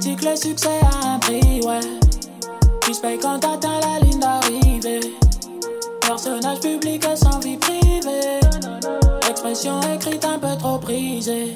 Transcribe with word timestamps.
dit 0.00 0.16
que 0.16 0.24
le 0.24 0.36
succès 0.36 0.80
a 0.82 1.14
un 1.14 1.18
prix, 1.18 1.60
ouais. 1.62 1.80
Tu 2.82 2.94
se 2.94 3.00
payes 3.00 3.18
quand 3.18 3.38
t'atteins 3.38 3.80
la 3.80 4.00
ligne 4.00 4.18
d'arrivée. 4.18 5.00
Personnage 6.00 6.60
public 6.60 7.04
sans 7.14 7.38
vie 7.40 7.58
privée. 7.58 8.40
Expression 9.28 9.80
écrite 9.94 10.24
un 10.24 10.38
peu 10.38 10.56
trop 10.58 10.78
prisée. 10.78 11.54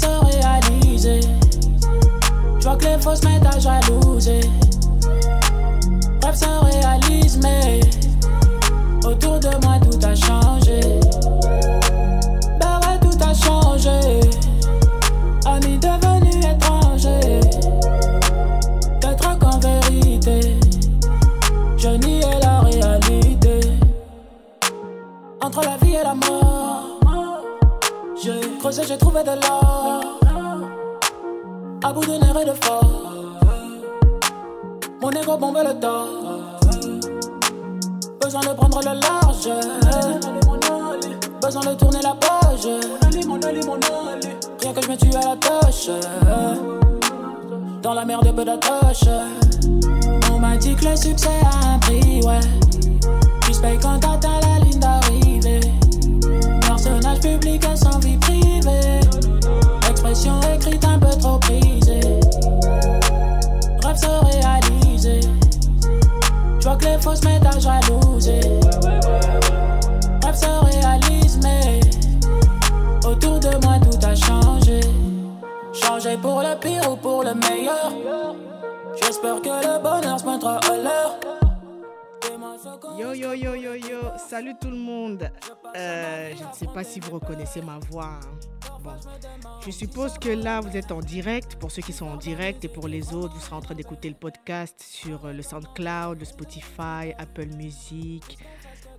Se 0.00 0.06
réaliser. 0.06 1.20
Je 2.58 2.64
vois 2.64 2.76
que 2.76 2.84
les 2.86 2.98
fausses 2.98 3.22
mettent 3.24 3.46
à 3.46 3.58
jalouser. 3.58 4.40
Rêve 6.22 6.34
se 6.34 6.46
réalise, 6.64 7.38
mais 7.42 7.80
autour 9.04 9.38
de 9.40 9.50
moi 9.62 9.78
tout 9.80 9.98
a 10.06 10.14
changé. 10.14 10.59
J'ai 28.90 28.98
trouvé 28.98 29.22
de 29.22 29.30
l'or. 29.30 30.00
À 31.84 31.92
bout 31.92 32.04
de 32.04 32.10
nerfs 32.10 32.40
et 32.42 32.44
de 32.44 32.54
force, 32.60 32.86
mon 35.00 35.10
ego 35.10 35.36
bombe 35.36 35.58
le 35.64 35.74
torse. 35.78 36.76
Besoin 38.20 38.40
de 38.40 38.52
prendre 38.54 38.80
le 38.80 39.00
large, 39.00 39.48
besoin 41.40 41.62
de 41.62 41.74
tourner 41.74 42.00
la 42.02 42.14
page. 42.14 42.68
Rien 44.60 44.72
que 44.72 44.82
je 44.82 44.88
me 44.88 44.96
tue 44.96 45.16
à 45.16 45.20
la 45.20 45.36
tâche. 45.36 45.90
Dans 47.82 47.94
la 47.94 48.04
merde, 48.04 48.34
peu 48.34 48.44
d'attache. 48.44 49.04
On 50.32 50.38
m'a 50.40 50.56
dit 50.56 50.74
que 50.74 50.86
le 50.86 50.96
succès 50.96 51.28
a 51.44 51.74
un 51.74 51.78
prix, 51.78 52.20
ouais. 52.24 52.40
Tu 53.42 53.54
se 53.54 53.60
payes 53.60 53.78
quand 53.80 54.00
t'atteins 54.00 54.40
la 54.40 54.64
ligne 54.64 54.80
d'arrivée. 54.80 55.09
Personnage 57.20 57.40
public 57.40 57.64
sans 57.76 57.98
vie 57.98 58.16
privée. 58.16 59.00
Expression 59.88 60.40
écrite 60.54 60.84
un 60.84 60.98
peu 60.98 61.10
trop 61.18 61.38
prisée. 61.38 62.00
Rêve 63.82 63.96
se 63.96 64.24
réaliser. 64.24 65.20
Je 66.58 66.64
vois 66.64 66.76
que 66.76 66.84
les 66.84 66.98
fausses 66.98 67.22
mettent 67.24 67.46
à 67.46 67.58
jalouser. 67.58 68.40
Rêve 70.22 70.34
se 70.34 70.64
réalise, 70.64 71.38
mais 71.42 71.80
autour 73.06 73.38
de 73.38 73.64
moi 73.64 73.78
tout 73.80 74.06
a 74.06 74.14
changé. 74.14 74.80
Changé 75.72 76.16
pour 76.16 76.40
le 76.40 76.58
pire 76.58 76.90
ou 76.90 76.96
pour 76.96 77.22
le 77.22 77.34
meilleur. 77.34 77.92
J'espère 79.00 79.40
que 79.42 79.48
le 79.48 79.82
bonheur 79.82 80.18
se 80.18 80.26
mettra 80.26 80.58
à 80.58 80.76
l'heure. 80.76 81.18
Yo 82.98 83.14
yo 83.14 83.32
yo 83.32 83.54
yo 83.54 83.74
yo, 83.74 84.00
salut 84.28 84.54
tout 84.60 84.68
le 84.68 84.76
monde. 84.76 85.30
Euh, 85.76 86.32
je 86.36 86.44
ne 86.44 86.52
sais 86.52 86.66
pas 86.72 86.84
si 86.84 87.00
vous 87.00 87.12
reconnaissez 87.12 87.62
ma 87.62 87.78
voix. 87.78 88.18
hein. 88.22 88.38
Bon, 88.82 88.90
je 89.64 89.70
suppose 89.70 90.18
que 90.18 90.30
là 90.30 90.60
vous 90.60 90.76
êtes 90.76 90.90
en 90.90 91.00
direct. 91.00 91.56
Pour 91.56 91.70
ceux 91.70 91.82
qui 91.82 91.92
sont 91.92 92.06
en 92.06 92.16
direct 92.16 92.64
et 92.64 92.68
pour 92.68 92.88
les 92.88 93.12
autres, 93.14 93.34
vous 93.34 93.40
serez 93.40 93.56
en 93.56 93.60
train 93.60 93.74
d'écouter 93.74 94.08
le 94.08 94.14
podcast 94.14 94.80
sur 94.82 95.26
euh, 95.26 95.32
le 95.32 95.42
SoundCloud, 95.42 96.18
le 96.18 96.24
Spotify, 96.24 97.12
Apple 97.18 97.46
Music, 97.56 98.38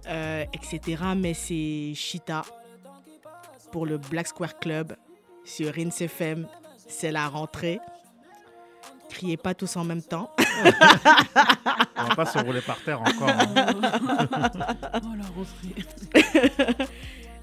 euh, 0.07 0.45
etc. 0.53 1.03
Mais 1.18 1.34
c'est 1.34 1.94
Chita 1.95 2.44
pour 3.72 3.85
le 3.85 3.97
Black 3.97 4.28
Square 4.28 4.59
Club 4.59 4.95
sur 5.44 5.74
Rince 5.74 6.01
FM. 6.01 6.47
C'est 6.88 7.12
la 7.12 7.28
rentrée. 7.28 7.79
Criez 9.11 9.38
pas 9.38 9.53
tous 9.53 9.75
en 9.75 9.83
même 9.83 10.01
temps. 10.01 10.31
On 11.97 12.03
va 12.05 12.16
pas 12.16 12.25
se 12.25 12.39
rouler 12.39 12.61
par 12.61 12.77
terre 12.83 13.01
encore. 13.01 13.29
hein. 13.29 13.45
Oh 15.03 15.13
la 15.17 15.25
rentrée. 15.35 15.85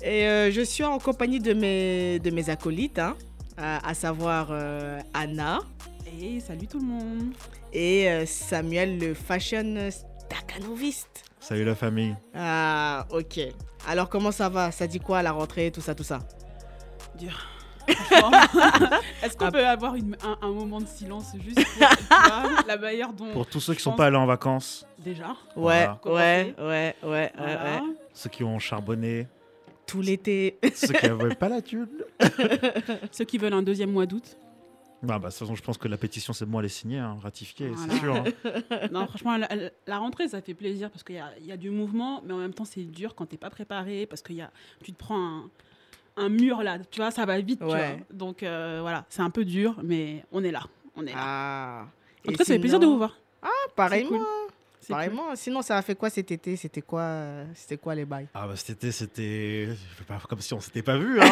Et 0.03 0.27
euh, 0.27 0.51
je 0.51 0.61
suis 0.63 0.85
en 0.85 0.99
compagnie 0.99 1.41
de 1.41 1.53
mes, 1.53 2.19
de 2.21 2.31
mes 2.31 2.51
acolytes, 2.51 2.99
hein, 2.99 3.17
à, 3.57 3.87
à 3.89 3.95
savoir 3.95 4.49
euh, 4.51 4.99
Anna 5.15 5.59
Et 6.21 6.41
salut 6.41 6.67
tout 6.69 6.79
le 6.79 6.87
monde. 6.87 7.33
et 7.73 8.09
euh, 8.09 8.25
Samuel, 8.27 8.99
le 8.99 9.15
fashion 9.15 9.91
staccanoviste. 9.91 11.25
Salut 11.41 11.65
la 11.65 11.75
famille. 11.75 12.15
Ah, 12.35 13.07
ok. 13.11 13.41
Alors, 13.87 14.09
comment 14.09 14.33
ça 14.33 14.49
va? 14.49 14.71
Ça 14.73 14.87
dit 14.87 15.01
quoi 15.01 15.23
la 15.23 15.33
rentrée, 15.33 15.71
tout 15.71 15.81
ça, 15.81 15.95
tout 15.95 16.05
ça? 16.05 16.19
Dur. 17.19 17.33
Est-ce 19.23 19.37
qu'on 19.37 19.47
Ah. 19.47 19.51
peut 19.53 19.67
avoir 19.67 19.95
une- 19.95 20.17
un, 20.23 20.39
un 20.47 20.51
moment 20.53 20.81
de 20.81 20.87
silence 20.87 21.33
juste 21.43 21.65
pour 21.65 21.89
vois, 22.19 22.63
la 22.67 22.77
manière 22.77 23.13
dont. 23.13 23.31
Pour 23.33 23.47
tous 23.47 23.61
ceux 23.61 23.73
qui 23.75 23.79
je 23.79 23.85
sont 23.85 23.91
pense- 23.91 23.97
pas 23.99 24.07
allés 24.07 24.17
en 24.17 24.27
vacances, 24.27 24.87
Déjà. 24.99 25.29
Ouais, 25.57 25.87
Voilà. 25.87 26.01
ouais, 26.07 26.55
ouais, 26.59 26.65
ouais, 26.65 26.97
ouais, 27.09 27.33
Voilà. 27.37 27.83
ouais. 27.83 27.83
ceux 28.13 28.29
qui 28.31 28.45
ont 28.45 28.59
charbonné, 28.59 29.27
Tout 29.87 30.03
l'été. 30.03 30.59
ceux 30.75 30.93
qui 30.93 31.07
n'avaient 31.07 31.35
pas 31.35 31.49
la 31.49 31.63
thune. 31.63 31.89
Ceux 33.13 33.25
qui 33.25 33.39
veulent 33.39 33.53
un 33.55 33.63
deuxième 33.63 33.91
mois 33.93 34.07
d'août. 34.07 34.37
Bah, 35.01 35.19
bah, 35.21 35.29
de 35.29 35.33
toute 35.33 35.39
façon, 35.39 35.55
je 35.55 35.63
pense 35.63 35.79
que 35.79 35.87
la 35.87 35.97
pétition, 35.97 36.33
c'est 36.33 36.45
bon, 36.45 36.59
elle 36.59 36.67
est 36.67 36.69
signée, 36.69 36.99
hein, 36.99 37.17
ratifiée, 37.23 37.69
Voilà. 37.69 37.93
c'est 37.95 37.99
sûr. 38.01 38.17
hein. 38.17 38.89
Non, 38.93 39.07
franchement, 39.07 39.37
la, 39.87 39.99
rentrée, 39.99 40.27
ça 40.29 40.43
fait 40.43 40.55
plaisir 40.55 40.91
parce 40.91 41.05
qu'il 41.05 41.15
y 41.15 41.21
a, 41.21 41.31
il 41.39 41.47
y 41.47 41.53
a 41.53 41.57
du 41.57 41.71
mouvement, 41.71 42.21
mais 42.25 42.33
en 42.35 42.39
même 42.39 42.53
temps, 42.53 42.65
c'est 42.65 42.83
dur 42.83 43.15
quand 43.15 43.27
t'es 43.27 43.37
pas 43.37 43.49
préparé 43.51 44.07
parce 44.07 44.23
que 44.23 44.33
y 44.33 44.41
a, 44.43 44.51
tu 44.83 44.93
te 44.93 44.99
prends 44.99 45.17
un, 45.45 45.51
un 46.19 46.29
mur 46.29 46.63
là, 46.63 46.79
tu 46.91 47.01
vois, 47.01 47.11
ça 47.11 47.25
va 47.27 47.41
vite. 47.41 47.61
tu 47.61 47.65
vois. 47.67 47.79
Donc 48.13 48.43
euh, 48.43 48.79
voilà, 48.83 49.05
c'est 49.09 49.23
un 49.23 49.31
peu 49.31 49.45
dur, 49.45 49.77
mais 49.83 50.25
on 50.33 50.43
est 50.45 50.51
là. 50.51 50.63
On 50.97 51.03
est 51.07 51.13
là. 51.13 51.17
Ah. 51.19 51.85
en 52.27 52.33
tout 52.33 52.39
cas, 52.39 52.45
ça 52.45 52.53
fait 52.55 52.59
plaisir 52.59 52.81
de 52.81 52.87
vous 52.87 52.99
voir. 52.99 53.17
Pareillement. 53.77 54.11
cool. 54.19 54.27
C'est 54.81 54.87
cool. 54.89 54.95
Pareillement. 54.97 55.37
Sinon, 55.37 55.63
ça 55.63 55.77
a 55.77 55.83
fait 55.83 55.95
quoi 55.95 56.11
cet 56.11 56.31
été? 56.33 56.57
C'était 56.57 56.81
quoi, 56.81 57.01
euh, 57.03 57.45
c'était 57.55 57.77
quoi 57.77 57.95
les 57.95 58.05
bails? 58.05 58.27
Ah 58.35 58.47
bah 58.49 58.57
cet 58.57 58.71
été, 58.71 58.91
c'était 58.91 59.69
comme 60.29 60.41
si 60.41 60.55
on 60.55 60.61
s'était 60.61 60.83
pas 60.83 60.97
vu. 60.97 61.21
Hein. 61.21 61.27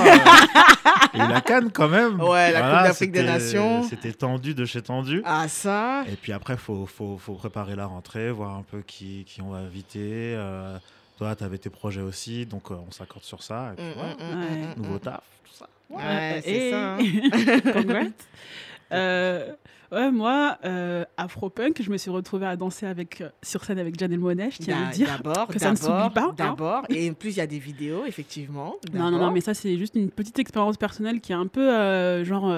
Il 1.14 1.19
y 1.20 1.22
a 1.22 1.26
eu 1.26 1.32
la 1.32 1.41
canne 1.41 1.72
quand 1.72 1.88
même. 1.88 2.20
Ouais, 2.20 2.52
la 2.52 2.60
Coupe 2.60 2.82
d'Afrique 2.88 3.12
des 3.12 3.20
c'était- 3.20 3.32
Nations. 3.32 3.82
C'était 3.84 4.12
tendu 4.12 4.54
de 4.54 4.64
chez 4.64 4.82
tendu. 4.82 5.22
Ah, 5.25 5.48
ça 5.48 6.04
Et 6.10 6.16
puis 6.16 6.32
après, 6.32 6.56
faut, 6.56 6.86
faut, 6.86 7.16
faut 7.19 7.34
préparer 7.34 7.75
la 7.76 7.86
rentrée, 7.86 8.30
voir 8.30 8.54
un 8.54 8.62
peu 8.62 8.82
qui, 8.82 9.25
qui 9.26 9.41
on 9.42 9.48
va 9.50 9.58
inviter. 9.58 10.34
euh, 10.36 10.78
toi, 11.16 11.34
tu 11.37 11.44
avais 11.44 11.59
tes 11.59 11.71
projets 11.71 12.00
aussi, 12.03 12.47
donc 12.47 12.71
euh, 12.71 12.75
on 12.87 12.91
s'accorde 12.91 13.25
sur 13.25 13.43
ça. 13.43 13.72
Et 13.72 13.77
puis, 13.77 13.84
Mm, 13.84 13.91
mm, 13.91 14.34
mm, 14.37 14.41
Ouais. 14.41 14.75
Nouveau 14.77 14.99
taf, 14.99 15.22
tout 15.44 15.53
ça. 15.54 15.66
Ouais, 15.91 16.41
c'est 16.44 16.50
et- 16.50 16.71
ça. 16.71 16.94
hein. 16.94 16.99
Congrats. 17.72 18.03
Euh, 18.93 19.53
ouais, 19.91 20.12
moi, 20.12 20.59
euh, 20.65 21.05
Afropunk, 21.16 21.82
je 21.82 21.91
me 21.91 21.97
suis 21.97 22.09
retrouvée 22.10 22.47
à 22.47 22.55
danser 22.55 22.87
avec, 22.87 23.21
euh, 23.21 23.31
sur 23.43 23.65
scène 23.65 23.81
avec 23.81 23.99
Janelle 23.99 24.21
Monet, 24.21 24.49
je 24.53 24.59
tiens 24.59 24.81
à 24.84 24.91
le 24.91 24.94
dire. 24.94 25.09
D'abord, 25.09 25.49
que 25.49 25.59
ça 25.59 25.72
ne 25.72 25.76
s'oublie 25.76 25.93
d'abord, 25.93 26.12
pas, 26.12 26.22
hein. 26.22 26.34
D'abord, 26.37 26.82
et 26.88 27.10
en 27.10 27.15
plus 27.15 27.31
il 27.31 27.38
y 27.38 27.41
a 27.41 27.49
des 27.49 27.59
vidéos, 27.59 28.05
effectivement. 28.06 28.76
Non, 28.94 29.10
non, 29.10 29.19
non, 29.19 29.31
mais 29.32 29.41
ça, 29.41 29.55
c'est 29.55 29.76
juste 29.76 29.97
une 29.97 30.12
petite 30.12 30.38
expérience 30.38 30.76
personnelle 30.76 31.21
qui 31.21 31.32
a 31.32 31.38
un 31.38 31.49
peu, 31.49 31.69
euh, 31.75 32.25
genre, 32.25 32.49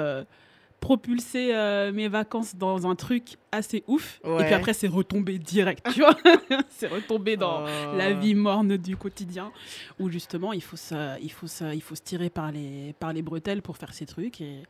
propulsé 0.81 1.55
euh, 1.55 1.93
mes 1.93 2.09
vacances 2.09 2.55
dans 2.57 2.87
un 2.89 2.95
truc 2.95 3.37
assez 3.53 3.83
ouf. 3.87 4.21
Et 4.25 4.45
puis 4.45 4.55
après, 4.55 4.73
c'est 4.73 4.89
retombé 4.89 5.39
direct, 5.39 5.87
tu 5.93 6.01
vois. 6.01 6.17
c'est 6.71 6.87
retombé 6.89 7.37
dans 7.37 7.65
Oh. 7.65 7.97
la 7.97 8.13
vie 8.13 8.35
morne 8.35 8.77
du 8.77 8.97
quotidien, 8.97 9.51
où 9.99 10.09
justement, 10.09 10.53
il 10.53 10.63
faut 10.63 10.77
se, 10.77 11.21
il 11.21 11.33
faut 11.33 11.47
se, 11.49 11.75
il 11.75 11.83
faut 11.83 11.95
se 11.95 12.03
tirer 12.03 12.31
par 12.31 12.53
les, 12.53 12.95
par 12.99 13.13
les 13.13 13.23
bretelles 13.23 13.63
pour 13.63 13.77
faire 13.77 13.93
ces 13.93 14.07
trucs. 14.07 14.41
Et... 14.41 14.63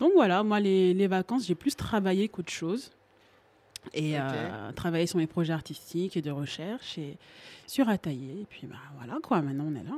Donc 0.00 0.12
voilà, 0.14 0.42
moi, 0.42 0.60
les, 0.60 0.92
les 0.94 1.06
vacances, 1.06 1.46
j'ai 1.46 1.54
plus 1.54 1.76
travaillé 1.76 2.28
qu'autre 2.28 2.52
chose. 2.52 2.90
Et 3.94 4.18
euh, 4.18 4.72
travaillé 4.72 5.06
sur 5.06 5.18
mes 5.18 5.28
projets 5.28 5.52
artistiques 5.52 6.16
et 6.16 6.22
de 6.22 6.32
recherche 6.32 6.98
et 6.98 7.16
sur 7.68 7.88
Ataillé. 7.88 8.40
Et 8.42 8.46
puis 8.50 8.66
bah, 8.66 8.76
voilà, 8.98 9.18
quoi, 9.22 9.40
maintenant 9.42 9.66
on 9.70 9.74
est 9.76 9.84
là. 9.84 9.96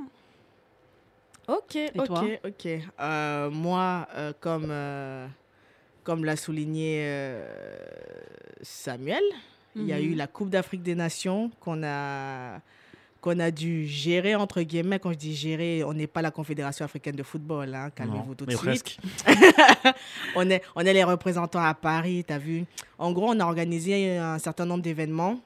Ok, 1.48 1.78
ok, 1.98 2.40
ok. 2.44 2.68
Euh, 3.00 3.50
moi, 3.50 4.06
euh, 4.14 4.32
comme, 4.38 4.68
euh, 4.70 5.26
comme 6.04 6.24
l'a 6.24 6.36
souligné 6.36 7.32
Samuel, 8.62 9.22
il 9.76 9.86
y 9.86 9.92
a 9.92 9.98
Mhm. 9.98 10.04
eu 10.04 10.14
la 10.14 10.26
Coupe 10.26 10.50
d'Afrique 10.50 10.82
des 10.82 10.94
Nations 10.94 11.50
qu'on 11.60 11.82
a, 11.84 12.60
qu'on 13.20 13.38
a 13.38 13.50
dû 13.50 13.86
gérer, 13.86 14.34
entre 14.34 14.60
guillemets. 14.62 14.98
Quand 14.98 15.12
je 15.12 15.16
dis 15.18 15.34
gérer, 15.34 15.82
on 15.84 15.92
n'est 15.94 16.06
pas 16.06 16.20
la 16.22 16.30
Confédération 16.30 16.84
africaine 16.84 17.16
de 17.16 17.22
football, 17.22 17.74
hein, 17.74 17.90
calmez-vous 17.94 18.34
tout 18.34 18.44
de 18.46 18.54
suite. 18.56 18.98
on, 20.36 20.48
est, 20.50 20.62
on 20.74 20.80
est 20.82 20.92
les 20.92 21.04
représentants 21.04 21.62
à 21.62 21.74
Paris, 21.74 22.24
tu 22.26 22.32
as 22.32 22.38
vu. 22.38 22.64
En 22.98 23.12
gros, 23.12 23.30
on 23.30 23.40
a 23.40 23.44
organisé 23.44 24.16
un 24.18 24.38
certain 24.38 24.66
nombre 24.66 24.82
d'événements 24.82 25.40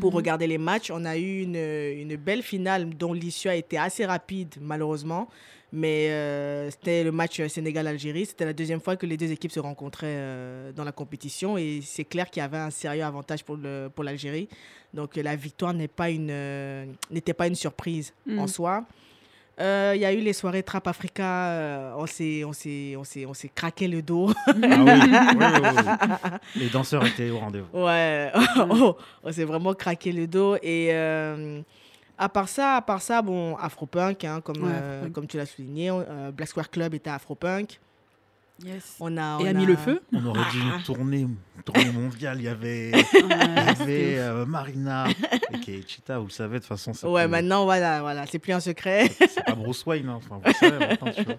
pour 0.00 0.10
Mhm. 0.10 0.16
regarder 0.16 0.46
les 0.46 0.58
matchs. 0.58 0.90
On 0.90 1.04
a 1.04 1.16
eu 1.16 1.42
une, 1.42 1.56
une 1.56 2.16
belle 2.16 2.42
finale 2.42 2.88
dont 2.94 3.12
l'issue 3.12 3.48
a 3.48 3.54
été 3.56 3.76
assez 3.78 4.04
rapide, 4.06 4.54
malheureusement. 4.60 5.28
Mais 5.76 6.10
euh, 6.10 6.70
c'était 6.70 7.02
le 7.02 7.10
match 7.10 7.44
Sénégal-Algérie. 7.44 8.26
C'était 8.26 8.44
la 8.44 8.52
deuxième 8.52 8.80
fois 8.80 8.94
que 8.96 9.06
les 9.06 9.16
deux 9.16 9.32
équipes 9.32 9.50
se 9.50 9.58
rencontraient 9.58 10.06
euh, 10.06 10.72
dans 10.72 10.84
la 10.84 10.92
compétition. 10.92 11.58
Et 11.58 11.80
c'est 11.82 12.04
clair 12.04 12.30
qu'il 12.30 12.40
y 12.40 12.44
avait 12.44 12.58
un 12.58 12.70
sérieux 12.70 13.02
avantage 13.02 13.42
pour, 13.44 13.56
le, 13.56 13.88
pour 13.92 14.04
l'Algérie. 14.04 14.48
Donc 14.92 15.16
la 15.16 15.34
victoire 15.34 15.74
n'est 15.74 15.88
pas 15.88 16.10
une, 16.10 16.28
euh, 16.30 16.86
n'était 17.10 17.34
pas 17.34 17.48
une 17.48 17.56
surprise 17.56 18.12
Mm. 18.26 18.38
en 18.38 18.46
soi. 18.46 18.84
Euh, 19.60 19.92
Il 19.94 20.00
y 20.00 20.04
a 20.04 20.12
eu 20.12 20.18
les 20.20 20.32
soirées 20.32 20.62
Trap 20.62 20.86
Africa. 20.88 21.22
euh, 21.50 21.92
on, 21.96 22.06
s'est, 22.06 22.42
on, 22.44 22.52
s'est, 22.52 22.94
on, 22.98 23.04
s'est, 23.04 23.24
on 23.26 23.34
s'est 23.34 23.50
craqué 23.54 23.86
le 23.88 24.02
dos. 24.02 24.30
Ah 24.46 24.52
oui, 24.56 24.62
oui, 24.64 25.00
oui, 25.38 25.46
oui. 25.62 26.30
Les 26.60 26.68
danseurs 26.70 27.06
étaient 27.06 27.30
au 27.30 27.38
rendez-vous. 27.38 27.68
Ouais, 27.72 28.32
oh, 28.70 28.96
on 29.22 29.32
s'est 29.32 29.44
vraiment 29.44 29.74
craqué 29.74 30.10
le 30.12 30.26
dos. 30.26 30.56
Et 30.56 30.88
euh, 30.92 31.60
à 32.18 32.28
part 32.28 32.48
ça, 32.48 32.76
à 32.76 32.82
part 32.82 33.00
ça, 33.02 33.22
bon, 33.22 33.56
Afropunk, 33.56 34.24
hein, 34.24 34.40
comme, 34.40 34.62
Ouais, 34.64 34.70
euh, 34.72 34.96
Afropunk. 34.98 35.12
comme 35.14 35.26
tu 35.28 35.36
l'as 35.36 35.46
souligné, 35.46 35.90
euh, 35.90 36.30
Black 36.32 36.48
Square 36.48 36.70
Club 36.70 36.94
était 36.94 37.10
Afropunk. 37.10 37.78
Yes. 38.62 38.96
On 39.00 39.16
a, 39.16 39.40
Et 39.40 39.48
a 39.48 39.52
mis 39.52 39.66
le 39.66 39.74
feu. 39.76 40.00
On 40.12 40.24
aurait 40.26 40.38
dit 40.52 40.58
Ah. 40.62 40.76
une 40.76 40.82
tournée, 40.84 41.20
une 41.20 41.36
tournée 41.64 41.90
mondiale. 41.90 42.36
Il 42.38 42.44
y 42.44 42.48
avait, 42.48 42.92
Ouais, 42.94 43.04
il 43.12 43.28
y 43.28 43.82
avait 43.82 44.18
euh, 44.18 44.46
Marina 44.46 45.06
et 45.52 45.58
Keichita, 45.60 46.18
vous 46.18 46.26
le 46.26 46.30
savez, 46.30 46.60
de 46.60 46.64
toute 46.64 46.68
façon. 46.78 46.92
Ouais, 47.08 47.24
plus- 47.24 47.30
maintenant, 47.32 47.64
voilà, 47.64 48.00
voilà, 48.00 48.26
c'est 48.26 48.38
plus 48.38 48.52
un 48.52 48.60
secret. 48.60 49.10
C'est 49.18 49.44
pas 49.44 49.54
Bruce 49.54 49.84
Wayne, 49.86 50.08
hein, 50.08 50.18
enfin, 50.18 50.36
vous 50.36 50.48
le 50.48 50.52
savez 50.54 50.78
maintenant, 50.86 51.10
tu 51.10 51.22
vois. 51.24 51.34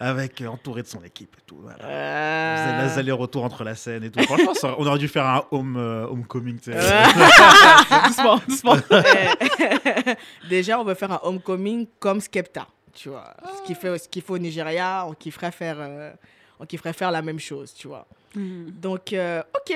Avec, 0.00 0.40
euh, 0.40 0.46
entouré 0.46 0.82
de 0.82 0.86
son 0.86 1.02
équipe 1.02 1.34
et 1.38 1.42
tout. 1.44 1.58
Voilà. 1.60 1.84
Euh, 1.84 2.86
les 2.86 2.98
allers-retours 2.98 3.44
entre 3.44 3.64
la 3.64 3.74
scène 3.74 4.04
et 4.04 4.10
tout. 4.10 4.22
Franchement, 4.22 4.54
ça- 4.54 4.74
on 4.78 4.86
aurait 4.86 4.98
dû 4.98 5.08
faire 5.08 5.26
un 5.26 5.44
home, 5.50 5.76
euh, 5.76 6.06
homecoming. 6.06 6.58
tu 6.60 6.72
sais. 6.72 6.78
doucement, 8.06 8.40
doucement. 8.48 8.76
euh, 8.92 9.02
Déjà, 10.48 10.80
on 10.80 10.84
veut 10.84 10.94
faire 10.94 11.12
un 11.12 11.20
homecoming 11.24 11.86
comme 11.98 12.20
Skepta, 12.20 12.66
tu 12.94 13.08
vois. 13.08 13.34
Ce 13.58 13.66
qu'il 13.66 13.76
fait, 13.76 13.98
ce 13.98 14.08
qu'il 14.08 14.22
fait 14.22 14.32
au 14.32 14.38
Nigeria, 14.38 15.04
on 15.08 15.14
kifferait 15.14 15.50
faire, 15.50 15.76
euh, 15.80 16.12
on 16.60 16.66
kifferait 16.66 16.92
faire 16.92 17.10
la 17.10 17.22
même 17.22 17.38
chose, 17.38 17.72
tu 17.74 17.88
vois. 17.88 18.06
Mm. 18.34 18.70
Donc, 18.70 19.12
euh, 19.12 19.42
ok, 19.54 19.74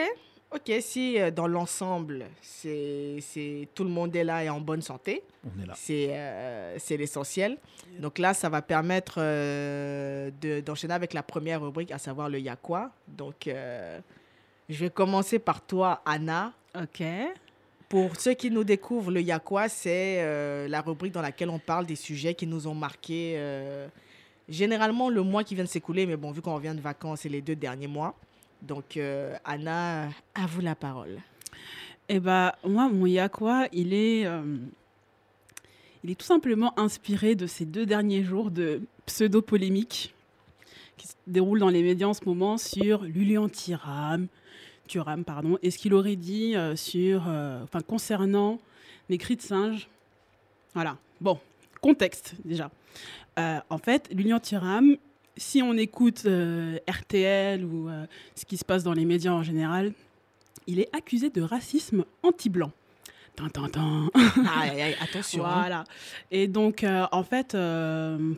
ok, 0.55 0.73
si 0.81 1.19
euh, 1.21 1.31
dans 1.31 1.47
l'ensemble, 1.47 2.27
c'est, 2.41 3.17
c'est, 3.21 3.69
tout 3.75 3.85
le 3.85 3.91
monde 3.91 4.15
est 4.17 4.25
là 4.25 4.45
et 4.45 4.49
en 4.49 4.61
bonne 4.61 4.83
santé, 4.83 5.23
On 5.45 5.63
est 5.63 5.67
là. 5.67 5.75
c'est, 5.77 6.09
euh, 6.11 6.77
c'est 6.79 6.97
l'essentiel. 6.97 7.59
Donc 7.99 8.19
là, 8.19 8.35
ça 8.35 8.49
va 8.49 8.63
permettre 8.63 9.17
euh, 9.19 10.31
de, 10.41 10.61
d'enchaîner 10.61 10.95
avec 10.95 11.13
la 11.15 11.23
première 11.23 11.63
rubrique, 11.63 11.91
à 11.91 11.99
savoir 11.99 12.29
le 12.29 12.39
Yakwa. 12.41 12.91
Donc, 13.09 13.47
euh, 13.47 14.01
je 14.69 14.79
vais 14.79 14.91
commencer 14.91 15.39
par 15.39 15.61
toi, 15.61 16.01
Anna. 16.07 16.53
Ok. 16.75 17.03
Pour 17.89 18.17
ceux 18.19 18.33
qui 18.33 18.51
nous 18.51 18.65
découvrent, 18.65 19.11
le 19.11 19.21
Yakwa, 19.21 19.69
c'est 19.69 20.23
euh, 20.23 20.67
la 20.69 20.81
rubrique 20.81 21.13
dans 21.13 21.21
laquelle 21.21 21.51
on 21.51 21.59
parle 21.59 21.85
des 21.85 21.97
sujets 21.97 22.35
qui 22.35 22.47
nous 22.47 22.67
ont 22.67 22.75
marqués. 22.75 23.35
euh, 23.37 23.87
généralement, 24.49 25.09
le 25.09 25.23
mois 25.23 25.45
qui 25.45 25.55
vient 25.55 25.65
de 25.65 25.69
s'écouler, 25.69 26.07
mais 26.07 26.17
bon, 26.17 26.31
vu 26.31 26.43
qu'on 26.43 26.55
revient 26.55 26.75
de 26.77 26.81
vacances, 26.81 27.21
c'est 27.21 27.29
les 27.29 27.43
deux 27.43 27.57
derniers 27.57 27.87
mois. 27.87 28.15
Donc, 28.63 28.97
euh, 28.97 29.37
Anna, 29.45 30.09
à 30.35 30.47
vous 30.47 30.61
la 30.61 30.75
parole. 30.75 31.19
Eh 32.09 32.21
bah, 32.21 32.57
moi, 32.65 32.89
mon 32.89 33.07
Yakwa, 33.07 33.69
il 33.73 33.95
est, 33.95 34.27
euh, 34.27 34.57
il 36.05 36.11
est 36.11 36.15
tout 36.15 36.27
simplement 36.27 36.79
inspiré 36.79 37.35
de 37.35 37.47
ces 37.47 37.65
deux 37.65 37.87
derniers 37.87 38.23
jours 38.23 38.51
de 38.51 38.83
pseudo-polémique 39.07 40.15
qui 40.97 41.09
se 41.09 41.15
déroulent 41.27 41.61
dans 41.61 41.69
les 41.69 41.83
médias 41.83 42.09
en 42.09 42.15
ce 42.15 42.25
moment 42.25 42.59
sur 42.59 43.07
Thuram, 43.51 44.27
Thuram, 44.89 45.25
pardon, 45.25 45.59
et 45.63 45.71
ce 45.71 45.79
qu'il 45.79 45.95
aurait 45.95 46.17
dit 46.17 46.57
euh, 46.57 46.77
sur, 46.77 47.25
euh, 47.29 47.63
enfin, 47.63 47.81
concernant 47.81 48.59
les 49.09 49.19
cris 49.19 49.37
de 49.37 49.43
singe. 49.43 49.89
Voilà. 50.75 50.99
Bon, 51.21 51.39
contexte 51.81 52.35
déjà. 52.45 52.71
Euh, 53.39 53.59
en 53.71 53.79
fait, 53.79 54.09
Lilian 54.13 54.41
Thuram, 54.41 54.97
si 55.37 55.63
on 55.63 55.73
écoute 55.75 56.23
euh, 56.27 56.79
RTL 56.89 57.65
ou 57.65 57.89
euh, 57.89 58.05
ce 58.35 58.45
qui 58.45 58.57
se 58.57 58.65
passe 58.65 58.83
dans 58.85 58.93
les 58.93 59.05
médias 59.07 59.33
en 59.33 59.43
général, 59.43 59.93
il 60.67 60.79
est 60.81 60.89
accusé 60.95 61.31
de 61.31 61.41
racisme 61.43 62.05
anti-blanc. 62.23 62.71
Tin, 63.35 63.49
tin, 63.49 63.69
tin. 63.69 64.11
Aïe, 64.15 64.71
aïe, 64.71 64.83
aïe, 64.83 64.97
attention. 65.01 65.47
hein. 65.47 65.61
Voilà. 65.61 65.85
Et 66.31 66.47
donc, 66.49 66.85
en 67.13 67.23
fait, 67.23 67.57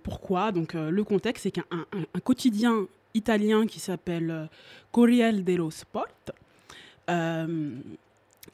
pourquoi? 0.05 0.53
Donc, 0.53 0.75
le 0.75 1.03
contexte, 1.05 1.43
c'est 1.43 1.51
qu'un 1.51 1.65
un- 1.73 1.85
un 2.15 2.21
quotidien 2.21 2.87
italien 3.13 3.67
qui 3.67 3.81
s'appelle 3.81 4.49
Corriere 4.93 5.33
dello 5.43 5.71
Sport 5.73 6.07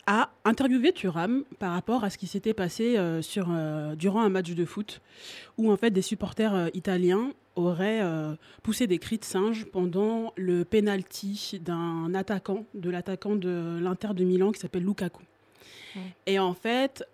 a 0.07 0.31
interviewé 0.45 0.93
Thuram 0.93 1.45
par 1.59 1.73
rapport 1.73 2.05
à 2.05 2.11
ce 2.11 2.19
qui 2.19 2.27
s'était 2.27 2.55
passé 2.55 2.97
euh, 2.97 3.23
sur, 3.23 3.49
euh, 3.51 3.95
durant 3.95 4.23
un 4.23 4.29
match 4.29 4.51
de 4.51 4.65
foot 4.65 5.01
où, 5.59 5.71
en 5.71 5.77
fait, 5.77 5.91
des 5.91 6.03
supporters 6.03 6.55
euh, 6.55 6.69
italiens 6.75 7.33
auraient 7.57 8.01
poussé 8.63 8.87
des 8.87 8.99
cris 8.99 9.19
de 9.19 9.25
singe 9.25 9.67
pendant 9.67 10.33
le 10.37 10.65
penalty 10.65 11.61
d'un 11.63 12.15
attaquant, 12.15 12.65
de 12.75 12.89
l'attaquant 12.89 13.35
de 13.35 13.79
l'Inter 13.83 14.15
de 14.15 14.25
Milan 14.25 14.53
qui 14.53 14.61
s'appelle 14.61 14.85
Lukaku. 14.85 15.23
Et 16.27 16.39
en 16.39 16.55
fait, 16.55 17.05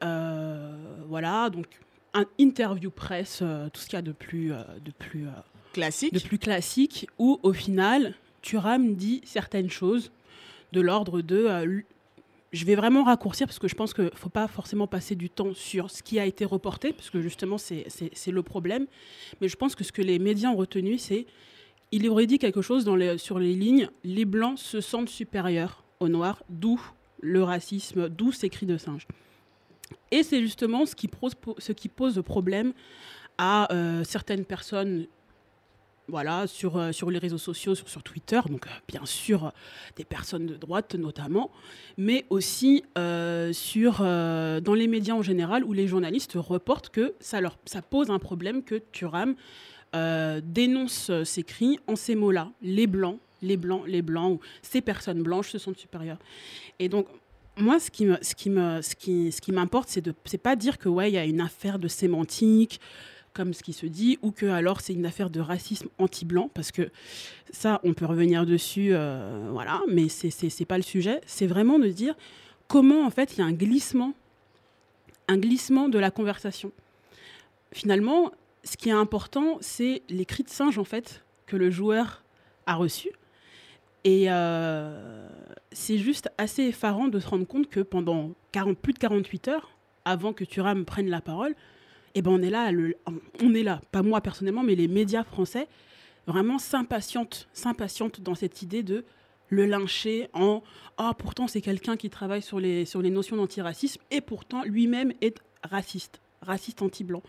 voilà, 1.08 1.50
donc 1.50 1.66
un 2.14 2.26
interview 2.38 2.90
presse, 2.90 3.38
tout 3.72 3.80
ce 3.80 3.86
qu'il 3.86 3.96
y 3.96 3.98
a 3.98 4.02
de 4.02 4.12
plus, 4.12 4.50
de 4.50 4.92
plus, 4.96 5.26
Classique. 5.72 6.12
de 6.12 6.20
plus 6.20 6.38
classique, 6.38 7.08
où 7.18 7.40
au 7.42 7.54
final, 7.54 8.14
Thuram 8.42 8.94
dit 8.94 9.22
certaines 9.24 9.70
choses 9.70 10.12
de 10.72 10.80
l'ordre 10.80 11.22
de. 11.22 11.82
Je 12.52 12.64
vais 12.64 12.74
vraiment 12.74 13.04
raccourcir 13.04 13.46
parce 13.46 13.58
que 13.58 13.68
je 13.68 13.74
pense 13.74 13.92
qu'il 13.92 14.04
ne 14.04 14.10
faut 14.10 14.28
pas 14.28 14.48
forcément 14.48 14.86
passer 14.86 15.14
du 15.14 15.30
temps 15.30 15.52
sur 15.54 15.90
ce 15.90 16.02
qui 16.02 16.18
a 16.18 16.26
été 16.26 16.44
reporté, 16.44 16.92
parce 16.92 17.10
que 17.10 17.20
justement, 17.20 17.58
c'est 17.58 17.86
le 18.28 18.42
problème. 18.42 18.86
Mais 19.40 19.48
je 19.48 19.56
pense 19.56 19.74
que 19.74 19.84
ce 19.84 19.92
que 19.92 20.02
les 20.02 20.18
médias 20.18 20.50
ont 20.50 20.56
retenu, 20.56 20.98
c'est 20.98 21.26
il 21.92 22.08
aurait 22.08 22.26
dit 22.26 22.38
quelque 22.38 22.62
chose 22.62 22.88
sur 23.18 23.38
les 23.38 23.54
lignes 23.54 23.88
les 24.04 24.24
Blancs 24.24 24.58
se 24.58 24.80
sentent 24.80 25.08
supérieurs 25.08 25.84
aux 26.00 26.08
Noirs, 26.08 26.42
d'où 26.48 26.80
le 27.20 27.42
racisme, 27.42 28.08
d'où 28.08 28.32
ces 28.32 28.48
cris 28.48 28.66
de 28.66 28.76
singe. 28.76 29.06
Et 30.10 30.22
c'est 30.22 30.40
justement 30.40 30.84
ce 30.86 30.94
qui 30.94 31.08
pose, 31.08 31.34
ce 31.58 31.72
qui 31.72 31.88
pose 31.88 32.20
problème 32.24 32.72
à 33.38 33.72
euh, 33.72 34.04
certaines 34.04 34.44
personnes 34.44 35.06
voilà, 36.08 36.46
sur, 36.46 36.76
euh, 36.76 36.92
sur 36.92 37.10
les 37.10 37.18
réseaux 37.18 37.38
sociaux, 37.38 37.74
sur, 37.74 38.02
Twitter, 38.02 38.40
donc 38.48 38.66
euh, 38.66 38.70
bien 38.86 39.04
sûr 39.04 39.46
euh, 39.46 39.50
des 39.96 40.04
personnes 40.04 40.46
de 40.46 40.54
droite 40.54 40.94
notamment, 40.94 41.50
mais 41.96 42.24
aussi 42.30 42.84
sur, 43.52 43.98
dans 43.98 44.74
les 44.74 44.86
médias 44.86 45.14
en 45.14 45.22
général 45.22 45.64
où 45.64 45.72
les 45.72 45.86
journalistes 45.86 46.34
reportent 46.36 46.90
que 46.90 47.14
ça, 47.20 47.40
leur, 47.40 47.58
ça 47.64 47.82
pose 47.82 48.10
un 48.10 48.18
problème 48.18 48.62
que 48.62 48.76
Thuram 48.92 49.34
euh, 49.94 50.40
dénonce 50.44 51.10
ces 51.24 51.42
cris 51.42 51.78
en 51.86 51.96
ces 51.96 52.14
mots-là, 52.14 52.50
les 52.62 52.86
blancs, 52.86 53.18
les 53.42 53.56
blancs, 53.56 53.82
les 53.86 54.02
blancs, 54.02 54.34
ou 54.34 54.40
ces 54.62 54.80
personnes 54.80 55.22
blanches 55.22 55.50
se 55.50 55.58
sentent 55.58 55.78
supérieures. 55.78 56.18
Et 56.78 56.88
donc, 56.88 57.06
moi, 57.56 57.78
ce 57.80 57.90
qui 57.90 58.06
ce 58.20 58.34
qui 58.34 58.50
ce 58.50 58.94
qui, 58.94 59.32
ce 59.32 59.40
qui 59.40 59.52
m'importe, 59.52 59.88
c'est 59.88 60.02
de, 60.02 60.14
c'est 60.26 60.38
pas 60.38 60.56
dire 60.56 60.78
que 60.78 60.88
ouais, 60.88 61.10
il 61.10 61.14
y 61.14 61.18
a 61.18 61.24
une 61.24 61.40
affaire 61.40 61.78
de 61.78 61.88
sémantique, 61.88 62.80
comme 63.36 63.52
ce 63.52 63.62
qui 63.62 63.74
se 63.74 63.84
dit, 63.84 64.18
ou 64.22 64.30
que 64.30 64.46
alors 64.46 64.80
c'est 64.80 64.94
une 64.94 65.04
affaire 65.04 65.28
de 65.28 65.40
racisme 65.40 65.88
anti-blanc, 65.98 66.50
parce 66.54 66.72
que 66.72 66.90
ça, 67.50 67.80
on 67.84 67.92
peut 67.92 68.06
revenir 68.06 68.46
dessus, 68.46 68.88
euh, 68.92 69.48
voilà, 69.52 69.82
mais 69.88 70.08
c'est, 70.08 70.64
pas 70.64 70.78
le 70.78 70.82
sujet. 70.82 71.20
C'est 71.26 71.46
vraiment 71.46 71.78
de 71.78 71.88
dire 71.88 72.14
comment 72.66 73.06
en 73.06 73.10
fait 73.10 73.36
il 73.36 73.40
y 73.40 73.42
a 73.42 73.44
un 73.44 73.52
glissement, 73.52 74.14
un 75.28 75.36
glissement 75.36 75.90
de 75.90 75.98
la 75.98 76.10
conversation. 76.10 76.72
Finalement, 77.72 78.32
ce 78.64 78.78
qui 78.78 78.88
est 78.88 78.92
important, 78.92 79.58
c'est 79.60 80.02
les 80.08 80.24
cris 80.24 80.42
de 80.42 80.48
singe 80.48 80.78
en 80.78 80.84
fait 80.84 81.22
que 81.44 81.56
le 81.56 81.70
joueur 81.70 82.24
a 82.64 82.74
reçus. 82.74 83.12
Et 84.04 84.26
euh, 84.28 85.28
c'est 85.72 85.98
juste 85.98 86.30
assez 86.38 86.62
effarant 86.62 87.08
de 87.08 87.20
se 87.20 87.28
rendre 87.28 87.46
compte 87.46 87.68
que 87.68 87.80
pendant 87.80 88.32
40, 88.52 88.78
plus 88.78 88.94
de 88.94 88.98
48 88.98 89.48
heures, 89.48 89.70
avant 90.06 90.32
que 90.32 90.44
Thuram 90.44 90.84
prenne 90.86 91.10
la 91.10 91.20
parole, 91.20 91.54
eh 92.16 92.22
ben 92.22 92.32
on 92.32 92.42
est 92.42 92.50
là, 92.50 92.72
le- 92.72 92.96
on 93.42 93.54
est 93.54 93.62
là, 93.62 93.80
pas 93.92 94.02
moi 94.02 94.20
personnellement, 94.20 94.62
mais 94.64 94.74
les 94.74 94.88
médias 94.88 95.22
français, 95.22 95.68
vraiment 96.26 96.58
s'impatientent, 96.58 97.46
s'impatientent 97.52 98.20
dans 98.20 98.34
cette 98.34 98.62
idée 98.62 98.82
de 98.82 99.04
le 99.48 99.64
lyncher 99.66 100.28
en 100.32 100.62
ah 100.98 101.12
pourtant 101.16 101.46
c'est 101.46 101.60
quelqu'un 101.60 101.96
qui 101.96 102.10
travaille 102.10 102.42
sur 102.42 102.58
les 102.58 102.84
sur 102.84 103.00
les 103.00 103.10
notions 103.10 103.36
d'antiracisme 103.36 104.00
et 104.10 104.20
pourtant 104.20 104.64
lui-même 104.64 105.12
est 105.20 105.36
raciste, 105.62 106.20
raciste 106.42 106.82
anti-blanc. 106.82 107.22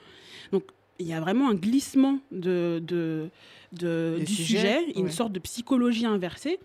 Donc 0.52 0.64
il 1.00 1.06
y 1.06 1.14
a 1.14 1.20
vraiment 1.22 1.50
un 1.50 1.54
glissement 1.54 2.18
de, 2.32 2.82
de, 2.84 3.30
de- 3.74 4.16
Le 4.18 4.26
du 4.26 4.34
sujet, 4.34 4.80
sujet, 4.80 4.92
une 4.96 5.06
ouais. 5.06 5.12
sorte 5.12 5.32
de 5.32 5.38
psychologie 5.40 6.08
inversée. 6.08 6.58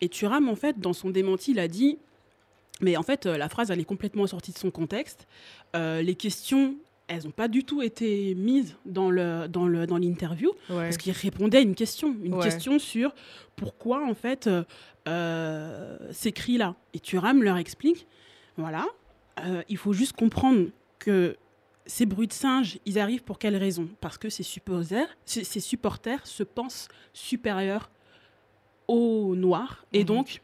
Et 0.00 0.08
Thuram, 0.08 0.48
en 0.48 0.54
fait, 0.54 0.78
dans 0.78 0.92
son 0.92 1.10
démenti, 1.10 1.50
il 1.50 1.58
a 1.58 1.66
dit, 1.66 1.98
mais 2.80 2.96
en 2.96 3.02
fait, 3.02 3.26
euh, 3.26 3.36
la 3.36 3.48
phrase, 3.48 3.72
elle 3.72 3.80
est 3.80 3.84
complètement 3.84 4.26
sortie 4.28 4.52
de 4.52 4.58
son 4.58 4.70
contexte. 4.70 5.26
Euh, 5.74 6.02
les 6.02 6.14
questions, 6.14 6.76
elles 7.06 7.24
n'ont 7.24 7.30
pas 7.30 7.48
du 7.48 7.64
tout 7.64 7.82
été 7.82 8.34
mises 8.34 8.76
dans 8.86 9.10
le 9.10 9.46
dans 9.48 9.66
le 9.66 9.86
dans 9.86 9.98
l'interview 9.98 10.50
Ouais. 10.70 10.84
parce 10.84 10.96
qu'il 10.96 11.12
répondait 11.12 11.58
à 11.58 11.60
une 11.60 11.74
question, 11.74 12.16
une 12.22 12.34
Ouais. 12.34 12.42
question 12.44 12.78
sur 12.78 13.14
pourquoi 13.56 14.04
en 14.06 14.14
fait 14.14 14.46
euh, 14.46 14.64
euh, 15.06 15.98
ces 16.12 16.32
cris-là. 16.32 16.74
Et 16.94 17.00
Thuram 17.00 17.42
leur 17.42 17.56
explique, 17.58 18.06
voilà, 18.56 18.86
euh, 19.40 19.62
il 19.68 19.76
faut 19.76 19.92
juste 19.92 20.14
comprendre 20.14 20.68
que 20.98 21.36
ces 21.86 22.06
bruits 22.06 22.26
de 22.28 22.32
singes, 22.32 22.78
ils 22.86 22.98
arrivent 22.98 23.22
pour 23.24 23.38
quelle 23.38 23.56
raison? 23.56 23.86
Parce 24.00 24.16
que 24.16 24.30
ces, 24.30 24.42
ces 24.42 25.60
supporters 25.60 26.26
se 26.26 26.42
pensent 26.42 26.88
supérieurs 27.12 27.90
aux 28.88 29.34
Noirs 29.36 29.84
et 29.92 30.00
Mhm. 30.00 30.04
donc 30.06 30.40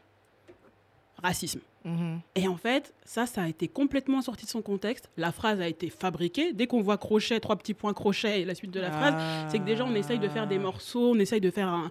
racisme. 1.23 1.61
Mhm. 1.83 2.19
Et 2.35 2.47
en 2.47 2.57
fait, 2.57 2.93
ça, 3.05 3.25
ça 3.25 3.41
a 3.43 3.47
été 3.47 3.67
complètement 3.67 4.21
sorti 4.21 4.45
de 4.45 4.49
son 4.51 4.61
contexte. 4.61 5.09
La 5.17 5.31
phrase 5.31 5.59
a 5.61 5.67
été 5.67 5.89
fabriquée. 5.89 6.53
Dès 6.53 6.67
qu'on 6.67 6.81
voit 6.81 6.97
crochet, 6.97 7.39
trois 7.39 7.55
petits 7.55 7.73
points 7.73 7.93
crochet 7.93 8.41
et 8.41 8.45
la 8.45 8.53
suite 8.55 8.71
de 8.71 8.79
la 8.79 8.91
phrase, 8.91 9.15
c'est 9.49 9.57
que 9.59 9.63
déjà 9.65 9.83
on 9.85 9.95
essaye 9.95 10.19
de 10.19 10.27
faire 10.27 10.47
des 10.47 10.59
morceaux, 10.59 11.11
on 11.15 11.19
essaye 11.19 11.41
de 11.41 11.49
faire 11.49 11.67
un. 11.67 11.89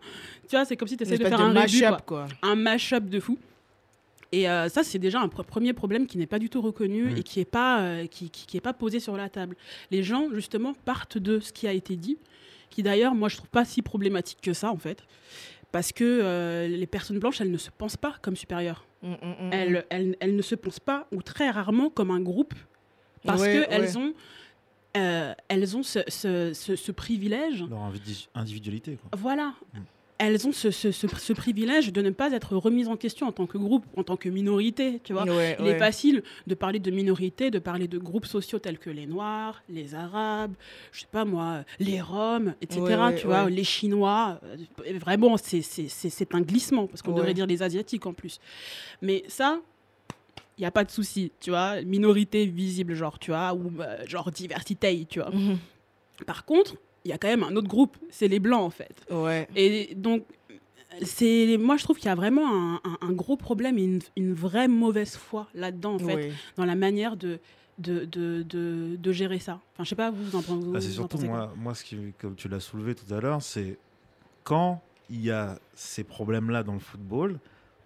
Tu 0.48 0.56
vois, 0.56 0.64
c'est 0.64 0.76
comme 0.76 0.86
si 0.88 0.96
tu 0.96 1.02
Ah. 1.02 1.06
Essayes 1.06 1.18
de 1.18 1.24
faire 1.24 1.38
de 1.38 1.42
un 1.42 1.52
mash-up, 1.52 2.02
quoi. 2.06 2.26
quoi. 2.40 2.48
un 2.50 2.54
mash-up 2.54 3.04
de 3.04 3.18
fou. 3.20 3.38
Et 4.32 4.48
euh, 4.48 4.68
ça, 4.68 4.84
c'est 4.84 5.00
déjà 5.00 5.20
un 5.20 5.26
pr- 5.26 5.42
premier 5.42 5.72
problème 5.72 6.06
qui 6.06 6.16
n'est 6.16 6.26
pas 6.28 6.38
du 6.38 6.48
tout 6.48 6.60
reconnu 6.62 7.12
et 7.18 7.24
qui 7.24 7.40
n'est 7.40 7.44
pas, 7.44 7.80
euh, 7.80 8.06
qui, 8.06 8.30
qui- 8.30 8.46
qui 8.46 8.56
est 8.56 8.60
pas 8.60 8.72
posé 8.72 9.00
sur 9.00 9.16
la 9.16 9.28
table. 9.28 9.56
Les 9.90 10.04
gens, 10.04 10.28
justement, 10.32 10.72
partent 10.84 11.18
de 11.18 11.40
ce 11.40 11.52
qui 11.52 11.66
a 11.66 11.72
été 11.72 11.96
dit, 11.96 12.16
qui 12.70 12.84
d'ailleurs, 12.84 13.16
moi, 13.16 13.28
je 13.28 13.36
trouve 13.38 13.48
pas 13.48 13.64
si 13.64 13.82
problématique 13.82 14.38
que 14.40 14.52
ça, 14.52 14.70
en 14.70 14.76
fait. 14.76 15.02
Parce 15.72 15.90
que 15.90 16.04
euh, 16.04 16.68
les 16.68 16.86
personnes 16.86 17.18
blanches, 17.18 17.40
elles 17.40 17.50
ne 17.50 17.58
se 17.58 17.70
pensent 17.76 17.96
pas 17.96 18.14
comme 18.22 18.36
supérieures. 18.36 18.84
Mm, 19.02 19.08
mm, 19.12 19.14
mm, 19.48 19.52
Elles, 19.52 19.86
elles, 19.90 20.16
elles 20.20 20.36
ne 20.36 20.42
se 20.42 20.54
pensent 20.54 20.80
pas, 20.80 21.06
ou 21.12 21.22
très 21.22 21.50
rarement, 21.50 21.88
comme 21.90 22.10
un 22.10 22.20
groupe. 22.20 22.54
Parce 23.24 23.40
Ouais, 23.42 23.66
qu'elles 23.68 23.82
ouais. 23.82 23.96
ont, 23.96 24.12
euh, 24.96 25.34
elles 25.48 25.76
ont 25.76 25.82
ce, 25.82 26.00
ce- 26.08 26.52
ce- 26.54 26.76
ce 26.76 26.92
privilège 26.92 27.64
Leur 27.68 27.90
individualité. 28.34 28.96
Quoi. 29.00 29.10
voilà. 29.18 29.54
Elles 30.22 30.46
ont 30.46 30.52
ce, 30.52 30.70
ce- 30.70 30.92
ce- 30.92 31.06
ce 31.08 31.32
privilège 31.32 31.94
de 31.94 32.02
ne 32.02 32.10
pas 32.10 32.30
être 32.32 32.54
remises 32.54 32.88
en 32.88 32.96
question 32.98 33.26
en 33.26 33.32
tant 33.32 33.46
que 33.46 33.56
groupe, 33.56 33.86
en 33.96 34.04
tant 34.04 34.18
que 34.18 34.28
minorité, 34.28 35.00
tu 35.02 35.14
vois. 35.14 35.24
Ouais, 35.24 35.56
Il 35.58 35.64
ouais. 35.64 35.70
est 35.70 35.78
facile 35.78 36.22
de 36.46 36.54
parler 36.54 36.78
de 36.78 36.90
minorité, 36.90 37.50
de 37.50 37.58
parler 37.58 37.88
de 37.88 37.96
groupes 37.96 38.26
sociaux 38.26 38.58
tels 38.58 38.78
que 38.78 38.90
les 38.90 39.06
Noirs, 39.06 39.62
les 39.70 39.94
Arabes, 39.94 40.52
je 40.92 41.00
sais 41.00 41.06
pas 41.10 41.24
moi, 41.24 41.64
les 41.78 42.02
Roms, 42.02 42.54
etc. 42.60 42.80
Ouais, 42.82 43.14
tu 43.14 43.26
vois, 43.28 43.48
les 43.48 43.64
Chinois. 43.64 44.40
Vraiment, 44.96 45.38
c'est- 45.38 46.28
un 46.34 46.42
glissement, 46.42 46.86
parce 46.86 47.00
qu'on 47.00 47.12
devrait 47.14 47.32
dire 47.34 47.46
les 47.46 47.62
Asiatiques 47.62 48.04
en 48.04 48.12
plus. 48.12 48.40
Mais 49.00 49.24
ça, 49.26 49.58
il 50.58 50.60
n'y 50.60 50.66
a 50.66 50.70
pas 50.70 50.84
de 50.84 50.90
souci, 50.90 51.32
tu 51.40 51.48
vois. 51.48 51.80
Minorité 51.80 52.44
visible, 52.44 52.92
genre, 52.94 53.18
tu 53.18 53.30
vois, 53.30 53.54
ou 53.54 53.72
euh, 53.80 54.04
genre 54.06 54.30
diversité, 54.30 55.06
tu 55.08 55.20
vois. 55.20 55.30
Mhm. 55.30 55.56
Par 56.26 56.44
contre, 56.44 56.74
il 57.04 57.10
y 57.10 57.12
a 57.12 57.18
quand 57.18 57.28
même 57.28 57.42
un 57.42 57.54
autre 57.56 57.68
groupe, 57.68 57.96
c'est 58.10 58.28
les 58.28 58.40
Blancs, 58.40 58.62
en 58.62 58.70
fait. 58.70 58.94
Ouais. 59.10 59.48
Et 59.56 59.94
donc, 59.94 60.24
c'est, 61.02 61.56
moi, 61.58 61.76
je 61.76 61.84
trouve 61.84 61.96
qu'il 61.96 62.06
y 62.06 62.10
a 62.10 62.14
vraiment 62.14 62.46
un, 62.46 62.74
un- 62.84 62.98
un 63.00 63.12
gros 63.12 63.36
problème 63.36 63.78
et 63.78 63.84
une, 63.84 64.00
une 64.16 64.34
vraie 64.34 64.68
mauvaise 64.68 65.16
foi 65.16 65.46
là-dedans, 65.54 65.94
en 65.94 65.98
fait, 65.98 66.14
Ouais. 66.14 66.32
dans 66.56 66.64
la 66.64 66.74
manière 66.74 67.16
de, 67.16 67.38
de, 67.78 68.04
de, 68.04 68.42
de, 68.42 68.96
de 68.96 69.12
gérer 69.12 69.38
ça. 69.38 69.60
Enfin, 69.72 69.84
je 69.84 69.88
sais 69.90 69.94
pas, 69.96 70.10
vous, 70.10 70.24
vous 70.24 70.36
en, 70.36 70.40
vous, 70.40 70.72
Ah, 70.76 70.80
c'est 70.80 70.88
en 70.90 70.92
surtout, 70.92 71.18
moi, 71.18 71.52
moi 71.56 71.74
ce 71.74 71.84
qui, 71.84 71.96
comme 72.20 72.34
tu 72.34 72.48
l'as 72.48 72.60
soulevé 72.60 72.94
tout 72.94 73.12
à 73.14 73.20
l'heure, 73.20 73.40
c'est 73.40 73.78
quand 74.44 74.82
il 75.08 75.22
y 75.24 75.30
a 75.30 75.58
ces 75.74 76.04
problèmes-là 76.04 76.62
dans 76.62 76.74
le 76.74 76.80
football, 76.80 77.38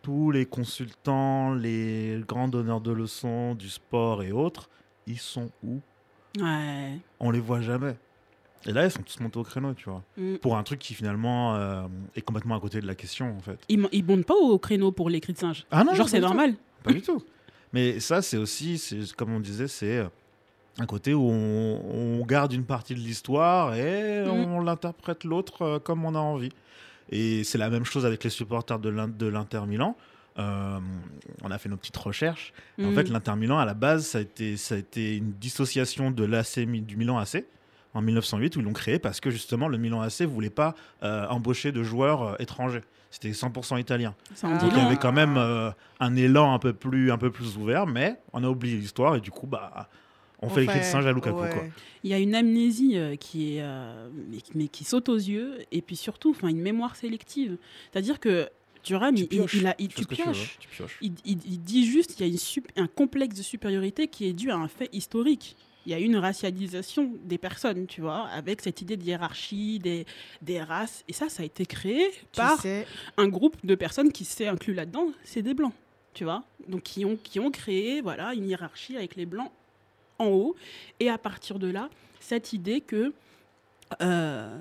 tous 0.02 0.30
les 0.30 0.44
consultants, 0.44 1.54
les 1.54 2.20
grands 2.26 2.48
donneurs 2.48 2.80
de 2.80 2.90
leçons 2.92 3.54
du 3.54 3.68
sport 3.68 4.22
et 4.22 4.32
autres, 4.32 4.68
ils 5.06 5.18
sont 5.18 5.50
où? 5.62 5.80
Ouais. 6.40 6.98
On 7.20 7.30
les 7.30 7.40
voit 7.40 7.60
jamais. 7.60 7.96
Et 8.66 8.72
là, 8.72 8.84
ils 8.86 8.90
sont 8.90 9.02
tous 9.02 9.20
montés 9.20 9.38
au 9.38 9.42
créneau, 9.42 9.74
tu 9.74 9.88
vois. 9.90 10.02
Mm. 10.16 10.36
Pour 10.36 10.56
un 10.56 10.62
truc 10.62 10.78
qui 10.78 10.94
finalement 10.94 11.54
euh, 11.56 11.82
est 12.16 12.22
complètement 12.22 12.56
à 12.56 12.60
côté 12.60 12.80
de 12.80 12.86
la 12.86 12.94
question, 12.94 13.36
en 13.36 13.40
fait. 13.40 13.58
Ils, 13.68 13.86
ils 13.92 14.04
montent 14.04 14.24
pas 14.26 14.34
au 14.34 14.58
créneau 14.58 14.90
pour 14.92 15.10
les 15.10 15.20
cris 15.20 15.32
de 15.34 15.38
singe. 15.38 15.66
Ah 15.70 15.84
non, 15.84 15.94
Genre, 15.94 16.08
c'est 16.08 16.20
normal. 16.20 16.54
Pas 16.82 16.92
du 16.92 17.02
tout. 17.02 17.22
Mais 17.72 18.00
ça, 18.00 18.22
c'est 18.22 18.36
aussi, 18.36 18.80
comme 19.16 19.32
on 19.34 19.40
disait, 19.40 19.68
c'est 19.68 19.98
euh, 19.98 20.06
un 20.78 20.86
côté 20.86 21.12
où 21.12 21.28
on, 21.28 22.20
on 22.20 22.24
garde 22.24 22.52
une 22.52 22.64
partie 22.64 22.94
de 22.94 23.00
l'histoire 23.00 23.74
et 23.74 24.22
Mhm. 24.24 24.30
on 24.30 24.60
l'interprète 24.60 25.24
l'autre 25.24 25.62
euh, 25.62 25.78
comme 25.78 26.04
on 26.04 26.14
a 26.14 26.18
envie. 26.18 26.50
Et 27.10 27.44
c'est 27.44 27.58
la 27.58 27.68
même 27.70 27.84
chose 27.84 28.06
avec 28.06 28.24
les 28.24 28.30
supporters 28.30 28.78
de 28.78 28.88
l'In- 28.88 29.08
de 29.08 29.26
l'Inter 29.26 29.60
Milan. 29.66 29.96
Euh, 30.38 30.78
on 31.42 31.50
a 31.50 31.58
fait 31.58 31.68
nos 31.68 31.76
petites 31.76 31.96
recherches. 31.96 32.52
En 32.80 32.90
Mm. 32.90 32.94
fait, 32.94 33.08
l'Inter 33.10 33.36
Milan, 33.36 33.58
à 33.58 33.64
la 33.64 33.74
base, 33.74 34.06
ça 34.06 34.18
a 34.18 34.20
été, 34.22 34.56
ça 34.56 34.74
a 34.74 34.78
été 34.78 35.16
une 35.18 35.32
dissociation 35.32 36.10
de 36.10 36.24
l'AC 36.24 36.60
du 36.66 36.96
Milan 36.96 37.18
AC 37.18 37.44
en 37.94 38.02
1908 38.02 38.56
où 38.56 38.60
ils 38.60 38.64
l'ont 38.64 38.72
créé 38.72 38.98
parce 38.98 39.20
que 39.20 39.30
justement 39.30 39.68
le 39.68 39.78
Milan 39.78 40.00
AC 40.02 40.22
voulait 40.22 40.50
pas 40.50 40.74
euh, 41.02 41.26
embaucher 41.28 41.72
de 41.72 41.82
joueurs 41.82 42.22
euh, 42.22 42.34
étrangers. 42.38 42.82
C'était 43.10 43.30
100% 43.30 43.78
italien. 43.80 44.14
Ah. 44.42 44.58
Donc 44.58 44.72
il 44.72 44.78
y 44.78 44.80
avait 44.80 44.96
quand 44.96 45.12
même 45.12 45.36
euh, 45.36 45.70
un 46.00 46.16
élan 46.16 46.52
un 46.52 46.58
peu 46.58 46.72
plus 46.72 47.12
un 47.12 47.18
peu 47.18 47.30
plus 47.30 47.56
ouvert, 47.56 47.86
mais 47.86 48.16
on 48.32 48.42
a 48.42 48.48
oublié 48.48 48.76
l'histoire 48.76 49.14
et 49.16 49.20
du 49.20 49.30
coup 49.30 49.46
bah 49.46 49.88
on 50.44 50.48
fait 50.48 50.60
les 50.60 50.66
cris 50.66 50.80
de 50.80 50.84
singe 50.84 51.06
à 51.06 51.12
Lukaku 51.12 51.40
ouais. 51.40 51.50
quoi. 51.50 51.62
Il 52.02 52.10
y 52.10 52.14
a 52.14 52.18
une 52.18 52.34
amnésie 52.34 52.98
euh, 52.98 53.16
qui 53.16 53.56
est, 53.56 53.62
euh, 53.62 54.08
mais, 54.28 54.38
mais 54.54 54.68
qui 54.68 54.84
saute 54.84 55.08
aux 55.08 55.16
yeux, 55.16 55.58
et 55.72 55.80
puis 55.80 55.96
surtout, 55.96 56.30
enfin, 56.30 56.48
une 56.48 56.60
mémoire 56.60 56.96
sélective. 56.96 57.56
C'est-à-dire 57.92 58.20
que 58.20 58.48
Thuram, 58.82 59.14
Tu 59.14 59.22
il, 59.22 59.24
il- 59.24 59.28
pioches. 59.28 59.54
il 59.54 59.66
a, 59.66 59.74
il, 59.78 59.88
Tu 59.88 60.04
pioches. 60.04 60.58
tu 60.60 60.68
pioches. 60.68 60.98
Il, 61.00 61.14
dit 61.14 61.86
juste 61.86 62.14
qu'il 62.14 62.26
y 62.26 62.30
a 62.30 62.32
une 62.32 62.84
un 62.84 62.86
complexe 62.86 63.36
de 63.36 63.42
supériorité 63.42 64.08
qui 64.08 64.26
est 64.26 64.32
dû 64.34 64.50
à 64.50 64.56
un 64.56 64.68
fait 64.68 64.90
historique. 64.92 65.56
Il 65.86 65.92
y 65.92 65.94
a 65.94 65.98
une 65.98 66.16
racialisation 66.16 67.12
des 67.24 67.38
personnes, 67.38 67.86
tu 67.86 68.00
vois, 68.00 68.26
avec 68.28 68.60
cette 68.60 68.80
idée 68.80 68.96
de 68.96 69.02
hiérarchie, 69.02 69.78
des, 69.78 70.06
des 70.42 70.60
races. 70.62 71.04
Et 71.08 71.12
ça, 71.12 71.28
ça 71.28 71.42
a 71.42 71.46
été 71.46 71.66
créé 71.66 72.10
Tu 72.32 72.40
par 72.40 72.60
sais, 72.60 72.86
un 73.16 73.28
groupe 73.28 73.56
de 73.64 73.74
personnes 73.74 74.12
qui 74.12 74.24
s'est 74.24 74.48
inclus 74.48 74.74
là-dedans, 74.74 75.08
c'est 75.24 75.42
des 75.42 75.54
blancs, 75.54 75.74
tu 76.14 76.24
vois. 76.24 76.44
Donc 76.68 76.82
qui 76.82 77.04
ont, 77.04 77.16
qui 77.16 77.40
ont 77.40 77.50
créé 77.50 78.00
voilà, 78.00 78.34
une 78.34 78.48
hiérarchie 78.48 78.96
avec 78.96 79.16
les 79.16 79.26
blancs 79.26 79.50
en 80.18 80.26
haut. 80.28 80.56
Et 81.00 81.10
à 81.10 81.18
partir 81.18 81.58
de 81.58 81.68
là, 81.68 81.90
cette 82.20 82.52
idée 82.52 82.80
que 82.80 83.12
euh, 84.00 84.58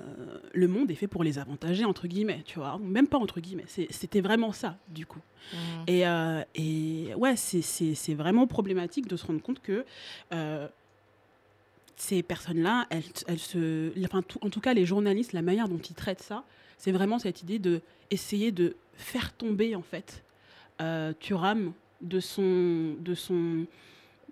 le 0.52 0.68
monde 0.68 0.90
est 0.90 0.94
fait 0.94 1.06
pour 1.06 1.24
les 1.24 1.38
avantager, 1.38 1.84
entre 1.84 2.06
guillemets, 2.06 2.42
tu 2.44 2.58
vois. 2.58 2.78
Même 2.78 3.06
pas 3.06 3.18
entre 3.18 3.40
guillemets, 3.40 3.64
c'était 3.66 4.20
vraiment 4.20 4.52
ça, 4.52 4.76
du 4.88 5.06
coup. 5.06 5.20
Mhm. 5.52 5.58
Et, 5.86 6.06
euh, 6.06 6.42
et 6.54 7.14
ouais, 7.16 7.34
c'est 7.36 8.14
vraiment 8.14 8.46
problématique 8.46 9.08
de 9.08 9.16
se 9.16 9.26
rendre 9.26 9.42
compte 9.42 9.60
que 9.60 9.84
euh, 10.32 10.68
ces 11.96 12.22
personnes-là, 12.22 12.86
elles, 12.90 13.02
elles 13.28 13.38
se, 13.38 13.92
enfin, 14.04 14.22
tout- 14.22 14.38
en 14.42 14.50
tout 14.50 14.60
cas 14.60 14.74
les 14.74 14.84
journalistes, 14.86 15.32
la 15.32 15.42
manière 15.42 15.68
dont 15.68 15.78
ils 15.78 15.94
traitent 15.94 16.22
ça, 16.22 16.44
c'est 16.78 16.92
vraiment 16.92 17.18
cette 17.18 17.42
idée 17.42 17.58
de 17.58 17.80
essayer 18.10 18.52
de 18.52 18.76
faire 18.94 19.32
tomber 19.32 19.74
en 19.76 19.82
fait 19.82 20.22
euh, 20.80 21.12
Thuram 21.20 21.72
de 22.00 22.20
son, 22.20 22.94
de 22.98 23.14
son, 23.14 23.66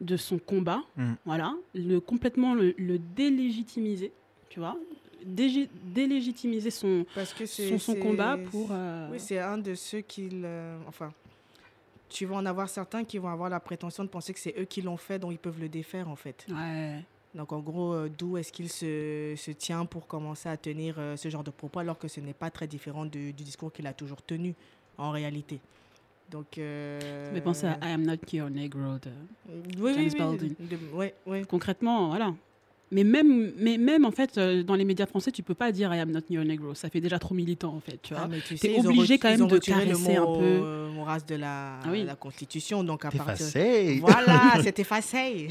de 0.00 0.16
son 0.16 0.38
combat, 0.38 0.82
Mm. 0.96 1.12
voilà, 1.24 1.54
le 1.74 2.00
complètement 2.00 2.54
le, 2.54 2.74
le 2.78 2.98
délégitimiser, 2.98 4.12
tu 4.50 4.58
vois, 4.60 4.76
délégitimiser 5.24 6.70
son, 6.70 7.06
parce 7.14 7.32
que 7.32 7.46
c'est 7.46 7.68
son, 7.70 7.78
son 7.78 7.94
combat 7.96 8.36
pour. 8.50 8.68
euh, 8.72 9.08
Oui, 9.12 9.20
c'est 9.20 9.38
un 9.38 9.58
de 9.58 9.74
ceux 9.74 10.00
qui. 10.00 10.28
Enfin, 10.86 11.12
tu 12.08 12.26
vas 12.26 12.36
en 12.36 12.44
avoir 12.46 12.68
certains 12.68 13.04
qui 13.04 13.18
vont 13.18 13.28
avoir 13.28 13.48
la 13.48 13.60
prétention 13.60 14.04
de 14.04 14.08
penser 14.08 14.34
que 14.34 14.40
c'est 14.40 14.54
eux 14.58 14.64
qui 14.64 14.82
l'ont 14.82 14.96
fait, 14.98 15.18
donc 15.18 15.32
ils 15.32 15.38
peuvent 15.38 15.60
le 15.60 15.68
défaire 15.68 16.08
en 16.08 16.16
fait. 16.16 16.46
ouais. 16.50 17.04
Donc 17.34 17.52
en 17.52 17.60
gros, 17.60 17.94
euh, 17.94 18.10
d'où 18.18 18.36
est-ce 18.36 18.52
qu'il 18.52 18.68
se, 18.68 19.34
se 19.36 19.50
tient 19.52 19.86
pour 19.86 20.06
commencer 20.06 20.48
à 20.50 20.56
tenir 20.56 20.96
euh, 20.98 21.16
ce 21.16 21.28
genre 21.30 21.42
de 21.44 21.50
propos 21.50 21.78
alors 21.80 21.98
que 21.98 22.06
ce 22.08 22.20
n'est 22.20 22.34
pas 22.34 22.50
très 22.50 22.66
différent 22.66 23.06
du, 23.06 23.32
du 23.32 23.42
discours 23.42 23.72
qu'il 23.72 23.86
a 23.86 23.92
toujours 23.94 24.20
tenu 24.22 24.54
en 24.98 25.10
réalité. 25.12 25.58
Donc. 26.30 26.58
Euh... 26.58 27.00
Ça 27.26 27.30
me 27.30 27.34
fait 27.36 27.40
penser 27.40 27.66
à 27.66 27.78
I 27.82 27.92
am 27.94 28.02
not 28.04 28.16
your 28.32 28.50
negro. 28.50 28.98
de- 28.98 29.10
oui, 29.78 29.92
James 29.94 30.04
oui, 30.04 30.10
oui, 30.12 30.18
Baldwin. 30.18 30.54
de- 30.60 30.94
ouais, 30.96 31.14
ouais. 31.26 31.44
Concrètement, 31.48 32.08
voilà. 32.08 32.34
Mais 32.94 33.04
même, 33.04 33.52
mais 33.56 33.78
même 33.78 34.04
en 34.04 34.10
fait, 34.10 34.36
euh, 34.38 34.62
dans 34.62 34.74
les 34.74 34.84
médias 34.84 35.06
français, 35.06 35.32
tu 35.32 35.42
peux 35.42 35.54
pas 35.54 35.72
dire 35.72 35.92
I 35.94 35.98
am 36.00 36.10
not 36.12 36.20
your 36.28 36.44
negro. 36.44 36.74
Ça 36.74 36.90
fait 36.90 37.00
déjà 37.00 37.18
trop 37.18 37.34
militant, 37.34 37.74
en 37.74 37.80
fait, 37.80 37.98
tu 38.02 38.12
vois. 38.14 38.24
Ah, 38.26 38.28
mais 38.30 38.40
tu 38.40 38.54
T'es 38.56 38.68
sais, 38.68 38.74
ils 38.78 38.86
ont 38.86 38.90
obligé 38.90 39.18
quand 39.18 39.30
même 39.30 39.46
de 39.46 39.58
caresser 39.58 40.16
un 40.16 40.26
peu. 40.26 40.30
euh, 40.42 40.90
mot 40.92 41.04
race 41.04 41.24
de 41.24 41.36
la, 41.36 41.78
Ah 41.82 41.88
oui. 41.90 42.04
la 42.04 42.14
Constitution, 42.16 42.84
donc 42.84 43.04
à 43.06 43.10
partir. 43.10 43.46
Voilà, 44.00 44.52
c'est 44.62 44.78
effacé. 44.78 45.48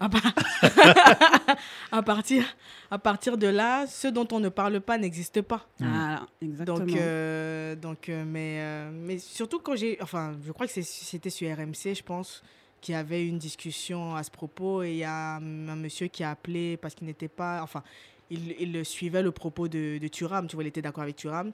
à, 0.00 0.08
par- 0.08 0.32
à 1.92 2.02
partir, 2.02 2.44
à 2.90 2.98
partir 2.98 3.36
de 3.36 3.46
là, 3.48 3.86
ce 3.86 4.08
dont 4.08 4.28
on 4.32 4.40
ne 4.40 4.48
parle 4.48 4.80
pas 4.80 4.98
n'existe 4.98 5.42
pas. 5.42 5.66
Ah, 5.82 6.26
exactement. 6.40 6.78
Donc, 6.78 6.96
euh, 6.96 7.74
donc 7.76 8.08
mais, 8.08 8.58
euh, 8.60 8.90
mais 8.92 9.18
surtout 9.18 9.58
quand 9.58 9.76
j'ai. 9.76 9.98
Enfin, 10.00 10.34
je 10.46 10.52
crois 10.52 10.66
que 10.66 10.72
c'est- 10.72 10.82
c'était 10.82 11.30
sur 11.30 11.48
RMC, 11.54 11.94
je 11.94 12.02
pense, 12.02 12.42
qu'il 12.82 12.92
y 12.92 12.98
avait 12.98 13.26
une 13.26 13.38
discussion 13.38 14.14
à 14.14 14.22
ce 14.22 14.30
propos. 14.30 14.82
Et 14.82 14.90
il 14.90 14.96
y 14.98 15.04
a 15.04 15.36
un, 15.36 15.40
monsieur 15.40 16.08
qui 16.08 16.22
a 16.22 16.30
appelé 16.30 16.76
parce 16.76 16.94
qu'il 16.94 17.06
n'était 17.06 17.28
pas. 17.28 17.62
Enfin, 17.62 17.82
il, 18.30 18.84
suivait 18.84 19.22
le 19.22 19.30
propos 19.30 19.68
de, 19.68 19.96
de 19.98 20.08
Thuram. 20.08 20.46
Tu 20.46 20.56
vois, 20.56 20.64
il 20.64 20.68
était 20.68 20.82
d'accord 20.82 21.04
avec 21.04 21.16
Thuram. 21.16 21.52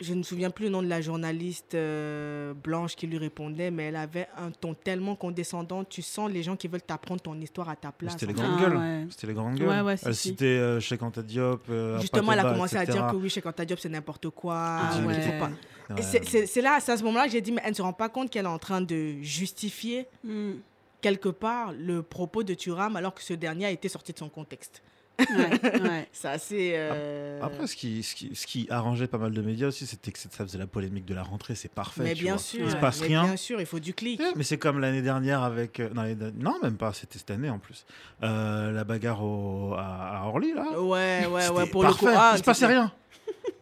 Je 0.00 0.12
ne 0.12 0.18
me 0.18 0.22
souviens 0.24 0.50
plus 0.50 0.64
le 0.64 0.70
nom 0.70 0.82
de 0.82 0.88
la 0.88 1.00
journaliste 1.00 1.76
euh, 1.76 2.52
blanche 2.52 2.96
qui 2.96 3.06
lui 3.06 3.16
répondait, 3.16 3.70
mais 3.70 3.84
elle 3.84 3.96
avait 3.96 4.26
un 4.36 4.50
ton 4.50 4.74
tellement 4.74 5.14
condescendant. 5.14 5.84
Tu 5.84 6.02
sens 6.02 6.28
les 6.30 6.42
gens 6.42 6.56
qui 6.56 6.66
veulent 6.66 6.82
t'apprendre 6.82 7.20
ton 7.22 7.40
histoire 7.40 7.68
à 7.68 7.76
ta 7.76 7.92
place. 7.92 8.12
C'était 8.12 8.26
les 8.26 8.32
grandes 8.32 8.56
Ah, 8.58 8.60
gueules. 8.60 8.76
ouais. 8.76 9.06
C'était 9.10 9.28
les 9.28 9.34
grandes 9.34 9.54
gueules. 9.54 9.68
Ouais, 9.68 9.80
ouais, 9.82 9.96
si, 9.96 10.06
Elle 10.08 10.14
si. 10.16 10.28
citait 10.30 10.44
euh, 10.46 10.80
Cheikh 10.80 11.00
Anta 11.00 11.22
Diop. 11.22 11.62
euh, 11.70 12.00
Justement, 12.00 12.32
elle 12.32 12.40
a 12.40 12.52
commencé 12.52 12.76
à 12.76 12.84
dire 12.84 13.06
que 13.06 13.16
oui, 13.16 13.30
chez 13.30 13.40
Kanta 13.40 13.64
Diop, 13.64 13.78
c'est 13.78 13.88
n'importe 13.88 14.28
quoi. 14.30 14.56
Ah 14.58 14.90
qu'il 14.92 15.04
ouais. 15.90 15.96
Ouais. 15.96 16.46
C'est- 16.46 16.60
là, 16.62 16.78
c'est 16.80 16.92
à 16.92 16.96
ce 16.96 17.02
moment-là 17.04 17.26
que 17.26 17.32
j'ai 17.32 17.40
dit, 17.40 17.52
mais 17.52 17.62
elle 17.64 17.70
ne 17.70 17.76
se 17.76 17.82
rend 17.82 17.92
pas 17.92 18.08
compte 18.08 18.30
qu'elle 18.30 18.44
est 18.46 18.48
en 18.48 18.58
train 18.58 18.80
de 18.80 19.14
justifier 19.22 20.06
Mm. 20.24 20.52
quelque 21.00 21.28
part 21.28 21.72
le 21.78 22.02
propos 22.02 22.42
de 22.42 22.54
Thuram 22.54 22.96
alors 22.96 23.14
que 23.14 23.22
ce 23.22 23.34
dernier 23.34 23.66
a 23.66 23.70
été 23.70 23.88
sorti 23.88 24.12
de 24.12 24.18
son 24.18 24.28
contexte. 24.28 24.82
Ouais, 25.20 25.26
ouais. 25.28 26.08
C'est 26.12 26.26
assez. 26.28 26.72
euh, 26.74 27.40
Après, 27.40 27.68
ce 27.68 27.76
qui, 27.76 28.02
ce, 28.02 28.16
qui, 28.16 28.34
ce 28.34 28.48
qui 28.48 28.66
arrangeait 28.68 29.06
pas 29.06 29.16
mal 29.18 29.30
de 29.32 29.42
médias 29.42 29.68
aussi, 29.68 29.86
c'était 29.86 30.10
que 30.10 30.18
ça 30.18 30.28
faisait 30.28 30.58
la 30.58 30.66
polémique 30.66 31.04
de 31.04 31.14
la 31.14 31.22
rentrée. 31.22 31.54
C'est 31.54 31.70
parfait. 31.70 32.02
mais 32.02 32.14
tu 32.14 32.24
bien 32.24 32.32
vois. 32.34 32.42
sûr, 32.42 32.64
Il 32.64 32.70
se 32.72 32.74
passe 32.76 33.00
mais 33.00 33.06
rien. 33.06 33.22
bien 33.22 33.36
sûr, 33.36 33.60
il 33.60 33.66
faut 33.66 33.78
du 33.78 33.94
clic. 33.94 34.20
Mais 34.34 34.42
c'est 34.42 34.58
comme 34.58 34.80
l'année 34.80 35.02
dernière 35.02 35.44
avec. 35.44 35.78
euh, 35.78 35.88
Non, 36.36 36.56
même 36.64 36.76
pas, 36.76 36.92
c'était 36.92 37.18
cette 37.18 37.30
année 37.30 37.48
en 37.48 37.60
plus. 37.60 37.86
Euh, 38.24 38.72
la 38.72 38.82
bagarre 38.82 39.22
au- 39.22 39.74
à, 39.74 40.18
à 40.22 40.26
Orly, 40.26 40.52
là. 40.52 40.80
Ouais, 40.80 41.26
ouais, 41.30 41.48
ouais. 41.48 41.66
Pour 41.68 41.82
parfait. 41.82 42.06
le 42.06 42.10
coup, 42.12 42.18
ah, 42.18 42.32
Il 42.34 42.38
se 42.38 42.42
passait 42.42 42.66
rien. 42.66 42.90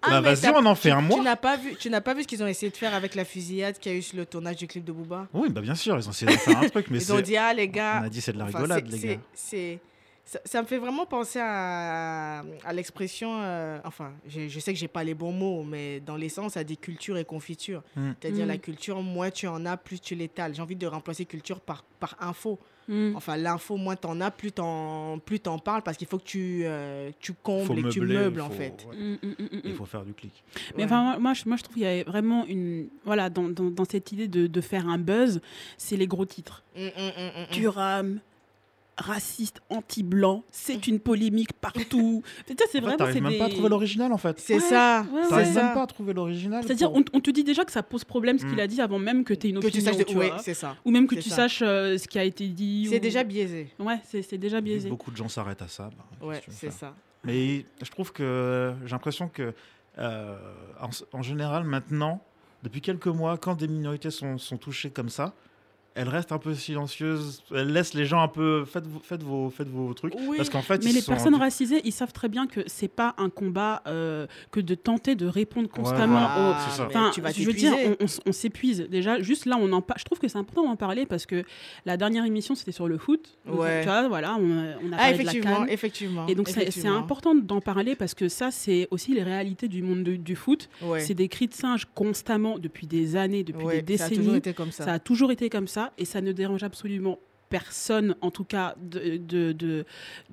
Ah, 0.03 0.21
bah, 0.21 0.35
vas-y, 0.35 0.51
on 0.51 0.67
en 0.67 0.75
fait 0.75 0.89
tu- 0.91 0.95
un 0.95 1.01
mois. 1.01 1.17
Tu 1.19 1.23
n'as 1.25 1.37
pas 1.37 1.57
vu, 1.57 1.77
tu 1.77 1.91
n'as 1.91 2.01
pas 2.01 2.15
vu 2.15 2.23
ce 2.23 2.29
qu'ils 2.29 2.43
ont 2.43 2.47
essayé 2.47 2.71
de 2.71 2.77
faire 2.77 2.95
avec 2.95 3.15
la 3.15 3.25
fusillade 3.25 3.79
qu'il 3.79 3.93
y 3.93 3.95
a 3.95 3.99
eu 3.99 4.03
sur 4.03 4.17
le 4.17 4.27
tournage 4.27 4.57
du 4.57 4.67
clip 4.67 4.85
de 4.85 4.93
Booba? 4.93 5.29
Oui, 5.33 5.49
bah 5.51 5.61
bien 5.61 5.75
sûr, 5.75 5.97
ils 5.99 6.07
ont 6.09 6.11
essayé 6.13 6.33
de 6.33 6.37
faire 6.39 6.59
un 6.59 6.69
truc, 6.69 6.87
mais 6.91 6.99
Ils 7.03 7.13
ont 7.13 7.21
dit 7.21 7.37
ah 7.37 7.53
les 7.55 7.69
gars. 7.69 8.01
On 8.03 8.07
a 8.07 8.09
dit 8.09 8.21
c'est 8.21 8.33
de 8.33 8.39
la 8.39 8.47
rigolade, 8.47 8.89
les 8.91 8.99
gars. 8.99 9.21
C'est 9.35 9.79
ça, 10.25 10.39
ça 10.45 10.63
me 10.63 10.67
fait 10.69 10.79
vraiment 10.79 11.05
penser 11.05 11.41
à, 11.43 12.45
à 12.65 12.73
l'expression. 12.73 13.41
euh, 13.43 13.79
enfin, 13.85 14.13
je, 14.29 14.47
je 14.49 14.61
sais 14.61 14.73
que 14.73 14.79
j'ai 14.79 14.87
pas 14.89 15.03
les 15.03 15.15
bons 15.15 15.33
mots, 15.33 15.65
mais 15.65 15.99
dans 16.01 16.17
l'essence, 16.17 16.53
ça 16.53 16.63
dit 16.65 16.77
culture 16.77 17.19
et 17.19 17.25
confiture. 17.25 17.83
Mm. 17.97 18.13
C'est-à-dire 18.21 18.47
la 18.47 18.57
culture, 18.59 19.03
moins 19.03 19.31
tu 19.31 19.47
en 19.49 19.67
as, 19.67 19.77
plus 19.77 20.01
tu 20.01 20.15
l'étales. 20.15 20.55
J'ai 20.55 20.63
envie 20.63 20.77
de 20.77 20.87
remplacer 20.87 21.25
culture 21.25 21.61
par 21.61 21.85
par 21.99 22.17
info. 22.21 22.59
Mm. 22.89 23.15
Enfin, 23.17 23.37
l'info, 23.37 23.77
moins 23.77 23.97
t'en 23.97 24.21
as, 24.21 24.31
plus 24.31 24.53
t'en 24.53 25.19
plus 25.19 25.41
t'en 25.41 25.59
parles 25.59 25.83
parce 25.83 25.97
qu'il 25.97 26.07
faut 26.09 26.19
que 26.19 26.25
tu 26.25 26.63
euh, 26.65 27.11
tu 27.21 27.33
Faut 27.33 27.39
combles 27.43 27.79
et 27.79 27.83
que 27.83 27.89
tu 27.89 28.01
meubles 28.01 28.41
en 28.41 28.51
fait. 28.51 28.87
ouais. 28.91 28.97
Mm, 28.97 29.13
mm, 29.23 29.29
mm, 29.39 29.57
mm, 29.57 29.61
Il 29.65 29.75
faut 29.75 29.85
faire 29.85 30.05
du 30.05 30.13
clic. 30.15 30.43
Mais 30.77 30.79
Ouais. 30.79 30.85
enfin, 30.85 31.03
moi, 31.03 31.19
moi, 31.19 31.35
je, 31.35 31.43
moi, 31.47 31.57
je 31.57 31.63
trouve 31.63 31.75
qu'il 31.75 31.85
y 31.85 31.87
a 31.87 32.03
vraiment 32.05 32.45
une. 32.47 32.89
Voilà, 33.05 33.31
dans, 33.31 33.49
dans, 33.49 33.71
dans 33.71 33.85
cette 33.85 34.11
idée 34.13 34.29
de, 34.29 34.47
de 34.47 34.61
faire 34.61 34.89
un 34.89 34.99
buzz, 34.99 35.41
c'est 35.79 35.97
les 35.97 36.07
gros 36.07 36.27
titres. 36.27 36.63
Mm, 36.77 38.19
raciste, 38.99 39.61
anti-blanc, 39.71 40.45
c'est 40.51 40.87
une 40.87 41.01
polémique 41.01 41.53
partout. 41.55 42.23
C'est 42.71 42.81
vraiment. 42.81 42.97
t'arrives 42.97 43.23
même 43.23 43.33
des- 43.33 43.39
pas 43.39 43.47
à 43.47 43.49
trouver 43.49 43.69
l'original 43.69 44.13
en 44.13 44.19
fait. 44.19 44.39
C'est 44.39 44.55
Ouais, 44.55 44.61
ça. 44.61 45.07
ouais, 45.13 45.29
T'arrives 45.29 45.55
même 45.55 45.75
pas 45.75 45.83
à 45.83 45.87
trouver 45.87 46.13
l'original. 46.13 46.63
C'est-à-dire, 46.63 46.91
pour- 46.91 46.99
on, 47.01 47.05
on 47.15 47.21
te 47.21 47.31
dit 47.31 47.43
déjà 47.45 47.65
que 47.65 47.73
ça 47.73 47.83
pose 47.83 48.05
problème 48.05 48.39
ce 48.39 48.45
qu'il 48.45 48.57
Mm. 48.57 48.61
a 48.61 48.67
dit 48.67 48.81
avant 48.81 48.99
même 48.99 49.25
que 49.25 49.35
tu 49.35 49.47
aies 49.47 49.51
une 49.51 49.57
Que 49.61 49.69
tu 49.69 49.79
opinion. 49.79 49.93
saches. 49.95 50.07
tu 50.07 50.17
Oui, 50.17 50.27
vois. 50.29 50.39
c'est 50.39 50.55
ça. 50.55 50.77
Ou 50.85 50.91
même 50.91 51.07
que 51.07 51.15
tu 51.15 51.29
ça. 51.31 51.37
saches 51.37 51.63
euh, 51.63 51.97
ce 51.99 52.07
qui 52.07 52.19
a 52.19 52.25
été 52.25 52.47
dit. 52.49 52.87
C'est 52.91 52.97
ou- 52.97 53.01
déjà 53.01 53.25
biaisé. 53.25 53.71
Ouais, 53.79 53.99
c'est 54.05 54.23
c'est 54.23 54.39
déjà 54.39 54.61
biaisé. 54.61 54.89
Beaucoup 54.89 55.11
de 55.11 55.17
gens 55.17 55.29
s'arrêtent 55.29 55.63
à 55.63 55.69
ça. 55.69 55.91
bah, 56.21 56.27
Ouais, 56.27 56.43
c'est 56.49 56.71
ça. 56.73 56.95
Mais 57.25 57.65
je 57.83 57.91
trouve 57.91 58.13
que 58.13 58.75
j'ai 58.85 58.91
l'impression 58.91 59.29
que, 59.29 59.55
euh, 59.99 60.37
en, 60.81 60.91
en 61.19 61.23
général, 61.23 61.65
maintenant, 61.65 62.23
depuis 62.63 62.81
quelques 62.81 63.07
mois, 63.09 63.37
quand 63.39 63.55
des 63.57 63.69
minorités 63.69 64.11
sont, 64.11 64.39
sont 64.39 64.57
touchées 64.59 64.91
comme 64.91 65.09
ça, 65.09 65.33
elles 65.95 66.09
restent 66.09 66.33
un 66.33 66.39
peu 66.39 66.55
silencieuses. 66.55 67.43
Elles 67.55 67.73
laissent 67.73 67.95
les 67.95 68.05
gens 68.07 68.21
un 68.23 68.29
peu. 68.29 68.65
Faites, 68.65 68.87
vos- 68.87 69.01
faites, 69.03 69.23
vos, 69.23 69.51
faites 69.51 69.69
vos 69.69 69.93
trucs. 69.95 70.15
Oui. 70.27 70.37
Parce 70.37 70.51
qu'en 70.51 70.63
fait, 70.63 70.83
Mais 70.85 70.91
ils 70.91 70.95
les 70.95 71.03
personnes 71.03 71.35
rendus- 71.35 71.45
racisées, 71.45 71.81
ils 71.85 71.93
savent 71.93 72.13
très 72.13 72.29
bien 72.29 72.47
que 72.47 72.61
c'est 72.67 72.89
pas 72.89 73.15
un 73.19 73.29
combat 73.31 73.83
euh, 73.87 74.27
que 74.51 74.61
de 74.61 74.75
tenter 74.75 75.15
de 75.15 75.27
répondre 75.27 75.69
constamment 75.69 76.19
voilà. 76.21 76.51
aux, 76.51 76.55
c'est 76.71 76.77
ça. 76.77 76.89
mais 76.89 76.97
Enfin, 76.97 77.11
tu 77.13 77.21
vas 77.21 77.31
je 77.33 77.45
veux 77.45 77.53
dire, 77.53 77.75
on, 77.75 77.97
on 78.01 78.05
s- 78.05 78.21
on 78.27 78.33
s'épuise. 78.33 78.87
Déjà, 78.91 79.21
juste 79.21 79.47
là, 79.47 79.57
on 79.61 79.73
en 79.73 79.83
je 79.97 80.05
trouve 80.05 80.19
que 80.19 80.29
c'est 80.29 80.39
important 80.39 80.65
d'en 80.65 80.77
parler 80.77 81.07
parce 81.07 81.27
que 81.27 81.45
la 81.87 81.97
dernière 81.97 82.25
émission, 82.25 82.55
c'était 82.55 82.73
sur 82.73 82.89
le 82.89 82.99
foot. 82.99 83.37
Donc, 83.47 83.61
Ouais. 83.61 83.81
Tu 83.83 83.89
vois, 83.89 84.09
voilà, 84.09 84.37
on, 84.39 84.51
a- 84.51 84.77
on 84.85 84.93
a 84.93 84.97
Ah, 84.97 84.99
parlé 84.99 85.13
de 85.19 85.25
la 85.25 85.31
effectivement, 85.33 85.57
CAN. 85.57 85.67
effectivement. 85.67 86.27
Et 86.29 86.35
donc, 86.35 86.49
c'est- 86.49 86.87
important 86.87 87.35
d'en 87.35 87.61
parler 87.61 87.95
parce 87.97 88.15
que 88.15 88.29
ça, 88.29 88.51
c'est 88.51 88.89
aussi 88.91 89.15
les 89.15 89.23
réalités 89.23 89.69
du 89.69 89.83
monde 89.83 90.03
de- 90.05 90.17
du 90.17 90.37
foot. 90.37 90.69
Ouais. 90.83 91.01
C'est 91.01 91.15
des 91.15 91.29
cris 91.29 91.49
de 91.49 91.55
singe 91.55 91.87
constamment 91.95 92.59
depuis 92.59 92.87
des 92.87 93.17
années, 93.17 93.45
depuis 93.45 93.65
Ouais, 93.65 93.83
des 93.83 93.97
Ça 93.97 94.05
a 94.05 94.09
décennies. 94.09 94.25
toujours 94.25 94.37
été 94.37 94.53
comme 94.53 94.71
ça. 94.73 94.85
Ça 94.85 94.93
a 94.93 94.99
toujours 94.99 95.31
été 95.33 95.51
comme 95.51 95.67
ça 95.69 95.82
et 95.99 96.05
ça 96.05 96.21
ne 96.21 96.33
dérange 96.33 96.63
absolument 96.63 97.19
personne, 97.49 98.17
en 98.23 98.31
tout 98.31 98.45
cas, 98.45 98.75
de. 98.81 99.19
de, 99.19 99.53
de- 99.53 99.85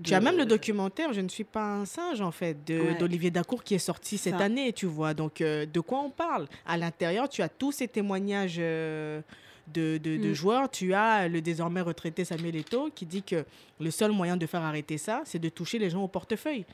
Tu 0.04 0.14
as 0.14 0.22
même 0.22 0.38
le 0.38 0.46
documentaire 0.46 1.12
Je 1.12 1.20
ne 1.20 1.28
suis 1.28 1.44
pas 1.44 1.66
un 1.66 1.86
singe, 1.86 2.22
en 2.22 2.32
fait, 2.32 2.64
de- 2.66 2.80
Ouais. 2.80 2.96
d'Olivier 2.96 3.30
Dacour 3.30 3.64
qui 3.64 3.76
est 3.76 3.80
sorti 3.80 4.18
cette 4.18 4.38
Ça. 4.38 4.46
année, 4.46 4.72
tu 4.72 4.86
vois. 4.86 5.14
Donc, 5.14 5.42
euh, 5.42 5.66
de 5.66 5.80
quoi 5.82 6.00
on 6.00 6.10
parle? 6.12 6.48
À 6.66 6.78
l'intérieur, 6.78 7.28
tu 7.28 7.42
as 7.42 7.50
tous 7.50 7.74
ces 7.74 7.90
témoignages 7.90 8.56
euh, 8.60 9.22
de, 9.68 10.00
Mm. 10.00 10.34
joueurs. 10.34 10.72
Tu 10.72 10.94
as 10.94 11.28
le 11.28 11.42
désormais 11.42 11.82
retraité 11.82 12.24
Samuel 12.24 12.56
Eto'o 12.56 12.90
qui 12.96 13.06
dit 13.06 13.22
que 13.22 13.44
le 13.82 13.92
seul 13.92 14.12
moyen 14.12 14.38
de 14.38 14.46
faire 14.48 14.62
arrêter 14.64 14.98
ça, 14.98 15.22
c'est 15.26 15.40
de 15.40 15.50
toucher 15.50 15.78
les 15.78 15.90
gens 15.90 16.02
au 16.04 16.08
portefeuille. 16.08 16.66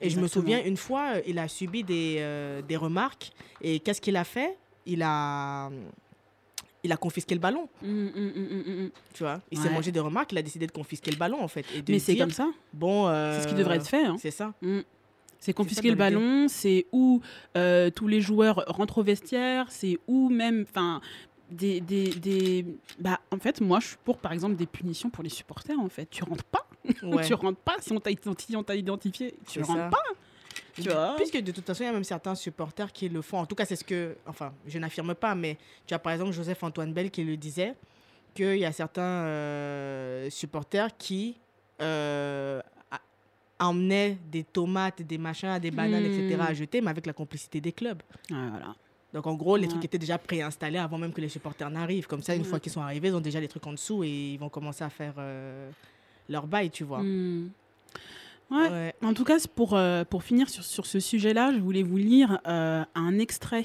Et 0.00 0.08
je 0.10 0.18
me 0.18 0.26
souviens, 0.26 0.64
une 0.64 0.76
fois, 0.78 1.16
euh, 1.16 1.20
il 1.26 1.38
a 1.38 1.46
subi 1.48 1.84
des, 1.84 2.16
euh, 2.18 2.62
des 2.62 2.76
remarques. 2.76 3.30
Et 3.60 3.78
qu'est-ce 3.78 4.00
qu'il 4.00 4.16
a 4.16 4.24
fait? 4.24 4.56
Il 4.86 5.02
a, 5.02 5.70
il 6.84 6.90
a 6.92 6.96
confisqué 6.96 7.34
le 7.34 7.40
ballon, 7.40 7.68
Mm, 7.82 7.86
mm, 7.88 8.10
mm, 8.84 8.90
tu 9.14 9.22
vois. 9.22 9.40
Il 9.50 9.58
s'est 9.58 9.68
Ouais. 9.68 9.74
mangé 9.74 9.92
des 9.92 10.00
remarques, 10.00 10.32
il 10.32 10.38
a 10.38 10.42
décidé 10.42 10.66
de 10.66 10.72
confisquer 10.72 11.10
le 11.10 11.16
ballon, 11.16 11.40
en 11.42 11.48
fait. 11.48 11.64
Et 11.74 11.82
de 11.82 11.92
Mais 11.92 11.98
c'est 11.98 12.16
comme 12.16 12.30
ça. 12.30 12.50
Bon, 12.72 13.06
C'est 13.08 13.42
ce 13.42 13.48
qui 13.48 13.54
devrait 13.54 13.76
être 13.76 13.86
fait. 13.88 14.04
hein. 14.04 14.16
C'est 14.18 14.30
ça. 14.32 14.52
C'est 15.38 15.52
confisquer 15.52 15.90
le 15.90 15.96
ballon, 15.96 16.46
c'est 16.48 16.86
où 16.92 17.20
euh, 17.56 17.90
tous 17.90 18.06
les 18.08 18.20
joueurs 18.20 18.62
rentrent 18.68 18.98
au 18.98 19.02
vestiaire, 19.02 19.66
c'est 19.70 19.98
où 20.06 20.28
même, 20.28 20.64
enfin, 20.70 21.00
des, 21.50 21.80
des, 21.80 22.10
des- 22.10 22.64
bah, 23.00 23.18
en 23.32 23.38
fait, 23.38 23.60
moi, 23.60 23.80
je 23.80 23.88
suis 23.88 23.96
pour, 24.04 24.18
par 24.18 24.32
exemple, 24.32 24.54
des 24.56 24.66
punitions 24.66 25.10
pour 25.10 25.22
les 25.24 25.30
supporters. 25.30 25.78
En 25.80 25.88
fait, 25.88 26.08
tu 26.10 26.22
rentres 26.24 26.44
pas, 26.44 26.66
Ouais. 27.02 27.24
tu 27.26 27.34
rentres 27.34 27.58
pas. 27.60 27.74
Si 27.80 27.92
on 27.92 27.98
t'a 28.00 28.10
identifié, 28.76 29.34
tu 29.48 29.60
rentres 29.62 29.80
ça. 29.80 29.88
pas. 29.88 30.02
Tu 30.74 30.82
vois 30.88 31.14
Puisque 31.16 31.38
de 31.40 31.52
toute 31.52 31.66
façon, 31.66 31.82
il 31.82 31.86
y 31.86 31.88
a 31.88 31.92
même 31.92 32.04
certains 32.04 32.34
supporters 32.34 32.92
qui 32.92 33.08
le 33.08 33.20
font. 33.22 33.38
En 33.38 33.46
tout 33.46 33.54
cas, 33.54 33.64
c'est 33.64 33.76
ce 33.76 33.84
que. 33.84 34.16
Enfin, 34.26 34.52
je 34.66 34.78
n'affirme 34.78 35.14
pas, 35.14 35.34
mais 35.34 35.56
tu 35.86 35.92
as 35.94 35.98
par 35.98 36.12
exemple 36.12 36.32
Joseph-Antoine 36.32 36.92
Bell 36.92 37.10
qui 37.10 37.22
le 37.24 37.36
disait 37.36 37.74
qu'il 38.34 38.56
y 38.58 38.64
a 38.64 38.72
certains 38.72 39.02
euh, 39.02 40.30
supporters 40.30 40.96
qui 40.96 41.36
euh, 41.80 42.60
emmenaient 43.58 44.18
des 44.30 44.44
tomates, 44.44 45.02
des 45.02 45.18
machins, 45.18 45.58
des 45.58 45.70
bananes, 45.70 46.02
Hmm. 46.04 46.06
etc. 46.20 46.40
à 46.48 46.54
jeter, 46.54 46.80
mais 46.80 46.90
avec 46.90 47.06
la 47.06 47.12
complicité 47.12 47.60
des 47.60 47.72
clubs. 47.72 48.02
Voilà. 48.30 48.74
Donc 49.12 49.26
en 49.26 49.34
gros, 49.34 49.56
les 49.56 49.64
Ouais. 49.64 49.68
trucs 49.68 49.84
étaient 49.84 49.98
déjà 49.98 50.16
préinstallés 50.18 50.78
avant 50.78 50.96
même 50.98 51.12
que 51.12 51.20
les 51.20 51.28
supporters 51.28 51.68
n'arrivent. 51.70 52.06
Comme 52.06 52.22
ça, 52.22 52.34
une 52.34 52.42
Ouais. 52.42 52.48
fois 52.48 52.58
qu'ils 52.60 52.72
sont 52.72 52.80
arrivés, 52.80 53.08
ils 53.08 53.14
ont 53.14 53.20
déjà 53.20 53.40
les 53.40 53.48
trucs 53.48 53.66
en 53.66 53.72
dessous 53.72 54.02
et 54.04 54.08
ils 54.32 54.38
vont 54.38 54.48
commencer 54.48 54.82
à 54.84 54.88
faire 54.90 55.14
euh, 55.18 55.70
leur 56.30 56.46
bail, 56.46 56.70
tu 56.70 56.82
vois. 56.84 57.02
Mm. 57.02 57.50
Ouais. 58.52 58.68
Ouais. 58.68 58.94
En 59.02 59.14
tout 59.14 59.24
cas, 59.24 59.38
pour, 59.54 59.74
euh, 59.74 60.04
pour 60.04 60.22
finir 60.22 60.48
sur, 60.48 60.64
sur 60.64 60.86
ce 60.86 61.00
sujet-là, 61.00 61.52
je 61.52 61.58
voulais 61.58 61.82
vous 61.82 61.96
lire 61.96 62.40
euh, 62.46 62.84
un 62.94 63.18
extrait 63.18 63.64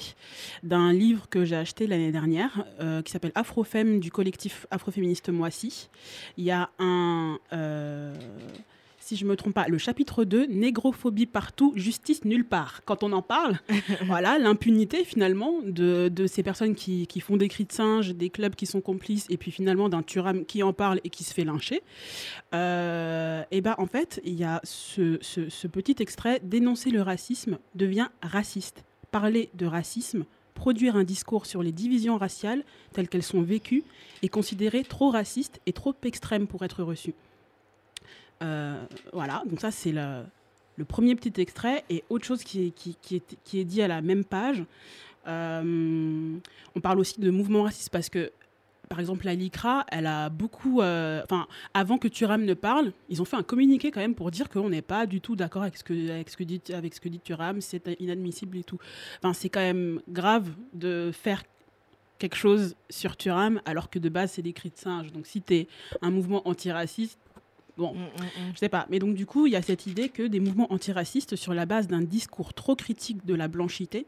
d'un 0.62 0.92
livre 0.92 1.28
que 1.28 1.44
j'ai 1.44 1.56
acheté 1.56 1.86
l'année 1.86 2.12
dernière 2.12 2.64
euh, 2.80 3.02
qui 3.02 3.12
s'appelle 3.12 3.32
Afrofemme 3.34 4.00
du 4.00 4.10
collectif 4.10 4.66
afroféministe 4.70 5.28
Moissy. 5.28 5.88
Il 6.36 6.44
y 6.44 6.50
a 6.50 6.70
un. 6.78 7.38
Si 9.08 9.16
je 9.16 9.24
me 9.24 9.36
trompe 9.36 9.54
pas, 9.54 9.68
le 9.68 9.78
chapitre 9.78 10.24
2, 10.24 10.46
Négrophobie 10.48 11.24
partout, 11.24 11.72
justice 11.76 12.26
nulle 12.26 12.44
part. 12.44 12.82
Quand 12.84 13.02
on 13.02 13.12
en 13.12 13.22
parle, 13.22 13.58
voilà, 14.06 14.38
l'impunité 14.38 15.02
finalement 15.02 15.60
de, 15.64 16.08
de 16.12 16.26
ces 16.26 16.42
personnes 16.42 16.74
qui, 16.74 17.06
qui 17.06 17.20
font 17.20 17.38
des 17.38 17.48
cris 17.48 17.64
de 17.64 17.72
singe, 17.72 18.14
des 18.14 18.28
clubs 18.28 18.54
qui 18.54 18.66
sont 18.66 18.82
complices, 18.82 19.24
et 19.30 19.38
puis 19.38 19.50
finalement 19.50 19.88
d'un 19.88 20.02
Turam 20.02 20.44
qui 20.44 20.62
en 20.62 20.74
parle 20.74 21.00
et 21.04 21.08
qui 21.08 21.24
se 21.24 21.32
fait 21.32 21.44
lyncher. 21.44 21.82
Euh, 22.54 23.42
et 23.50 23.60
ben 23.60 23.74
en 23.78 23.86
fait, 23.86 24.20
il 24.24 24.34
y 24.34 24.44
a 24.44 24.60
ce, 24.64 25.16
ce- 25.22 25.48
ce 25.48 25.66
petit 25.66 25.96
extrait 26.00 26.40
dénoncer 26.42 26.90
le 26.90 27.02
racisme 27.02 27.58
devient 27.74 28.08
raciste. 28.22 28.84
Parler 29.10 29.48
de 29.54 29.64
racisme, 29.64 30.24
produire 30.54 30.96
un 30.96 31.04
discours 31.04 31.46
sur 31.46 31.62
les 31.62 31.72
divisions 31.72 32.18
raciales 32.18 32.62
telles 32.92 33.08
qu'elles 33.08 33.22
sont 33.22 33.40
vécues 33.42 33.84
est 34.22 34.28
considéré 34.28 34.82
trop 34.84 35.10
raciste 35.10 35.60
et 35.66 35.72
trop 35.72 35.94
extrême 36.04 36.46
pour 36.46 36.62
être 36.64 36.82
reçu. 36.82 37.14
Euh, 38.42 38.82
voilà, 39.12 39.42
donc 39.46 39.60
ça 39.60 39.70
c'est 39.70 39.92
le, 39.92 40.84
premier 40.86 41.14
petit 41.14 41.40
extrait. 41.40 41.84
Et 41.90 42.04
autre 42.08 42.24
chose 42.24 42.44
qui 42.44 42.66
est, 42.66 42.70
qui, 42.70 42.96
est, 43.16 43.36
qui 43.44 43.60
est 43.60 43.64
dit 43.64 43.82
à 43.82 43.88
la 43.88 44.00
même 44.00 44.24
page, 44.24 44.64
euh, 45.26 46.36
on 46.74 46.80
parle 46.80 47.00
aussi 47.00 47.20
de 47.20 47.30
mouvement 47.30 47.64
raciste 47.64 47.90
parce 47.90 48.08
que 48.08 48.32
par 48.88 49.00
exemple, 49.00 49.26
la 49.26 49.34
LICRA, 49.34 49.84
elle 49.92 50.06
a 50.06 50.30
beaucoup. 50.30 50.80
euh, 50.80 51.20
Enfin, 51.24 51.46
avant 51.74 51.98
que 51.98 52.08
Turam 52.08 52.44
ne 52.44 52.54
parle, 52.54 52.92
ils 53.08 53.20
ont 53.20 53.24
fait 53.24 53.36
un 53.36 53.42
communiqué 53.42 53.90
quand 53.90 54.00
même 54.00 54.14
pour 54.14 54.30
dire 54.30 54.48
qu'on 54.48 54.70
n'est 54.70 54.82
pas 54.82 55.06
du 55.06 55.20
tout 55.20 55.36
d'accord 55.36 55.62
avec 55.62 55.76
ce 55.76 55.84
que 55.84 56.10
avec 56.10 56.42
dit 56.42 56.62
avec 56.72 56.94
ce 56.94 57.00
que 57.00 57.08
dit 57.08 57.20
Turam, 57.20 57.60
c'est 57.60 57.86
inadmissible 58.00 58.56
et 58.56 58.64
tout. 58.64 58.78
Enfin, 59.18 59.34
c'est 59.34 59.50
quand 59.50 59.60
même 59.60 60.00
grave 60.08 60.48
de 60.72 61.10
faire 61.12 61.42
quelque 62.18 62.36
chose 62.36 62.74
sur 62.90 63.16
Turam 63.16 63.60
alors 63.64 63.90
que 63.90 63.98
de 63.98 64.08
base 64.08 64.32
c'est 64.32 64.42
des 64.42 64.52
cris 64.52 64.70
de 64.70 64.76
singe. 64.76 65.12
Donc 65.12 65.26
si 65.26 65.42
tu 65.42 65.54
es 65.54 65.68
un 66.02 66.10
mouvement 66.10 66.46
antiraciste, 66.48 67.18
bon, 67.78 67.94
Mm, 67.94 67.98
mm, 67.98 68.24
mm. 68.48 68.52
je 68.54 68.58
sais 68.58 68.68
pas. 68.68 68.86
Mais 68.90 68.98
donc 68.98 69.14
du 69.14 69.24
coup, 69.24 69.46
il 69.46 69.52
y 69.52 69.56
a 69.56 69.62
cette 69.62 69.86
idée 69.86 70.08
que 70.10 70.24
des 70.24 70.40
mouvements 70.40 70.70
antiracistes 70.72 71.36
sur 71.36 71.54
la 71.54 71.64
base 71.64 71.86
d'un 71.88 72.02
discours 72.02 72.52
trop 72.52 72.76
critique 72.76 73.24
de 73.24 73.34
la 73.34 73.48
blanchité 73.48 74.04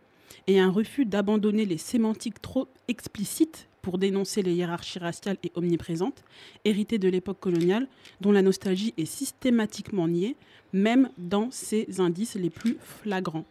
et 0.46 0.60
un 0.60 0.70
refus 0.70 1.06
d'abandonner 1.06 1.64
les 1.64 1.78
sémantiques 1.78 2.42
trop 2.42 2.68
explicites 2.88 3.68
pour 3.82 3.96
dénoncer 3.96 4.42
les 4.42 4.52
hiérarchies 4.52 4.98
raciales 4.98 5.38
et 5.42 5.52
omniprésentes, 5.54 6.22
héritées 6.66 6.98
de 6.98 7.08
l'époque 7.08 7.40
coloniale, 7.40 7.88
dont 8.20 8.30
la 8.30 8.42
nostalgie 8.42 8.92
est 8.98 9.06
systématiquement 9.06 10.06
niée, 10.06 10.36
même 10.74 11.08
dans 11.16 11.50
ses 11.50 12.00
indices 12.00 12.34
les 12.34 12.50
plus 12.50 12.76
flagrants. 12.80 13.46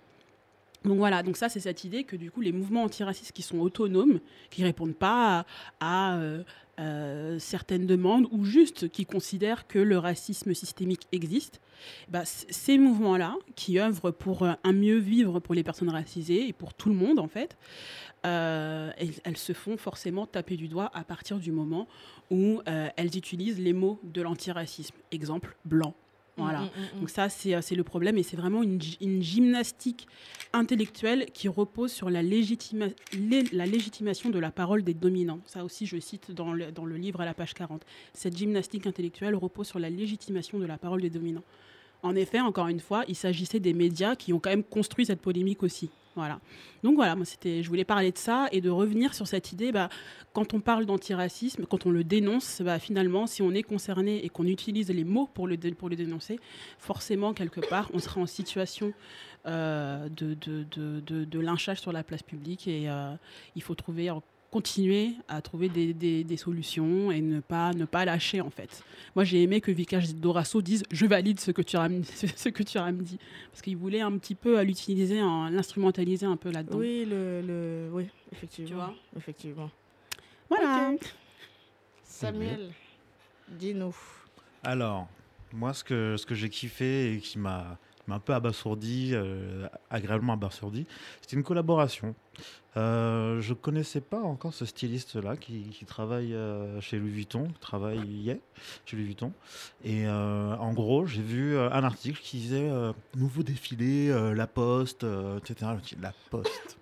Donc 0.85 0.97
voilà, 0.97 1.23
donc 1.23 1.35
ça 1.35 1.49
c'est 1.49 1.59
cette 1.59 1.83
idée 1.83 2.05
que 2.05 2.15
du 2.15 2.31
coup 2.31 2.39
les 2.39 2.53
mouvements 2.53 2.83
antiracistes 2.83 3.33
qui 3.33 3.41
sont 3.41 3.59
autonomes, 3.59 4.19
qui 4.49 4.63
répondent 4.63 4.95
pas 4.95 5.45
à, 5.81 6.13
à, 6.13 6.17
euh, 6.19 6.43
euh, 6.79 7.39
certaines 7.39 7.85
demandes 7.85 8.27
ou 8.31 8.45
juste 8.45 8.89
qui 8.89 9.05
considèrent 9.05 9.67
que 9.67 9.79
le 9.79 9.97
racisme 9.97 10.53
systémique 10.53 11.07
existe, 11.11 11.59
bah, 12.07 12.23
ces 12.25 12.77
mouvements-là, 12.77 13.35
qui 13.55 13.79
œuvrent 13.79 14.11
pour 14.11 14.43
euh, 14.43 14.53
un 14.63 14.71
mieux 14.71 14.97
vivre 14.97 15.39
pour 15.39 15.55
les 15.55 15.63
personnes 15.63 15.89
racisées 15.89 16.47
et 16.47 16.53
pour 16.53 16.73
tout 16.73 16.89
le 16.89 16.95
monde 16.95 17.19
en 17.19 17.27
fait, 17.27 17.57
euh, 18.25 18.91
elles, 19.23 19.37
se 19.37 19.53
font 19.53 19.77
forcément 19.77 20.25
taper 20.25 20.55
du 20.55 20.67
doigt 20.67 20.89
à 20.93 21.03
partir 21.03 21.39
du 21.39 21.51
moment 21.51 21.87
où 22.31 22.61
elles 22.65 23.17
utilisent 23.17 23.59
les 23.59 23.73
mots 23.73 23.99
de 24.03 24.21
l'antiracisme. 24.21 24.95
Exemple, 25.11 25.55
blanc. 25.65 25.95
Voilà. 26.43 26.61
Mm, 26.61 26.63
mm, 26.65 26.97
mm. 26.97 26.99
Donc 26.99 27.09
ça, 27.09 27.29
c'est 27.29 27.53
euh, 27.55 27.61
c'est 27.61 27.75
le 27.75 27.83
problème 27.83 28.17
et 28.17 28.23
c'est 28.23 28.37
vraiment 28.37 28.63
une, 28.63 28.77
gy- 28.79 28.97
une 29.01 29.21
gymnastique 29.21 30.07
intellectuelle 30.53 31.25
qui 31.33 31.47
repose 31.47 31.91
sur 31.91 32.09
la, 32.09 32.23
légitima- 32.23 32.91
lé- 33.13 33.43
la 33.53 33.65
légitimation 33.65 34.29
de 34.29 34.39
la 34.39 34.51
parole 34.51 34.83
des 34.83 34.93
dominants. 34.93 35.39
Ça 35.45 35.63
aussi, 35.63 35.85
je 35.85 35.99
cite 35.99 36.31
dans 36.31 36.53
le, 36.53 36.71
dans 36.71 36.85
le 36.85 36.97
livre 36.97 37.21
à 37.21 37.25
la 37.25 37.33
page 37.33 37.53
40. 37.53 37.83
Cette 38.13 38.35
gymnastique 38.37 38.87
intellectuelle 38.87 39.35
repose 39.35 39.67
sur 39.67 39.79
la 39.79 39.89
légitimation 39.89 40.59
de 40.59 40.65
la 40.65 40.77
parole 40.77 41.01
des 41.01 41.09
dominants. 41.09 41.43
En 42.01 42.15
effet, 42.15 42.39
encore 42.39 42.67
une 42.67 42.79
fois, 42.79 43.03
il 43.07 43.15
s'agissait 43.15 43.59
des 43.59 43.73
médias 43.73 44.15
qui 44.15 44.31
ont 44.33 44.39
quand 44.39 44.49
même 44.49 44.63
construit 44.63 45.05
cette 45.05 45.21
polémique 45.21 45.63
aussi. 45.63 45.89
Voilà. 46.15 46.39
Donc 46.83 46.95
voilà, 46.95 47.15
moi 47.15 47.25
c'était, 47.25 47.61
je 47.63 47.69
voulais 47.69 47.85
parler 47.85 48.11
de 48.11 48.17
ça 48.17 48.47
et 48.51 48.61
de 48.61 48.69
revenir 48.69 49.13
sur 49.13 49.27
cette 49.27 49.51
idée. 49.51 49.71
Bah, 49.71 49.89
quand 50.33 50.53
on 50.53 50.59
parle 50.59 50.85
d'antiracisme, 50.85 51.65
quand 51.65 51.85
on 51.85 51.91
le 51.91 52.03
dénonce, 52.03 52.61
bah, 52.61 52.79
finalement, 52.79 53.27
si 53.27 53.41
on 53.41 53.51
est 53.51 53.63
concerné 53.63 54.25
et 54.25 54.29
qu'on 54.29 54.45
utilise 54.45 54.89
les 54.89 55.03
mots 55.03 55.29
pour 55.33 55.47
le, 55.47 55.57
dénoncer, 55.57 56.39
forcément, 56.77 57.33
quelque 57.33 57.61
part, 57.61 57.89
on 57.93 57.99
sera 57.99 58.21
en 58.21 58.25
situation 58.25 58.93
euh, 59.45 60.09
de 60.09 61.39
lynchage 61.39 61.79
sur 61.79 61.91
la 61.91 62.03
place 62.03 62.23
publique 62.23 62.67
et 62.67 62.89
euh, 62.89 63.13
il 63.55 63.61
faut 63.61 63.75
trouver, 63.75 64.11
continuer 64.51 65.11
à 65.27 65.41
trouver 65.41 65.69
des, 65.69 65.93
des- 65.93 66.23
des 66.23 66.37
solutions 66.37 67.11
et 67.11 67.21
ne 67.21 67.39
pas, 67.39 67.71
ne 67.73 67.85
pas 67.85 68.03
lâcher, 68.05 68.41
en 68.41 68.49
fait. 68.49 68.83
Moi, 69.15 69.23
j'ai 69.23 69.43
aimé 69.43 69.61
que 69.61 69.71
Vikash 69.71 70.09
Dorasso 70.15 70.61
dise 70.61 70.83
«je 70.91 71.05
valide 71.05 71.39
ce 71.39 71.51
que 71.51 71.61
tu 71.61 71.77
as, 71.77 71.87
ce 72.35 72.49
que 72.49 72.63
tu 72.63 72.77
as 72.77 72.91
dit», 72.91 73.19
parce 73.51 73.61
qu'il 73.61 73.77
voulait 73.77 74.01
un 74.01 74.17
petit 74.17 74.35
peu 74.35 74.59
l'utiliser, 74.61 75.21
en- 75.21 75.49
l'instrumentaliser 75.49 76.25
un 76.25 76.37
peu 76.37 76.49
là-dedans. 76.51 76.79
Oui, 76.79 77.05
le, 77.07 77.41
le, 77.41 77.89
oui, 77.91 78.07
effectivement. 78.31 78.69
Tu 78.69 78.73
vois? 78.75 78.93
Effectivement. 79.17 79.69
Voilà. 80.49 80.93
Samuel, 82.03 82.69
dis-nous. 83.49 83.95
Alors, 84.63 85.07
moi, 85.53 85.73
ce 85.73 85.83
que, 85.83 86.15
ce 86.17 86.25
que 86.25 86.35
j'ai 86.35 86.49
kiffé 86.49 87.13
et 87.13 87.19
qui 87.19 87.37
m'a 87.39 87.77
un 88.11 88.19
peu 88.19 88.33
abasourdi, 88.33 89.11
euh, 89.13 89.67
agréablement 89.89 90.33
abasourdi, 90.33 90.85
c'était 91.21 91.35
une 91.35 91.43
collaboration. 91.43 92.15
Euh, 92.77 93.41
je 93.41 93.53
connaissais 93.53 94.01
pas 94.01 94.21
encore 94.21 94.53
ce 94.53 94.65
styliste-là 94.65 95.37
qui, 95.37 95.73
travaille 95.87 96.33
euh, 96.33 96.79
chez 96.81 96.97
Louis 96.99 97.09
Vuitton, 97.09 97.47
qui 97.47 97.59
travaillait 97.59 98.39
chez 98.85 98.95
Louis 98.95 99.05
Vuitton. 99.05 99.33
Et 99.83 100.07
euh, 100.07 100.55
en 100.55 100.73
gros, 100.73 101.05
j'ai 101.05 101.21
vu 101.21 101.57
un 101.57 101.83
article 101.83 102.19
qui 102.21 102.37
disait 102.37 102.69
nouveau 103.15 103.43
défilé, 103.43 104.33
La 104.35 104.47
Poste, 104.47 105.05
etc. 105.37 105.71
La 105.99 106.13
Poste. 106.29 106.77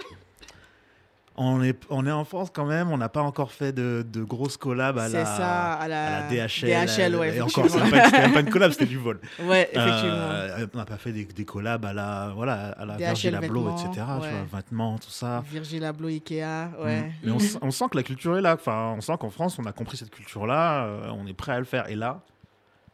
On 1.40 1.62
est, 1.62 1.80
on 1.92 2.08
est 2.08 2.12
en 2.12 2.26
France 2.26 2.50
quand 2.52 2.66
même, 2.66 2.90
on 2.90 2.98
n'a 2.98 3.10
pas 3.10 3.22
encore 3.22 3.52
fait 3.52 3.72
de, 3.72 4.04
de 4.12 4.24
grosses 4.24 4.58
collabs 4.58 4.98
à 4.98 5.08
la, 5.08 5.24
ça, 5.24 5.74
à 5.74 5.88
la, 5.88 6.18
à 6.18 6.22
la 6.22 6.48
DHL. 6.48 6.88
DHL, 6.88 7.16
ouais, 7.16 7.36
et 7.38 7.42
encore, 7.42 7.70
c'était 7.70 7.92
pas, 7.92 8.10
pas 8.10 8.40
une 8.40 8.50
collab, 8.50 8.72
c'était 8.72 8.88
du 8.88 8.98
vol. 8.98 9.20
Ouais, 9.44 9.70
effectivement. 9.72 10.16
Euh, 10.16 10.66
on 10.74 10.78
n'a 10.78 10.86
pas 10.86 10.98
fait 10.98 11.12
des, 11.12 11.26
des 11.26 11.46
collabs 11.46 11.86
à 11.86 11.94
la, 11.94 12.32
voilà, 12.36 12.70
à 12.70 12.86
la 12.86 12.96
DHL 12.96 13.06
Virgil 13.06 13.36
Abloh, 13.36 13.70
etc. 13.70 13.90
Tu 13.94 14.00
ouais. 14.00 14.06
vois, 14.50 14.60
vêtements, 14.60 14.98
tout 14.98 15.12
ça. 15.12 15.44
Virgil 15.48 15.84
Abloh, 15.86 16.08
Ikea, 16.08 16.72
ouais. 16.84 17.02
Mm. 17.02 17.12
Mais 17.24 17.32
on, 17.62 17.70
sent 17.70 17.86
que 17.92 17.98
la 17.98 18.04
culture 18.04 18.36
est 18.36 18.42
là. 18.42 18.56
Enfin, 18.56 18.96
on 18.98 19.02
sent 19.02 19.14
qu'en 19.20 19.30
France, 19.30 19.60
on 19.60 19.66
a 19.66 19.72
compris 19.72 19.98
cette 19.98 20.10
culture-là. 20.10 20.86
euh, 20.86 21.12
on 21.12 21.28
est 21.28 21.34
prêt 21.34 21.52
à 21.52 21.60
le 21.60 21.66
faire. 21.66 21.88
Et 21.90 21.96
là, 21.96 22.22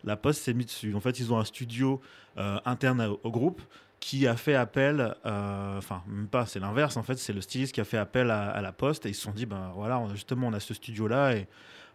la 0.04 0.18
Poste 0.18 0.42
s'est 0.42 0.54
mise 0.54 0.66
dessus. 0.66 0.94
En 0.96 1.00
fait, 1.00 1.18
ils 1.18 1.32
ont 1.32 1.40
un 1.40 1.46
studio 1.46 2.02
euh, 2.38 2.58
interne 2.66 3.02
au, 3.04 3.22
au 3.24 3.32
groupe 3.32 3.62
qui 4.04 4.28
a 4.28 4.36
fait 4.36 4.56
appel. 4.56 5.16
euh, 5.26 5.78
Enfin, 5.78 6.04
même 6.08 6.28
pas, 6.28 6.46
c'est 6.46 6.60
l'inverse. 6.60 6.98
En 6.98 7.04
fait, 7.04 7.16
c'est 7.16 7.32
le 7.32 7.40
styliste 7.40 7.74
qui 7.74 7.80
a 7.80 7.86
fait 7.86 7.98
appel 7.98 8.32
à, 8.32 8.62
la 8.62 8.74
Poste. 8.74 9.06
Et 9.06 9.10
ils 9.10 9.16
se 9.16 9.22
sont 9.22 9.32
dit, 9.32 9.46
ben 9.46 9.72
voilà, 9.76 10.04
justement, 10.12 10.48
on 10.48 10.54
a 10.54 10.60
ce 10.60 10.74
studio-là. 10.74 11.38
Et 11.38 11.48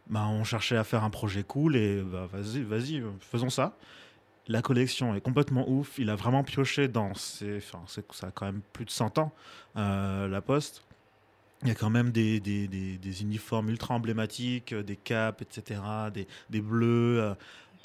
ben, 0.06 0.26
on 0.26 0.42
cherchait 0.42 0.78
à 0.78 0.84
faire 0.84 1.04
un 1.04 1.10
projet 1.10 1.42
cool. 1.42 1.76
Et 1.76 2.00
ben, 2.02 2.26
vas-y, 2.26 3.04
faisons 3.20 3.50
ça. 3.50 3.76
La 4.48 4.62
collection 4.62 5.14
est 5.14 5.20
complètement 5.20 5.68
ouf. 5.68 5.98
Il 5.98 6.08
a 6.08 6.14
vraiment 6.14 6.44
pioché 6.44 6.88
dans 6.88 7.12
ses. 7.12 7.58
Enfin, 7.58 7.82
ça 7.86 8.28
a 8.28 8.30
quand 8.30 8.46
même 8.46 8.62
plus 8.72 8.86
de 8.86 8.90
100 8.90 9.18
ans, 9.18 9.32
euh, 9.76 10.28
la 10.28 10.40
Poste. 10.40 10.84
Il 11.62 11.68
y 11.68 11.72
a 11.72 11.74
quand 11.74 11.90
même 11.90 12.10
des, 12.10 12.40
uniformes 13.20 13.68
ultra 13.68 13.92
emblématiques, 13.94 14.72
euh, 14.72 14.82
des 14.82 14.96
capes, 14.96 15.42
etc., 15.42 15.80
des, 16.48 16.60
bleus. 16.62 17.34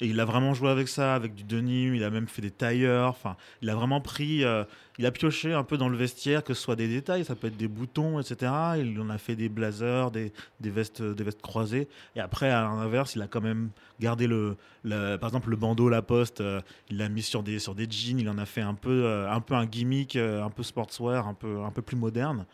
Et 0.04 0.08
il 0.08 0.20
a 0.20 0.24
vraiment 0.24 0.54
joué 0.54 0.68
avec 0.70 0.88
ça, 0.88 1.14
avec 1.14 1.34
du 1.34 1.44
denim. 1.44 1.94
Il 1.94 2.04
a 2.04 2.10
même 2.10 2.28
fait 2.28 2.42
des 2.42 2.50
tailleurs. 2.50 3.08
Enfin, 3.10 3.36
il 3.62 3.70
a 3.70 3.74
vraiment 3.74 4.00
pris. 4.00 4.44
euh, 4.44 4.64
il 4.98 5.06
a 5.06 5.10
pioché 5.10 5.52
un 5.52 5.64
peu 5.64 5.76
dans 5.76 5.88
le 5.88 5.96
vestiaire, 5.96 6.44
que 6.44 6.54
ce 6.54 6.62
soit 6.62 6.76
des 6.76 6.86
détails, 6.86 7.24
ça 7.24 7.34
peut 7.34 7.48
être 7.48 7.56
des 7.56 7.66
boutons, 7.66 8.20
etc. 8.20 8.52
Il 8.78 9.00
en 9.00 9.10
a 9.10 9.18
fait 9.18 9.34
des 9.34 9.48
blazers, 9.48 10.10
des, 10.12 10.32
des 10.60 10.70
vestes, 10.70 11.02
des 11.02 11.24
vestes 11.24 11.42
croisées. 11.42 11.88
Et 12.14 12.20
après, 12.20 12.50
à 12.50 12.62
l'inverse, 12.62 13.16
il 13.16 13.22
a 13.22 13.26
quand 13.26 13.40
même 13.40 13.70
gardé 13.98 14.26
le, 14.28 14.56
le- 14.84 15.16
par 15.16 15.30
exemple, 15.30 15.50
le 15.50 15.56
bandeau 15.56 15.88
La 15.88 16.02
Poste. 16.02 16.40
euh, 16.40 16.60
il 16.90 16.98
l'a 16.98 17.08
mis 17.08 17.22
sur 17.22 17.42
des, 17.42 17.58
sur 17.58 17.74
des 17.74 17.88
jeans. 17.90 18.20
Il 18.20 18.28
en 18.28 18.38
a 18.38 18.46
fait 18.46 18.60
un 18.60 18.74
peu, 18.74 19.04
euh, 19.04 19.28
un 19.30 19.40
peu 19.40 19.54
un 19.54 19.66
gimmick, 19.66 20.14
euh, 20.16 20.44
un 20.44 20.50
peu 20.50 20.62
sportswear, 20.62 21.26
un 21.26 21.34
peu, 21.34 21.62
un 21.62 21.70
peu 21.70 21.82
plus 21.82 21.96
moderne. 21.96 22.46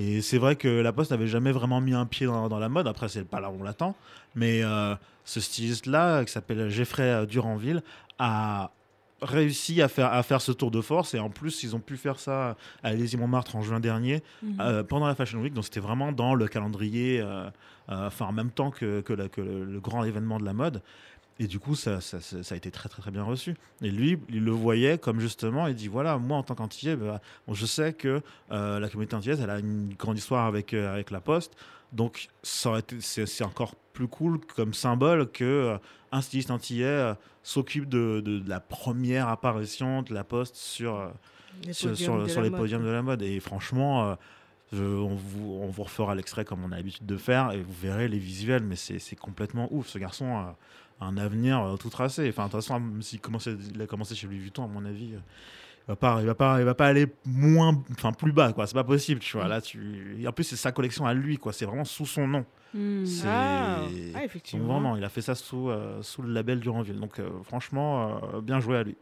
Et 0.00 0.22
c'est 0.22 0.38
vrai 0.38 0.54
que 0.56 0.68
La 0.68 0.92
Poste 0.92 1.10
n'avait 1.10 1.26
jamais 1.26 1.50
vraiment 1.52 1.80
mis 1.80 1.92
un 1.92 2.06
pied 2.06 2.24
dans, 2.26 2.48
dans 2.48 2.58
la 2.60 2.68
mode. 2.68 2.86
Après, 2.86 3.08
c'est 3.08 3.24
pas 3.28 3.40
là 3.40 3.50
où 3.50 3.56
on 3.60 3.64
l'attend. 3.64 3.96
Mais 4.36 4.62
euh, 4.62 4.94
ce 5.24 5.40
styliste-là, 5.40 6.24
qui 6.24 6.32
s'appelle 6.32 6.70
Geoffrey 6.70 7.26
Duranville, 7.26 7.82
a 8.20 8.70
réussi 9.20 9.82
à 9.82 9.88
faire, 9.88 10.12
à 10.12 10.22
faire 10.22 10.40
ce 10.40 10.52
tour 10.52 10.70
de 10.70 10.80
force. 10.80 11.14
Et 11.14 11.18
en 11.18 11.30
plus, 11.30 11.64
ils 11.64 11.74
ont 11.74 11.80
pu 11.80 11.96
faire 11.96 12.20
ça 12.20 12.56
à 12.84 12.92
l'Élysée-Montmartre 12.92 13.56
en 13.56 13.62
juin 13.62 13.80
dernier, 13.80 14.22
Mhm. 14.42 14.56
euh, 14.60 14.82
pendant 14.84 15.08
la 15.08 15.16
Fashion 15.16 15.40
Week. 15.40 15.52
Donc, 15.52 15.64
c'était 15.64 15.80
vraiment 15.80 16.12
dans 16.12 16.36
le 16.36 16.46
calendrier, 16.46 17.20
euh, 17.20 17.50
euh, 17.90 18.06
enfin, 18.06 18.26
en 18.26 18.32
même 18.32 18.50
temps 18.52 18.70
que, 18.70 19.00
que, 19.00 19.12
la- 19.12 19.28
que 19.28 19.40
le, 19.40 19.64
le 19.64 19.80
grand 19.80 20.04
événement 20.04 20.38
de 20.38 20.44
la 20.44 20.52
mode. 20.52 20.80
Et 21.40 21.46
du 21.46 21.58
coup, 21.60 21.74
ça, 21.76 22.00
ça, 22.00 22.20
ça- 22.20 22.42
ça 22.42 22.54
a 22.54 22.58
été 22.58 22.70
très, 22.70 22.88
très, 22.88 23.00
très 23.00 23.10
bien 23.12 23.22
reçu. 23.22 23.54
Et 23.80 23.90
lui, 23.90 24.18
il 24.28 24.44
le 24.44 24.50
voyait 24.50 24.98
comme 24.98 25.20
justement, 25.20 25.66
il 25.68 25.74
dit 25.74 25.86
voilà, 25.88 26.18
moi, 26.18 26.36
en 26.38 26.42
tant 26.42 26.54
qu'antillais, 26.56 26.96
bah, 26.96 27.20
bon, 27.46 27.54
je 27.54 27.64
sais 27.66 27.92
que 27.92 28.22
euh, 28.50 28.80
la 28.80 28.88
communauté 28.88 29.14
antillaise, 29.14 29.40
elle 29.40 29.50
a 29.50 29.58
une 29.60 29.94
grande 29.94 30.18
histoire 30.18 30.46
avec, 30.46 30.74
euh, 30.74 30.92
avec 30.92 31.10
la 31.12 31.20
Poste. 31.20 31.52
Donc, 31.92 32.28
c'est 32.42 33.44
encore 33.44 33.74
plus 33.92 34.08
cool 34.08 34.40
comme 34.56 34.74
symbole 34.74 35.30
que 35.30 35.44
euh, 35.44 35.78
un 36.12 36.20
styliste 36.20 36.50
antillais 36.50 37.14
s'occupe 37.42 37.88
de, 37.88 38.20
de- 38.24 38.40
de 38.40 38.48
la 38.48 38.60
première 38.60 39.28
apparition 39.28 40.02
de 40.02 40.12
la 40.12 40.24
Poste 40.24 40.56
sur, 40.56 41.10
Les 41.64 41.72
sur, 41.72 41.90
podiums 41.90 41.96
sur- 42.16 42.22
de 42.24 42.28
sur 42.28 42.40
la 42.40 42.44
les 42.46 42.50
mode. 42.50 42.60
podiums 42.60 42.82
de 42.84 42.90
la 42.90 43.02
mode. 43.02 43.22
Et 43.22 43.40
franchement, 43.40 44.16
je- 44.72 44.82
on, 44.82 45.14
vous, 45.14 45.60
on 45.62 45.68
vous 45.68 45.82
refera 45.84 46.14
l'extrait 46.14 46.44
comme 46.44 46.62
on 46.64 46.72
a 46.72 46.76
l'habitude 46.76 47.06
de 47.06 47.16
faire 47.16 47.52
et 47.52 47.62
vous 47.62 47.72
verrez 47.80 48.08
les 48.08 48.18
visuels, 48.18 48.64
mais 48.64 48.76
c'est 48.76 49.16
complètement 49.16 49.68
ouf. 49.72 49.86
Ce 49.88 49.98
garçon 49.98 50.54
un 51.00 51.16
avenir 51.16 51.62
euh, 51.62 51.76
tout 51.76 51.90
tracé. 51.90 52.28
Enfin, 52.28 52.46
de 52.46 52.50
toute 52.52 52.60
façon, 52.60 52.82
s'il 53.00 53.20
il 53.74 53.82
a 53.82 53.86
commencé 53.86 54.14
chez 54.14 54.26
Louis 54.26 54.38
Vuitton, 54.38 54.64
à 54.64 54.68
mon 54.68 54.84
avis. 54.84 55.14
euh, 55.14 55.18
il 55.86 55.92
va 55.92 55.96
pas, 55.96 56.18
il 56.20 56.26
va 56.26 56.34
pas, 56.34 56.58
il 56.60 56.64
va 56.64 56.74
pas 56.74 56.86
aller 56.86 57.06
moins, 57.24 57.82
enfin 57.92 58.12
plus 58.12 58.32
bas 58.32 58.52
quoi. 58.52 58.66
C'est 58.66 58.74
pas 58.74 58.84
possible, 58.84 59.20
tu 59.20 59.36
vois. 59.36 59.46
Mm. 59.46 59.50
Là, 59.50 59.60
tu. 59.60 60.24
en 60.26 60.32
plus, 60.32 60.44
c'est 60.44 60.56
sa 60.56 60.70
collection 60.72 61.06
à 61.06 61.14
lui, 61.14 61.38
quoi. 61.38 61.52
C'est 61.52 61.64
vraiment 61.64 61.84
sous 61.84 62.04
son 62.06 62.26
nom. 62.28 62.44
Mhm. 62.74 63.06
C'est- 63.06 63.26
Ah, 63.26 63.78
ah, 63.80 63.82
Donc 64.14 64.22
effectivement. 64.24 64.66
vraiment, 64.74 64.96
il 64.96 65.04
a 65.04 65.08
fait 65.08 65.22
ça 65.22 65.34
sous, 65.34 65.70
euh, 65.70 66.02
sous 66.02 66.20
le 66.22 66.30
label 66.32 66.60
Duranville. 66.60 67.00
Donc 67.00 67.20
franchement, 67.44 68.20
bien 68.42 68.60
joué 68.60 68.76
à 68.76 68.82
lui. 68.82 68.96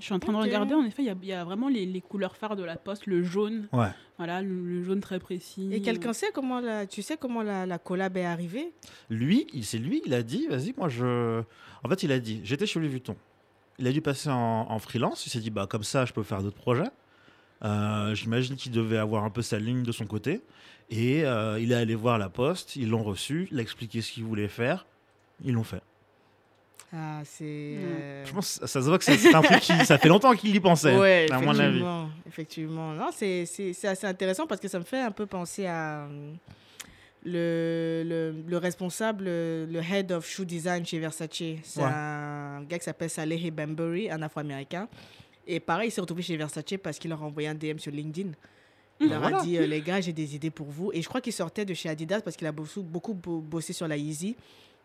Je 0.00 0.04
suis 0.06 0.14
en 0.14 0.18
train 0.18 0.32
de 0.32 0.38
regarder, 0.38 0.74
en 0.74 0.82
effet, 0.84 1.02
il 1.02 1.06
y 1.06 1.10
a- 1.10 1.14
il 1.22 1.28
y, 1.28 1.32
a 1.32 1.44
vraiment 1.44 1.68
les, 1.68 1.86
les 1.86 2.00
couleurs 2.00 2.34
phares 2.36 2.56
de 2.56 2.64
la 2.64 2.76
poste, 2.76 3.06
le 3.06 3.22
jaune, 3.22 3.68
Ouais. 3.72 3.88
voilà, 4.18 4.42
le, 4.42 4.64
le 4.64 4.82
jaune 4.82 5.00
très 5.00 5.18
précis. 5.20 5.68
Et 5.72 5.80
quelqu'un 5.82 6.12
sait 6.12 6.30
comment 6.34 6.58
la, 6.60 6.86
tu 6.86 7.02
sais 7.02 7.16
comment 7.16 7.42
la, 7.42 7.66
la 7.66 7.78
collab 7.78 8.16
est 8.16 8.24
arrivée? 8.24 8.72
Lui, 9.10 9.46
c'est 9.62 9.78
lui, 9.78 10.02
il 10.06 10.14
a 10.14 10.22
dit, 10.22 10.46
vas-y, 10.48 10.74
moi 10.76 10.88
je. 10.88 11.42
En 11.84 11.88
fait, 11.88 12.02
il 12.02 12.10
a 12.12 12.18
dit, 12.18 12.40
j'étais 12.42 12.66
chez 12.66 12.80
Louis 12.80 12.88
Vuitton. 12.88 13.14
Il 13.78 13.86
a 13.86 13.92
dû 13.92 14.00
passer 14.02 14.28
en, 14.30 14.66
en 14.68 14.78
freelance. 14.78 15.26
Il 15.26 15.30
s'est 15.30 15.40
dit, 15.40 15.50
bah 15.50 15.66
comme 15.68 15.84
ça, 15.84 16.04
je 16.04 16.12
peux 16.12 16.22
faire 16.22 16.42
d'autres 16.42 16.56
projets. 16.56 16.90
Euh, 17.62 18.14
J'imagine 18.14 18.56
qu'il 18.56 18.72
devait 18.72 18.98
avoir 18.98 19.24
un 19.24 19.30
peu 19.30 19.42
sa 19.42 19.58
ligne 19.58 19.82
de 19.82 19.92
son 19.92 20.06
côté. 20.06 20.40
Et 20.90 21.24
euh, 21.24 21.58
il 21.60 21.72
est 21.72 21.76
allé 21.76 21.94
voir 21.94 22.18
la 22.18 22.28
poste, 22.28 22.74
ils 22.76 22.88
l'ont 22.88 23.02
reçu, 23.04 23.48
il 23.52 23.58
a 23.58 23.62
expliqué 23.62 24.00
ce 24.02 24.10
qu'il 24.12 24.24
voulait 24.24 24.48
faire, 24.48 24.86
ils 25.44 25.52
l'ont 25.54 25.62
fait. 25.62 25.82
Ah, 26.92 27.20
c'est. 27.24 27.44
Euh, 27.44 28.24
Je 28.26 28.32
pense, 28.32 28.58
ça 28.64 28.66
se 28.66 28.78
voit 28.80 28.98
que 28.98 29.04
c'est 29.04 29.32
un 29.34 29.42
truc 29.42 29.60
qui, 29.60 29.72
ça 29.86 29.96
fait 29.96 30.08
longtemps 30.08 30.34
qu'il 30.34 30.54
y 30.54 30.58
pensait, 30.60 30.96
Ouais, 30.98 31.26
à 31.30 31.38
mon 31.40 31.50
avis. 31.50 31.60
effectivement. 31.78 32.08
effectivement. 32.26 32.92
Non, 32.94 33.10
c'est 33.14 33.46
c'est- 33.46 33.72
c'est 33.72 33.86
assez 33.88 34.06
intéressant 34.06 34.46
parce 34.46 34.60
que 34.60 34.66
ça 34.68 34.78
me 34.80 34.84
fait 34.84 35.00
un 35.00 35.12
peu 35.12 35.26
penser 35.26 35.66
à 35.66 36.00
euh, 36.06 36.32
le, 37.24 38.02
le, 38.06 38.34
le 38.48 38.56
responsable, 38.56 39.24
le 39.24 39.80
head 39.80 40.10
of 40.12 40.26
shoe 40.26 40.44
design 40.44 40.84
chez 40.84 40.98
Versace. 40.98 41.28
C'est 41.62 41.80
Ouais. 41.80 41.84
un 41.84 42.62
gars 42.64 42.78
qui 42.78 42.84
s'appelle 42.84 43.10
Saleh 43.10 43.50
Bembury, 43.50 44.10
un 44.10 44.22
afro-américain. 44.22 44.88
Et 45.46 45.60
pareil, 45.60 45.88
il 45.88 45.90
s'est 45.92 46.00
retrouvé 46.00 46.22
chez 46.22 46.36
Versace 46.36 46.64
parce 46.82 46.98
qu'il 46.98 47.10
leur 47.10 47.22
a 47.22 47.26
envoyé 47.26 47.48
un 47.48 47.54
DM 47.54 47.78
sur 47.78 47.92
LinkedIn. 47.92 48.30
Il 49.00 49.08
leur 49.08 49.20
voilà. 49.20 49.38
a 49.38 49.42
dit, 49.42 49.56
euh, 49.56 49.66
les 49.66 49.80
gars, 49.80 50.00
j'ai 50.00 50.12
des 50.12 50.34
idées 50.34 50.50
pour 50.50 50.66
vous. 50.66 50.90
Et 50.92 51.00
je 51.02 51.08
crois 51.08 51.20
qu'il 51.20 51.32
sortait 51.32 51.64
de 51.64 51.72
chez 51.72 51.88
Adidas 51.88 52.20
parce 52.20 52.36
qu'il 52.36 52.46
a 52.46 52.52
beaucoup, 52.52 52.82
beaucoup 52.82 53.14
bo- 53.14 53.40
bossé 53.40 53.72
sur 53.72 53.88
la 53.88 53.96
Yeezy. 53.96 54.36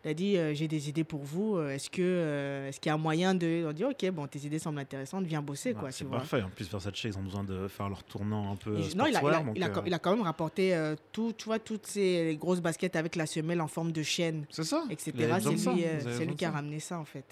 Il 0.06 0.10
a 0.10 0.14
dit, 0.14 0.36
euh, 0.36 0.54
j'ai 0.54 0.68
des 0.68 0.88
idées 0.88 1.02
pour 1.02 1.24
vous. 1.24 1.56
Euh, 1.56 1.70
Est-ce 1.74 1.90
que, 1.90 2.00
euh, 2.00 2.68
est-ce 2.68 2.78
qu'il 2.78 2.90
y 2.90 2.92
a 2.92 2.96
moyen 2.96 3.34
de... 3.34 3.72
Dit, 3.72 3.82
ok, 3.84 4.08
bon, 4.12 4.28
tes 4.28 4.38
idées 4.38 4.60
semblent 4.60 4.78
intéressantes, 4.78 5.24
viens 5.24 5.42
bosser, 5.42 5.70
Ouais, 5.72 5.80
quoi, 5.80 5.90
c'est 5.90 6.04
parfait. 6.04 6.42
En 6.42 6.48
plus, 6.48 6.70
Versace, 6.70 7.02
ils 7.02 7.18
ont 7.18 7.22
besoin 7.24 7.42
de 7.42 7.66
faire 7.66 7.88
leur 7.88 8.04
tournant 8.04 8.52
un 8.52 8.54
peu. 8.54 8.80
Je- 8.80 8.94
non, 8.96 9.06
il 9.06 9.08
a, 9.08 9.08
il, 9.08 9.16
a, 9.16 9.18
sportswear, 9.18 9.44
donc, 9.44 9.56
il, 9.56 9.62
a, 9.64 9.82
il 9.84 9.92
a 9.94 9.98
quand 9.98 10.12
même 10.14 10.24
rapporté 10.24 10.94
tout, 11.10 11.32
tu 11.36 11.46
vois, 11.46 11.58
toutes 11.58 11.88
ces 11.88 12.36
grosses 12.40 12.60
baskets 12.60 12.94
avec 12.94 13.16
la 13.16 13.26
semelle 13.26 13.60
en 13.60 13.66
forme 13.66 13.90
de 13.90 14.04
chaîne, 14.04 14.44
C'est 14.48 14.62
ça. 14.62 14.84
etc. 14.90 15.12
C'est 15.40 16.20
lui, 16.20 16.26
lui 16.26 16.36
qui 16.36 16.44
a 16.44 16.52
ramené 16.52 16.78
ça, 16.78 17.00
en 17.00 17.04
fait. 17.04 17.24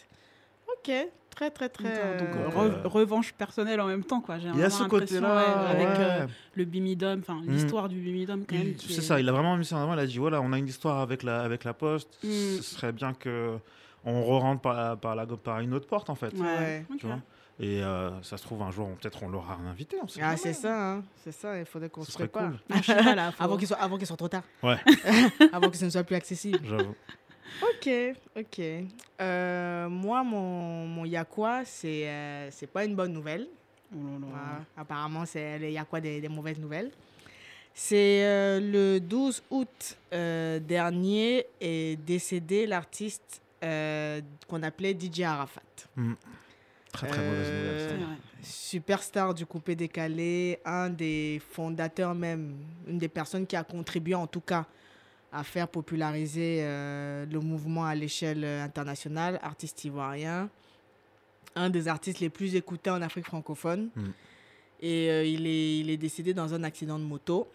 Ok, 0.67 0.91
très, 1.35 1.51
très, 1.51 1.68
très... 1.68 2.18
Donc, 2.18 2.29
euh, 2.37 2.49
re- 2.49 2.85
euh, 2.85 2.88
revanche 2.88 3.33
personnelle 3.35 3.81
en 3.81 3.87
même 3.87 4.05
temps, 4.05 4.20
quoi. 4.20 4.38
J'ai 4.38 4.49
Il 4.49 4.59
y 4.59 4.62
a 4.62 4.70
ce 4.70 4.85
côté-là. 4.85 5.37
ouais, 5.37 5.70
avec 5.70 5.99
euh, 5.99 6.27
le 6.55 6.64
bimidum, 6.64 7.20
enfin 7.20 7.40
Mm. 7.42 7.51
l'histoire 7.51 7.88
du 7.88 7.99
bimidum 8.01 8.44
quand 8.49 8.57
même. 8.57 8.75
C'est 8.79 8.99
est- 8.99 9.01
ça, 9.01 9.20
il 9.20 9.29
a 9.29 9.33
vraiment 9.33 9.57
mis 9.57 9.64
ça 9.64 9.77
en 9.77 9.83
avant. 9.83 9.94
Il 9.94 10.01
a 10.01 10.07
dit 10.07 10.18
voilà, 10.18 10.40
on 10.40 10.53
a 10.53 10.59
une 10.59 10.68
histoire 10.68 11.01
avec 11.01 11.23
la, 11.23 11.42
avec 11.42 11.64
la 11.64 11.75
poste. 11.75 12.18
Mm. 12.23 12.29
Ce 12.29 12.62
serait 12.62 12.92
bien 12.92 13.12
que 13.14 13.57
on 14.05 14.23
re-rentre 14.23 14.61
par, 14.61 14.99
par, 14.99 15.14
la, 15.16 15.27
par 15.27 15.61
une 15.61 15.75
autre 15.75 15.87
porte 15.87 16.11
en 16.11 16.14
fait. 16.14 16.33
Ouais. 16.38 16.85
Tu 16.99 17.07
vois? 17.07 17.20
Et 17.61 17.83
euh, 17.85 18.11
ça 18.23 18.37
se 18.37 18.42
trouve 18.42 18.62
un 18.62 18.73
jour, 18.73 18.88
peut-être 19.01 19.23
on 19.23 19.29
l'aura 19.29 19.55
invité. 19.70 19.97
On 20.03 20.07
Ah, 20.20 20.37
c'est 20.37 20.53
ça, 20.53 20.94
hein. 20.94 21.03
c'est 21.23 21.31
ça, 21.31 21.57
il 21.57 21.64
faudrait 21.64 21.88
qu'on 21.88 22.03
se 22.03 22.11
prépare. 22.12 22.51
cool. 22.51 22.59
Ah, 22.88 23.14
là, 23.14 23.31
faut- 23.37 23.44
Avant 23.44 23.57
qu'il 23.57 23.68
soit, 23.68 23.77
avant 23.77 23.97
soit 24.05 24.16
trop 24.16 24.27
tard. 24.29 24.42
Ouais. 24.64 24.77
avant 25.53 25.70
que 25.70 25.77
ce 25.77 25.85
ne 25.85 25.90
soit 25.90 26.03
plus 26.03 26.16
accessible. 26.16 26.59
J'avoue. 26.64 26.94
Ok, 27.62 27.90
ok. 28.37 28.61
Euh, 29.20 29.88
moi, 29.88 30.22
mon, 30.24 30.87
mon 30.87 31.04
Yakwa, 31.04 31.64
c'est 31.64 32.09
euh, 32.09 32.50
c'est 32.50 32.66
pas 32.66 32.85
une 32.85 32.94
bonne 32.94 33.12
nouvelle. 33.12 33.46
Oh 33.92 33.98
là 33.98 34.12
là. 34.12 34.18
Voilà. 34.20 34.64
Apparemment, 34.76 35.24
c'est 35.26 35.59
le 35.59 35.70
Yakwa 35.70 36.00
des, 36.00 36.20
des 36.20 36.28
mauvaises 36.28 36.59
nouvelles. 36.59 36.90
C'est 37.74 38.24
euh, 38.24 38.61
le 38.61 39.00
12 39.00 39.42
août 39.50 39.98
euh, 40.12 40.61
dernier 40.61 41.46
est 41.61 42.00
décédé 42.00 42.66
l'artiste 42.66 43.42
euh, 43.64 44.20
qu'on 44.46 44.62
appelait 44.62 44.96
DJ 44.98 45.22
Arafat. 45.22 45.61
Très 46.92 47.09
très 47.09 47.18
mauvaise 47.18 47.50
nouvelle. 47.50 47.98
Vrai. 47.98 48.16
superstar 48.42 49.35
du 49.35 49.44
coupé 49.44 49.74
décalé, 49.74 50.61
un 50.64 50.88
des 50.88 51.42
fondateurs 51.50 52.14
même, 52.14 52.54
une 52.87 52.98
des 52.98 53.09
personnes 53.09 53.44
qui 53.44 53.57
a 53.57 53.64
contribué 53.64 54.14
en 54.14 54.28
tout 54.28 54.40
cas 54.40 54.66
à 55.35 55.42
faire 55.42 55.66
populariser 55.68 56.59
euh, 56.61 57.27
le 57.27 57.40
mouvement 57.40 57.85
à 57.85 57.94
l'échelle 57.94 58.44
internationale, 58.44 59.38
artiste 59.42 59.85
ivoirien, 59.85 60.49
un 61.57 61.70
des 61.70 61.88
artistes 61.88 62.20
les 62.20 62.31
plus 62.31 62.55
écoutés 62.55 62.90
en 62.90 63.03
Afrique 63.03 63.27
francophone. 63.27 63.90
Mm. 63.97 64.03
Et 64.81 65.11
euh, 65.11 65.25
il, 65.25 65.47
est, 65.47 65.79
il 65.81 65.90
est 65.90 65.97
décédé 65.97 66.35
dans 66.35 66.53
un 66.55 66.62
accident 66.62 66.99
de 66.99 67.05
moto. 67.05 67.49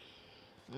Hum, 0.74 0.78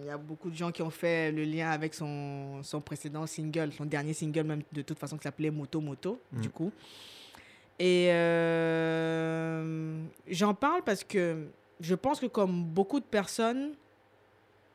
Il 0.00 0.06
y 0.06 0.10
a 0.10 0.18
beaucoup 0.18 0.50
de 0.50 0.56
gens 0.56 0.70
qui 0.72 0.82
ont 0.82 0.90
fait 0.90 1.32
le 1.32 1.44
lien 1.44 1.70
avec 1.70 1.94
son, 1.94 2.62
son 2.62 2.80
précédent 2.80 3.26
single, 3.26 3.72
son 3.72 3.84
dernier 3.86 4.12
single 4.14 4.44
même 4.44 4.62
de 4.72 4.82
toute 4.82 4.98
façon 4.98 5.16
qui 5.16 5.22
s'appelait 5.24 5.50
Moto 5.50 5.80
Moto, 5.80 6.20
du 6.32 6.48
Mm. 6.48 6.52
coup. 6.52 6.72
Et 7.78 8.08
euh, 8.12 10.02
j'en 10.28 10.54
parle 10.54 10.82
parce 10.84 11.02
que 11.04 11.46
je 11.80 11.94
pense 11.94 12.20
que 12.20 12.26
comme 12.26 12.62
beaucoup 12.64 13.00
de 13.00 13.04
personnes, 13.04 13.72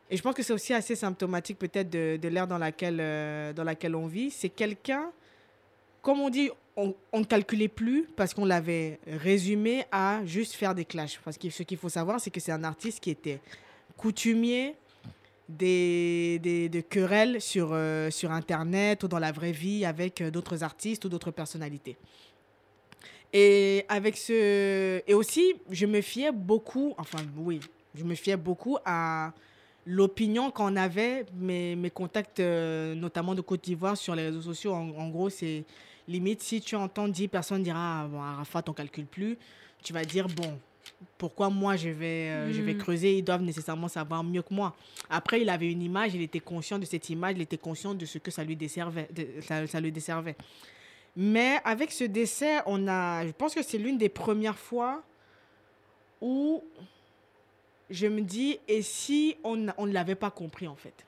et 0.10 0.18
je 0.18 0.22
pense 0.22 0.36
que 0.36 0.44
c'est 0.44 0.54
aussi 0.54 0.74
assez 0.74 0.96
symptomatique 0.96 1.60
peut-être 1.60 1.90
de, 1.90 2.28
l'ère 2.28 2.48
dans 2.48 2.58
laquelle, 2.58 3.00
euh, 3.00 3.54
dans 3.54 3.64
laquelle 3.64 3.96
on 3.96 4.08
vit, 4.08 4.32
c'est 4.32 4.50
quelqu'un, 4.50 5.12
comme 6.02 6.20
on 6.22 6.30
dit, 6.30 6.50
on, 6.78 6.94
ne 7.14 7.24
calculait 7.24 7.68
plus 7.68 8.08
parce 8.16 8.34
qu'on 8.34 8.46
l'avait 8.46 9.00
résumé 9.08 9.86
à 9.92 10.22
juste 10.26 10.54
faire 10.54 10.76
des 10.76 10.86
clashs. 10.86 11.20
Parce 11.26 11.38
que 11.38 11.50
ce 11.50 11.64
qu'il 11.64 11.78
faut 11.78 11.90
savoir, 11.90 12.22
c'est 12.22 12.30
que 12.30 12.40
c'est 12.40 12.52
un 12.52 12.64
artiste 12.64 13.00
qui 13.00 13.10
était 13.10 13.42
coutumier 13.98 14.76
des, 15.50 16.40
des, 16.40 16.70
de 16.70 16.82
querelles 16.82 17.42
sur, 17.42 17.70
euh, 17.72 18.10
sur 18.10 18.32
Internet 18.32 19.04
ou 19.04 19.08
dans 19.08 19.20
la 19.20 19.32
vraie 19.32 19.52
vie 19.52 19.86
avec 19.86 20.22
euh, 20.22 20.30
d'autres 20.32 20.64
artistes 20.64 21.06
ou 21.06 21.10
d'autres 21.10 21.32
personnalités. 21.32 21.98
Et 23.34 23.86
avec 23.90 24.16
ce 24.16 25.02
et 25.06 25.14
aussi 25.14 25.54
je 25.70 25.86
me 25.86 26.00
fiais 26.00 26.32
beaucoup 26.32 26.94
enfin 26.98 27.18
oui 27.36 27.60
je 27.94 28.06
me 28.06 28.16
fiais 28.16 28.38
beaucoup 28.38 28.78
à 28.86 29.34
l'opinion 29.90 30.52
qu'on 30.52 30.76
avait 30.76 31.26
mes, 31.34 31.76
mes 31.76 31.90
contacts 31.90 32.40
euh, 32.42 32.94
notamment 32.94 33.34
de 33.34 33.42
Côte 33.42 33.64
d'Ivoire 33.64 33.96
sur 33.98 34.14
les 34.16 34.24
réseaux 34.26 34.42
sociaux 34.42 34.74
en, 34.74 34.90
en 34.90 35.10
gros 35.10 35.30
c'est 35.30 35.64
limite 36.10 36.44
si 36.44 36.60
tu 36.62 36.76
entends 36.76 37.08
10 37.08 37.30
personnes 37.30 37.64
dire 37.64 37.76
ah 37.78 38.06
bon 38.12 38.22
Arafat 38.22 38.64
on 38.68 38.74
calcule 38.74 39.06
plus 39.06 39.38
tu 39.82 39.94
vas 39.94 40.04
dire 40.04 40.28
bon 40.28 40.60
pourquoi 41.18 41.50
moi 41.50 41.76
je 41.78 41.90
vais 41.90 42.30
euh, 42.30 42.52
je 42.54 42.62
vais 42.62 42.74
Mm. 42.74 42.78
creuser? 42.78 43.18
Ils 43.18 43.24
doivent 43.24 43.42
nécessairement 43.44 43.88
savoir 43.90 44.24
mieux 44.24 44.42
que 44.42 44.54
moi. 44.54 44.76
Après 45.10 45.42
il 45.42 45.50
avait 45.50 45.72
une 45.72 45.82
image 45.82 46.14
il 46.16 46.22
était 46.22 46.40
conscient 46.42 46.80
de 46.80 46.86
cette 46.86 47.10
image 47.10 47.36
il 47.38 47.42
était 47.42 47.58
conscient 47.58 47.94
de 47.94 48.06
ce 48.06 48.18
que 48.18 48.30
ça 48.32 48.44
lui 48.44 48.56
desservait 48.58 49.08
de- 49.14 49.42
ça, 49.42 49.66
ça 49.68 49.80
lui 49.80 49.92
desservait. 49.92 50.36
Mais 51.16 51.58
avec 51.64 51.92
ce 51.92 52.04
décès, 52.04 52.58
on 52.68 52.88
a, 52.88 53.26
je 53.26 53.32
pense 53.32 53.56
que 53.56 53.64
c'est 53.64 53.78
l'une 53.80 53.98
des 53.98 54.10
premières 54.10 54.58
fois 54.58 55.02
où 56.22 56.64
je 57.90 58.08
me 58.08 58.22
dis, 58.22 58.60
et 58.68 58.82
si 58.82 59.38
on 59.44 59.56
ne 59.56 59.94
l'avait 59.94 60.16
pas 60.16 60.32
compris 60.32 60.68
en 60.68 60.76
fait? 60.76 61.06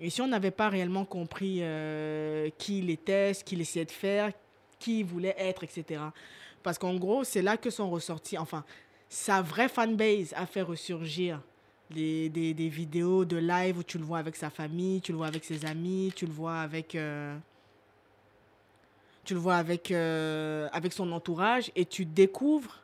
Et 0.00 0.10
si 0.10 0.20
on 0.20 0.26
n'avait 0.26 0.50
pas 0.50 0.68
réellement 0.68 1.04
compris 1.04 1.58
euh, 1.60 2.50
qui 2.58 2.78
il 2.78 2.90
était, 2.90 3.34
ce 3.34 3.44
qu'il 3.44 3.60
essayait 3.60 3.84
de 3.84 3.90
faire, 3.92 4.32
qui 4.78 5.00
il 5.00 5.04
voulait 5.04 5.36
être, 5.38 5.62
etc. 5.62 6.02
Parce 6.62 6.78
qu'en 6.78 6.96
gros, 6.96 7.22
c'est 7.22 7.42
là 7.42 7.56
que 7.56 7.70
sont 7.70 7.88
ressortis, 7.88 8.36
enfin, 8.36 8.64
sa 9.08 9.42
vraie 9.42 9.68
fanbase 9.68 10.32
a 10.36 10.46
fait 10.46 10.62
ressurgir 10.62 11.40
des, 11.90 12.28
des 12.30 12.68
vidéos 12.68 13.24
de 13.24 13.36
live 13.36 13.78
où 13.78 13.82
tu 13.82 13.98
le 13.98 14.04
vois 14.04 14.18
avec 14.18 14.34
sa 14.34 14.50
famille, 14.50 15.00
tu 15.02 15.12
le 15.12 15.18
vois 15.18 15.26
avec 15.26 15.44
ses 15.44 15.64
amis, 15.66 16.12
tu 16.16 16.26
le 16.26 16.32
vois 16.32 16.60
avec... 16.60 16.94
euh, 16.94 17.36
tu 19.24 19.34
le 19.34 19.40
vois 19.40 19.56
avec, 19.56 19.90
euh, 19.90 20.68
avec 20.72 20.92
son 20.92 21.12
entourage 21.12 21.70
et 21.76 21.84
tu 21.84 22.04
découvres 22.04 22.81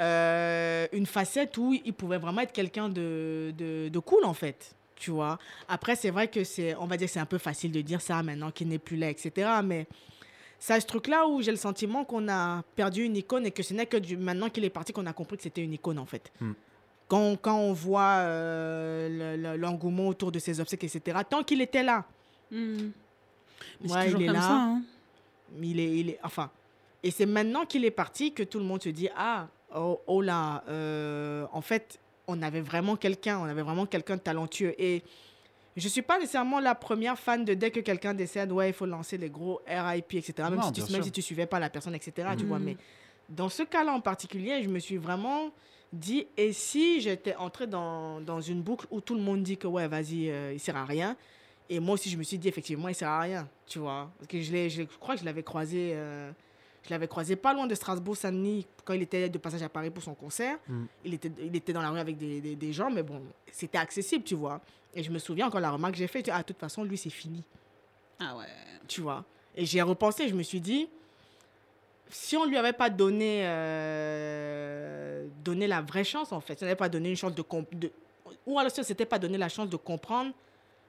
euh, 0.00 0.86
une 0.92 1.06
facette 1.06 1.56
où 1.58 1.72
il 1.84 1.92
pouvait 1.94 2.18
vraiment 2.18 2.40
être 2.40 2.52
quelqu'un 2.52 2.88
de, 2.88 3.52
de, 3.56 3.88
de 3.88 3.98
cool 4.00 4.24
en 4.24 4.34
fait. 4.34 4.74
Tu 4.96 5.10
vois. 5.10 5.38
Après, 5.68 5.96
c'est 5.96 6.10
vrai 6.10 6.28
que 6.28 6.44
c'est, 6.44 6.74
on 6.76 6.86
va 6.86 6.96
dire 6.96 7.08
c'est 7.08 7.20
un 7.20 7.26
peu 7.26 7.38
facile 7.38 7.72
de 7.72 7.80
dire 7.80 8.00
ça 8.00 8.22
maintenant 8.22 8.50
qu'il 8.50 8.68
n'est 8.68 8.78
plus 8.78 8.96
là, 8.96 9.10
etc. 9.10 9.50
Mais 9.64 9.86
c'est 10.58 10.80
ce 10.80 10.86
truc-là 10.86 11.26
où 11.26 11.42
j'ai 11.42 11.50
le 11.50 11.56
sentiment 11.56 12.04
qu'on 12.04 12.28
a 12.28 12.62
perdu 12.76 13.04
une 13.04 13.16
icône 13.16 13.44
et 13.46 13.50
que 13.50 13.62
ce 13.62 13.74
n'est 13.74 13.86
que 13.86 13.96
du, 13.98 14.16
maintenant 14.16 14.48
qu'il 14.48 14.64
est 14.64 14.70
parti 14.70 14.92
qu'on 14.92 15.06
a 15.06 15.12
compris 15.12 15.36
que 15.36 15.42
c'était 15.42 15.62
une 15.62 15.72
icône 15.74 15.98
en 15.98 16.06
fait. 16.06 16.32
Mm. 16.40 16.52
Quand, 17.06 17.36
quand 17.36 17.58
on 17.58 17.72
voit 17.72 18.18
euh, 18.20 19.36
le- 19.36 19.42
le- 19.42 19.56
l'engouement 19.58 20.08
autour 20.08 20.32
de 20.32 20.38
ses 20.38 20.58
obsèques, 20.60 20.84
etc. 20.84 21.18
Tant 21.28 21.42
qu'il 21.42 21.60
était 21.60 21.82
là, 21.82 22.04
Mm. 22.50 22.90
Mais 23.80 23.90
Ouais, 23.92 24.10
il 24.10 24.22
est 24.22 24.26
comme 24.26 24.34
là. 24.36 24.40
ça. 24.42 24.52
hein. 24.54 24.82
il 25.60 25.80
est, 25.80 25.98
il 25.98 26.10
est, 26.10 26.18
enfin, 26.22 26.50
et 27.02 27.10
c'est 27.10 27.26
maintenant 27.26 27.64
qu'il 27.64 27.84
est 27.84 27.90
parti 27.90 28.32
que 28.32 28.42
tout 28.42 28.58
le 28.58 28.64
monde 28.64 28.82
se 28.82 28.90
dit 28.90 29.08
ah 29.16 29.48
oh, 29.74 30.00
oh 30.06 30.20
là, 30.22 30.62
euh, 30.68 31.46
en 31.52 31.60
fait, 31.60 31.98
on 32.28 32.40
avait 32.42 32.60
vraiment 32.60 32.96
quelqu'un, 32.96 33.38
on 33.38 33.44
avait 33.44 33.62
vraiment 33.62 33.86
quelqu'un 33.86 34.16
de 34.16 34.20
talentueux 34.22 34.74
et 34.80 35.02
je 35.76 35.88
suis 35.88 36.02
pas 36.02 36.18
nécessairement 36.18 36.60
la 36.60 36.74
première 36.76 37.18
fan 37.18 37.44
de 37.44 37.52
dès 37.54 37.70
que 37.70 37.80
quelqu'un 37.80 38.14
décède, 38.14 38.52
ouais, 38.52 38.68
il 38.70 38.72
faut 38.72 38.86
lancer 38.86 39.18
les 39.18 39.28
gros 39.28 39.60
RIP, 39.66 40.14
etc. 40.14 40.34
Même, 40.50 40.54
Non, 40.56 40.62
si 40.62 40.72
tu, 40.72 40.80
même 40.82 40.90
sûr. 40.90 41.04
si 41.04 41.10
tu 41.12 41.20
suivais 41.22 41.46
pas 41.46 41.58
la 41.58 41.68
personne, 41.68 41.94
etc. 41.96 42.28
Tu 42.38 42.44
vois, 42.44 42.58
mais 42.60 42.76
dans 43.28 43.48
ce 43.48 43.64
cas-là 43.64 43.92
en 43.92 44.00
particulier, 44.00 44.62
je 44.62 44.68
me 44.68 44.78
suis 44.78 44.96
vraiment 44.96 45.50
dit, 45.92 46.26
et 46.36 46.52
si 46.52 47.00
j'étais 47.00 47.34
entrée 47.36 47.66
dans, 47.66 48.20
dans 48.20 48.40
une 48.40 48.62
boucle 48.62 48.86
où 48.90 49.00
tout 49.00 49.14
le 49.14 49.20
monde 49.20 49.42
dit 49.42 49.56
que 49.56 49.66
ouais, 49.66 49.88
vas-y, 49.88 50.30
euh, 50.30 50.52
il 50.52 50.60
sert 50.60 50.76
à 50.76 50.84
rien, 50.84 51.16
et 51.68 51.80
moi 51.80 51.94
aussi 51.94 52.08
je 52.10 52.16
me 52.16 52.22
suis 52.22 52.38
dit 52.38 52.48
effectivement, 52.48 52.88
il 52.88 52.94
sert 52.94 53.08
à 53.08 53.20
rien, 53.20 53.48
tu 53.66 53.78
vois, 53.80 54.10
parce 54.18 54.28
que 54.28 54.40
je, 54.40 54.52
l'ai- 54.52 54.70
je, 54.70 54.82
je 54.82 54.98
crois 54.98 55.14
que 55.14 55.20
je 55.20 55.24
l'avais 55.24 55.42
croisé, 55.42 55.90
euh, 55.94 56.30
je 56.84 56.90
l'avais 56.90 57.08
croisé 57.08 57.34
pas 57.36 57.54
loin 57.54 57.66
de 57.66 57.74
Strasbourg-Saint-Denis 57.74 58.66
quand 58.84 58.92
il 58.92 59.02
était 59.02 59.28
de 59.28 59.38
passage 59.38 59.62
à 59.62 59.68
Paris 59.68 59.90
pour 59.90 60.02
son 60.02 60.14
concert. 60.14 60.58
Mm. 60.68 60.84
Il, 61.04 61.14
était, 61.14 61.30
il 61.40 61.56
était 61.56 61.72
dans 61.72 61.80
la 61.80 61.90
rue 61.90 61.98
avec 61.98 62.18
des, 62.18 62.40
des, 62.40 62.56
des 62.56 62.72
gens, 62.72 62.90
mais 62.90 63.02
bon, 63.02 63.22
c'était 63.50 63.78
accessible, 63.78 64.24
tu 64.24 64.34
vois. 64.34 64.60
Et 64.94 65.02
je 65.02 65.10
me 65.10 65.18
souviens 65.18 65.46
encore 65.46 65.60
la 65.60 65.70
remarque 65.70 65.94
que 65.94 65.98
j'ai 65.98 66.06
faite, 66.06 66.28
ah, 66.32 66.38
de 66.38 66.44
toute 66.44 66.58
façon, 66.58 66.84
lui, 66.84 66.98
c'est 66.98 67.10
fini 67.10 67.42
Ah 68.20 68.36
ouais. 68.36 68.44
tu 68.86 69.00
vois. 69.00 69.24
Et 69.56 69.64
j'ai 69.64 69.80
repensé, 69.82 70.28
je 70.28 70.34
me 70.34 70.42
suis 70.42 70.60
dit, 70.60 70.88
si 72.10 72.36
on 72.36 72.44
lui 72.44 72.56
avait 72.56 72.72
pas 72.72 72.90
donné, 72.90 73.40
euh, 73.44 75.26
donné 75.42 75.66
la 75.66 75.80
vraie 75.80 76.04
chance, 76.04 76.32
en 76.32 76.40
fait, 76.40 76.58
si 76.58 76.64
on 76.64 76.66
n'avait 76.66 76.76
pas 76.76 76.88
donné 76.88 77.10
une 77.10 77.16
chance 77.16 77.34
de, 77.34 77.44
ou 78.46 78.58
alors 78.58 78.70
si 78.70 78.80
on 78.80 78.84
s'était 78.84 79.06
pas 79.06 79.18
donné 79.18 79.38
la 79.38 79.48
chance 79.48 79.68
de 79.68 79.76
comprendre 79.76 80.32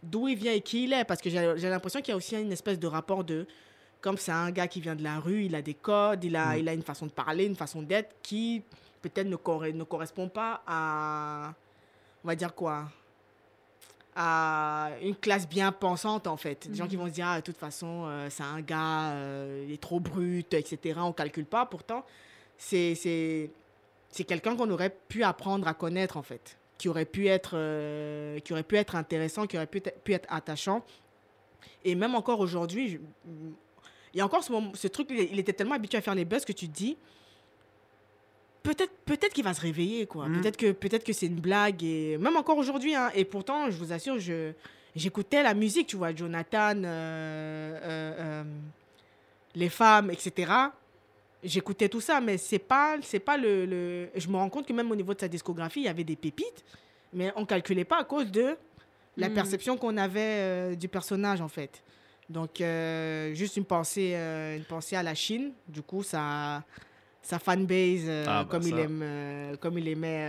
d'où 0.04 0.28
il 0.28 0.38
vient 0.38 0.52
et 0.52 0.62
qui 0.62 0.84
il 0.84 0.94
est, 0.94 1.04
parce 1.06 1.22
que 1.22 1.30
j'ai 1.30 1.54
j'ai 1.58 1.70
l'impression 1.70 2.00
qu'il 2.02 2.10
y 2.10 2.14
a 2.14 2.18
aussi 2.18 2.40
une 2.40 2.52
espèce 2.52 2.78
de 2.78 2.86
rapport 2.86 3.24
de, 3.24 3.48
comme 4.02 4.18
c'est 4.18 4.32
un 4.32 4.52
gars 4.52 4.68
qui 4.68 4.82
vient 4.82 4.96
de 4.96 5.04
la 5.04 5.20
rue, 5.20 5.46
il 5.46 5.56
a 5.56 5.62
des 5.62 5.74
codes, 5.74 6.24
il 6.24 6.36
a, 6.36 6.56
Mm. 6.56 6.60
il 6.60 6.70
a 6.70 6.74
une 6.74 6.84
façon 6.84 7.06
de 7.08 7.12
parler, 7.12 7.46
une 7.46 7.56
façon 7.56 7.82
d'être 7.82 8.16
qui 8.22 8.62
peut-être 9.02 9.28
ne, 9.28 9.36
corre- 9.36 9.74
ne 9.74 9.84
correspond 9.84 10.30
pas 10.30 10.62
à, 10.68 11.54
on 12.24 12.28
va 12.28 12.36
dire 12.36 12.54
quoi, 12.56 12.86
à 14.16 14.92
une 15.02 15.16
classe 15.16 15.48
bien 15.48 15.72
pensante 15.72 16.28
en 16.28 16.38
fait. 16.38 16.68
Des 16.70 16.76
gens 16.76 16.88
qui 16.88 16.96
vont 16.96 17.08
se 17.08 17.12
dire, 17.12 17.28
ah, 17.28 17.38
de 17.42 17.44
toute 17.46 17.58
façon, 17.58 18.06
euh, 18.06 18.28
c'est 18.30 18.44
un 18.44 18.62
gars, 18.62 19.10
euh, 19.12 19.66
il 19.68 19.74
est 19.74 19.82
trop 19.82 20.00
brut, 20.00 20.54
etc. 20.54 21.00
On 21.04 21.12
calcule 21.12 21.46
pas. 21.46 21.66
Pourtant, 21.66 22.06
c'est 22.58 23.50
quelqu'un 24.28 24.56
qu'on 24.56 24.70
aurait 24.70 24.96
pu 25.10 25.24
apprendre 25.24 25.68
à 25.68 25.74
connaître 25.74 26.18
en 26.18 26.24
fait. 26.24 26.58
qui 26.78 26.90
aurait 26.90 27.06
pu 27.06 27.28
être, 27.30 27.52
euh, 27.54 28.38
qui 28.40 28.52
aurait 28.52 28.62
pu 28.64 28.76
être 28.76 28.96
intéressant, 28.98 29.48
qui 29.48 29.56
aurait 29.56 29.66
pu, 29.66 29.78
être- 29.78 29.98
pu 30.04 30.12
être 30.14 30.28
attachant. 30.30 30.84
Et 31.86 31.96
même 31.96 32.16
encore 32.16 32.42
aujourd'hui, 32.42 33.00
a 34.22 34.26
encore 34.26 34.44
ce, 34.44 34.52
moment- 34.52 34.72
ce 34.76 34.88
truc, 34.88 35.08
il 35.12 35.38
était 35.40 35.54
tellement 35.54 35.76
habitué 35.76 35.98
à 35.98 36.02
faire 36.02 36.16
les 36.16 36.26
buzz 36.26 36.46
que 36.46 36.54
tu 36.54 36.68
te 36.68 36.74
dis, 36.74 36.98
peut-être 38.64 38.92
peut-être 39.06 39.34
qu'il 39.34 39.44
va 39.44 39.54
se 39.54 39.62
réveiller, 39.62 40.06
quoi. 40.08 40.28
Mm. 40.28 40.42
Peut-être 40.42 40.58
que, 40.58 40.72
peut 40.72 40.90
que 40.90 41.14
c'est 41.14 41.28
une 41.28 41.40
blague. 41.40 41.84
Et 41.84 42.18
même 42.18 42.36
encore 42.38 42.58
aujourd'hui, 42.58 42.96
hein. 42.96 43.12
et 43.14 43.26
pourtant, 43.26 43.70
je 43.70 43.78
vous 43.78 43.92
assure, 43.94 44.18
je, 44.20 44.52
j'écoutais 44.96 45.44
la 45.44 45.54
musique, 45.54 45.88
tu 45.88 45.96
vois, 45.98 46.14
Jonathan, 46.16 46.74
euh, 46.84 47.80
euh, 47.84 48.14
euh, 48.20 48.44
les 49.56 49.70
femmes, 49.70 50.10
etc. 50.12 50.52
J'écoutais 51.44 51.90
tout 51.90 52.02
ça, 52.02 52.22
mais 52.22 52.38
c'est 52.38 52.58
pas, 52.60 52.96
c'est 53.04 53.20
pas 53.20 53.38
le, 53.38 53.66
le- 53.66 54.10
Je 54.16 54.28
me 54.30 54.36
rends 54.38 54.50
compte 54.50 54.66
que 54.68 54.74
même 54.74 54.90
au 54.92 54.96
niveau 54.96 55.14
de 55.14 55.20
sa 55.20 55.28
discographie, 55.28 55.82
il 55.82 55.86
y 55.86 55.90
avait 55.90 56.04
des 56.04 56.16
pépites, 56.16 56.64
mais 57.14 57.32
on 57.36 57.46
calculait 57.46 57.86
pas 57.86 58.00
à 58.00 58.04
cause 58.04 58.32
de 58.32 58.56
la 59.18 59.30
Mm. 59.30 59.34
perception 59.34 59.78
qu'on 59.78 59.96
avait 59.98 60.76
du 60.76 60.88
personnage, 60.88 61.40
en 61.42 61.48
fait. 61.48 61.84
Donc, 62.30 62.60
euh, 62.62 63.34
juste 63.34 63.58
une 63.58 63.66
pensée, 63.66 64.14
euh, 64.16 64.58
une 64.58 64.64
pensée 64.64 64.96
à 64.96 65.04
la 65.04 65.14
Chine. 65.14 65.52
Du 65.68 65.82
coup, 65.82 66.02
sa, 66.04 66.64
sa 67.22 67.38
fanbase, 67.40 68.06
euh, 68.08 68.26
Ah, 68.28 68.44
bah, 68.44 68.48
comme, 68.50 68.64
il 68.64 68.70
ça. 68.72 68.80
aime, 68.80 69.58
comme 69.60 69.78
il 69.78 69.88
aimait 69.88 70.24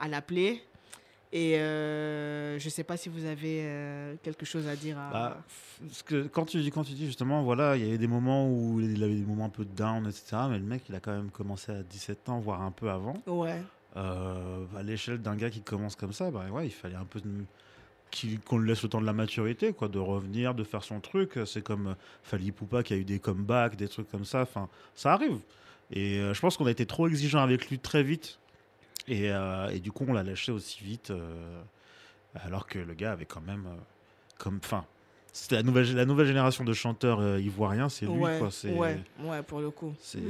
à 0.00 0.08
l'appeler. 0.08 0.62
Et 1.32 1.54
je 1.58 2.68
sais 2.70 2.84
pas 2.84 2.96
si 2.96 3.08
vous 3.08 3.24
avez 3.26 4.16
quelque 4.22 4.46
chose 4.46 4.66
à 4.66 4.74
dire 4.76 4.98
à... 4.98 5.10
Bah, 5.12 5.42
parce 5.86 6.02
que 6.02 6.26
quand 6.26 6.46
tu 6.46 6.60
dis, 6.60 6.70
quand 6.70 6.84
tu 6.84 6.92
dis 6.94 7.06
justement, 7.06 7.42
voilà, 7.42 7.76
il 7.76 7.84
y 7.84 7.88
avait 7.88 7.98
des 7.98 8.06
moments 8.08 8.48
où 8.50 8.80
il 8.80 9.02
avait 9.04 9.14
des 9.14 9.24
moments 9.26 9.44
un 9.44 9.50
peu 9.50 9.64
down, 9.64 10.06
etc. 10.08 10.38
Mais 10.50 10.58
le 10.58 10.64
mec, 10.64 10.82
il 10.88 10.94
a 10.94 11.00
quand 11.00 11.12
même 11.12 11.30
commencé 11.30 11.70
à 11.70 11.82
17 11.82 12.28
ans, 12.30 12.38
voire 12.40 12.62
un 12.62 12.70
peu 12.72 12.90
avant. 12.90 13.14
Ouais. 13.26 13.60
À 13.94 14.82
l'échelle 14.82 15.18
d'un 15.18 15.36
gars 15.36 15.50
qui 15.50 15.60
commence 15.60 15.96
comme 15.96 16.12
ça, 16.12 16.30
bah 16.30 16.46
ouais, 16.50 16.66
il 16.66 16.70
fallait 16.72 16.94
un 16.94 17.04
peu 17.04 17.20
de- 17.20 17.44
qu'on 18.46 18.58
lui 18.58 18.68
laisse 18.68 18.82
le 18.82 18.88
temps 18.88 19.00
de 19.00 19.06
la 19.06 19.12
maturité, 19.12 19.72
quoi, 19.72 19.88
de 19.88 19.98
revenir, 19.98 20.54
de 20.54 20.64
faire 20.64 20.82
son 20.82 21.00
truc. 21.00 21.38
C'est 21.46 21.62
comme 21.62 21.88
euh, 21.88 21.94
Fali 22.22 22.52
Poupa 22.52 22.82
qui 22.82 22.94
a 22.94 22.96
eu 22.96 23.04
des 23.04 23.18
comebacks, 23.18 23.76
des 23.76 23.88
trucs 23.88 24.10
comme 24.10 24.24
ça. 24.24 24.42
Enfin, 24.42 24.68
ça 24.94 25.12
arrive. 25.12 25.38
Et 25.92 26.18
euh, 26.18 26.34
je 26.34 26.40
pense 26.40 26.56
qu'on 26.56 26.66
a 26.66 26.70
été 26.70 26.86
trop 26.86 27.08
exigeant 27.08 27.40
avec 27.40 27.68
lui 27.70 27.78
très 27.78 28.02
vite. 28.02 28.38
Et, 29.06 29.30
euh, 29.30 29.68
et 29.68 29.80
du 29.80 29.90
coup, 29.92 30.04
on 30.08 30.12
l'a 30.12 30.22
lâché 30.22 30.52
aussi 30.52 30.82
vite. 30.84 31.10
euh, 31.10 31.60
alors 32.34 32.66
que 32.66 32.78
le 32.78 32.94
gars 32.94 33.12
avait 33.12 33.24
quand 33.24 33.40
même. 33.40 33.64
comme, 34.36 34.58
enfin, 34.62 34.84
c'était 35.32 35.56
la 35.56 35.62
nouvelle, 35.62 35.94
la 35.94 36.04
nouvelle 36.04 36.26
génération 36.26 36.62
de 36.64 36.72
chanteurs 36.72 37.38
ivoiriens, 37.38 37.88
c'est 37.88 38.06
lui, 38.06 38.12
ouais, 38.18 38.38
quoi. 38.38 38.50
C'est, 38.50 38.70
ouais, 38.72 38.98
ouais, 39.22 39.42
pour 39.42 39.60
le 39.60 39.70
coup. 39.70 39.94
c'est, 40.00 40.20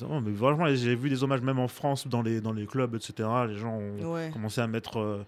non, 0.00 0.20
mais 0.20 0.30
vraiment, 0.32 0.66
j'ai 0.74 0.94
vu 0.94 1.08
des 1.10 1.22
hommages 1.22 1.40
même 1.42 1.58
en 1.58 1.68
France, 1.68 2.06
dans 2.06 2.22
les, 2.22 2.40
dans 2.40 2.52
les 2.52 2.66
clubs, 2.66 2.94
etc. 2.94 3.28
Les 3.48 3.56
gens 3.56 3.74
ont 3.74 4.12
Ouais. 4.14 4.30
commencé 4.32 4.60
à 4.60 4.66
mettre. 4.66 5.24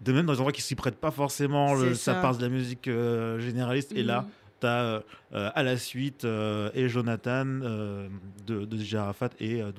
Euh, 0.00 0.04
de 0.04 0.12
même 0.12 0.26
dans 0.26 0.32
des 0.32 0.38
endroits 0.38 0.52
qui 0.52 0.62
s'y 0.62 0.74
prêtent 0.74 0.98
pas 1.00 1.10
forcément, 1.10 1.74
le- 1.74 1.94
C'est 1.94 2.02
ça. 2.04 2.14
ça. 2.14 2.20
passe 2.22 2.38
de 2.38 2.42
la 2.44 2.48
musique 2.48 2.88
euh, 2.88 3.38
généraliste. 3.38 3.92
Et 3.92 4.02
là, 4.02 4.26
tu 4.60 4.66
as 4.66 5.02
à 5.32 5.62
la 5.62 5.76
suite 5.78 6.24
euh, 6.24 6.70
et 6.74 6.88
Jonathan 6.88 7.44
euh, 7.46 8.08
de, 8.46 8.64
de 8.64 8.76
DJ 8.76 8.94
Arafat 8.96 9.30
et 9.40 9.62
euh. 9.62 9.70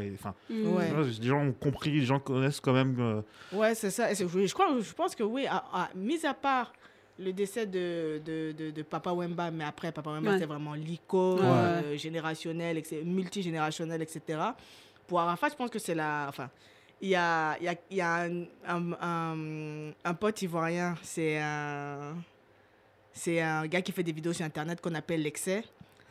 Et, 0.00 0.12
enfin, 0.14 0.34
Mm. 0.50 0.66
Ouais. 0.74 0.90
les 1.20 1.26
gens 1.28 1.40
ont 1.44 1.52
compris, 1.52 1.90
les 1.90 2.04
gens 2.06 2.18
connaissent 2.18 2.60
quand 2.60 2.72
même. 2.72 2.96
euh, 2.98 3.22
Ouais, 3.52 3.74
c'est 3.74 3.90
ça. 3.90 4.10
Et 4.10 4.14
c'est- 4.14 4.26
Je, 4.28 4.54
crois, 4.54 4.68
je 4.80 4.92
pense 4.94 5.14
que 5.14 5.22
oui, 5.22 5.46
à, 5.46 5.64
à- 5.72 5.90
mis 5.94 6.24
à 6.24 6.34
part 6.34 6.72
le 7.18 7.32
décès 7.32 7.66
de, 7.66 8.20
de, 8.24 8.52
de, 8.52 8.70
de 8.70 8.82
Papa 8.82 9.12
Wemba, 9.12 9.50
mais 9.50 9.64
après, 9.64 9.92
Papa 9.92 10.10
Wemba, 10.10 10.30
Ouais. 10.30 10.36
c'était 10.36 10.46
vraiment 10.46 10.72
l'icône 10.74 11.40
Ouais. 11.40 11.46
euh, 11.46 11.96
générationnel, 11.98 12.78
etc., 12.78 13.02
multigénérationnel, 13.04 14.00
etc. 14.02 14.40
Pour 15.06 15.20
Arafat, 15.20 15.50
je 15.50 15.54
pense 15.56 15.68
que 15.70 15.78
c'est 15.78 15.94
la. 15.94 16.26
Enfin, 16.28 16.48
il 17.02 17.08
y 17.10 17.14
a, 17.16 17.58
y 17.60 17.68
a, 17.68 17.74
y 17.90 18.00
a 18.00 18.14
un, 18.22 18.42
un, 18.66 18.92
un- 19.02 19.90
un 20.04 20.14
pote 20.14 20.40
ivoirien, 20.42 20.94
c'est 21.02 21.38
un. 21.38 22.14
C'est 23.14 23.42
un 23.42 23.66
gars 23.66 23.82
qui 23.82 23.92
fait 23.92 24.02
des 24.02 24.12
vidéos 24.12 24.32
sur 24.32 24.46
Internet 24.46 24.80
qu'on 24.80 24.94
appelle 24.94 25.20
l'excès. 25.22 25.64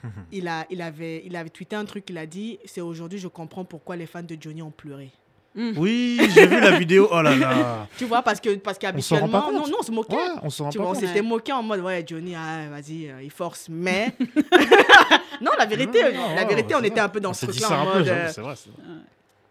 Il, 0.31 0.47
a, 0.47 0.65
il, 0.69 0.81
avait, 0.81 1.23
il 1.25 1.35
avait 1.35 1.49
tweeté 1.49 1.75
un 1.75 1.85
truc, 1.85 2.07
il 2.09 2.17
a 2.17 2.25
dit 2.27 2.59
C'est 2.65 2.81
aujourd'hui, 2.81 3.17
je 3.19 3.27
comprends 3.27 3.65
pourquoi 3.65 3.95
les 3.95 4.05
fans 4.05 4.21
de 4.23 4.37
Johnny 4.39 4.61
ont 4.61 4.69
pleuré. 4.71 5.09
Oui, 5.55 6.17
j'ai 6.33 6.47
vu 6.47 6.59
la 6.61 6.71
vidéo. 6.79 7.07
Oh 7.11 7.21
là 7.21 7.35
là. 7.35 7.87
Tu 7.97 8.05
vois, 8.05 8.21
parce 8.21 8.39
que 8.39 8.55
parce 8.55 8.77
qu'habituellement, 8.77 9.51
non, 9.51 9.67
non, 9.67 9.77
on 9.79 9.83
se 9.83 9.91
moquait. 9.91 10.15
Ouais, 10.15 10.21
on 10.43 10.49
s'en 10.49 10.63
rend 10.65 10.69
Tu 10.69 10.77
pas 10.77 10.83
vois, 10.85 10.91
on 10.93 10.95
compte. 10.95 11.05
s'était 11.05 11.21
moqué 11.21 11.51
en 11.51 11.61
mode, 11.61 11.81
ouais, 11.81 12.03
Johnny, 12.07 12.33
ah, 12.35 12.69
vas-y, 12.69 13.09
euh, 13.09 13.21
il 13.21 13.29
force. 13.31 13.67
Mais. 13.69 14.13
non, 15.41 15.51
la 15.57 15.65
vérité, 15.65 16.03
Non, 16.03 16.21
non, 16.29 16.35
la 16.35 16.41
ouais, 16.43 16.47
vérité, 16.47 16.73
on 16.75 16.79
était 16.79 16.89
vrai. 16.91 16.99
un 17.01 17.09
peu 17.09 17.19
dans 17.19 17.31
On 17.31 17.33
ce 17.33 17.45
truc-là. 17.47 17.69
en 17.69 17.81
un 17.81 17.85
peu, 17.91 17.97
mode, 17.99 18.05
j'avoue, 18.05 18.19
euh, 18.21 18.31
c'est 18.33 18.41
vrai. 18.41 18.55
c'est 18.55 18.69
vrai. 18.69 18.93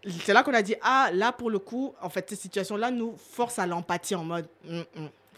C'est 0.07 0.33
là 0.33 0.41
qu'on 0.43 0.53
a 0.53 0.61
dit, 0.63 0.75
ah, 0.81 1.11
là, 1.13 1.31
pour 1.31 1.49
le 1.51 1.59
coup, 1.59 1.93
en 2.01 2.09
fait, 2.09 2.27
cette 2.29 2.39
situation-là 2.39 2.89
nous 2.91 3.13
force 3.17 3.59
à 3.59 3.67
l'empathie 3.67 4.15
en 4.15 4.23
mode, 4.23 4.47
il 4.67 4.83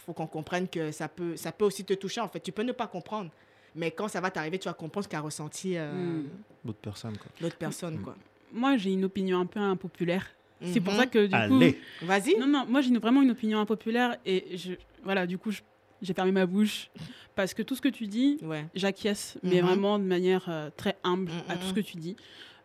faut 0.05 0.13
qu'on 0.13 0.27
comprenne 0.27 0.67
que 0.67 0.91
ça 0.91 1.07
peut, 1.09 1.35
ça 1.35 1.51
peut 1.51 1.65
aussi 1.65 1.83
te 1.83 1.93
toucher. 1.93 2.21
En 2.21 2.29
fait, 2.29 2.39
tu 2.39 2.51
peux 2.51 2.63
ne 2.63 2.71
pas 2.71 2.87
comprendre. 2.87 3.29
Mais 3.75 3.91
quand 3.91 4.07
ça 4.07 4.21
va 4.21 4.29
t'arriver, 4.31 4.59
tu 4.59 4.69
vas 4.69 4.73
comprendre 4.73 5.03
ce 5.05 5.09
qu'a 5.09 5.19
ressenti 5.19 5.75
euh, 5.77 5.91
Mm. 5.91 6.29
D'autres 6.63 6.79
personnes, 6.79 7.17
quoi. 7.17 7.27
l'autre 7.41 7.57
personne, 7.57 7.95
Mm. 7.97 8.03
quoi. 8.03 8.15
Moi, 8.53 8.77
j'ai 8.77 8.91
une 8.93 9.03
opinion 9.05 9.39
un 9.39 9.45
peu 9.45 9.59
impopulaire. 9.59 10.27
C'est 10.71 10.79
pour 10.79 10.93
Mhm. 10.93 10.99
ça 10.99 11.05
que 11.07 11.19
du 11.25 11.29
coup. 11.29 11.35
Allez. 11.35 11.77
Vas-y. 12.03 12.37
Non, 12.39 12.47
non, 12.47 12.65
moi 12.69 12.79
j'ai 12.79 12.97
vraiment 12.97 13.21
une 13.21 13.31
opinion 13.31 13.59
impopulaire 13.59 14.15
et 14.25 14.55
je, 14.55 14.73
voilà, 15.03 15.27
du 15.27 15.37
coup, 15.37 15.51
je- 15.51 15.59
j'ai 16.01 16.13
fermé 16.13 16.31
ma 16.31 16.45
bouche 16.45 16.89
parce 17.35 17.53
que 17.53 17.63
tout 17.63 17.75
ce 17.75 17.81
que 17.81 17.89
tu 17.89 18.07
dis, 18.07 18.37
Ouais. 18.43 18.65
j'acquiesce, 18.73 19.37
mais 19.43 19.61
Mhm. 19.61 19.67
vraiment 19.67 19.99
de 19.99 20.05
manière 20.05 20.45
euh, 20.47 20.69
très 20.77 20.95
humble 21.03 21.31
Mhm, 21.31 21.41
à 21.49 21.55
tout 21.57 21.65
ce 21.67 21.73
que 21.73 21.81
tu 21.81 21.97
dis. 21.97 22.15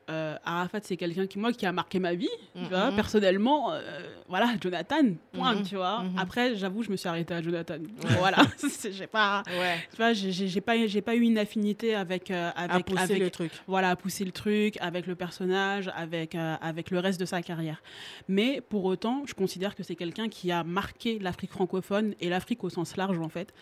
Euh, 0.08 0.36
Arafat, 0.44 0.80
c'est 0.82 0.96
quelqu'un 0.96 1.26
qui, 1.26 1.38
moi, 1.38 1.52
qui 1.52 1.66
a 1.66 1.72
marqué 1.72 1.98
ma 1.98 2.14
vie, 2.14 2.28
tu 2.54 2.64
vois, 2.70 2.90
Mhm. 2.90 2.96
personnellement. 2.96 3.72
euh, 3.72 3.80
voilà, 4.28 4.48
Jonathan, 4.60 5.02
point, 5.32 5.54
Mhm, 5.56 5.62
tu 5.64 5.76
vois. 5.76 6.02
mhm. 6.02 6.18
Après, 6.18 6.56
j'avoue, 6.56 6.82
je 6.82 6.90
me 6.90 6.96
suis 6.96 7.08
arrêtée 7.08 7.34
à 7.34 7.42
Jonathan. 7.42 7.76
voilà, 8.18 8.38
C'est- 8.56 8.92
j'ai 8.92 9.06
pas, 9.06 9.42
Ouais. 9.46 9.76
tu 9.90 9.96
vois, 9.96 10.12
j'ai- 10.14 10.60
pas, 10.62 10.86
j'ai 10.86 11.02
pas 11.02 11.14
eu 11.14 11.20
une 11.20 11.36
affinité 11.38 11.94
avec, 11.94 12.30
euh, 12.30 12.50
À 12.56 12.72
avec, 12.74 12.86
pousser 12.86 13.02
avec 13.02 13.18
le 13.20 13.30
truc. 13.30 13.52
voilà, 13.66 13.90
à 13.90 13.96
pousser 13.96 14.24
le 14.24 14.32
truc 14.32 14.76
avec 14.80 15.06
le 15.06 15.14
personnage, 15.14 15.90
avec, 15.94 16.34
euh, 16.34 16.54
avec 16.60 16.90
le 16.90 16.98
reste 17.00 17.20
de 17.20 17.26
sa 17.26 17.42
carrière. 17.42 17.82
Mais 18.28 18.60
pour 18.60 18.84
autant, 18.84 19.24
je 19.26 19.34
considère 19.34 19.74
que 19.74 19.82
c'est 19.82 19.96
quelqu'un 19.96 20.28
qui 20.28 20.50
a 20.52 20.64
marqué 20.64 21.18
l'Afrique 21.18 21.50
francophone 21.50 22.14
et 22.20 22.28
l'Afrique 22.28 22.64
au 22.64 22.70
sens 22.70 22.96
large, 22.96 23.18
en 23.18 23.28
fait. 23.28 23.52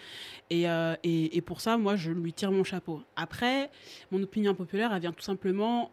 Et, 0.50 0.62
et, 1.02 1.37
et 1.37 1.40
pour 1.40 1.61
ça, 1.61 1.76
moi, 1.76 1.96
je 1.96 2.11
lui 2.12 2.32
tire 2.32 2.52
mon 2.52 2.62
chapeau. 2.64 3.02
Après, 3.16 3.70
mon 4.12 4.22
opinion 4.22 4.54
populaire, 4.54 4.92
elle 4.94 5.00
vient 5.00 5.12
tout 5.12 5.22
simplement 5.22 5.90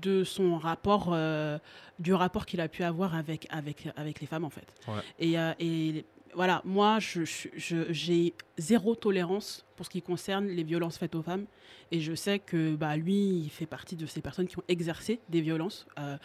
de 0.00 0.22
son 0.24 0.58
rapport, 0.58 1.10
euh, 1.12 1.58
du 1.98 2.12
rapport 2.12 2.44
qu'il 2.46 2.60
a 2.60 2.68
pu 2.68 2.82
avoir 2.82 3.14
avec, 3.14 3.46
avec, 3.50 3.88
avec 3.96 4.20
les 4.20 4.26
femmes, 4.26 4.44
en 4.44 4.50
fait. 4.50 4.66
Ouais. 4.86 5.00
Et, 5.18 5.38
euh, 5.38 5.52
et 5.58 6.04
voilà, 6.34 6.60
moi, 6.64 6.98
je- 6.98 7.24
je- 7.24 7.48
je- 7.56 7.92
j'ai 7.92 8.34
zéro 8.58 8.94
tolérance 8.94 9.64
pour 9.76 9.86
ce 9.86 9.90
qui 9.90 10.02
concerne 10.02 10.46
les 10.46 10.62
violences 10.62 10.98
faites 10.98 11.14
aux 11.14 11.22
femmes. 11.22 11.46
Et 11.90 12.00
je 12.00 12.14
sais 12.14 12.38
que 12.38 12.74
bah, 12.76 12.96
lui, 12.96 13.14
il 13.44 13.50
fait 13.50 13.66
partie 13.66 13.96
de 13.96 14.06
ces 14.06 14.20
personnes 14.20 14.46
qui 14.46 14.58
ont 14.58 14.64
exercé 14.68 15.20
des 15.28 15.40
violences, 15.40 15.86
euh, 15.98 16.16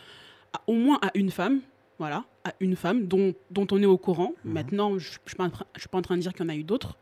à- 0.54 0.62
au 0.68 0.74
moins 0.74 1.00
à 1.02 1.12
une 1.16 1.32
femme, 1.32 1.60
voilà, 2.00 2.24
à 2.44 2.54
une 2.60 2.76
femme 2.76 3.08
dont, 3.08 3.34
dont 3.52 3.68
on 3.72 3.82
est 3.82 3.86
au 3.88 3.98
courant. 3.98 4.34
Mhm. 4.46 4.54
Maintenant, 4.54 4.98
je 5.00 5.10
ne 5.10 5.28
suis 5.28 5.36
pas 5.90 5.98
en 5.98 6.02
train 6.02 6.16
de 6.16 6.22
dire 6.22 6.34
qu'il 6.34 6.44
y 6.44 6.46
en 6.46 6.50
a 6.50 6.56
eu 6.56 6.64
d'autres, 6.64 6.98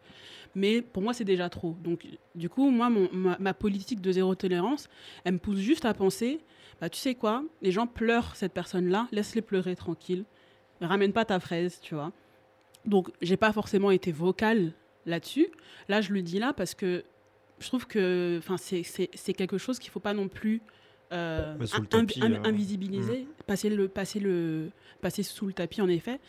mais 0.55 0.81
pour 0.81 1.03
moi, 1.03 1.13
c'est 1.13 1.25
déjà 1.25 1.49
trop. 1.49 1.75
Donc, 1.83 2.07
du 2.33 2.49
coup, 2.49 2.69
moi, 2.69 2.89
ma, 2.89 3.53
politique 3.53 4.01
de 4.01 4.11
zéro 4.11 4.35
tolérance, 4.35 4.87
elle 5.25 5.33
me 5.33 5.39
pousse 5.39 5.59
juste 5.59 5.85
à 5.85 5.93
penser, 5.93 6.39
bah, 6.79 6.89
tu 6.89 6.97
sais 6.97 7.13
quoi, 7.13 7.43
les 7.61 7.71
gens 7.71 7.87
pleurent 7.87 8.35
cette 8.35 8.53
personne-là, 8.53 9.07
laisse-les 9.11 9.41
pleurer 9.41 9.75
tranquille, 9.75 10.23
ramène 10.81 11.11
pas 11.11 11.25
ta 11.25 11.39
fraise, 11.39 11.79
tu 11.81 11.93
vois. 11.93 12.11
Donc, 12.85 13.11
j'ai 13.21 13.37
pas 13.37 13.51
forcément 13.51 13.91
été 13.91 14.11
vocale 14.11 14.71
là-dessus. 15.05 15.47
Là, 15.89 16.01
je 16.01 16.13
le 16.13 16.21
dis 16.21 16.39
là 16.39 16.53
parce 16.53 16.73
que 16.73 17.03
je 17.59 17.67
trouve 17.67 17.85
que 17.85 18.39
c'est 18.57 19.33
quelque 19.33 19.57
chose 19.57 19.79
qu'il 19.79 19.91
faut 19.91 19.99
pas 19.99 20.13
non 20.13 20.27
plus 20.27 20.61
euh, 21.11 21.55
in- 21.93 22.05
euh. 22.33 22.37
invisibiliser, 22.43 23.27
passer, 23.47 23.69
le, 23.69 23.87
passer, 23.87 24.19
le, 24.19 24.69
passer 25.01 25.23
sous 25.23 25.45
le 25.47 25.53
tapis, 25.53 25.81
en 25.81 25.87
effet. 25.89 26.19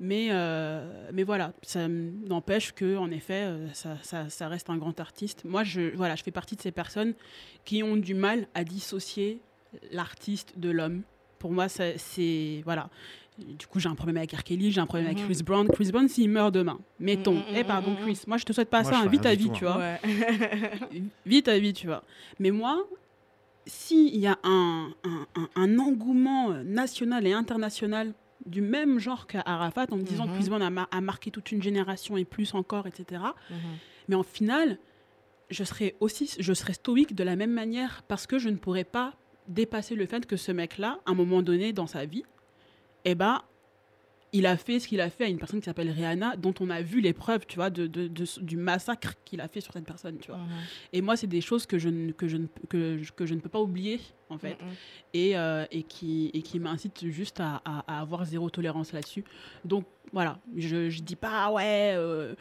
Mais, 0.00 0.28
euh, 0.30 1.08
mais 1.12 1.22
voilà, 1.24 1.52
ça 1.62 1.88
n'empêche 1.88 2.72
que, 2.72 2.96
en 2.96 3.10
effet, 3.10 3.44
euh, 3.46 3.66
ça, 3.72 3.96
ça, 4.02 4.28
ça 4.28 4.48
reste 4.48 4.70
un 4.70 4.76
grand 4.76 4.98
artiste. 5.00 5.44
Moi, 5.44 5.64
je, 5.64 5.94
voilà, 5.96 6.14
je 6.16 6.22
fais 6.22 6.30
partie 6.30 6.54
de 6.56 6.60
ces 6.60 6.70
personnes 6.72 7.14
qui 7.64 7.82
ont 7.82 7.96
du 7.96 8.14
mal 8.14 8.46
à 8.54 8.64
dissocier 8.64 9.40
l'artiste 9.92 10.58
de 10.58 10.70
l'homme. 10.70 11.02
Pour 11.38 11.52
moi, 11.52 11.68
c'est. 11.68 12.62
Voilà. 12.64 12.90
Du 13.38 13.68
coup, 13.68 13.78
j'ai 13.78 13.88
un 13.88 13.94
problème 13.94 14.16
avec 14.16 14.32
R. 14.32 14.42
Kelly, 14.42 14.72
j'ai 14.72 14.80
un 14.80 14.86
problème 14.86 15.06
avec 15.06 15.18
Mhm. 15.20 15.26
Chris 15.26 15.42
Brown. 15.44 15.68
Chris 15.68 15.92
Brown, 15.92 16.08
s'il 16.08 16.28
meurt 16.28 16.52
demain, 16.52 16.80
mettons. 16.98 17.34
Mhm, 17.36 17.44
Eh, 17.54 17.62
pardon, 17.64 17.90
mhm, 17.92 17.96
mhm. 17.98 18.02
Chris, 18.02 18.20
moi, 18.26 18.36
je 18.36 18.44
te 18.44 18.52
souhaite 18.52 18.68
pas 18.70 18.82
Moi, 18.82 18.90
ça, 18.90 18.98
hein, 18.98 19.00
rien 19.02 19.10
du 19.10 19.36
vie, 19.42 19.48
tout, 19.48 19.54
tu 19.54 19.64
vois. 19.64 19.76
Ouais. 19.78 20.00
Vis 21.24 21.42
ta 21.44 21.56
vie, 21.58 21.72
tu 21.72 21.86
vois. 21.86 22.02
Mais 22.40 22.50
moi, 22.50 22.84
s'il 23.68 24.16
y 24.16 24.26
a 24.26 24.38
un, 24.42 24.90
un, 25.04 25.26
un- 25.36 25.48
un 25.54 25.78
engouement 25.78 26.50
national 26.64 27.26
et 27.26 27.32
international 27.32 28.14
du 28.46 28.60
même 28.62 28.98
genre 28.98 29.26
qu'à 29.26 29.42
Arafat, 29.44 29.86
en 29.90 29.96
me 29.96 30.02
disant 30.02 30.26
Mhm. 30.26 30.38
que 30.38 30.62
a, 30.62 30.70
mar- 30.70 30.88
a 30.90 31.00
marqué 31.00 31.30
toute 31.30 31.52
une 31.52 31.62
génération 31.62 32.16
et 32.16 32.24
plus 32.24 32.54
encore, 32.54 32.86
etc. 32.86 33.22
Mhm. 33.50 33.56
Mais 34.08 34.14
en 34.16 34.22
final, 34.22 34.78
je 35.50 35.64
serais 35.64 35.94
aussi 36.00 36.30
je 36.38 36.52
serais 36.52 36.72
stoïque 36.72 37.14
de 37.14 37.24
la 37.24 37.36
même 37.36 37.52
manière 37.52 38.02
parce 38.08 38.26
que 38.26 38.38
je 38.38 38.48
ne 38.48 38.56
pourrais 38.56 38.84
pas 38.84 39.14
dépasser 39.48 39.94
le 39.94 40.06
fait 40.06 40.26
que 40.26 40.36
ce 40.36 40.52
mec-là, 40.52 40.98
à 41.06 41.10
un 41.10 41.14
moment 41.14 41.42
donné 41.42 41.72
dans 41.72 41.86
sa 41.86 42.04
vie, 42.06 42.24
eh 43.04 43.14
ben, 43.14 43.42
il 44.32 44.44
a 44.46 44.56
fait 44.56 44.78
ce 44.78 44.86
qu'il 44.88 45.00
a 45.00 45.08
fait 45.08 45.24
à 45.24 45.28
une 45.28 45.38
personne 45.38 45.58
qui 45.60 45.64
s'appelle 45.64 45.90
Rihanna, 45.90 46.36
dont 46.36 46.52
on 46.60 46.68
a 46.70 46.82
vu 46.82 47.00
les 47.00 47.12
preuves, 47.14 47.46
tu 47.46 47.56
vois, 47.56 47.70
de, 47.70 47.86
de- 47.86 48.08
de- 48.08 48.40
du 48.42 48.56
massacre 48.58 49.14
qu'il 49.24 49.40
a 49.40 49.48
fait 49.48 49.60
sur 49.62 49.72
cette 49.72 49.86
personne, 49.86 50.18
tu 50.18 50.28
vois. 50.30 50.38
Mhm. 50.40 50.48
Et 50.92 51.00
moi, 51.00 51.16
c'est 51.16 51.26
des 51.26 51.40
choses 51.40 51.64
que 51.66 51.78
je, 51.78 51.88
ne, 51.88 52.12
que, 52.12 52.28
je 52.28 52.36
ne, 52.36 52.46
que, 52.68 52.98
je- 53.02 53.12
que 53.12 53.24
je 53.26 53.34
ne 53.34 53.40
peux 53.40 53.48
pas 53.48 53.60
oublier, 53.60 54.00
en 54.28 54.36
fait, 54.38 54.58
Mhm. 54.60 54.68
et, 55.14 55.38
euh, 55.38 55.64
et 55.70 55.82
qui, 55.82 56.30
et 56.34 56.42
qui 56.42 56.58
m'incitent 56.60 57.06
juste 57.08 57.40
à, 57.40 57.62
à- 57.64 57.84
à 57.86 58.00
avoir 58.00 58.24
zéro 58.26 58.50
tolérance 58.50 58.92
là-dessus. 58.92 59.24
Donc, 59.64 59.84
voilà, 60.12 60.38
je 60.56 60.76
ne 60.76 60.90
dis 60.90 61.16
pas, 61.16 61.30
ah 61.46 61.52
ouais, 61.52 61.92
euh, 61.96 62.34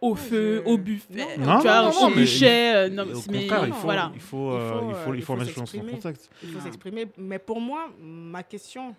au 0.00 0.14
feu, 0.14 0.62
je- 0.64 0.70
au 0.70 0.78
buffet, 0.78 1.36
Non, 1.38 1.46
non, 1.46 1.56
tu 1.56 1.62
vois, 1.62 1.82
non, 1.82 1.88
au 2.06 2.10
mais 3.30 3.48
euh, 3.50 3.66
il 3.66 3.72
faut, 3.72 3.80
voilà. 3.82 4.12
il 4.14 4.20
faut, 4.20 4.50
euh, 4.52 4.60
Il 4.60 4.60
faut, 4.60 4.74
il 4.74 4.80
faut, 4.80 4.86
euh, 4.86 4.88
il 4.88 4.94
faut 4.94 5.12
il 5.12 5.16
le 5.16 5.22
faut 5.24 5.36
mettre 5.36 5.46
dans 5.50 5.54
son 5.54 5.66
s'exprimer. 5.66 5.92
contexte. 5.92 6.30
Il 6.44 6.48
faut 6.50 6.60
s'exprimer. 6.60 7.06
Mais 7.18 7.38
pour 7.40 7.60
moi, 7.60 7.90
ma 8.00 8.42
question, 8.44 8.94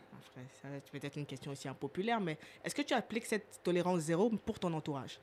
ça 0.62 0.68
peut-être 0.92 1.16
une 1.18 1.26
question 1.26 1.52
aussi 1.52 1.68
impopulaire, 1.68 2.20
mais 2.20 2.38
est-ce 2.64 2.76
que 2.76 2.82
tu 2.82 2.94
appliques 2.94 3.26
cette 3.26 3.62
tolérance 3.64 4.00
zéro 4.02 4.30
pour 4.46 4.60
ton 4.60 4.74
entourage? 4.74 5.20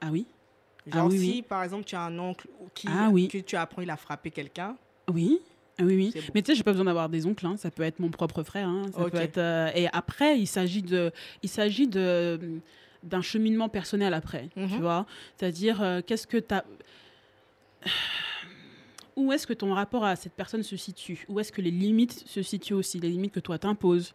Ah 0.00 0.08
oui 0.10 0.26
Ah 0.90 0.96
Genre 0.98 1.08
oui, 1.08 1.18
si, 1.18 1.30
oui. 1.30 1.42
par 1.42 1.62
exemple, 1.62 1.84
tu 1.84 1.94
as 1.94 2.02
un 2.02 2.18
oncle 2.18 2.48
qui, 2.74 2.88
Ah 2.90 3.08
oui. 3.10 3.28
que 3.28 3.38
tu 3.38 3.56
apprends, 3.56 3.82
il 3.82 3.90
a 3.90 3.96
frappé 3.96 4.30
quelqu'un. 4.30 4.76
Oui, 5.12 5.40
ah 5.78 5.82
oui, 5.84 5.96
oui. 5.96 6.12
Bon. 6.14 6.20
Mais 6.34 6.42
tu 6.42 6.52
sais, 6.52 6.56
j'ai 6.56 6.62
pas 6.62 6.72
besoin 6.72 6.84
d'avoir 6.86 7.08
des 7.08 7.26
oncles. 7.26 7.46
hein. 7.46 7.56
Ça 7.56 7.70
peut 7.70 7.82
être 7.82 7.98
mon 8.00 8.10
propre 8.10 8.42
frère. 8.42 8.68
hein. 8.68 8.82
Ça 8.92 9.00
Ok. 9.04 9.10
peut 9.12 9.18
être. 9.18 9.38
euh, 9.38 9.70
Et 9.74 9.88
après, 9.92 10.38
il 10.38 10.46
s'agit 10.46 10.82
de, 10.82 11.12
il 11.42 11.48
s'agit 11.48 11.86
de 11.88 12.60
d'un 13.02 13.20
cheminement 13.20 13.68
personnel 13.68 14.14
après. 14.14 14.48
Mhm. 14.56 14.68
Tu 14.68 14.78
vois, 14.78 15.04
c'est-à-dire 15.36 15.82
euh, 15.82 16.00
qu'est-ce 16.06 16.26
que 16.26 16.38
tu 16.38 16.54
as 16.54 16.64
où 19.16 19.30
est-ce 19.32 19.46
que 19.46 19.52
ton 19.52 19.72
rapport 19.74 20.04
à 20.04 20.16
cette 20.16 20.32
personne 20.32 20.62
se 20.62 20.76
situe? 20.76 21.24
Où 21.28 21.38
est-ce 21.38 21.52
que 21.52 21.60
les 21.60 21.70
limites 21.70 22.26
se 22.26 22.42
situent 22.42 22.74
aussi 22.74 22.98
Les 22.98 23.10
limites 23.10 23.32
que 23.32 23.40
toi 23.40 23.58
t'imposes? 23.58 24.14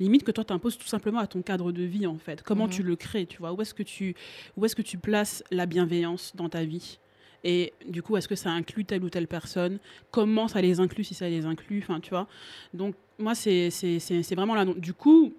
Les 0.00 0.04
limites 0.06 0.24
que 0.24 0.30
toi 0.30 0.44
t'imposes 0.44 0.78
tout 0.78 0.86
simplement 0.86 1.18
à 1.18 1.26
ton 1.26 1.42
cadre 1.42 1.72
de 1.72 1.82
vie 1.82 2.06
en 2.06 2.18
fait. 2.18 2.42
Comment 2.42 2.64
Mhm. 2.66 2.70
tu 2.72 2.82
le 2.82 2.96
crées, 2.96 3.26
tu 3.26 3.38
vois? 3.38 3.52
Où 3.52 3.60
est-ce 3.62 3.74
que 3.74 3.82
tu 3.82 4.14
où 4.56 4.64
est-ce 4.64 4.76
que 4.76 4.82
tu 4.82 4.98
places 4.98 5.42
la 5.50 5.66
bienveillance 5.66 6.32
dans 6.36 6.48
ta 6.48 6.64
vie? 6.64 6.98
Et 7.44 7.72
du 7.88 8.02
coup, 8.02 8.16
est-ce 8.16 8.26
que 8.28 8.34
ça 8.34 8.50
inclut 8.50 8.84
telle 8.84 9.04
ou 9.04 9.10
telle 9.10 9.28
personne? 9.28 9.78
Comment 10.10 10.48
ça 10.48 10.60
les 10.60 10.80
inclut 10.80 11.04
si 11.04 11.14
ça 11.14 11.28
les 11.28 11.46
inclut? 11.46 11.80
Enfin, 11.82 12.00
tu 12.00 12.10
vois? 12.10 12.26
Donc 12.74 12.94
moi, 13.18 13.34
c'est 13.34 13.70
c'est- 13.70 13.98
c'est- 14.00 14.22
c'est 14.22 14.34
vraiment 14.34 14.54
là. 14.54 14.64
Du 14.64 14.92
coup, 14.94 15.34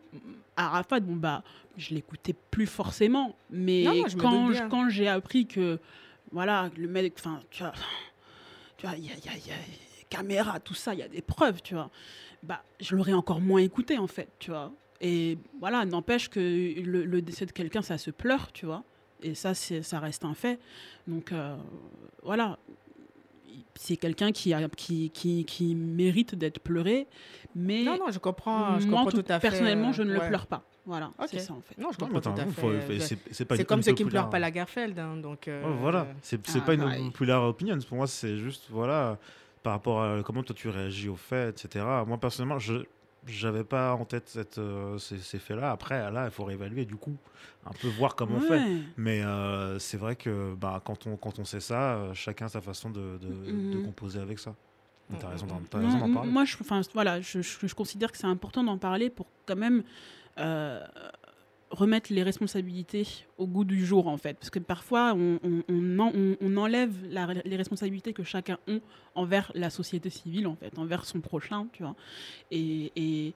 Arafat, 0.55 0.99
bon 1.01 1.15
bah, 1.15 1.43
je 1.77 1.93
l'écoutais 1.93 2.35
plus 2.51 2.65
forcément, 2.67 3.35
mais 3.49 3.83
Non, 3.83 3.93
quand 4.17 4.51
je- 4.53 4.63
quand 4.69 4.89
j'ai 4.89 5.07
appris 5.07 5.45
que 5.45 5.79
voilà, 6.31 6.69
le 6.77 6.87
mec, 6.87 7.13
enfin, 7.17 7.39
tu 7.49 7.63
vois, 7.63 7.73
tu 8.77 8.85
vois, 8.87 8.95
il 8.97 9.05
y 9.05 9.09
a, 9.09 9.13
il 9.17 9.25
y 9.25 9.29
a- 9.29 9.37
il 9.37 9.47
y 9.47 9.51
a 9.51 9.55
caméra, 10.09 10.59
tout 10.59 10.73
ça, 10.73 10.93
il 10.93 10.99
y 10.99 11.03
a 11.03 11.07
des 11.07 11.21
preuves, 11.21 11.61
tu 11.61 11.75
vois. 11.75 11.89
Bah, 12.43 12.63
je 12.79 12.95
l'aurais 12.95 13.13
encore 13.13 13.41
moins 13.41 13.59
écouté, 13.61 13.97
en 13.97 14.07
fait, 14.07 14.29
tu 14.39 14.51
vois. 14.51 14.71
Et 15.01 15.37
voilà, 15.59 15.85
n'empêche 15.85 16.29
que 16.29 16.39
le, 16.39 17.05
le 17.05 17.21
décès 17.21 17.45
de 17.45 17.51
quelqu'un, 17.51 17.81
ça 17.81 17.97
se 17.97 18.11
pleure, 18.11 18.51
tu 18.51 18.65
vois. 18.65 18.83
Et 19.21 19.35
ça, 19.35 19.53
c'est- 19.53 19.81
ça 19.81 19.99
reste 19.99 20.23
un 20.25 20.33
fait. 20.33 20.59
Donc, 21.07 21.31
euh, 21.31 21.55
voilà. 22.23 22.57
C'est 23.75 23.95
quelqu'un 23.97 24.31
qui, 24.31 24.53
a- 24.53 24.67
qui, 24.69 25.09
qui, 25.11 25.45
qui 25.45 25.73
mérite 25.73 26.35
d'être 26.35 26.59
pleuré, 26.59 27.07
mais 27.55 27.83
Non, 27.83 27.97
non, 27.97 28.11
je 28.11 28.19
comprends, 28.19 28.77
je 28.79 28.87
moi, 28.87 28.97
comprends 29.03 29.11
tout- 29.11 29.21
tout 29.23 29.31
à 29.31 29.39
fait. 29.39 29.49
personnellement, 29.49 29.93
je 29.93 30.03
ne 30.03 30.11
le 30.13 30.19
ouais. 30.19 30.27
pleure 30.27 30.47
pas. 30.47 30.63
Voilà, 30.85 31.11
Ok. 31.19 31.27
c'est 31.31 31.39
ça, 31.39 31.53
en 31.53 31.61
fait. 31.61 31.77
Non, 31.81 31.89
je 31.91 31.97
comprends 31.97 32.19
tout 32.19 32.29
à 32.29 32.45
fait. 32.45 32.99
c'est- 32.99 33.65
comme 33.65 33.81
ceux 33.81 33.93
qui 33.93 34.03
ne 34.03 34.09
pleurent 34.09 34.29
pas 34.29 34.39
la 34.39 34.51
Garfeld. 34.51 34.97
hein, 34.99 35.15
donc, 35.17 35.47
euh, 35.47 35.63
Ouais, 35.63 35.77
voilà, 35.79 36.07
c'est 36.21 36.39
Ah, 36.55 36.59
pas 36.61 36.73
une 36.73 36.81
pareil. 36.81 37.05
populaire 37.05 37.41
opinion. 37.43 37.77
Pour 37.87 37.97
moi, 37.97 38.07
c'est 38.07 38.37
juste 38.37 38.65
voilà 38.69 39.17
par 39.63 39.73
rapport 39.73 40.03
à 40.03 40.21
comment 40.23 40.43
toi 40.43 40.55
tu 40.55 40.69
réagis 40.69 41.09
aux 41.09 41.15
faits, 41.15 41.63
etc. 41.65 41.85
Moi 42.07 42.17
personnellement, 42.17 42.59
je 42.59 42.83
j'avais 43.27 43.65
pas 43.65 43.93
en 43.95 44.05
tête 44.05 44.29
cette, 44.29 44.57
euh, 44.59 44.97
ces, 44.97 45.17
ces 45.19 45.39
faits-là. 45.39 45.71
Après, 45.71 46.09
là, 46.09 46.23
il 46.25 46.31
faut 46.31 46.45
réévaluer 46.45 46.85
du 46.85 46.95
coup, 46.95 47.17
un 47.65 47.73
peu 47.73 47.87
voir 47.89 48.15
comment 48.15 48.37
on 48.37 48.39
fait. 48.39 48.61
Mais 48.95 49.21
euh, 49.21 49.77
c'est 49.77 49.97
vrai 49.97 50.15
que 50.15 50.55
bah, 50.55 50.81
quand 50.85 51.05
on 51.05 51.17
quand 51.17 51.37
on 51.37 51.43
sait 51.43 51.59
ça, 51.59 51.95
euh, 51.95 52.13
chacun 52.13 52.45
a 52.45 52.49
sa 52.49 52.61
façon 52.61 52.89
de, 52.89 53.17
de, 53.17 53.27
de 53.27 53.77
Mhm. 53.77 53.81
composer 53.83 54.19
avec 54.21 54.39
ça. 54.39 54.55
T'as 55.19 55.27
raison 55.29 55.47
d'en 55.47 55.59
parler. 56.09 56.29
Moi, 56.29 56.45
je, 56.45 56.55
voilà, 56.93 57.19
je, 57.19 57.41
je- 57.41 57.67
je 57.67 57.75
considère 57.75 58.11
que 58.11 58.17
c'est 58.17 58.27
important 58.27 58.63
d'en 58.63 58.77
parler 58.77 59.09
pour 59.09 59.27
quand 59.45 59.55
même 59.57 59.83
euh, 60.37 60.79
remettre 61.71 62.11
les 62.11 62.23
responsabilités 62.23 63.07
au 63.37 63.45
goût 63.45 63.63
du 63.63 63.85
jour, 63.85 64.07
en 64.07 64.17
fait. 64.17 64.35
Parce 64.37 64.49
que 64.49 64.59
parfois, 64.59 65.13
on, 65.15 65.39
on- 65.43 65.63
on 65.69 65.99
en- 65.99 66.11
on- 66.15 66.35
on 66.41 66.57
enlève 66.57 66.91
la- 67.09 67.33
les 67.45 67.55
responsabilités 67.55 68.11
que 68.13 68.23
chacun 68.23 68.57
a 68.67 68.71
envers 69.15 69.51
la 69.55 69.69
société 69.69 70.09
civile, 70.09 70.47
en 70.47 70.55
fait, 70.55 70.77
envers 70.79 71.05
son 71.05 71.19
prochain, 71.21 71.67
tu 71.73 71.83
vois. 71.83 71.95
Et, 72.51 72.91
et 72.95 73.33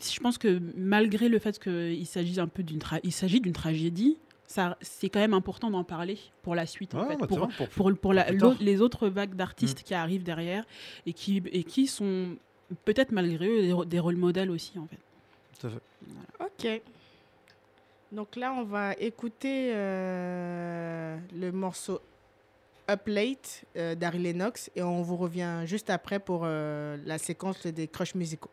je 0.00 0.18
pense 0.20 0.38
que 0.38 0.60
malgré 0.76 1.28
le 1.28 1.38
fait 1.38 1.58
qu'il 1.58 2.06
s'agisse 2.06 2.38
un 2.38 2.48
peu 2.48 2.62
d'une 2.62 2.78
tra- 2.78 3.00
il 3.02 3.12
s'agit 3.12 3.40
d'une 3.40 3.52
tragédie, 3.52 4.16
ça, 4.46 4.78
c'est 4.80 5.08
quand 5.10 5.18
même 5.20 5.34
important 5.34 5.70
d'en 5.70 5.84
parler 5.84 6.18
pour 6.42 6.54
la 6.54 6.66
suite, 6.66 6.94
en 6.94 7.00
Ouais, 7.02 7.08
fait, 7.08 7.16
bah, 7.20 7.26
pour, 7.26 7.92
pour- 7.94 8.12
la- 8.14 8.30
les 8.60 8.80
autres 8.80 9.08
vagues 9.08 9.34
Mm. 9.34 9.36
d'artistes 9.36 9.82
qui 9.82 9.92
arrivent 9.92 10.22
derrière 10.22 10.64
et 11.04 11.12
qui, 11.12 11.42
et 11.52 11.64
qui 11.64 11.86
sont 11.88 12.36
peut-être 12.84 13.12
malgré 13.12 13.48
eux 13.48 13.62
des, 13.62 13.86
des 13.86 13.98
rôles 13.98 14.16
modèles 14.16 14.50
aussi 14.50 14.78
en 14.78 14.86
fait. 14.86 14.98
tout 15.60 15.66
à 15.66 15.70
fait. 15.70 15.80
Ok. 16.40 16.82
Donc 18.12 18.36
là, 18.36 18.52
on 18.52 18.64
va 18.64 18.94
écouter 18.94 19.72
euh, 19.74 21.18
le 21.34 21.50
morceau 21.50 22.00
Up 22.88 23.02
Late 23.06 23.64
euh, 23.76 23.94
Lennox 23.94 24.70
et 24.76 24.82
on 24.82 25.02
vous 25.02 25.16
revient 25.16 25.62
juste 25.64 25.90
après 25.90 26.20
pour 26.20 26.42
euh, 26.44 26.96
la 27.04 27.18
séquence 27.18 27.66
des 27.66 27.88
crushs 27.88 28.14
musicaux. 28.14 28.50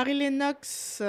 Harry 0.00 0.14
Lennox, 0.14 1.02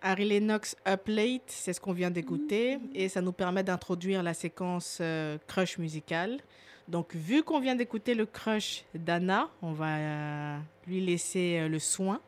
Harry 0.00 0.24
Lennox 0.28 0.76
Up 0.86 1.08
Late, 1.08 1.42
c'est 1.48 1.72
ce 1.72 1.80
qu'on 1.80 1.92
vient 1.92 2.12
d'écouter 2.12 2.78
et 2.94 3.08
ça 3.08 3.20
nous 3.20 3.32
permet 3.32 3.64
d'introduire 3.64 4.22
la 4.22 4.32
séquence 4.32 4.98
euh, 5.00 5.38
crush 5.48 5.76
musicale. 5.78 6.38
Donc, 6.86 7.16
vu 7.16 7.42
qu'on 7.42 7.58
vient 7.58 7.74
d'écouter 7.74 8.14
le 8.14 8.26
crush 8.26 8.84
d'Anna, 8.94 9.48
on 9.60 9.72
va 9.72 9.96
euh, 9.96 10.58
lui 10.86 11.04
laisser 11.04 11.58
euh, 11.58 11.68
le 11.68 11.80
soin 11.80 12.20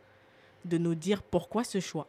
de 0.65 0.79
nous 0.79 0.97
dire 0.97 1.23
pourquoi 1.23 1.63
ce 1.63 1.79
choix. 1.79 2.09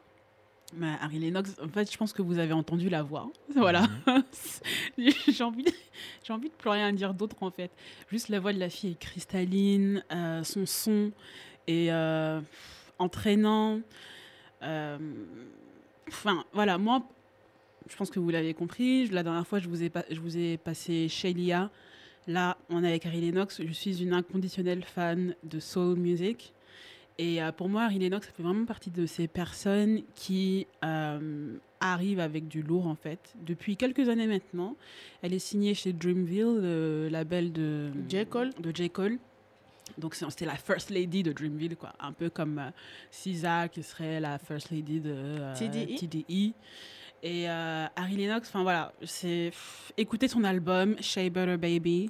Bah, 0.73 0.97
Harry 0.99 1.19
Lennox, 1.19 1.51
en 1.63 1.69
fait, 1.69 1.91
je 1.91 1.95
pense 1.95 2.11
que 2.11 2.23
vous 2.23 2.39
avez 2.39 2.53
entendu 2.53 2.89
la 2.89 3.03
voix. 3.03 3.29
Voilà. 3.55 3.83
j'ai 4.97 5.43
envie, 5.43 5.65
j'ai 6.23 6.33
envie 6.33 6.49
de 6.49 6.55
plus 6.55 6.71
rien 6.71 6.91
dire 6.91 7.13
d'autre 7.13 7.35
en 7.41 7.51
fait. 7.51 7.69
Juste 8.09 8.29
la 8.29 8.39
voix 8.39 8.51
de 8.51 8.59
la 8.59 8.69
fille 8.69 8.93
est 8.93 8.99
cristalline, 8.99 10.03
son 10.43 10.65
son 10.65 11.11
euh, 11.69 12.41
entraînant. 13.01 13.81
Euh, 14.63 14.97
Enfin, 16.07 16.43
voilà, 16.51 16.77
moi, 16.77 17.03
je 17.89 17.95
pense 17.95 18.09
que 18.09 18.19
vous 18.19 18.29
l'avez 18.31 18.53
compris. 18.53 19.07
La 19.07 19.23
dernière 19.23 19.47
fois, 19.47 19.59
je 19.59 19.69
vous 19.69 19.81
ai, 19.81 19.89
pas- 19.89 20.03
je 20.11 20.19
vous 20.19 20.37
ai 20.37 20.57
passé 20.57 21.07
Shelia. 21.07 21.69
Là, 22.27 22.57
on 22.69 22.83
est 22.83 22.87
avec 22.89 23.05
Harry 23.05 23.21
Lennox. 23.21 23.61
Je 23.65 23.71
suis 23.71 24.03
une 24.03 24.11
inconditionnelle 24.13 24.83
fan 24.83 25.35
de 25.43 25.59
soul 25.61 25.97
music. 25.97 26.53
Et 27.17 27.41
euh, 27.41 27.51
pour 27.53 27.69
moi, 27.69 27.83
Harry 27.83 27.97
Lennox, 27.99 28.27
ça 28.27 28.33
fait 28.33 28.43
vraiment 28.43 28.65
partie 28.65 28.89
de 28.89 29.05
ces 29.05 29.27
personnes 29.29 30.01
qui 30.15 30.67
euh, 30.83 31.55
arrivent 31.79 32.19
avec 32.19 32.47
du 32.49 32.61
lourd, 32.61 32.87
en 32.87 32.95
fait. 32.95 33.33
Depuis 33.45 33.77
quelques 33.77 34.09
années 34.09 34.27
maintenant, 34.27 34.75
elle 35.21 35.33
est 35.33 35.39
signée 35.39 35.73
chez 35.75 35.93
Dreamville, 35.93 36.59
le 36.61 37.07
label 37.09 37.53
de 37.53 37.91
J. 38.09 38.25
Cole. 38.25 38.49
De 38.59 38.75
J. 38.75 38.89
Cole. 38.89 39.17
Donc, 39.97 40.15
c'était 40.15 40.45
la 40.45 40.55
First 40.55 40.89
Lady 40.89 41.23
de 41.23 41.31
Dreamville, 41.31 41.75
quoi. 41.75 41.93
Un 41.99 42.13
peu 42.13 42.29
comme 42.29 42.59
euh, 42.59 42.71
SZA, 43.11 43.67
qui 43.67 43.83
serait 43.83 44.19
la 44.19 44.37
First 44.37 44.71
Lady 44.71 44.99
de 44.99 45.13
euh, 45.13 45.55
TDE. 45.55 45.95
TDE. 45.95 46.53
Et 47.23 47.49
euh, 47.49 47.85
Harry 47.95 48.17
Lennox, 48.17 48.49
enfin 48.49 48.63
voilà, 48.63 48.93
c'est 49.03 49.49
pff, 49.51 49.93
écoutez 49.95 50.27
son 50.27 50.43
album 50.43 50.95
Shea 50.99 51.29
Butter 51.29 51.57
Baby. 51.57 52.09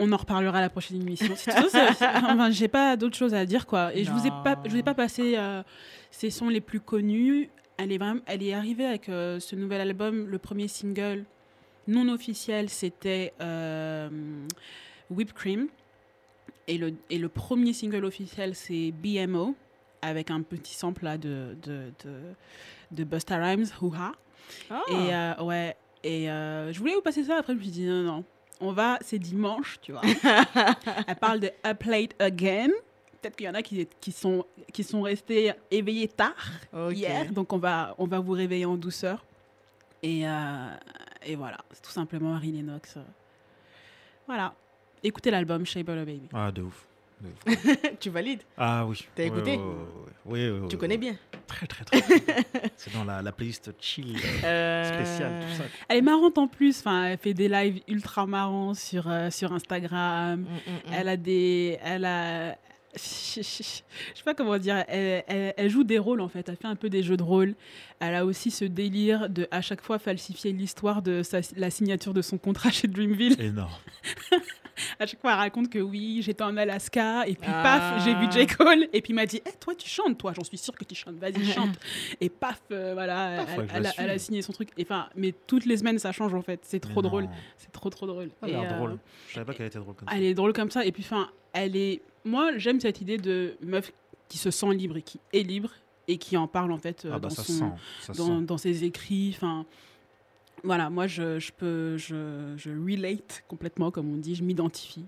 On 0.00 0.10
en 0.10 0.16
reparlera 0.16 0.58
à 0.58 0.60
la 0.62 0.70
prochaine 0.70 1.00
émission. 1.00 1.34
Enfin, 1.54 2.50
j'ai 2.50 2.66
pas 2.66 2.96
d'autre 2.96 3.16
chose 3.16 3.32
à 3.34 3.46
dire 3.46 3.66
quoi. 3.66 3.94
Et 3.94 4.02
je 4.02 4.10
vous 4.10 4.26
ai 4.26 4.30
pas, 4.30 4.60
je 4.64 4.70
vous 4.70 4.76
ai 4.76 4.82
pas 4.82 4.94
passé 4.94 5.34
euh, 5.36 5.62
ses 6.10 6.30
sons 6.30 6.48
les 6.48 6.60
plus 6.60 6.80
connus. 6.80 7.50
Elle 7.76 7.92
est 7.92 7.98
vraiment, 7.98 8.20
elle 8.26 8.42
est 8.42 8.54
arrivée 8.54 8.86
avec 8.86 9.08
euh, 9.08 9.38
ce 9.38 9.54
nouvel 9.54 9.80
album, 9.80 10.26
le 10.28 10.38
premier 10.38 10.66
single 10.66 11.24
non 11.86 12.08
officiel, 12.08 12.70
c'était 12.70 13.32
Whipped 15.10 15.34
Cream. 15.34 15.68
Et 16.66 16.78
le, 16.78 16.94
et 17.10 17.18
le 17.18 17.28
premier 17.28 17.72
single 17.72 18.04
officiel, 18.04 18.54
c'est 18.54 18.90
BMO, 18.92 19.54
avec 20.02 20.30
un 20.30 20.42
petit 20.42 20.74
sample 20.74 21.04
là 21.04 21.18
de, 21.18 21.56
de, 21.62 21.92
de, 22.04 22.20
de 22.90 23.04
Busta 23.04 23.36
Rhymes, 23.36 23.66
Hoo-Ha. 23.80 24.12
Ah. 24.70 24.82
Et 24.90 25.14
euh, 25.14 25.42
ouais, 25.44 25.76
et 26.02 26.30
euh, 26.30 26.72
je 26.72 26.78
voulais 26.78 26.94
vous 26.94 27.02
passer 27.02 27.24
ça, 27.24 27.38
après 27.38 27.52
je 27.54 27.58
me 27.58 27.62
suis 27.62 27.72
dit 27.72 27.86
non, 27.86 28.02
non, 28.02 28.24
on 28.60 28.72
va, 28.72 28.98
c'est 29.00 29.18
dimanche, 29.18 29.78
tu 29.82 29.92
vois. 29.92 30.02
Elle 31.06 31.16
parle 31.16 31.40
de 31.40 31.50
Up 31.66 31.82
Late 31.84 32.14
Again. 32.18 32.68
Peut-être 33.20 33.36
qu'il 33.36 33.46
y 33.46 33.48
en 33.48 33.54
a 33.54 33.62
qui, 33.62 33.88
qui, 34.00 34.12
sont, 34.12 34.44
qui 34.72 34.84
sont 34.84 35.00
restés 35.02 35.52
éveillés 35.70 36.08
tard 36.08 36.34
hier, 36.90 37.30
donc 37.32 37.52
on 37.54 37.58
va, 37.58 37.94
on 37.98 38.06
va 38.06 38.20
vous 38.20 38.32
réveiller 38.32 38.66
en 38.66 38.76
douceur. 38.76 39.24
Et, 40.02 40.28
euh, 40.28 40.68
et 41.24 41.34
voilà, 41.34 41.56
c'est 41.72 41.80
tout 41.82 41.90
simplement 41.90 42.38
Lennox. 42.38 42.98
euh. 42.98 43.02
Voilà, 44.26 44.54
écoutez 45.04 45.30
l'album 45.30 45.64
Shea 45.64 45.82
Butter 45.82 46.04
Baby. 46.04 46.28
Ah, 46.32 46.50
de 46.50 46.62
ouf. 46.62 46.86
de 47.20 47.28
ouf. 47.52 47.76
tu 48.00 48.10
valides? 48.10 48.42
Ah 48.58 48.84
oui. 48.86 49.06
T'as 49.14 49.24
écouté? 49.24 49.58
Oui, 50.26 50.48
oui, 50.48 50.68
Tu 50.68 50.76
connais 50.78 50.96
bien? 50.98 51.16
Très, 51.46 51.66
très, 51.66 51.84
très. 51.84 52.00
C'est 52.76 52.92
dans 52.94 53.04
la, 53.04 53.20
la 53.22 53.30
playlist 53.32 53.70
chill 53.80 54.16
euh, 54.16 54.44
Euh, 54.44 54.94
spéciale, 54.94 55.42
tout 55.42 55.56
ça. 55.58 55.64
Elle 55.88 55.98
est 55.98 56.02
marrante 56.02 56.38
en 56.38 56.48
plus, 56.48 56.78
enfin, 56.80 57.04
elle 57.04 57.18
fait 57.18 57.34
des 57.34 57.48
lives 57.48 57.82
ultra 57.88 58.26
marrants 58.26 58.72
sur, 58.74 59.08
euh, 59.08 59.30
sur 59.30 59.52
Instagram. 59.52 60.40
Mm, 60.40 60.44
mm, 60.44 60.74
mm. 60.90 60.92
Elle 60.94 61.08
a 61.08 61.16
des. 61.16 61.78
Elle 61.82 62.04
a. 62.06 62.56
Je 62.96 63.42
sais 63.42 63.82
pas 64.24 64.34
comment 64.34 64.56
dire. 64.56 64.84
Elle, 64.88 65.24
elle- 65.26 65.54
elle 65.56 65.68
joue 65.68 65.82
des 65.84 65.98
rôles 65.98 66.20
en 66.20 66.28
fait. 66.28 66.48
Elle 66.48 66.56
fait 66.56 66.68
un 66.68 66.76
peu 66.76 66.88
des 66.88 67.02
jeux 67.02 67.16
de 67.16 67.22
rôle. 67.24 67.54
Elle 68.00 68.14
a 68.14 68.24
aussi 68.24 68.50
ce 68.52 68.64
délire 68.64 69.28
de 69.28 69.48
à 69.50 69.60
chaque 69.60 69.82
fois 69.82 69.98
falsifier 69.98 70.52
l'histoire 70.52 71.02
de 71.02 71.22
sa- 71.24 71.40
la 71.56 71.70
signature 71.70 72.14
de 72.14 72.22
son 72.22 72.38
contrat 72.38 72.70
chez 72.70 72.86
Dreamville. 72.88 73.38
Énorme. 73.40 73.72
À 74.98 75.06
chaque 75.06 75.20
fois, 75.20 75.32
elle 75.32 75.38
raconte 75.38 75.68
que 75.70 75.78
oui, 75.78 76.20
j'étais 76.22 76.42
en 76.44 76.56
Alaska 76.56 77.26
et 77.26 77.34
puis 77.34 77.50
Ah. 77.52 77.62
paf, 77.62 78.04
j'ai 78.04 78.14
vu 78.14 78.30
J. 78.30 78.46
Cole 78.46 78.88
et 78.92 79.00
puis 79.00 79.12
il 79.12 79.14
m'a 79.14 79.26
dit, 79.26 79.40
Eh, 79.46 79.50
toi 79.60 79.74
tu 79.74 79.88
chantes, 79.88 80.18
toi, 80.18 80.32
j'en 80.34 80.44
suis 80.44 80.58
sûre 80.58 80.74
que 80.74 80.84
tu 80.84 80.94
chantes, 80.94 81.14
vas-y 81.16 81.44
chante. 81.52 81.78
et 82.20 82.28
paf, 82.28 82.60
euh, 82.72 82.92
voilà, 82.94 83.42
Ah, 83.42 83.46
elle, 83.56 83.68
elle 83.74 83.86
a, 83.86 83.92
elle 84.12 84.20
signé 84.20 84.42
son 84.42 84.52
truc. 84.52 84.70
Enfin, 84.80 85.08
mais 85.16 85.34
toutes 85.46 85.66
les 85.66 85.76
semaines 85.76 85.98
ça 85.98 86.12
change 86.12 86.34
en 86.34 86.42
fait. 86.42 86.60
C'est 86.62 86.80
trop 86.80 87.02
Mais 87.02 87.08
drôle, 87.08 87.28
c'est 87.58 87.72
trop 87.72 87.90
trop 87.90 88.06
drôle. 88.06 88.30
Elle 88.42 88.56
a 88.56 88.58
Et, 88.62 88.66
euh, 88.66 88.76
drôle. 88.76 88.98
Je 89.28 89.34
savais 89.34 89.46
pas 89.46 89.54
qu'elle 89.54 89.66
était 89.66 89.78
drôle 89.78 89.94
comme 89.94 90.08
ça. 90.08 90.14
elle 90.16 90.22
est 90.24 90.34
drôle 90.34 90.52
comme 90.52 90.70
ça. 90.70 90.84
Et 90.84 90.92
puis, 90.92 91.02
enfin, 91.04 91.28
elle 91.52 91.76
est. 91.76 92.02
Moi, 92.24 92.56
j'aime 92.56 92.80
cette 92.80 93.00
idée 93.00 93.18
de 93.18 93.56
meuf 93.62 93.92
qui 94.28 94.38
se 94.38 94.50
sent 94.50 94.72
libre 94.74 94.96
et 94.96 95.02
qui 95.02 95.20
est 95.32 95.42
libre 95.42 95.70
et 96.08 96.18
qui 96.18 96.36
en 96.36 96.46
parle 96.48 96.72
en 96.72 96.78
fait 96.78 97.04
euh, 97.04 97.12
Ah 97.14 97.18
bah 97.18 97.28
son- 97.30 98.40
dans 98.40 98.58
ses 98.58 98.84
écrits. 98.84 99.32
Enfin, 99.36 99.64
voilà, 100.62 100.90
moi, 100.90 101.06
je, 101.06 101.38
je 101.38 101.52
peux, 101.52 101.96
je, 101.96 102.54
je 102.56 102.70
relate 102.70 103.44
complètement, 103.48 103.90
comme 103.90 104.12
on 104.12 104.16
dit, 104.16 104.34
je 104.34 104.42
m'identifie 104.42 105.04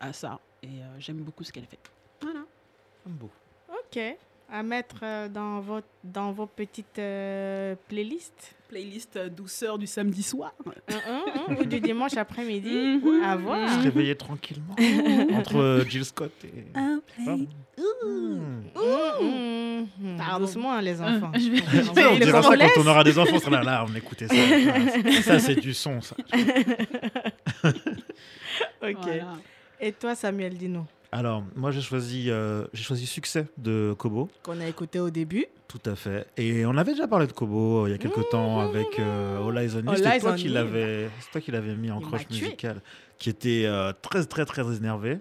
à, 0.00 0.12
ça 0.12 0.40
et 0.62 0.66
euh, 0.66 0.98
j'aime 0.98 1.18
beaucoup 1.18 1.44
ce 1.44 1.52
qu'elle 1.52 1.66
fait. 1.66 1.78
Voilà. 2.20 2.40
J'aime 3.06 3.14
beaucoup. 3.14 3.32
Ok. 3.68 4.00
à 4.50 4.62
mettre 4.62 5.00
euh, 5.02 5.28
dans, 5.28 5.60
votre, 5.60 5.86
dans 6.04 6.32
vos 6.32 6.46
petites 6.46 6.98
euh, 6.98 7.74
playlists 7.88 8.54
Playlist 8.68 9.16
euh, 9.16 9.28
douceur 9.30 9.78
du 9.78 9.86
samedi 9.86 10.22
soir. 10.22 10.52
Ou 11.58 11.64
du 11.64 11.80
dimanche 11.80 12.16
après-midi 12.16 12.68
Mhm. 13.02 13.22
À 13.24 13.34
Se 13.36 13.40
voir. 13.40 13.80
réveiller 13.82 14.14
tranquillement 14.14 14.76
entre 15.34 15.56
euh, 15.56 15.84
Jill 15.88 16.04
Scott 16.04 16.32
et. 16.44 16.64
Pardon. 17.24 17.46
Hmm. 17.78 18.62
Mhm, 18.76 19.86
mhm. 20.00 20.16
Pardon. 20.18 20.44
Doucement, 20.46 20.72
hein, 20.72 20.82
les 20.82 21.00
enfants. 21.00 21.32
Je 21.34 21.50
vais- 21.50 21.62
On 21.88 21.92
vais- 21.92 22.06
on 22.06 22.16
dira 22.18 22.42
ça 22.42 22.56
quand 22.56 22.82
on 22.82 22.86
aura 22.86 23.04
des 23.04 23.18
enfants. 23.18 23.36
on 23.36 23.38
sera 23.38 23.50
là, 23.50 23.62
là, 23.62 23.86
on 23.88 23.94
écoutait 23.94 24.26
ça. 24.28 24.34
Ça, 25.22 25.38
c'est 25.38 25.56
du 25.56 25.72
son, 25.74 26.00
ça. 26.00 26.16
Ok. 28.82 28.96
Voilà. 29.02 29.36
Et 29.80 29.92
toi, 29.92 30.14
Samuel, 30.14 30.56
dis-nous. 30.56 30.84
Alors, 31.10 31.42
moi, 31.56 31.70
j'ai 31.70 31.80
choisi, 31.80 32.30
euh, 32.30 32.66
j'ai 32.72 32.82
choisi 32.82 33.06
Succès 33.06 33.46
de 33.56 33.94
Kobo. 33.96 34.28
Qu'on 34.42 34.60
a 34.60 34.66
écouté 34.66 35.00
au 35.00 35.08
début. 35.10 35.46
Tout 35.68 35.80
à 35.84 35.94
fait. 35.94 36.26
Et 36.36 36.64
on 36.64 36.76
avait 36.76 36.92
déjà 36.92 37.06
parlé 37.06 37.26
de 37.26 37.32
Kobo 37.32 37.84
euh, 37.84 37.88
il 37.88 37.92
y 37.92 37.94
a 37.94 37.98
quelques 37.98 38.28
temps 38.30 38.60
avec 38.60 38.98
euh, 38.98 39.46
All 39.46 39.58
Eyes 39.58 39.76
on 39.76 39.82
Me. 39.82 39.96
C'est 39.96 40.18
toi 40.20 40.34
qui 40.34 41.50
l'avais 41.50 41.74
mis 41.76 41.90
en 41.90 42.00
croche 42.00 42.28
musicale, 42.30 42.80
qui 43.18 43.28
était 43.30 43.64
euh, 43.66 43.92
très 44.00 44.24
très 44.24 44.44
très 44.44 44.62
énervé. 44.76 45.18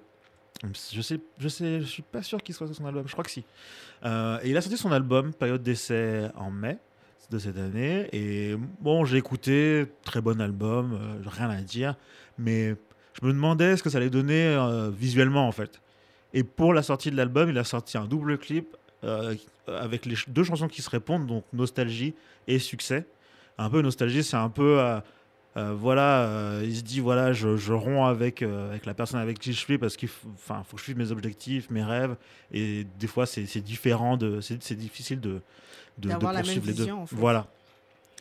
Je 0.63 1.01
sais, 1.01 1.19
je 1.37 1.47
sais, 1.47 1.81
je 1.81 1.85
suis 1.85 2.01
pas 2.01 2.23
sûr 2.23 2.41
qu'il 2.41 2.55
soit 2.55 2.67
sur 2.67 2.75
son 2.75 2.85
album. 2.85 3.03
Je 3.07 3.11
crois 3.11 3.23
que 3.23 3.31
si. 3.31 3.45
Euh, 4.05 4.39
et 4.41 4.49
il 4.49 4.57
a 4.57 4.61
sorti 4.61 4.77
son 4.77 4.91
album 4.91 5.33
Période 5.33 5.61
d'essai 5.61 6.29
en 6.35 6.49
mai 6.49 6.77
de 7.29 7.39
cette 7.39 7.57
année. 7.57 8.07
Et 8.13 8.55
bon, 8.79 9.05
j'ai 9.05 9.17
écouté, 9.17 9.85
très 10.03 10.21
bon 10.21 10.39
album, 10.41 10.97
rien 11.25 11.49
à 11.49 11.61
dire. 11.61 11.95
Mais 12.37 12.75
je 13.21 13.25
me 13.27 13.33
demandais 13.33 13.77
ce 13.77 13.83
que 13.83 13.89
ça 13.89 13.97
allait 13.97 14.09
donner 14.09 14.45
euh, 14.45 14.89
visuellement 14.89 15.47
en 15.47 15.51
fait. 15.51 15.81
Et 16.33 16.43
pour 16.43 16.73
la 16.73 16.83
sortie 16.83 17.09
de 17.11 17.15
l'album, 17.17 17.49
il 17.49 17.57
a 17.57 17.63
sorti 17.63 17.97
un 17.97 18.05
double 18.05 18.37
clip 18.37 18.75
euh, 19.03 19.35
avec 19.67 20.05
les 20.05 20.15
deux 20.27 20.43
chansons 20.43 20.67
qui 20.67 20.81
se 20.81 20.89
répondent, 20.89 21.25
donc 21.25 21.43
Nostalgie 21.53 22.13
et 22.47 22.59
Succès. 22.59 23.05
Un 23.57 23.69
peu 23.69 23.81
Nostalgie, 23.81 24.23
c'est 24.23 24.37
un 24.37 24.49
peu. 24.49 24.79
euh, 24.79 24.99
voilà, 25.73 26.59
il 26.63 26.75
se 26.75 26.83
dit 26.83 26.99
voilà, 26.99 27.33
je, 27.33 27.57
je 27.57 27.73
romps 27.73 28.05
avec, 28.05 28.43
avec 28.43 28.85
la 28.85 28.93
personne 28.93 29.19
avec 29.19 29.39
qui 29.39 29.53
je 29.53 29.57
suis 29.57 29.79
parce 29.79 29.97
qu'il 29.97 30.09
faut, 30.09 30.27
enfin, 30.35 30.63
faut 30.67 30.75
que 30.75 30.79
je 30.81 30.83
suive 30.83 30.97
mes 30.97 31.11
objectifs, 31.11 31.71
mes 31.71 31.83
rêves. 31.83 32.15
Et 32.51 32.85
des 32.99 33.07
fois, 33.07 33.25
c'est 33.25 33.61
différent, 33.61 34.17
de, 34.17 34.39
c'est 34.41 34.75
difficile 34.75 35.19
de, 35.19 35.29
de, 35.29 35.41
de 35.97 36.09
D'avoir 36.09 36.33
la 36.33 36.43
même 36.43 36.55
poursuivre 36.61 36.67
les 36.67 36.85
deux. 36.85 36.91
en 36.91 37.07
fait. 37.07 37.15
Voilà. 37.15 37.47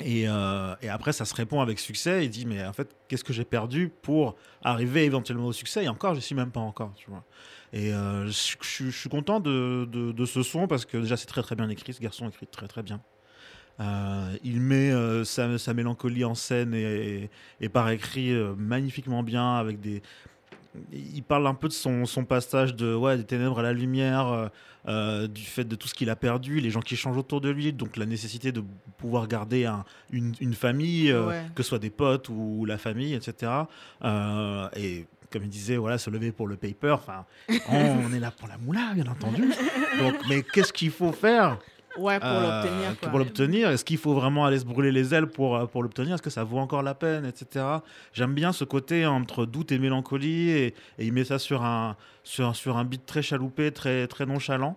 Et, 0.01 0.29
euh, 0.29 0.75
et 0.83 0.89
après, 0.89 1.13
ça 1.13 1.25
se 1.25 1.35
répond 1.35 1.61
avec 1.61 1.79
succès. 1.79 2.25
Il 2.25 2.31
dit, 2.31 2.45
mais 2.45 2.65
en 2.65 2.73
fait, 2.73 2.95
qu'est-ce 3.09 3.25
que 3.25 3.33
j'ai 3.33 3.45
perdu 3.45 3.91
pour 4.03 4.37
arriver 4.63 5.05
éventuellement 5.05 5.47
au 5.47 5.53
succès? 5.53 5.85
Et 5.85 5.89
encore, 5.89 6.15
je 6.15 6.21
suis 6.21 6.35
même 6.35 6.51
pas 6.51 6.61
encore, 6.61 6.93
tu 6.97 7.09
vois. 7.09 7.25
Et 7.73 7.93
euh, 7.93 8.27
je, 8.27 8.91
suis 8.91 9.09
content 9.09 9.41
de, 9.41 10.25
ce 10.27 10.43
son 10.43 10.67
parce 10.67 10.85
que 10.85 10.99
déjà, 10.99 11.17
c'est 11.17 11.27
très 11.27 11.43
très 11.43 11.57
bien 11.57 11.69
écrit. 11.69 11.95
Ce 11.95 12.01
garçon 12.01 12.29
écrit 12.29 12.47
très 12.47 12.69
très 12.69 12.83
bien. 12.83 13.01
Euh, 13.81 14.37
il 14.43 14.61
met 14.61 14.91
sa, 15.25 15.75
mélancolie 15.75 16.25
en 16.25 16.35
scène 16.35 16.75
et, 16.75 17.31
et 17.61 17.69
par 17.69 17.89
écrit 17.91 18.33
magnifiquement 18.57 19.23
bien 19.23 19.57
avec 19.57 19.81
des. 19.81 20.03
Il 20.93 21.23
parle 21.23 21.47
un 21.47 21.55
peu 21.55 21.69
de 21.69 21.73
son, 21.73 22.05
son 22.07 22.25
passage 22.25 22.75
de 22.75 22.95
ouais, 22.95 23.17
des 23.17 23.25
ténèbres 23.25 23.59
à 23.59 23.63
la 23.63 23.73
lumière, 23.73 24.27
euh, 24.29 24.49
euh, 24.89 25.27
du 25.27 25.43
fait 25.43 25.65
de 25.65 25.75
tout 25.77 25.89
ce 25.89 25.95
qu'il 25.95 26.11
a 26.11 26.17
perdu, 26.17 26.61
les 26.61 26.71
gens 26.71 26.81
qui 26.81 26.97
changent 26.97 27.17
autour 27.19 27.41
de 27.41 27.51
lui, 27.51 27.73
donc 27.73 27.97
la 27.97 28.07
nécessité 28.07 28.53
de 28.53 28.63
pouvoir 28.99 29.27
garder 29.29 29.65
un- 29.67 29.85
une, 30.11 30.33
une 30.41 30.55
famille, 30.55 31.11
euh, 31.11 31.27
Ouais. 31.27 31.43
que 31.55 31.63
ce 31.63 31.71
soit 31.71 31.79
des 31.79 31.91
potes 31.91 32.29
ou 32.29 32.65
la 32.67 32.79
famille, 32.79 33.15
etc. 33.15 33.53
Euh, 34.05 34.69
et 34.77 35.07
comme 35.33 35.43
il 35.43 35.49
disait, 35.49 35.77
voilà, 35.77 35.99
se 35.99 36.09
lever 36.09 36.31
pour 36.31 36.47
le 36.47 36.57
paper, 36.57 36.93
enfin, 36.93 37.25
on 37.69 38.13
est 38.13 38.21
là 38.21 38.31
pour 38.31 38.47
la 38.49 38.59
moula, 38.59 38.93
bien 38.95 39.07
entendu. 39.07 39.43
Donc, 39.99 40.15
mais 40.29 40.43
qu'est-ce 40.43 40.73
qu'il 40.73 40.91
faut 40.91 41.13
faire? 41.13 41.59
Ouais, 41.99 42.19
pour 42.19 42.29
euh, 42.29 42.63
l'obtenir. 42.63 42.97
Pour 42.97 43.19
l'obtenir, 43.19 43.71
est-ce 43.71 43.85
qu'il 43.85 43.99
faut 43.99 44.15
vraiment 44.15 44.45
aller 44.45 44.59
se 44.59 44.65
brûler 44.65 44.93
les 44.93 45.15
ailes 45.15 45.27
pour, 45.27 45.57
euh, 45.57 45.67
pour 45.67 45.83
l'obtenir? 45.83 46.15
Est-ce 46.15 46.23
que 46.23 46.31
ça 46.31 46.45
vaut 46.45 46.59
encore 46.59 46.83
la 46.83 46.95
peine, 46.95 47.25
etc. 47.25 47.65
J'aime 48.13 48.35
bien 48.35 48.53
ce 48.53 48.65
côté 48.65 49.07
entre 49.07 49.47
doute 49.47 49.73
et 49.73 49.79
mélancolie, 49.79 50.51
et, 50.51 50.67
et 50.99 51.07
il 51.07 51.13
met 51.13 51.25
ça 51.25 51.39
sur 51.39 51.65
un, 51.65 51.97
sur, 52.25 52.55
sur 52.55 52.77
un 52.77 52.85
beat 52.85 53.05
très 53.07 53.23
chaloupé, 53.23 53.73
très, 53.73 54.07
très 54.07 54.27
nonchalant. 54.27 54.77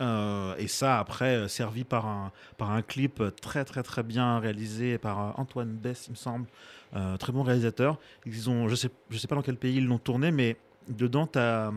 Euh, 0.00 0.54
et 0.58 0.68
ça, 0.68 0.98
après, 0.98 1.48
servi 1.48 1.84
par 1.84 2.06
un, 2.06 2.32
par 2.58 2.70
un 2.70 2.82
clip 2.82 3.22
très, 3.40 3.64
très, 3.64 3.82
très 3.82 4.02
bien 4.02 4.38
réalisé 4.38 4.98
par 4.98 5.38
Antoine 5.38 5.72
Bess, 5.72 6.06
il 6.08 6.12
me 6.12 6.16
semble. 6.16 6.46
Euh, 6.94 7.16
très 7.16 7.32
bon 7.32 7.42
réalisateur. 7.42 7.98
Ils 8.26 8.50
ont, 8.50 8.68
je 8.68 8.74
sais, 8.74 8.90
je 9.08 9.16
sais 9.16 9.26
pas 9.26 9.34
dans 9.34 9.42
quel 9.42 9.56
pays 9.56 9.76
ils 9.76 9.86
l'ont 9.86 9.98
tourné, 9.98 10.30
mais 10.30 10.56
dedans, 10.88 11.26
tu 11.26 11.38
as. 11.38 11.72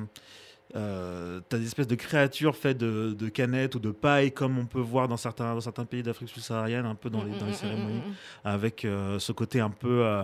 Euh, 0.76 1.40
t'as 1.48 1.58
des 1.58 1.66
espèces 1.66 1.88
de 1.88 1.96
créatures 1.96 2.56
faites 2.56 2.78
de, 2.78 3.14
de 3.18 3.30
canettes 3.30 3.76
ou 3.76 3.80
de 3.80 3.92
paille, 3.92 4.32
comme 4.34 4.58
on 4.60 4.66
peut 4.66 4.80
voir 4.82 5.08
dans 5.08 5.16
certains, 5.18 5.54
dans 5.54 5.62
certains 5.62 5.86
pays 5.86 6.04
d'Afrique 6.04 6.30
subsaharienne, 6.30 6.86
un 6.86 6.96
peu 6.96 7.10
dans 7.10 7.24
les, 7.24 7.32
dans 7.32 7.46
les 7.46 7.46
Mm, 7.46 7.46
mm, 7.46 7.50
mm, 7.50 7.54
cérémonies, 7.54 8.00
mm, 8.00 8.10
mm. 8.10 8.14
avec 8.44 8.84
euh, 8.86 9.18
ce 9.20 9.32
côté 9.32 9.62
un 9.62 9.70
peu 9.70 10.04
euh, 10.06 10.24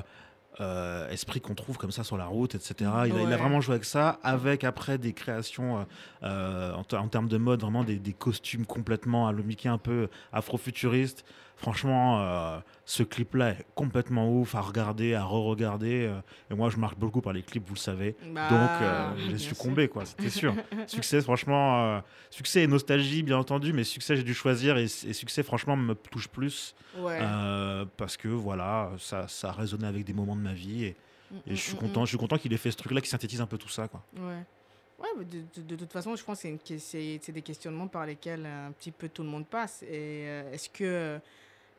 euh, 0.60 1.10
esprit 1.10 1.40
qu'on 1.40 1.56
trouve 1.56 1.78
comme 1.78 1.92
ça 1.92 2.04
sur 2.04 2.18
la 2.18 2.26
route, 2.26 2.56
etc. 2.56 2.74
Il, 2.80 2.86
a, 2.86 3.06
il 3.08 3.12
a 3.14 3.24
Ouais. 3.24 3.36
vraiment 3.38 3.62
joué 3.62 3.76
avec 3.76 3.86
ça, 3.86 4.20
avec 4.24 4.66
après 4.66 4.98
des 4.98 5.14
créations 5.14 5.86
en, 6.76 6.84
ter- 6.84 7.02
en 7.02 7.08
termes 7.08 7.30
de 7.30 7.38
mode, 7.38 7.62
vraiment 7.62 7.86
des, 7.86 7.96
des 8.00 8.14
costumes 8.14 8.66
complètement 8.66 9.30
à 9.30 9.32
un 9.70 9.78
peu 9.78 10.10
afro-futuristes. 10.34 11.24
Franchement, 11.62 12.20
euh, 12.22 12.60
ce 12.86 13.04
clip-là 13.04 13.52
est 13.52 13.66
complètement 13.76 14.30
ouf 14.32 14.56
à 14.56 14.62
regarder, 14.62 15.14
à 15.14 15.24
re-regarder. 15.24 16.08
euh, 16.08 16.20
et 16.50 16.56
moi, 16.56 16.72
je 16.72 16.78
marque 16.78 16.98
beaucoup 16.98 17.22
par 17.22 17.34
les 17.34 17.44
clips, 17.44 17.68
vous 17.68 17.76
le 17.76 17.80
savez. 17.80 18.16
Bah, 18.34 18.48
Donc, 18.50 18.70
euh, 18.82 19.14
j'ai 19.30 19.38
succombé, 19.38 19.88
quoi, 19.88 20.04
c'était 20.06 20.32
sûr. 20.32 20.56
succès, 20.88 21.22
franchement, 21.22 21.84
euh, 21.98 22.00
succès 22.32 22.64
et 22.64 22.68
nostalgie, 22.68 23.22
bien 23.22 23.38
entendu, 23.38 23.74
mais 23.74 23.84
succès, 23.84 24.16
j'ai 24.16 24.24
dû 24.24 24.34
choisir 24.34 24.78
et, 24.78 24.86
et 24.86 25.14
succès, 25.14 25.44
franchement, 25.44 25.76
me 25.78 25.94
touche 25.94 26.28
plus. 26.28 26.74
Ouais. 26.98 27.20
parce 27.98 28.18
que 28.18 28.28
voilà, 28.28 28.92
ça, 28.98 29.28
ça 29.28 29.50
a 29.50 29.52
résonné 29.52 29.86
avec 29.86 30.04
des 30.04 30.14
moments 30.14 30.36
de 30.36 30.42
ma 30.42 30.54
vie 30.54 30.86
et, 30.86 30.88
et 30.88 30.96
Mm, 31.32 31.56
je 31.56 31.62
suis 31.62 31.76
mm, 31.76 31.78
content, 31.78 32.04
je 32.06 32.10
suis 32.10 32.18
content 32.18 32.38
qu'il 32.38 32.52
ait 32.52 32.58
fait 32.58 32.72
ce 32.72 32.78
truc-là 32.78 33.00
qui 33.00 33.08
synthétise 33.08 33.40
un 33.40 33.46
peu 33.46 33.58
tout 33.58 33.70
ça, 33.70 33.88
quoi. 33.88 34.02
mm. 34.18 34.26
Ouais. 34.28 34.44
Ouais, 35.00 35.26
de, 35.26 35.40
de- 35.62 35.68
de 35.68 35.76
toute 35.78 35.92
façon, 35.92 36.16
je 36.16 36.24
pense 36.24 36.42
que 36.42 36.78
c'est 36.78 37.32
des 37.32 37.42
questionnements 37.42 37.88
par 37.88 38.06
lesquels 38.06 38.46
un 38.46 38.72
petit 38.74 38.92
peu 38.92 39.08
tout 39.10 39.24
le 39.24 39.30
monde 39.30 39.48
passe. 39.48 39.82
Et 39.84 39.88
euh, 40.28 40.52
est-ce 40.54 40.70
que, 40.70 41.20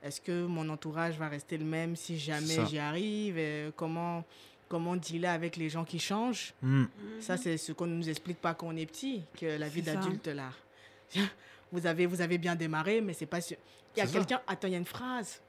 est 0.02 0.22
que 0.22 0.46
mon 0.46 0.68
entourage 0.68 1.16
va 1.16 1.28
rester 1.28 1.56
le 1.58 1.64
même 1.64 1.96
si 1.96 2.18
jamais 2.18 2.66
j'y 2.66 2.78
arrive 2.78 3.38
Et 3.38 3.70
Comment, 3.76 4.24
comment 4.68 4.96
dealer 4.96 5.30
avec 5.30 5.56
les 5.56 5.68
gens 5.68 5.84
qui 5.84 5.98
changent? 5.98 6.54
Hmm. 6.62 6.84
Ça, 7.20 7.36
c'est 7.36 7.56
ce 7.56 7.72
qu'on 7.72 7.86
ne 7.86 7.94
nous 7.94 8.08
explique 8.08 8.40
pas 8.40 8.54
quand 8.54 8.68
on 8.68 8.76
est 8.76 8.86
petit, 8.86 9.22
que 9.38 9.58
la 9.58 9.68
vie 9.68 9.82
d'adulte, 9.82 10.28
là. 10.28 10.50
Vous 11.72 11.86
avez, 11.86 12.04
vous 12.04 12.20
avez 12.20 12.36
bien 12.36 12.54
démarré, 12.54 13.00
mais 13.00 13.14
c'est 13.14 13.24
pas 13.24 13.40
sûr. 13.40 13.56
Il 13.96 14.00
y 14.00 14.02
a 14.02 14.06
quelqu'un. 14.06 14.42
Attends, 14.46 14.68
il 14.68 14.72
y 14.72 14.74
a 14.74 14.78
une 14.78 14.84
phrase. 14.84 15.40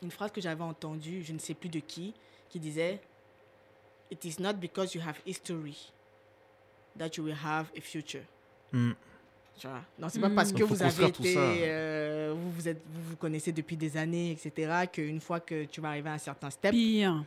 Une 0.00 0.12
phrase 0.12 0.30
que 0.30 0.40
j'avais 0.40 0.62
entendue, 0.62 1.24
je 1.24 1.32
ne 1.32 1.40
sais 1.40 1.54
plus 1.54 1.68
de 1.68 1.80
qui, 1.80 2.14
qui 2.48 2.60
disait 2.60 3.00
It 4.12 4.24
is 4.24 4.40
not 4.40 4.54
because 4.54 4.94
you 4.94 5.00
have 5.00 5.18
history 5.26 5.90
that 6.96 7.16
you 7.16 7.24
will 7.24 7.36
have 7.44 7.66
a 7.76 7.80
future. 7.80 8.22
Hmm. 8.72 8.92
Tu 9.58 9.66
vois 9.68 9.80
Non, 9.98 10.08
c'est 10.08 10.20
pas 10.20 10.28
Mm. 10.28 10.34
parce 10.34 10.52
que 10.52 10.62
vous 10.64 10.82
avez 10.82 11.06
été, 11.06 11.34
euh, 11.36 12.34
vous, 12.36 12.50
vous 12.50 12.68
êtes, 12.68 12.82
vous 12.92 13.10
vous 13.10 13.16
connaissez 13.16 13.52
depuis 13.52 13.76
des 13.76 13.96
années, 13.96 14.32
etc., 14.32 14.72
qu'une 14.92 15.20
fois 15.20 15.40
que 15.40 15.64
tu 15.64 15.80
vas 15.80 15.88
arriver 15.90 16.10
à 16.10 16.14
un 16.14 16.18
certain 16.18 16.50
step, 16.50 16.72
Pire. 16.72 17.24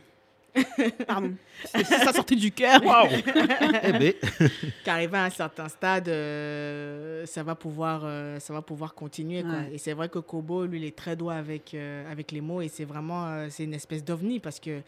Pardon. 1.06 1.34
C'est- 1.64 1.84
Ça 1.84 2.12
sortait 2.12 2.34
du 2.36 2.50
cœur. 2.50 2.82
Waouh 2.84 3.08
Eh 3.82 3.92
ben, 3.92 4.12
qu'arrivé 4.84 5.16
à 5.16 5.24
un 5.24 5.30
certain 5.30 5.68
stade, 5.68 6.08
euh, 6.08 7.24
ça 7.26 7.42
va 7.42 7.54
pouvoir, 7.54 8.02
euh, 8.04 8.38
ça 8.40 8.52
va 8.52 8.62
pouvoir 8.62 8.94
continuer. 8.94 9.42
Quoi. 9.42 9.52
Ouais. 9.52 9.70
Et 9.74 9.78
c'est 9.78 9.92
vrai 9.92 10.08
que 10.08 10.18
Kobo, 10.18 10.64
lui, 10.66 10.78
il 10.80 10.84
est 10.84 10.96
très 10.96 11.16
doué 11.16 11.34
avec, 11.34 11.74
euh, 11.74 12.10
avec 12.10 12.32
les 12.32 12.40
mots 12.40 12.60
et 12.60 12.68
c'est 12.68 12.84
vraiment, 12.84 13.26
euh, 13.26 13.46
c'est 13.50 13.64
une 13.64 13.74
espèce 13.74 14.04
d'ovni 14.04 14.40
parce 14.40 14.58
que 14.58 14.80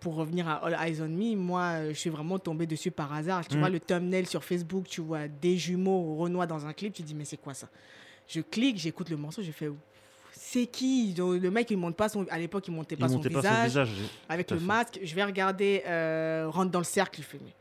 pour 0.00 0.14
revenir 0.16 0.46
à 0.48 0.64
All 0.64 0.76
Eyes 0.88 1.00
on 1.02 1.08
Me, 1.08 1.34
moi, 1.36 1.62
euh, 1.74 1.88
je 1.90 1.94
suis 1.98 2.10
vraiment 2.10 2.38
tombée 2.38 2.66
dessus 2.66 2.90
par 2.90 3.12
hasard. 3.12 3.46
Tu 3.48 3.56
Mm. 3.56 3.60
vois 3.60 3.68
le 3.70 3.80
thumbnail 3.80 4.26
sur 4.26 4.44
Facebook, 4.44 4.86
tu 4.88 5.00
vois 5.00 5.26
des 5.28 5.56
jumeaux 5.56 6.16
Renoir 6.16 6.46
dans 6.46 6.66
un 6.66 6.72
clip, 6.72 6.92
tu 6.92 7.02
dis 7.02 7.14
mais 7.14 7.24
c'est 7.24 7.36
quoi 7.38 7.54
ça? 7.54 7.68
Je 8.28 8.40
clique, 8.40 8.76
j'écoute 8.78 9.08
le 9.10 9.16
morceau, 9.16 9.42
je 9.42 9.50
fais 9.52 9.70
c'est 10.32 10.66
qui? 10.66 11.12
Donc, 11.14 11.40
Le 11.40 11.50
mec, 11.50 11.70
il 11.70 11.76
monte 11.78 11.96
pas 11.96 12.08
son, 12.08 12.26
à 12.30 12.38
l'époque, 12.38 12.68
il 12.68 12.72
montait 12.74 12.94
il 12.94 12.98
pas, 12.98 13.08
son, 13.08 13.16
montait 13.16 13.30
pas 13.30 13.40
visage 13.40 13.56
son 13.58 13.64
visage. 13.64 13.88
avec 14.28 14.50
le 14.50 14.58
fait. 14.58 14.64
masque. 14.64 15.00
Je 15.02 15.14
vais 15.14 15.24
regarder 15.24 15.82
euh, 15.86 16.46
Rentre 16.48 16.70
dans 16.70 16.78
le 16.80 16.84
cercle. 16.84 17.20
Je 17.22 17.26
fais, 17.26 17.38
mais 17.42 17.52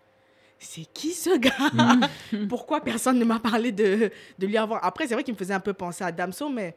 c'est 0.59 0.85
qui 0.93 1.11
ce 1.11 1.37
gars? 1.37 2.07
Pourquoi 2.49 2.81
personne 2.81 3.17
ne 3.17 3.25
m'a 3.25 3.39
parlé 3.39 3.71
de, 3.71 4.11
de 4.37 4.47
lui 4.47 4.57
avoir 4.57 4.83
Après, 4.83 5.07
c'est 5.07 5.13
vrai 5.13 5.23
qu'il 5.23 5.33
me 5.33 5.37
faisait 5.39 5.53
un 5.53 5.59
peu 5.59 5.73
penser 5.73 6.03
à 6.03 6.11
Damso, 6.11 6.49
mais 6.49 6.75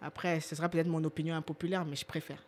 après, 0.00 0.40
ce 0.40 0.54
sera 0.54 0.68
peut-être 0.68 0.86
mon 0.86 1.02
opinion 1.04 1.34
impopulaire, 1.34 1.84
mais 1.84 1.96
je 1.96 2.04
préfère. 2.04 2.38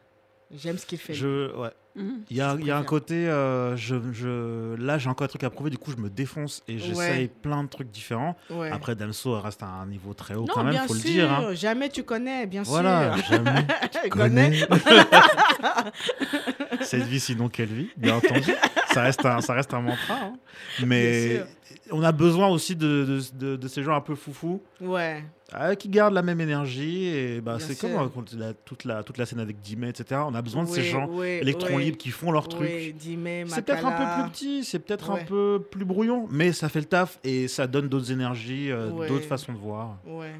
J'aime 0.54 0.78
ce 0.78 0.86
qu'il 0.86 0.98
fait. 0.98 1.12
Je, 1.14 1.54
ouais. 1.56 1.70
Mhm. 1.96 2.20
Il 2.30 2.36
y 2.36 2.40
a, 2.42 2.54
Je 2.54 2.60
il 2.60 2.66
y 2.66 2.70
a 2.70 2.76
un 2.76 2.84
côté, 2.84 3.26
euh, 3.26 3.74
je, 3.76 3.96
je, 4.12 4.74
là 4.76 4.98
j'ai 4.98 5.08
encore 5.08 5.24
un 5.24 5.28
truc 5.28 5.42
à 5.44 5.50
prouver, 5.50 5.70
du 5.70 5.78
coup 5.78 5.90
je 5.90 5.96
me 5.96 6.08
défonce 6.10 6.62
et 6.68 6.78
j'essaye 6.78 7.22
Ouais. 7.24 7.30
plein 7.42 7.64
de 7.64 7.68
trucs 7.68 7.90
différents. 7.90 8.36
Ouais. 8.50 8.70
Après 8.70 8.94
Damso 8.94 9.40
reste 9.40 9.62
à 9.62 9.66
un 9.66 9.86
niveau 9.86 10.12
très 10.14 10.34
haut 10.34 10.42
non, 10.42 10.46
quand 10.52 10.62
même, 10.62 10.72
bien 10.74 10.86
faut 10.86 10.94
sûr, 10.94 11.04
le 11.08 11.10
dire. 11.10 11.32
hein. 11.32 11.54
jamais 11.54 11.88
tu 11.88 12.02
connais, 12.04 12.46
bien 12.46 12.62
Voilà, 12.64 13.16
sûr. 13.16 13.24
jamais 13.30 13.66
Je 14.04 14.08
connais. 14.10 14.60
Cette 16.82 17.04
vie 17.04 17.20
sinon 17.20 17.48
quelle 17.48 17.68
vie, 17.72 17.88
bien 17.96 18.16
entendu. 18.16 18.52
ça, 18.92 19.02
reste 19.02 19.24
un, 19.24 19.40
ça 19.40 19.54
reste 19.54 19.72
un 19.74 19.80
mantra. 19.80 20.14
hein. 20.14 20.34
Mais 20.84 21.42
on 21.90 22.02
a 22.02 22.12
besoin 22.12 22.48
aussi 22.48 22.76
de, 22.76 23.04
de, 23.04 23.20
de- 23.38 23.56
de 23.56 23.68
ces 23.68 23.82
gens 23.82 23.94
un 23.96 24.00
peu 24.00 24.14
foufous 24.14 24.62
Ouais. 24.80 25.24
Euh, 25.54 25.74
qui 25.74 25.88
gardent 25.88 26.14
la 26.14 26.22
même 26.22 26.40
énergie. 26.40 27.06
Et 27.06 27.40
bah, 27.40 27.58
c'est 27.60 27.78
comme 27.78 27.92
euh, 27.92 28.08
la- 28.38 28.52
toute, 28.54 28.84
la, 28.84 29.02
toute 29.04 29.16
la 29.18 29.26
scène 29.26 29.40
avec 29.40 29.60
Dimet, 29.60 29.90
etc. 29.90 30.20
On 30.26 30.34
a 30.34 30.42
besoin 30.42 30.64
de 30.64 30.68
ces 30.68 30.82
gens 30.82 31.08
oui, 31.10 31.40
libres 31.42 31.96
qui 31.98 32.10
font 32.10 32.32
leur 32.32 32.48
truc. 32.48 32.68
C'est 32.68 33.62
peut-être 33.64 33.86
un 33.86 33.92
peu 33.92 34.22
plus 34.22 34.30
petit, 34.32 34.64
c'est 34.64 34.78
peut-être 34.80 35.10
un 35.10 35.24
peu 35.24 35.62
plus 35.70 35.84
brouillon, 35.84 36.26
mais 36.30 36.52
ça 36.52 36.68
fait 36.68 36.80
le 36.80 36.86
taf 36.86 37.18
et 37.24 37.48
ça 37.48 37.66
donne 37.66 37.88
d'autres 37.88 38.10
énergies, 38.12 38.70
euh, 38.70 38.90
d'autres 39.08 39.26
façons 39.26 39.52
de 39.52 39.58
voir. 39.58 39.96
Ouais. 40.06 40.32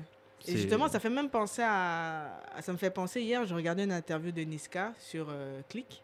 Et 0.49 0.57
justement, 0.57 0.89
ça 0.89 1.01
fait 1.01 1.11
même 1.11 1.29
penser 1.29 1.63
à... 1.63 2.41
à- 2.57 2.63
Ça 2.63 2.73
me 2.73 2.79
fait 2.79 2.91
penser, 2.91 3.21
hier, 3.21 3.45
je 3.47 3.55
regardais 3.55 3.83
une 3.83 3.91
interview 3.93 4.31
de 4.31 4.43
Niska 4.43 4.93
sur 5.01 5.27
euh, 5.29 5.61
Click. 5.69 6.03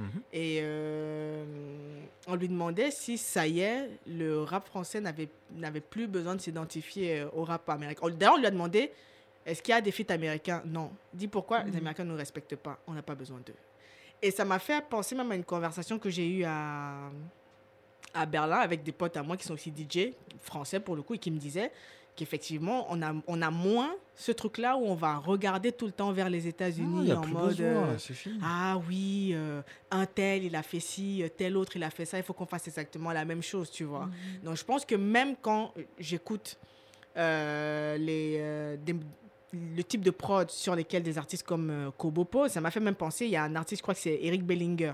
Mhm. 0.00 0.22
Et 0.32 0.60
euh, 0.62 1.44
on 2.26 2.34
lui 2.34 2.48
demandait 2.48 2.90
si 2.90 3.18
ça 3.18 3.46
y 3.46 3.60
est, 3.60 3.90
le 4.06 4.42
rap 4.42 4.66
français 4.66 5.00
n'avait 5.00 5.80
plus 5.80 6.06
besoin 6.06 6.34
de 6.34 6.40
s'identifier 6.40 7.20
euh, 7.20 7.28
au 7.34 7.44
rap 7.44 7.68
américain. 7.68 8.08
D'ailleurs, 8.08 8.34
on 8.34 8.38
lui 8.38 8.46
a 8.46 8.50
demandé 8.50 8.90
est-ce 9.44 9.62
qu'il 9.62 9.72
y 9.72 9.76
a 9.76 9.80
des 9.80 9.90
feats 9.90 10.12
américains? 10.12 10.62
Non. 10.64 10.90
Dis 11.12 11.28
pourquoi 11.28 11.62
les 11.62 11.76
Américains 11.76 12.04
ne 12.04 12.10
nous 12.10 12.16
respectent 12.16 12.56
pas. 12.56 12.78
On 12.86 12.92
n'a 12.92 13.02
pas 13.02 13.14
besoin 13.14 13.40
d'eux. 13.44 13.54
Et 14.22 14.30
ça 14.30 14.44
m'a 14.44 14.58
fait 14.58 14.84
penser 14.88 15.14
même 15.14 15.30
à 15.32 15.34
une 15.34 15.44
conversation 15.44 15.98
que 15.98 16.10
j'ai 16.10 16.28
eue 16.28 16.44
à, 16.44 17.10
à 18.12 18.26
Berlin 18.26 18.58
avec 18.58 18.82
des 18.82 18.92
potes 18.92 19.16
à 19.16 19.22
moi 19.22 19.36
qui 19.36 19.44
sont 19.44 19.54
aussi 19.54 19.70
DJ, 19.70 20.12
français 20.40 20.80
pour 20.80 20.94
le 20.94 21.02
coup, 21.02 21.14
et 21.14 21.18
qui 21.18 21.30
me 21.30 21.38
disaient 21.38 21.72
qu'effectivement, 22.24 22.86
on 22.90 23.02
a, 23.02 23.12
on 23.26 23.42
a 23.42 23.50
moins 23.50 23.90
ce 24.14 24.30
truc-là 24.32 24.76
où 24.76 24.84
on 24.84 24.94
va 24.94 25.16
regarder 25.16 25.72
tout 25.72 25.86
le 25.86 25.92
temps 25.92 26.12
vers 26.12 26.28
les 26.30 26.46
États-Unis 26.46 27.06
y 27.08 27.10
a 27.12 27.18
en 27.18 27.26
mode. 27.26 27.48
besoin, 27.48 27.66
euh, 27.88 27.98
ah 28.42 28.78
oui, 28.88 29.30
euh, 29.32 29.62
un 29.90 30.06
tel, 30.06 30.44
il 30.44 30.54
a 30.54 30.62
fait 30.62 30.80
ci, 30.80 31.22
euh, 31.22 31.28
tel 31.28 31.56
autre, 31.56 31.76
il 31.76 31.82
a 31.82 31.90
fait 31.90 32.04
ça, 32.04 32.18
il 32.18 32.22
faut 32.22 32.32
qu'on 32.34 32.46
fasse 32.46 32.68
exactement 32.68 33.12
la 33.12 33.24
même 33.24 33.42
chose, 33.42 33.70
tu 33.70 33.84
vois. 33.84 34.08
Donc 34.44 34.56
je 34.56 34.64
pense 34.64 34.84
que 34.84 34.94
même 34.94 35.34
quand 35.40 35.72
j'écoute 35.98 36.58
euh, 37.16 37.96
les, 37.96 38.76
des- 38.84 39.00
le 39.52 39.82
type 39.82 40.02
de 40.02 40.10
prod 40.12 40.48
sur 40.50 40.76
lesquels 40.76 41.02
des 41.02 41.18
artistes 41.18 41.42
comme 41.44 41.90
Kobo 41.98 42.24
posent, 42.24 42.52
ça 42.52 42.60
m'a 42.60 42.70
fait 42.70 42.78
même 42.80 42.94
penser, 42.94 43.24
il 43.24 43.32
y 43.32 43.36
a 43.36 43.42
un 43.42 43.56
artiste, 43.56 43.80
je 43.80 43.82
crois 43.82 43.94
que 43.94 44.00
c'est 44.00 44.18
Eric 44.22 44.44
Bellinger, 44.44 44.92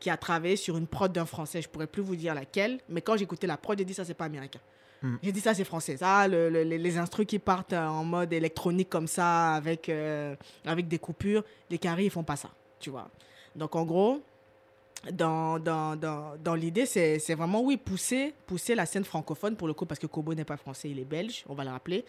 qui 0.00 0.10
a 0.10 0.16
travaillé 0.16 0.56
sur 0.56 0.76
une 0.76 0.88
prod 0.88 1.12
d'un 1.12 1.26
français, 1.26 1.62
je 1.62 1.68
pourrais 1.68 1.86
plus 1.86 2.02
vous 2.02 2.16
dire 2.16 2.34
laquelle, 2.34 2.80
mais 2.88 3.00
quand 3.00 3.16
j'écoutais 3.16 3.46
la 3.46 3.56
prod, 3.56 3.78
j'ai 3.78 3.84
dit 3.84 3.94
ça, 3.94 4.04
c'est 4.04 4.14
pas 4.14 4.24
américain. 4.24 4.58
Hmm. 5.02 5.16
J'ai 5.22 5.32
dit 5.32 5.40
ça, 5.40 5.52
c'est 5.54 5.64
français. 5.64 5.96
Ça, 5.96 6.28
le- 6.28 6.48
le- 6.48 6.62
les, 6.62 6.98
instrus 6.98 7.26
qui 7.26 7.38
partent 7.38 7.72
euh, 7.72 7.86
en 7.86 8.04
mode 8.04 8.32
électronique 8.32 8.88
comme 8.88 9.08
ça, 9.08 9.54
avec, 9.54 9.88
euh, 9.88 10.36
avec 10.64 10.86
des 10.88 10.98
coupures, 10.98 11.42
les 11.70 11.78
caries, 11.78 12.04
ils 12.04 12.10
font 12.10 12.22
pas 12.22 12.36
ça, 12.36 12.50
tu 12.78 12.90
vois. 12.90 13.10
Donc 13.56 13.74
en 13.74 13.84
gros, 13.84 14.22
dans, 15.12 15.58
dans, 15.58 15.96
dans, 15.96 16.36
dans 16.42 16.54
l'idée, 16.54 16.86
c'est 16.86 17.18
c'est 17.18 17.34
vraiment, 17.34 17.62
oui, 17.62 17.76
pousser, 17.76 18.32
pousser 18.46 18.74
la 18.76 18.86
scène 18.86 19.04
francophone, 19.04 19.56
pour 19.56 19.66
le 19.66 19.74
coup, 19.74 19.86
parce 19.86 19.98
que 19.98 20.06
Kobo 20.06 20.34
n'est 20.34 20.44
pas 20.44 20.56
français, 20.56 20.88
il 20.90 20.98
est 21.00 21.04
belge, 21.04 21.44
on 21.48 21.54
va 21.54 21.64
le 21.64 21.70
rappeler. 21.70 22.04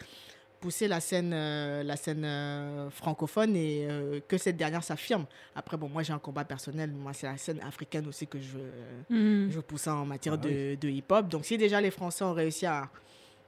Pousser 0.63 0.87
la 0.87 1.01
scène, 1.01 1.33
euh, 1.33 1.83
la 1.83 1.97
scène 1.97 2.23
euh, 2.23 2.89
francophone 2.89 3.53
et 3.53 3.85
euh, 3.85 4.21
que 4.25 4.37
cette 4.37 4.55
dernière 4.55 4.81
s'affirme. 4.81 5.25
Après, 5.53 5.75
bon, 5.75 5.89
moi, 5.89 6.03
j'ai 6.03 6.13
un 6.13 6.19
combat 6.19 6.45
personnel. 6.45 6.89
Moi, 6.89 7.11
c'est 7.11 7.27
la 7.27 7.35
scène 7.35 7.59
africaine 7.61 8.07
aussi 8.07 8.25
que 8.27 8.39
je 8.39 8.57
veux, 8.57 8.71
Mhm. 9.09 9.49
je 9.51 9.55
veux 9.57 9.61
pousser 9.61 9.89
en 9.89 10.05
matière 10.05 10.35
Ah 10.35 10.37
de, 10.37 10.75
de 10.75 10.87
hip-hop. 10.87 11.27
Donc, 11.27 11.43
si 11.43 11.57
déjà 11.57 11.81
les 11.81 11.91
Français 11.91 12.23
ont 12.23 12.31
réussi 12.33 12.65
à 12.65 12.89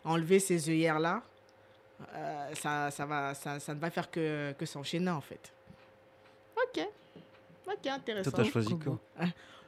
enlever 0.04 0.40
ces 0.40 0.70
œillères-là, 0.70 1.24
euh, 2.14 2.50
ça, 2.56 2.92
ça, 2.92 3.06
va, 3.06 3.34
ça, 3.34 3.62
ça 3.62 3.74
ne 3.74 3.80
va 3.80 3.90
faire 3.90 4.12
que, 4.12 4.52
que 4.60 4.66
s'enchaîner, 4.66 5.12
en 5.12 5.22
fait. 5.22 5.54
Ok. 6.58 6.86
Ok, 7.66 7.88
intéressant. 7.88 8.30
Toi, 8.32 8.44
t'as 8.44 8.50
choisi 8.52 8.78
quoi? 8.78 9.00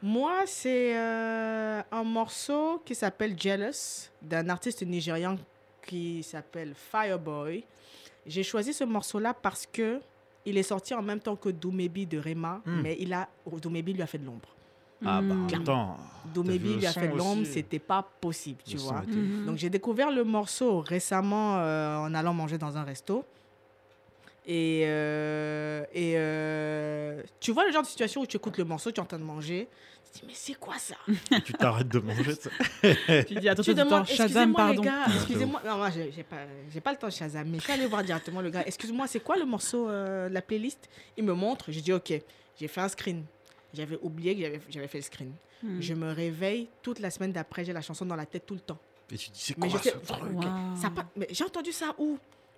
Moi, 0.03 0.41
c'est 0.47 0.97
euh, 0.97 1.81
un 1.93 2.03
morceau 2.03 2.81
qui 2.85 2.93
s'appelle 2.93 3.39
Jealous 3.39 4.09
d'un 4.21 4.49
artiste 4.49 4.83
nigérian 4.85 5.37
qui 5.87 6.21
s'appelle 6.21 6.73
Fireboy. 6.75 7.63
J'ai 8.27 8.43
choisi 8.43 8.73
ce 8.73 8.83
morceau-là 8.83 9.33
parce 9.33 9.65
que 9.65 9.99
il 10.45 10.57
est 10.57 10.63
sorti 10.63 10.93
en 10.93 11.01
même 11.01 11.19
temps 11.19 11.35
que 11.35 11.49
Doumébi 11.49 12.05
de 12.05 12.19
Rema, 12.19 12.61
Hmm. 12.65 12.81
mais 12.83 12.95
il 12.99 13.11
a 13.13 13.27
Doumébi 13.61 13.93
lui 13.93 14.01
a 14.03 14.07
fait 14.07 14.17
de 14.19 14.25
l'ombre. 14.25 14.49
Ah 15.05 15.21
bah 15.21 15.33
Mhm. 15.35 15.47
attends. 15.61 15.97
Doumébi 16.33 16.75
lui 16.75 16.85
a 16.87 16.91
fait 16.91 17.07
de 17.07 17.15
l'ombre, 17.17 17.45
c'était 17.45 17.79
pas 17.79 18.01
possible, 18.19 18.59
tu 18.65 18.75
Le 18.77 18.81
vois. 18.81 19.03
était-. 19.03 19.45
Donc 19.45 19.57
j'ai 19.57 19.69
découvert 19.69 20.09
le 20.11 20.23
morceau 20.23 20.79
récemment 20.81 21.57
euh, 21.57 21.97
en 21.97 22.13
allant 22.15 22.33
manger 22.33 22.57
dans 22.57 22.77
un 22.77 22.83
resto. 22.83 23.23
Et, 24.49 24.83
euh, 24.85 25.83
et 25.93 26.13
euh, 26.15 27.21
tu 27.41 27.51
vois 27.51 27.65
le 27.65 27.71
genre 27.73 27.81
de 27.81 27.87
situation 27.87 28.21
où 28.21 28.25
tu 28.25 28.37
écoutes 28.37 28.57
le 28.57 28.63
morceau, 28.63 28.91
tu 28.91 28.97
es 28.97 29.03
en 29.03 29.05
train 29.05 29.19
de 29.19 29.23
manger. 29.23 29.67
Tu 30.05 30.11
te 30.11 30.17
dis, 30.19 30.23
mais 30.27 30.33
c'est 30.35 30.53
quoi 30.53 30.75
ça? 30.79 30.95
Tu 31.43 31.51
t'arrêtes 31.53 31.89
de 31.89 31.99
manger. 31.99 32.33
ça. 32.33 32.49
Tu 33.27 33.35
dis, 33.35 33.49
attends, 33.49 33.61
Tu 33.61 33.71
attends, 33.71 33.83
demandes, 33.83 34.05
Shazam, 34.07 34.53
pardon. 34.53 34.81
gars, 34.81 35.05
excusez-moi. 35.13 35.61
Non, 35.65 35.75
moi, 35.77 35.89
j'ai 35.91 36.23
pas, 36.23 36.37
j'ai 36.71 36.79
pas 36.79 36.93
le 36.93 36.97
temps 36.97 37.07
de 37.07 37.11
Shazam, 37.11 37.45
mais 37.49 37.57
je 37.59 37.63
suis 37.63 37.73
allée 37.73 37.87
voir 37.87 38.03
directement 38.03 38.39
le 38.39 38.49
gars. 38.49 38.63
Excuse-moi, 38.65 39.05
c'est 39.07 39.19
quoi 39.19 39.35
le 39.35 39.43
morceau 39.45 39.89
euh, 39.89 40.29
de 40.29 40.33
la 40.33 40.41
playlist? 40.41 40.87
Il 41.17 41.25
me 41.25 41.33
montre, 41.33 41.65
j'ai 41.69 41.81
dit, 41.81 41.91
ok, 41.91 42.13
j'ai 42.57 42.67
fait 42.69 42.81
un 42.81 42.87
screen. 42.87 43.25
J'avais 43.73 43.99
oublié 44.01 44.33
que 44.33 44.41
j'avais- 44.43 44.61
j'avais 44.69 44.87
fait 44.87 44.99
le 44.99 45.03
screen. 45.03 45.33
Mhm. 45.61 45.81
Je 45.81 45.93
me 45.93 46.11
réveille 46.13 46.69
toute 46.81 46.99
la 46.99 47.09
semaine 47.11 47.33
d'après, 47.33 47.65
j'ai 47.65 47.73
la 47.73 47.81
chanson 47.81 48.05
dans 48.05 48.15
la 48.15 48.25
tête 48.25 48.45
tout 48.45 48.53
le 48.53 48.61
temps. 48.61 48.79
Et 49.11 49.17
tu 49.17 49.29
dis, 49.29 49.41
c'est 49.41 49.53
quoi 49.55 49.67
je 49.67 49.77
ce 49.77 49.89
truc? 49.89 50.33
Wow. 50.35 50.41
Ça 50.81 50.89
mais 51.17 51.27
j'ai 51.31 51.43
entendu 51.43 51.73
ça 51.73 51.93
où? 51.97 52.17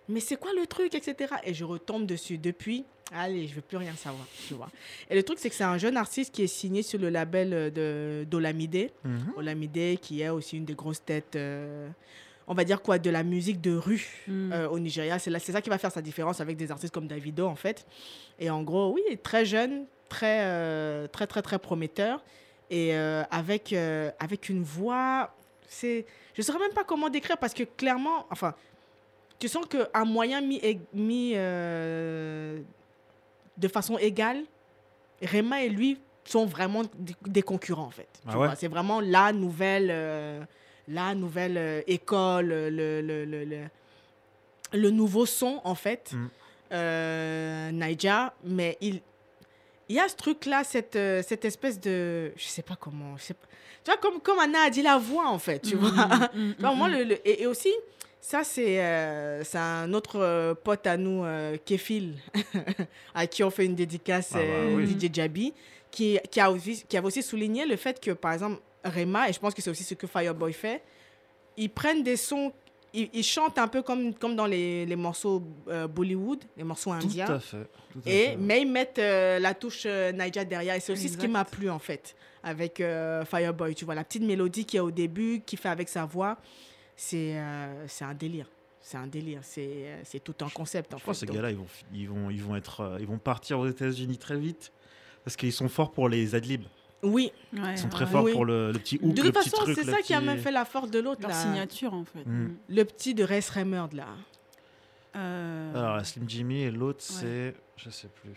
Mais 0.10 0.20
c'est 0.20 0.36
quoi 0.38 0.52
le 0.54 0.66
truc, 0.68 0.96
etc. 0.96 1.34
Et 1.44 1.54
je 1.54 1.64
retombe 1.64 2.06
dessus. 2.06 2.38
Depuis, 2.38 2.84
allez, 3.14 3.48
je 3.48 3.54
veux 3.56 3.62
plus 3.62 3.78
rien 3.78 3.94
savoir, 3.94 4.26
tu 4.48 4.56
vois. 4.56 4.70
Et 5.10 5.16
le 5.16 5.24
truc, 5.24 5.38
c'est 5.40 5.50
que 5.50 5.56
c'est 5.56 5.64
un 5.64 5.78
jeune 5.78 5.96
artiste 5.98 6.34
qui 6.34 6.44
est 6.44 6.48
signé 6.48 6.82
sur 6.82 7.00
le 7.00 7.10
label 7.10 7.54
euh, 7.54 7.70
de 7.70 8.26
d'Olamide. 8.26 8.90
Mhm. 9.04 9.34
Olamide, 9.38 10.00
qui 10.00 10.22
est 10.22 10.30
aussi 10.30 10.58
une 10.58 10.66
des 10.66 10.74
grosses 10.74 11.04
têtes, 11.06 11.36
euh, 11.36 11.88
on 12.48 12.54
va 12.56 12.64
dire 12.64 12.82
quoi, 12.82 12.98
de 12.98 13.10
la 13.12 13.22
musique 13.24 13.62
de 13.62 13.76
rue 13.76 14.08
Mhm. 14.28 14.52
euh, 14.52 14.68
au 14.70 14.80
Nigeria. 14.80 15.20
C'est 15.20 15.30
ça 15.40 15.62
qui 15.62 15.70
va 15.70 15.78
faire 15.78 15.92
sa 15.92 16.02
différence 16.02 16.42
avec 16.42 16.58
des 16.58 16.72
artistes 16.72 16.94
comme 16.94 17.08
Davido, 17.08 17.46
en 17.46 17.56
fait. 17.56 17.86
Et 18.40 18.50
en 18.50 18.64
gros, 18.64 18.92
oui, 18.94 19.02
très 19.22 19.46
jeune, 19.46 19.86
très, 20.10 20.40
euh, 20.42 21.08
très, 21.08 21.28
très, 21.28 21.44
très 21.44 21.60
prometteur. 21.60 22.24
Et 22.72 22.96
euh, 22.96 23.24
avec, 23.32 23.74
euh, 23.74 24.12
avec 24.20 24.50
une 24.50 24.64
voix, 24.64 25.36
c'est... 25.68 26.06
Je 26.36 26.42
ne 26.42 26.46
saurais 26.46 26.60
même 26.60 26.74
pas 26.74 26.84
comment 26.84 27.10
décrire 27.10 27.38
parce 27.38 27.54
que 27.54 27.64
clairement, 27.64 28.26
enfin, 28.32 28.54
tu 29.40 29.48
sens 29.48 29.66
qu'un 29.66 30.06
moyen 30.06 30.42
mis, 30.42 30.62
mis 30.94 31.34
euh, 31.36 32.60
de 33.58 33.68
façon 33.68 33.98
égale, 33.98 34.44
Rema 35.22 35.64
et 35.64 35.70
lui 35.70 35.98
sont 36.26 36.46
vraiment 36.46 36.84
des, 37.26 37.42
concurrents, 37.42 37.86
en 37.88 37.90
fait. 37.92 38.08
Ah 38.28 38.32
ouais 38.38 38.48
vois, 38.48 38.56
C'est 38.56 38.68
vraiment 38.68 39.02
la 39.02 39.32
nouvelle, 39.34 39.90
euh, 39.92 40.42
la 40.88 41.16
nouvelle 41.16 41.58
euh, 41.58 41.82
école, 41.88 42.48
le, 42.48 43.02
le, 43.02 43.26
le, 43.26 43.46
le, 43.46 43.64
le 44.74 44.90
nouveau 44.92 45.26
son, 45.26 45.60
en 45.64 45.76
fait, 45.76 46.12
Mm. 46.14 46.28
euh, 46.74 47.72
Naija. 47.72 48.34
Mais 48.44 48.78
il, 48.82 49.02
il 49.90 49.96
y 49.96 50.00
a 50.00 50.08
ce 50.08 50.16
truc-là, 50.16 50.64
cette, 50.64 50.98
cette 51.28 51.46
espèce 51.46 51.80
de... 51.80 52.32
Je 52.38 52.46
sais 52.46 52.62
pas 52.62 52.76
comment... 52.76 53.18
Je 53.18 53.24
sais 53.24 53.34
pas, 53.34 53.48
tu 53.84 53.92
vois, 53.92 53.98
comme, 54.00 54.20
comme 54.22 54.38
Anna 54.40 54.64
a 54.66 54.70
dit 54.70 54.82
la 54.84 54.98
voix, 54.98 55.28
en 55.30 55.40
fait, 55.40 55.60
tu 55.60 55.76
vois. 55.76 55.92
Mhm, 56.36 56.56
Non, 56.60 56.76
moi, 56.76 56.90
le, 56.90 57.04
le- 57.04 57.28
et, 57.28 57.42
et 57.44 57.48
aussi, 57.48 57.74
ça, 58.22 58.44
c'est 58.44 58.82
euh, 58.84 59.44
c'est 59.44 59.58
un 59.58 59.94
autre 59.94 60.20
euh, 60.20 60.54
pote 60.54 60.86
à 60.88 60.98
nous, 60.98 61.24
euh, 61.24 61.58
Kefil, 61.66 62.16
à 63.16 63.28
qui 63.28 63.44
on 63.44 63.50
fait 63.50 63.66
une 63.66 63.76
dédicace, 63.76 64.32
Ah 64.34 64.38
bah 64.40 64.44
euh, 64.44 64.76
oui. 64.76 64.86
DJ 65.00 65.10
Jabi, 65.14 65.54
qui, 65.92 66.20
qui, 66.30 66.40
a 66.40 66.52
aussi, 66.52 66.84
qui 66.88 66.98
avait 66.98 67.08
aussi 67.08 67.24
souligné 67.24 67.66
le 67.66 67.76
fait 67.76 68.00
que, 68.00 68.12
par 68.12 68.34
exemple, 68.34 68.60
Rema, 68.84 69.30
et 69.30 69.34
je 69.34 69.40
pense 69.40 69.54
que 69.54 69.62
c'est 69.62 69.70
aussi 69.70 69.84
ce 69.84 69.94
que 69.94 70.06
Fireboy 70.08 70.54
fait, 70.54 70.82
ils 71.58 71.70
prennent 71.70 72.04
des 72.04 72.16
sons, 72.18 72.52
ils, 72.94 73.10
ils 73.14 73.24
chantent 73.24 73.58
un 73.58 73.68
peu 73.68 73.82
comme, 73.82 74.14
comme 74.14 74.36
dans 74.36 74.46
les, 74.46 74.86
les 74.86 74.96
morceaux 74.96 75.44
euh, 75.68 75.88
Bollywood, 75.88 76.44
les 76.58 76.64
morceaux 76.64 76.92
Tout 76.92 77.06
indiens. 77.06 77.26
à 77.28 77.40
fait. 77.40 77.58
tout 77.94 78.00
à 78.06 78.10
Et, 78.10 78.26
fait. 78.28 78.38
mais 78.38 78.62
ils 78.62 78.72
mettent 78.72 79.00
euh, 79.00 79.40
la 79.40 79.54
touche 79.54 79.84
euh, 79.86 80.12
Naija 80.12 80.46
derrière. 80.46 80.76
Et 80.76 80.80
c'est 80.80 80.92
aussi 80.94 81.10
ce 81.10 81.18
qui 81.18 81.28
m'a 81.28 81.44
plu, 81.46 81.70
en 81.70 81.80
fait, 81.80 82.16
avec 82.44 82.80
euh, 82.80 83.26
Fireboy. 83.26 83.76
Tu 83.76 83.84
vois, 83.86 83.96
la 83.96 84.04
petite 84.04 84.24
mélodie 84.24 84.66
qu'il 84.66 84.78
y 84.78 84.80
a 84.80 84.84
au 84.84 84.92
début, 84.92 85.42
qu'il 85.46 85.60
fait 85.60 85.70
avec 85.70 85.90
sa 85.90 86.06
voix, 86.06 86.38
c'est 87.02 87.38
euh, 87.40 87.88
c'est 87.88 88.04
un 88.04 88.14
délire. 88.14 88.48
C'est 88.82 88.98
un 88.98 89.08
délire. 89.08 89.40
C'est 89.44 89.68
euh, 89.68 90.02
c'est 90.04 90.22
tout 90.24 90.36
un 90.42 90.50
concept, 90.50 90.94
en 90.94 90.98
fait. 90.98 91.12
que 91.12 91.18
ces 91.18 91.26
gars-là, 91.26 91.52
ils 91.52 91.58
vont, 91.58 91.68
ils 91.94 92.10
vont, 92.10 92.30
ils 92.30 92.44
vont 92.44 92.56
être, 92.58 92.82
euh, 92.82 92.98
ils 93.00 93.08
vont 93.08 93.18
partir 93.18 93.58
aux 93.60 93.68
États-Unis 93.68 94.18
très 94.18 94.38
vite 94.38 94.72
parce 95.24 95.36
qu'ils 95.38 95.54
sont 95.54 95.70
forts 95.70 95.92
pour 95.92 96.10
les 96.10 96.36
adlibs. 96.36 96.66
oui. 97.04 97.32
Ouais, 97.54 97.72
Ils 97.72 97.78
sont 97.78 97.88
très 97.90 98.04
ouais. 98.06 98.12
forts 98.12 98.24
Oui. 98.26 98.34
pour 98.34 98.46
le, 98.46 98.72
le 98.74 98.80
petit 98.80 99.00
hook, 99.02 99.14
De 99.14 99.22
toute 99.22 99.34
façon, 99.34 99.58
c'est 99.66 99.84
ça 99.86 100.02
qui 100.02 100.14
a 100.14 100.20
même 100.22 100.40
fait 100.40 100.52
la 100.52 100.66
force 100.66 100.92
de 100.92 101.00
l'autre. 101.00 101.22
Là. 101.28 101.34
signature, 101.34 101.94
en 101.94 102.04
fait. 102.04 102.26
Mm. 102.26 102.32
Mhm. 102.44 102.56
Le 102.70 102.84
petit 102.84 103.14
de 103.14 103.24
Res 103.24 103.50
Remerd, 103.56 103.94
là. 103.94 104.08
Euh, 105.16 105.74
Alors, 105.76 105.96
la 105.98 106.04
Slim 106.04 106.28
Jimmy 106.30 106.62
et 106.64 106.72
l'autre, 106.72 107.02
c'est, 107.02 107.56
je 107.78 107.90
sais 107.90 108.08
plus. 108.22 108.32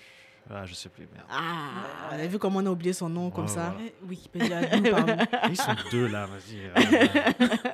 Ah, 0.50 0.66
je 0.66 0.74
sais 0.74 0.88
plus. 0.88 1.08
Merde. 1.12 1.26
Ah, 1.30 2.08
vous 2.10 2.14
avez 2.14 2.28
vu 2.28 2.38
comment 2.38 2.58
on 2.58 2.66
a 2.66 2.70
oublié 2.70 2.92
son 2.92 3.08
nom 3.08 3.30
comme 3.30 3.48
ça 3.48 3.74
ouais. 3.78 3.94
Eh, 4.02 4.08
Wikipédia, 4.08 4.76
nous 4.76 4.90
parle. 4.90 5.16
Ils 5.50 5.56
sont 5.56 5.74
deux 5.90 6.08
là, 6.08 6.26
vas-y. 6.26 6.66
Euh, 6.66 7.06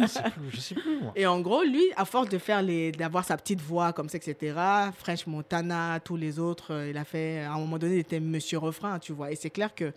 je, 0.00 0.06
sais 0.06 0.22
plus, 0.22 0.50
je 0.50 0.60
sais 0.60 0.74
plus, 0.74 1.00
moi. 1.00 1.12
Et 1.16 1.26
en 1.26 1.40
gros, 1.40 1.62
lui, 1.62 1.84
à 1.96 2.04
force 2.04 2.28
de 2.28 2.38
faire 2.38 2.62
les, 2.62 2.92
d'avoir 2.92 3.24
sa 3.24 3.36
petite 3.36 3.60
voix 3.60 3.92
comme 3.92 4.08
ça, 4.08 4.18
etc., 4.18 4.54
French 4.96 5.26
Montana, 5.26 5.98
tous 6.00 6.16
les 6.16 6.38
autres, 6.38 6.72
euh, 6.74 6.90
il 6.90 6.96
a 6.96 7.04
fait, 7.04 7.40
à 7.40 7.52
un 7.52 7.58
moment 7.58 7.78
donné, 7.78 7.94
il 7.96 8.00
était 8.00 8.20
Monsieur 8.20 8.58
Refrain, 8.58 8.98
tu 8.98 9.12
vois. 9.12 9.32
Et 9.32 9.36
c'est 9.36 9.50
clair 9.50 9.74
que 9.74 9.92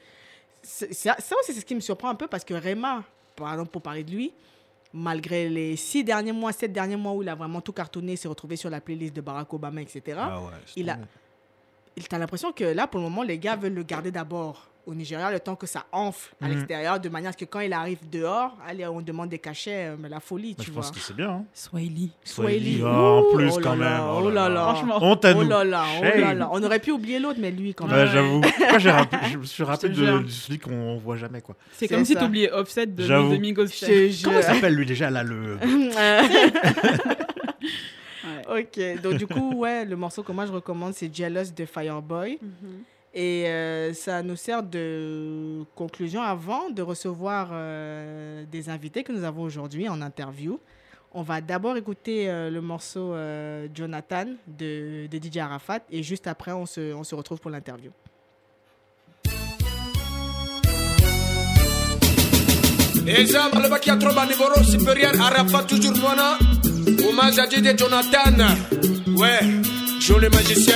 ça, 0.63 1.15
aussi, 1.39 1.53
c'est 1.53 1.59
ce 1.59 1.65
qui 1.65 1.75
me 1.75 1.79
surprend 1.81 2.09
un 2.09 2.15
peu 2.15 2.27
parce 2.27 2.43
que 2.43 2.53
Rema, 2.53 3.03
par 3.35 3.51
exemple, 3.51 3.71
pour 3.71 3.81
parler 3.81 4.03
de 4.03 4.11
lui, 4.11 4.31
malgré 4.93 5.49
les 5.49 5.75
six 5.75 6.03
derniers 6.03 6.31
mois, 6.31 6.51
sept 6.51 6.71
derniers 6.71 6.95
mois 6.95 7.13
où 7.13 7.21
il 7.21 7.29
a 7.29 7.35
vraiment 7.35 7.61
tout 7.61 7.73
cartonné, 7.73 8.15
s'est 8.15 8.27
retrouvé 8.27 8.55
sur 8.55 8.69
la 8.69 8.81
playlist 8.81 9.15
de 9.15 9.21
Barack 9.21 9.53
Obama, 9.53 9.81
etc. 9.81 10.17
Ah 10.19 10.41
il 10.75 10.89
a, 10.89 10.97
t'as 12.09 12.17
l'impression 12.17 12.51
que 12.51 12.63
là, 12.63 12.87
pour 12.87 12.99
le 12.99 13.05
moment, 13.05 13.23
les 13.23 13.37
gars 13.37 13.55
veulent 13.55 13.73
le 13.73 13.83
garder 13.83 14.11
d'abord 14.11 14.71
au 14.87 14.95
Nigeria, 14.95 15.31
le 15.31 15.39
temps 15.39 15.55
que 15.55 15.67
ça 15.67 15.85
enfle 15.91 16.33
à 16.41 16.47
mhm. 16.47 16.53
l'extérieur, 16.53 16.99
de 16.99 17.09
manière 17.09 17.29
à 17.29 17.33
ce 17.33 17.37
que 17.37 17.45
quand 17.45 17.59
il 17.59 17.73
arrive 17.73 17.99
dehors, 18.09 18.57
allez, 18.67 18.85
on 18.87 19.01
demande 19.01 19.29
des 19.29 19.39
cachets, 19.39 19.89
euh, 19.89 19.95
mais 19.99 20.09
la 20.09 20.19
folie, 20.19 20.55
bah, 20.57 20.63
tu 20.63 20.71
vois. 20.71 20.81
Je 20.81 20.87
pense 20.87 20.97
que 20.97 21.03
c'est 21.03 21.15
bien. 21.15 21.29
Hein. 21.29 21.45
Swahili. 21.53 22.11
Swahili. 22.23 22.81
Oh, 22.83 22.87
en 22.87 23.35
plus, 23.35 23.51
oh 23.55 23.59
quand 23.61 23.75
même. 23.75 24.01
Oh, 24.01 24.21
oh 24.23 24.29
là 24.29 24.49
là. 24.49 24.73
Franchement. 24.73 24.99
Oh 25.01 25.43
là 25.43 25.63
là. 25.63 25.85
Oh 25.99 26.19
là 26.19 26.33
là. 26.33 26.49
On 26.51 26.63
aurait 26.63 26.79
pu 26.79 26.91
oublier 26.91 27.19
l'autre, 27.19 27.39
mais 27.39 27.51
lui, 27.51 27.73
quand 27.73 27.87
bah, 27.87 28.05
même. 28.05 28.05
Ouais, 28.05 28.11
j'avoue. 28.11 28.39
Moi, 29.19 29.29
je 29.31 29.37
me 29.37 29.43
suis 29.43 29.63
rappelé 29.63 29.93
de, 29.93 30.19
du 30.19 30.31
celui 30.31 30.59
qu'on 30.59 30.97
voit 30.97 31.17
jamais, 31.17 31.41
quoi. 31.41 31.55
C'est 31.73 31.87
comme 31.87 31.99
ça. 31.99 32.05
si 32.05 32.15
t'oubliais 32.15 32.51
Offset 32.51 32.87
de 32.87 33.37
Migos. 33.37 33.65
Comment 34.23 34.41
s'appelle, 34.41 34.73
lui, 34.73 34.85
déjà, 34.85 35.09
là, 35.09 35.23
le... 35.23 35.57
Ok, 38.49 39.01
donc 39.01 39.15
du 39.15 39.27
coup, 39.27 39.55
ouais, 39.55 39.85
le 39.85 39.95
morceau 39.95 40.23
que 40.23 40.31
moi 40.31 40.45
je 40.45 40.51
recommande, 40.51 40.93
c'est 40.93 41.13
Jealous 41.13 41.51
de 41.55 41.65
Fireboy. 41.65 42.39
Mhm. 42.41 42.83
Et 43.13 43.47
euh, 43.47 43.93
ça 43.93 44.23
nous 44.23 44.37
sert 44.37 44.63
de 44.63 45.63
conclusion 45.75 46.21
avant 46.21 46.69
de 46.69 46.81
recevoir 46.81 47.49
euh, 47.51 48.45
des 48.49 48.69
invités 48.69 49.03
que 49.03 49.11
nous 49.11 49.25
avons 49.25 49.43
aujourd'hui 49.43 49.89
en 49.89 50.01
interview. 50.01 50.59
On 51.13 51.23
va 51.23 51.41
d'abord 51.41 51.75
écouter 51.75 52.29
euh, 52.29 52.49
le 52.49 52.61
morceau 52.61 53.13
Jonathan 53.75 54.27
de, 54.47 55.07
de 55.07 55.17
DJ 55.17 55.37
Arafat 55.37 55.79
et 55.91 56.03
juste 56.03 56.25
après, 56.27 56.53
on 56.53 56.65
se, 56.65 56.93
on 56.93 57.03
se 57.03 57.13
retrouve 57.15 57.39
pour 57.41 57.51
l'interview. 57.51 57.91
Qui 63.81 63.89
a 63.89 63.95
niveau 63.97 64.63
supérieur, 64.63 65.19
Arafat 65.19 65.63
toujours 65.63 66.15
Hommage 67.07 67.39
à 67.39 67.49
DJ 67.49 67.77
Jonathan. 67.77 68.55
Ouais, 69.15 69.39
Joe 69.99 70.21
le 70.21 70.29
magicien. 70.29 70.75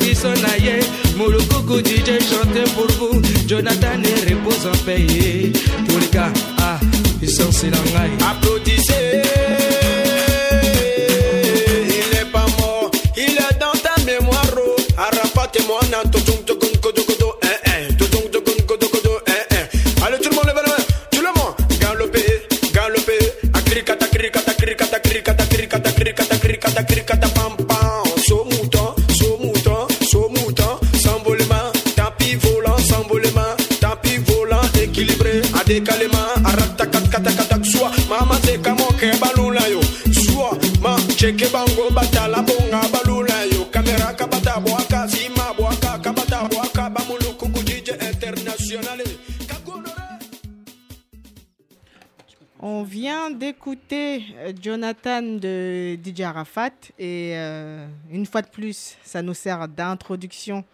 Biso 0.00 0.28
biso 0.30 0.42
na 0.42 0.54
ye. 0.56 0.80
Molukuku 1.16 1.82
dj 1.82 2.18
chante 2.28 2.62
pour 2.74 2.90
vous. 2.98 3.20
Jonathan 3.50 4.02
et 4.04 4.32
repose 4.32 4.66
en 4.66 4.84
paye 4.84 5.52
tous 5.88 5.98
les 5.98 6.08
gars 6.12 6.32
ah 6.58 6.78
puissance 7.18 7.64
na 7.64 7.78
ngai 7.90 8.69
Jonathan 54.60 55.22
de 55.22 55.98
DJ 56.04 56.20
Arafat 56.20 56.70
et 56.98 57.32
euh, 57.36 57.86
une 58.10 58.26
fois 58.26 58.42
de 58.42 58.48
plus, 58.48 58.96
ça 59.02 59.22
nous 59.22 59.34
sert 59.34 59.66
d'introduction 59.68 60.64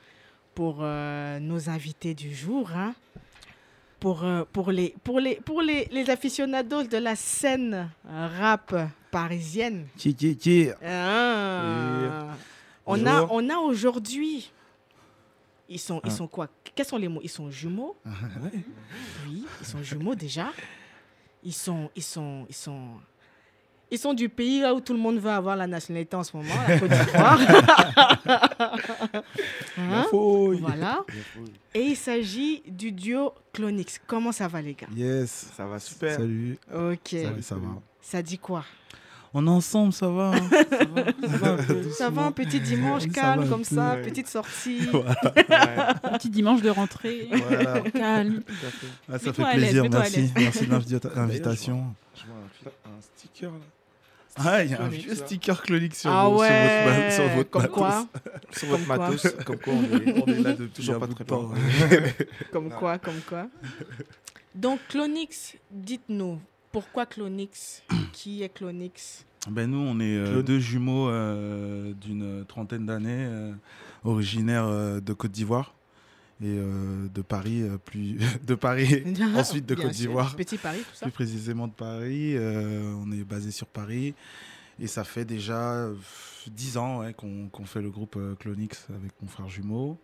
pour 0.54 0.78
euh, 0.80 1.38
nos 1.38 1.68
invités 1.68 2.14
du 2.14 2.34
jour. 2.34 2.70
hein. 2.74 2.94
Pour, 4.00 4.24
euh, 4.24 4.44
pour, 4.52 4.70
les, 4.72 4.94
pour, 5.04 5.20
les, 5.20 5.36
pour 5.36 5.62
les, 5.62 5.86
les 5.90 6.10
aficionados 6.10 6.84
de 6.84 6.98
la 6.98 7.16
scène 7.16 7.88
rap 8.06 8.74
parisienne. 9.10 9.86
Qui, 9.96 10.14
qui, 10.14 10.36
qui 10.36 10.68
Ah. 10.84 12.26
On 12.84 13.04
a, 13.06 13.26
on 13.30 13.48
a 13.48 13.56
aujourd'hui. 13.56 14.52
Ils 15.68 15.80
sont, 15.80 16.00
ils 16.04 16.10
Ah. 16.10 16.14
sont 16.14 16.28
quoi? 16.28 16.48
Quels 16.74 16.86
sont 16.86 16.98
les 16.98 17.08
mots? 17.08 17.20
Ils 17.24 17.30
sont 17.30 17.50
jumeaux? 17.50 17.96
Oui, 19.26 19.44
ils 19.60 19.66
sont 19.66 19.82
jumeaux 19.82 20.14
déjà. 20.14 20.52
Ils 21.42 21.54
sont, 21.54 21.90
ils 21.96 22.02
sont, 22.02 22.44
ils 22.48 22.54
sont, 22.54 22.88
ils 23.90 23.98
sont 23.98 24.14
du 24.14 24.28
pays 24.28 24.60
là 24.60 24.74
où 24.74 24.80
tout 24.80 24.92
le 24.92 24.98
monde 24.98 25.18
veut 25.18 25.30
avoir 25.30 25.56
la 25.56 25.66
nationalité 25.66 26.16
en 26.16 26.24
ce 26.24 26.36
moment, 26.36 26.54
la 26.68 26.78
Côte 26.78 26.90
d'Ivoire. 26.90 27.40
Hein? 29.78 30.06
Voilà. 30.12 31.04
Et 31.74 31.80
il 31.82 31.96
s'agit 31.96 32.62
du 32.66 32.92
duo 32.92 33.32
Clonix. 33.52 34.00
Comment 34.06 34.32
ça 34.32 34.48
va 34.48 34.60
les 34.62 34.74
gars? 34.74 34.86
Yes. 34.94 35.50
Ça 35.56 35.66
va 35.66 35.78
super. 35.78 36.16
Salut. 36.16 36.58
Ok. 36.74 37.08
Salut, 37.10 37.42
ça 37.42 37.54
va. 37.56 37.68
Ça 38.00 38.22
dit 38.22 38.38
quoi? 38.38 38.64
On 39.34 39.46
est 39.46 39.50
ensemble, 39.50 39.92
ça 39.92 40.08
va. 40.08 40.30
hein. 40.34 40.48
ça 40.50 40.84
va, 40.86 41.04
ça 41.22 41.36
va, 41.74 41.90
Ça 41.92 42.10
va 42.10 42.22
un 42.22 42.32
petit 42.32 42.58
dimanche 42.58 43.06
calme 43.08 43.46
comme 43.48 43.58
peu, 43.64 43.74
ça, 43.74 43.94
ouais. 43.96 44.02
petite 44.02 44.28
sortie. 44.28 44.88
Un 44.94 46.16
petit 46.16 46.30
dimanche 46.30 46.62
de 46.62 46.70
rentrée. 46.70 47.28
Voilà. 47.30 47.80
Calme. 47.90 48.42
Ah, 49.12 49.18
ça 49.18 49.32
fait 49.34 49.44
plaisir, 49.52 49.84
merci. 49.90 50.32
Merci 50.36 50.66
de 50.66 50.70
l'invita- 50.72 51.14
l'invitation. 51.14 51.84
Je 52.16 52.22
vois 52.24 52.72
un, 52.86 52.88
un 52.96 53.00
sticker 53.02 53.50
là. 53.50 53.58
Ah, 54.38 54.62
il 54.62 54.70
y 54.70 54.74
a 54.74 54.82
un 54.82 54.88
vieux 54.88 55.10
là. 55.10 55.16
sticker 55.16 55.62
Clonix 55.62 55.98
sur, 56.00 56.10
Ah 56.10 56.28
vos- 56.28 56.36
sur 56.36 56.40
ouais, 56.42 56.84
votre, 56.84 56.98
ma- 56.98 57.10
sur 57.10 57.28
votre 57.28 57.50
comme 57.50 57.62
matos. 57.62 57.74
quoi, 57.76 58.06
Sur 58.52 58.68
votre 58.68 58.86
Comme 58.86 58.96
quoi. 58.96 59.08
matos. 59.08 59.36
Comme 59.44 59.56
quoi 59.58 59.72
on 59.72 59.82
est, 59.82 60.22
On 60.22 60.26
est 60.26 60.40
là 60.42 60.52
depuis 60.52 60.68
toujours 60.74 60.98
pas 60.98 61.06
très 61.08 61.24
temps. 61.24 61.50
comme 62.52 62.68
quoi, 62.70 62.98
comme 62.98 63.20
quoi. 63.28 63.48
Donc 64.54 64.80
Clonix, 64.88 65.54
dites-nous, 65.70 66.38
pourquoi 66.72 67.06
Clonix? 67.06 67.82
Qui 68.12 68.42
est 68.42 68.48
Clonix? 68.48 69.24
Ben 69.48 69.70
nous, 69.70 69.78
on 69.78 70.00
est 70.00 70.16
euh, 70.16 70.42
deux 70.42 70.58
jumeaux 70.58 71.08
euh, 71.08 71.92
d'une 71.94 72.44
trentaine 72.46 72.84
d'années, 72.84 73.26
euh, 73.28 73.52
originaires 74.04 74.66
euh, 74.66 75.00
de 75.00 75.12
Côte 75.12 75.30
d'Ivoire 75.30 75.72
et 76.42 76.58
euh, 76.58 77.08
de 77.14 77.22
Paris, 77.22 77.62
euh, 77.62 77.78
plus 77.78 78.18
de 78.46 78.54
Paris, 78.54 79.02
ensuite 79.36 79.66
de 79.66 79.74
Bien 79.74 79.84
Côte 79.84 79.92
d'Ivoire. 79.94 80.36
Petit 80.36 80.58
Paris, 80.58 80.80
tout 80.80 80.94
ça. 80.96 81.06
plus 81.06 81.12
précisément 81.12 81.66
de 81.66 81.72
Paris. 81.72 82.36
Euh, 82.36 82.92
on 83.02 83.10
est 83.12 83.24
basé 83.24 83.50
sur 83.50 83.66
Paris. 83.66 84.14
Et 84.78 84.86
ça 84.86 85.04
fait 85.04 85.24
déjà 85.24 85.72
euh, 85.72 85.94
10 86.50 86.76
ans 86.76 86.98
ouais, 87.00 87.14
qu'on 87.14 87.64
fait 87.64 87.80
le 87.80 87.88
groupe 87.90 88.18
Clonix 88.38 88.86
avec 88.90 89.12
mon 89.22 89.28
frère 89.28 89.48
jumeau. 89.48 89.98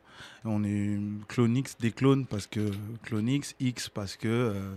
Et 0.45 0.49
on 0.49 0.64
est 0.64 0.99
Clonix 1.28 1.76
des 1.78 1.91
clones 1.93 2.24
parce 2.26 2.47
que 2.47 2.70
Clonix, 3.03 3.55
X 3.61 3.89
parce 3.91 4.16
que, 4.16 4.28
euh, 4.28 4.74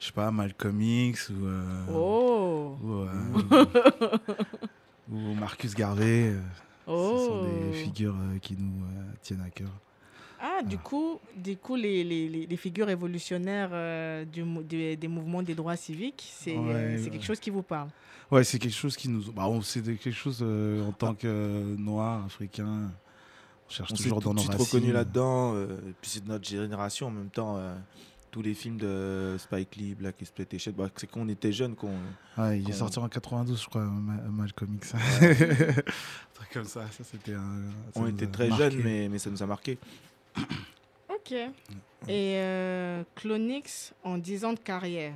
je 0.00 0.06
sais 0.06 0.12
pas, 0.12 0.30
Malcolm 0.30 0.80
X 0.80 1.28
ou, 1.30 1.44
euh, 1.46 1.84
Oh, 1.92 2.76
ou, 2.82 2.92
euh, 2.92 3.66
ou 5.10 5.34
Marcus 5.34 5.74
Garvey. 5.74 6.28
euh, 6.32 6.40
Ce 6.86 6.90
oh. 6.90 7.26
sont 7.28 7.44
des 7.44 7.72
figures 7.82 8.16
euh, 8.16 8.38
qui 8.38 8.56
nous 8.58 8.72
tiennent 9.20 9.42
à 9.46 9.50
cœur. 9.50 9.68
Ah, 10.40 10.62
du 10.62 10.78
coup, 10.78 11.18
du 11.36 11.56
coup 11.56 11.74
les, 11.76 12.04
les, 12.04 12.28
les- 12.46 12.56
figures 12.56 12.86
révolutionnaires 12.86 13.70
euh, 13.72 14.24
du, 14.24 14.42
des, 14.64 14.96
des 14.96 15.08
mouvements 15.08 15.42
des 15.42 15.54
droits 15.54 15.76
civiques, 15.76 16.28
c'est 16.32 16.56
euh, 16.56 16.60
Ouais, 16.60 16.96
c'est 16.98 17.04
ouais. 17.04 17.10
quelque 17.10 17.24
chose 17.24 17.40
qui 17.40 17.50
vous 17.50 17.62
parle? 17.62 17.88
Ouais, 18.30 18.44
c'est 18.44 18.58
quelque 18.58 18.74
chose 18.74 18.96
qui 18.96 19.08
nous. 19.08 19.32
Bah, 19.32 19.48
c'est 19.62 19.82
quelque 19.82 20.10
chose 20.12 20.40
euh, 20.42 20.86
en 20.86 20.92
tant 20.92 21.14
que 21.14 21.26
euh, 21.26 21.76
noir, 21.76 22.24
africain. 22.26 22.90
On 23.66 23.70
cherche 23.70 23.90
On 23.92 23.96
toujours 23.96 24.20
dans 24.20 24.34
nos 24.34 24.42
racines. 24.42 24.60
reconnu 24.64 24.92
là-dedans. 24.92 25.54
euh, 25.54 25.76
et 25.88 25.94
puis 26.00 26.10
c'est 26.10 26.22
de 26.24 26.28
notre 26.28 26.46
génération 26.48 27.06
en 27.08 27.10
même 27.10 27.30
temps. 27.30 27.56
euh, 27.56 27.74
tous 28.30 28.42
les 28.42 28.52
films 28.52 28.76
de 28.76 29.36
Spike 29.38 29.76
Lee, 29.76 29.94
Black 29.94 30.16
Exploitation, 30.20 30.70
bah, 30.76 30.90
c'est 30.96 31.06
quand 31.10 31.20
on 31.20 31.28
était 31.30 31.50
jeunes 31.50 31.74
qu'on. 31.74 31.88
Ouais, 32.36 32.58
il 32.58 32.68
est 32.68 32.72
qu'on- 32.72 32.72
sorti 32.76 32.98
en 32.98 33.08
92, 33.08 33.62
je 33.62 33.66
crois, 33.66 33.82
Ma- 33.86 34.20
Malcolm 34.30 34.74
X. 34.74 34.92
Un 34.94 34.98
truc 36.34 36.50
comme 36.52 36.64
ça, 36.66 36.84
ça 36.90 37.04
c'était 37.04 37.32
On 37.94 38.06
était 38.06 38.26
très 38.26 38.48
marqué. 38.48 38.64
jeunes, 38.70 38.82
mais, 38.84 39.08
mais 39.08 39.18
ça 39.18 39.30
nous 39.30 39.42
a 39.42 39.46
marqué. 39.46 39.78
Ok. 41.10 41.32
Et 41.32 42.34
euh, 42.36 43.02
Clonix 43.16 43.92
en 44.04 44.18
10 44.18 44.44
ans 44.44 44.52
de 44.52 44.58
carrière. 44.58 45.14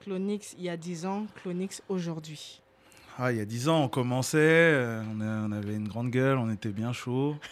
Clonix 0.00 0.54
il 0.58 0.64
y 0.64 0.68
a 0.68 0.76
10 0.76 1.06
ans, 1.06 1.26
Clonix 1.42 1.82
aujourd'hui. 1.88 2.60
Ah, 3.18 3.32
il 3.32 3.38
y 3.38 3.40
a 3.40 3.44
10 3.44 3.68
ans, 3.68 3.82
on 3.84 3.88
commençait, 3.88 4.38
euh, 4.38 5.02
on, 5.14 5.20
a- 5.20 5.46
on 5.48 5.52
avait 5.52 5.74
une 5.74 5.88
grande 5.88 6.10
gueule, 6.10 6.36
on 6.38 6.50
était 6.50 6.68
bien 6.70 6.92
chaud. 6.92 7.36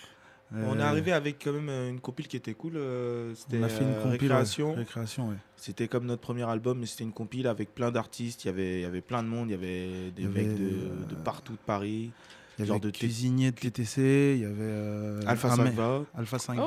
On 0.57 0.79
est 0.79 0.83
Euh, 0.83 0.87
arrivé 0.87 1.11
avec 1.11 1.43
quand 1.43 1.53
même 1.53 1.69
une 1.91 1.99
compile 2.01 2.29
qui 2.29 2.37
était 2.37 2.55
cool. 2.55 2.75
euh, 2.77 3.35
C'était 3.35 3.59
On 3.59 3.63
a 3.65 3.69
fait 3.69 3.83
une 3.83 3.95
compile. 3.95 4.31
ouais, 4.31 4.75
Récréation. 4.77 5.29
Ouais. 5.31 5.37
C'était 5.57 5.89
comme 5.89 6.05
notre 6.07 6.21
premier 6.23 6.49
album, 6.49 6.79
mais 6.79 6.87
c'était 6.87 7.03
une 7.03 7.13
compile 7.15 7.49
avec 7.49 7.75
plein 7.75 7.91
d'artistes. 7.91 8.45
Il 8.45 8.49
y 8.49 8.51
avait, 8.51 8.75
il 8.79 8.83
y 8.83 8.85
avait 8.85 9.01
plein 9.01 9.25
de 9.25 9.29
monde. 9.29 9.49
Il 9.49 9.53
y 9.53 9.55
avait 9.55 10.11
des 10.13 10.27
mecs 10.29 10.47
euh, 10.61 11.07
de 11.09 11.15
partout 11.17 11.55
de 11.55 11.59
Paris. 11.67 12.13
Il 12.59 12.65
y 12.65 12.67
Genre 12.69 12.77
avait 12.77 12.85
de 12.87 12.91
de 12.91 12.97
cuisinier 12.97 13.51
de 13.51 13.57
TTC, 13.59 14.35
il 14.37 14.43
y 14.43 14.45
avait. 14.45 14.55
euh, 14.61 15.21
Alpha 15.27 15.49
un 15.53 15.57
mec- 15.57 15.75
520. 15.75 16.07
Alpha 16.17 16.39
520. 16.39 16.67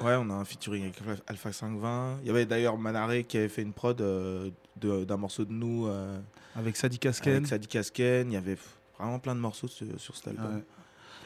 Oh 0.00 0.04
Ouais, 0.04 0.14
on 0.18 0.28
a 0.30 0.34
un 0.34 0.44
featuring 0.44 0.82
avec 0.84 1.00
Alpha- 1.00 1.22
Alpha 1.26 1.52
520. 1.52 2.18
Il 2.22 2.26
y 2.26 2.30
avait 2.30 2.44
d'ailleurs 2.44 2.76
Manaré 2.76 3.24
qui 3.24 3.38
avait 3.38 3.48
fait 3.48 3.62
une 3.62 3.72
prod 3.72 3.98
euh, 4.00 4.50
d'un 4.82 5.16
morceau 5.16 5.44
de 5.46 5.52
nous 5.52 5.86
euh, 5.86 6.18
Avec 6.54 6.76
Sadi 6.76 6.98
Kasken. 6.98 7.32
avec 7.36 7.46
Sadi 7.46 7.66
Kasken. 7.66 8.30
Il 8.30 8.34
y 8.34 8.36
avait 8.36 8.58
vraiment 8.98 9.18
plein 9.18 9.34
de 9.34 9.40
morceaux 9.40 9.68
sur, 9.68 9.86
sur 9.98 10.14
cet 10.16 10.28
album. 10.28 10.56
Ouais. 10.56 10.64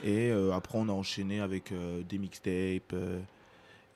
Et 0.09 0.31
euh, 0.31 0.53
après, 0.53 0.79
on 0.79 0.89
a 0.89 0.93
enchaîné 0.93 1.41
avec 1.41 1.73
euh, 1.73 2.03
des 2.09 2.19
mixtapes 2.19 2.93
euh, 2.95 3.19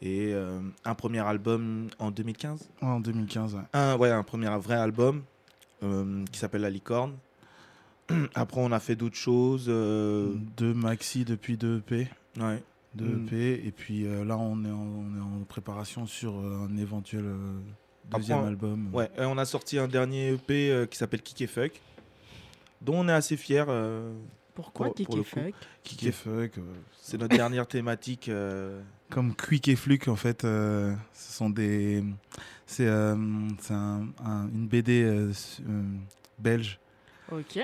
et 0.03 0.35
euh, 0.35 0.59
un 0.85 0.95
premier 0.97 1.21
album 1.21 1.87
en 2.01 2.11
2015. 2.11 2.69
Ouais, 2.83 2.89
en 2.89 3.01
2015, 3.01 3.55
ouais. 3.55 3.61
Un, 3.73 3.97
ouais, 3.97 4.11
un 4.11 4.23
premier 4.25 4.49
vrai 4.59 4.75
album 4.75 5.23
euh, 5.85 6.25
qui 6.33 6.39
s'appelle 6.41 6.63
La 6.63 6.71
Licorne. 6.71 7.15
Après, 8.35 8.61
on 8.61 8.73
a 8.73 8.81
fait 8.81 8.97
d'autres 8.97 9.17
choses. 9.17 9.67
euh, 9.69 10.33
Deux 10.57 10.75
maxi 10.75 11.25
depuis 11.25 11.57
deux 11.57 11.79
EP. 11.79 12.09
ouais. 12.41 12.63
Deux 12.95 13.07
Mm. 13.07 13.27
EP. 13.27 13.67
Et 13.67 13.73
puis 13.73 14.07
euh, 14.07 14.25
là, 14.25 14.37
on 14.39 14.65
est, 14.65 14.71
en, 14.71 14.79
on 14.79 15.17
est 15.17 15.21
en 15.21 15.45
préparation 15.49 16.07
sur 16.07 16.37
euh, 16.39 16.69
un 16.71 16.77
éventuel 16.77 17.25
euh, 17.25 17.37
deuxième 18.17 18.39
Après, 18.39 18.51
album. 18.51 18.95
Ouais, 18.95 19.11
et 19.19 19.25
on 19.25 19.37
a 19.37 19.45
sorti 19.45 19.79
un 19.79 19.89
dernier 19.89 20.33
EP 20.35 20.71
euh, 20.71 20.87
qui 20.87 20.97
s'appelle 20.97 21.23
Kick 21.23 21.41
et 21.43 21.47
Fuck, 21.49 21.81
dont 22.83 23.01
on 23.01 23.09
est 23.09 23.13
assez 23.13 23.37
fiers. 23.37 23.65
euh, 23.69 24.13
Pourquoi 24.55 24.95
Pour- 24.95 25.17
le 25.17 25.23
coup. 25.23 25.29
Fuck 25.29 25.55
Kick 25.83 26.05
et 26.05 26.13
Fuck. 26.13 26.53
c'est 27.01 27.19
notre 27.19 27.37
dernière 27.37 27.67
thématique. 27.67 28.29
euh, 28.29 28.81
comme 29.11 29.35
Quick 29.35 29.67
et 29.69 29.75
Fluke, 29.77 30.07
en 30.09 30.17
fait, 30.17 30.45
euh, 30.45 30.95
ce 31.15 31.33
sont 31.33 31.51
des. 31.51 32.05
C'est 32.67 32.87
euh, 32.87 33.17
c'est 33.59 33.75
un- 33.75 34.07
un- 34.25 34.49
une 34.55 34.69
BD 34.69 35.03
euh, 35.03 35.33
euh, 35.69 35.83
belge. 36.39 36.79
Ok. 37.33 37.59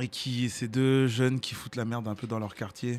Et 0.00 0.08
qui, 0.08 0.48
ces 0.50 0.68
deux 0.68 1.06
jeunes 1.08 1.40
qui 1.40 1.54
foutent 1.54 1.76
la 1.76 1.84
merde 1.84 2.06
un 2.08 2.14
peu 2.14 2.26
dans 2.26 2.38
leur 2.38 2.54
quartier. 2.54 2.98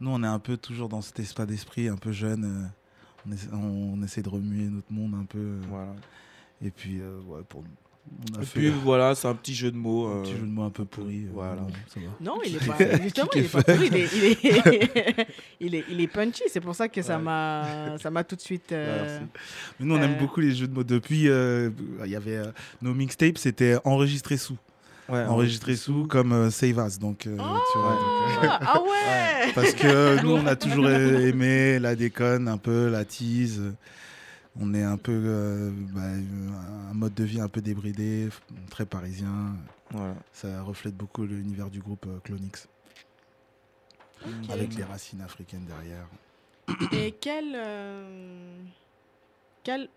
Nous, 0.00 0.10
on 0.10 0.22
est 0.22 0.26
un 0.28 0.38
peu 0.38 0.56
toujours 0.56 0.88
dans 0.88 1.00
cet 1.02 1.18
état 1.20 1.46
d'esprit, 1.46 1.88
un 1.88 1.96
peu 1.96 2.12
jeune. 2.12 2.44
euh, 2.44 2.68
on, 3.28 3.32
essa- 3.32 3.52
on 3.54 4.02
essaie 4.04 4.22
de 4.22 4.28
remuer 4.28 4.64
notre 4.64 4.92
monde 4.92 5.14
un 5.20 5.24
peu. 5.24 5.38
euh, 5.38 5.60
voilà. 5.68 5.92
Et 6.62 6.70
puis, 6.70 7.00
euh, 7.00 7.18
ouais, 7.26 7.40
pour 7.48 7.64
On 8.32 8.38
a 8.38 8.42
Et 8.42 8.46
fait 8.46 8.60
puis 8.60 8.68
voilà, 8.70 9.14
c'est 9.16 9.26
un 9.28 9.34
petit 9.34 9.54
jeu 9.54 9.70
de 9.72 9.76
mots. 9.76 10.06
un 10.06 10.18
euh, 10.18 10.22
petit 10.22 10.32
jeu 10.32 10.38
de 10.38 10.44
mots 10.46 10.62
un 10.62 10.70
peu 10.70 10.84
pourri. 10.84 11.24
euh, 11.24 11.30
Voilà. 11.32 11.62
bon, 11.62 11.72
ça 11.88 11.98
va. 12.00 12.06
Non, 12.20 12.38
il 12.46 12.54
est 12.56 12.66
pas. 12.66 13.02
Justement, 13.02 13.28
il 13.34 13.44
est 13.44 13.52
pas 13.52 13.62
pourri. 13.64 13.86
Il 13.88 13.96
est, 13.96 14.08
il 14.14 14.24
est, 14.24 15.28
il 15.60 15.74
est, 15.74 15.84
il 15.90 16.00
est 16.00 16.06
punchy. 16.06 16.44
C'est 16.48 16.60
pour 16.60 16.76
ça 16.76 16.88
que 16.88 17.02
ça 17.02 17.18
m'a, 17.18 17.96
ça 17.98 18.10
m'a 18.12 18.22
tout 18.22 18.36
de 18.36 18.40
suite. 18.40 18.70
euh, 18.70 19.18
merci. 19.18 19.32
Mais 19.80 19.86
nous, 19.86 19.96
on 19.96 20.00
aime 20.02 20.18
beaucoup 20.18 20.38
les 20.40 20.54
jeux 20.54 20.68
de 20.68 20.72
mots. 20.74 20.84
Depuis, 20.84 21.28
euh, 21.28 21.70
il 22.04 22.10
y 22.12 22.16
avait 22.16 22.36
euh, 22.36 22.52
nos 22.80 22.94
mixtapes, 22.94 23.38
c'était 23.38 23.76
enregistré 23.84 24.36
sous. 24.36 24.56
Ouais, 25.08 25.24
enregistré 25.24 25.76
sous 25.76 26.06
comme 26.06 26.32
euh, 26.32 26.50
Save 26.50 26.78
Us. 26.86 26.98
Donc, 26.98 27.26
euh, 27.26 27.36
tu 27.36 27.78
vois, 27.78 27.92
donc, 27.92 28.44
euh, 28.44 28.48
Ah, 28.50 28.60
ah 28.62 28.82
ouais. 28.82 29.52
parce 29.54 29.72
que 29.74 30.22
nous, 30.22 30.32
on 30.32 30.46
a 30.46 30.56
toujours 30.56 30.88
aimé 30.90 31.78
la 31.78 31.94
déconne, 31.94 32.48
un 32.48 32.58
peu 32.58 32.88
la 32.88 33.04
tease. 33.04 33.62
On 34.60 34.74
est 34.74 34.82
un 34.82 34.96
peu 34.96 35.12
euh, 35.12 35.70
bah, 35.92 36.00
un 36.90 36.94
mode 36.94 37.14
de 37.14 37.24
vie 37.24 37.40
un 37.40 37.48
peu 37.48 37.60
débridé, 37.60 38.28
très 38.70 38.86
parisien. 38.86 39.54
Voilà. 39.90 40.14
Ça 40.32 40.62
reflète 40.62 40.96
beaucoup 40.96 41.24
l'univers 41.24 41.70
du 41.70 41.80
groupe 41.80 42.06
euh, 42.08 42.18
Clonix, 42.24 42.68
avec 44.50 44.74
les 44.74 44.84
racines 44.84 45.20
africaines 45.20 45.64
derrière. 45.66 46.06
Et 46.92 47.12
quel, 47.12 47.54
euh, 47.54 48.58
quel, 49.62 49.88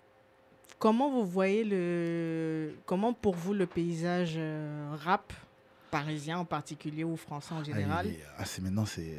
comment 0.79 1.09
vous 1.09 1.25
voyez 1.25 1.63
le, 1.63 2.73
comment 2.85 3.13
pour 3.13 3.35
vous 3.35 3.53
le 3.53 3.65
paysage 3.65 4.33
euh, 4.37 4.95
rap 5.03 5.31
parisien 5.91 6.37
en 6.37 6.45
particulier 6.45 7.03
ou 7.03 7.17
français 7.17 7.53
en 7.53 7.61
général 7.65 8.07
ah, 8.37 8.45
c'est 8.45 8.61
maintenant, 8.63 8.85
c'est. 8.85 9.17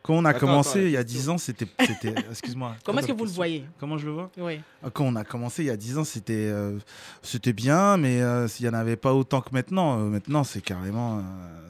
Quand 0.00 0.14
on 0.14 0.24
a 0.24 0.30
Attends, 0.30 0.38
commencé 0.38 0.78
attends, 0.78 0.86
il 0.86 0.90
y 0.92 0.96
a 0.96 1.02
question. 1.02 1.20
10 1.22 1.28
ans, 1.30 1.38
c'était. 1.38 1.66
c'était- 1.80 2.14
Excuse-moi. 2.30 2.76
Comment 2.84 3.00
est-ce 3.00 3.08
que 3.08 3.12
vous 3.12 3.24
le 3.24 3.30
voyez 3.32 3.64
Comment 3.80 3.98
je 3.98 4.06
le 4.06 4.12
vois 4.12 4.30
Oui. 4.38 4.60
Ah, 4.84 4.90
Quand 4.90 5.04
on 5.06 5.16
a 5.16 5.24
commencé 5.24 5.64
il 5.64 5.66
y 5.66 5.70
a 5.70 5.76
10 5.76 5.98
ans, 5.98 6.04
c'était 6.04 6.32
euh, 6.52 6.78
c'était 7.20 7.52
bien, 7.52 7.96
mais 7.96 8.22
euh, 8.22 8.46
il 8.60 8.62
n'y 8.62 8.68
en 8.68 8.74
avait 8.74 8.94
pas 8.96 9.12
autant 9.12 9.40
que 9.40 9.50
maintenant. 9.52 9.98
Euh, 9.98 10.04
maintenant, 10.04 10.44
c'est 10.44 10.60
carrément. 10.60 11.18
euh, 11.18 11.22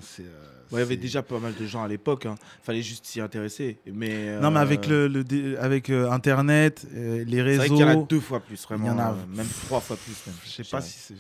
c'est, 0.03 0.25
euh, 0.25 0.54
il 0.73 0.79
y 0.79 0.81
avait 0.81 0.97
déjà 0.97 1.23
pas 1.23 1.39
mal 1.39 1.55
de 1.59 1.67
gens 1.67 1.83
à 1.83 1.89
l'époque. 1.89 2.27
Hein. 2.27 2.35
Fallait 2.63 2.83
juste 2.83 3.07
s'y 3.07 3.21
intéresser. 3.21 3.79
Mais 3.93 4.39
Non, 4.41 4.51
mais 4.51 4.61
avec, 4.61 4.89
euh, 4.89 5.09
le, 5.09 5.19
le 5.19 5.25
dé- 5.25 5.57
avec 5.59 5.91
euh, 5.91 6.11
Internet, 6.11 6.87
euh, 6.95 7.25
les 7.27 7.37
C'est 7.37 7.43
vrai 7.43 7.57
réseaux. 7.59 7.75
qu'il 7.77 7.85
y 7.87 7.89
en 7.89 8.03
a 8.03 8.05
deux 8.05 8.21
fois 8.21 8.41
plus, 8.41 8.63
vraiment. 8.65 8.85
Il 8.85 8.89
y 8.89 8.91
en 8.91 8.99
a- 8.99 9.17
même 9.35 9.47
trois 9.67 9.81
fois 9.81 9.97
plus. 9.97 10.15
Même, 10.27 10.37
Je 10.45 10.51
sais 10.51 10.65
je 10.65 10.71
pas 10.71 10.79
dirais. 10.81 10.91
si 10.91 10.99
c'est. 10.99 11.15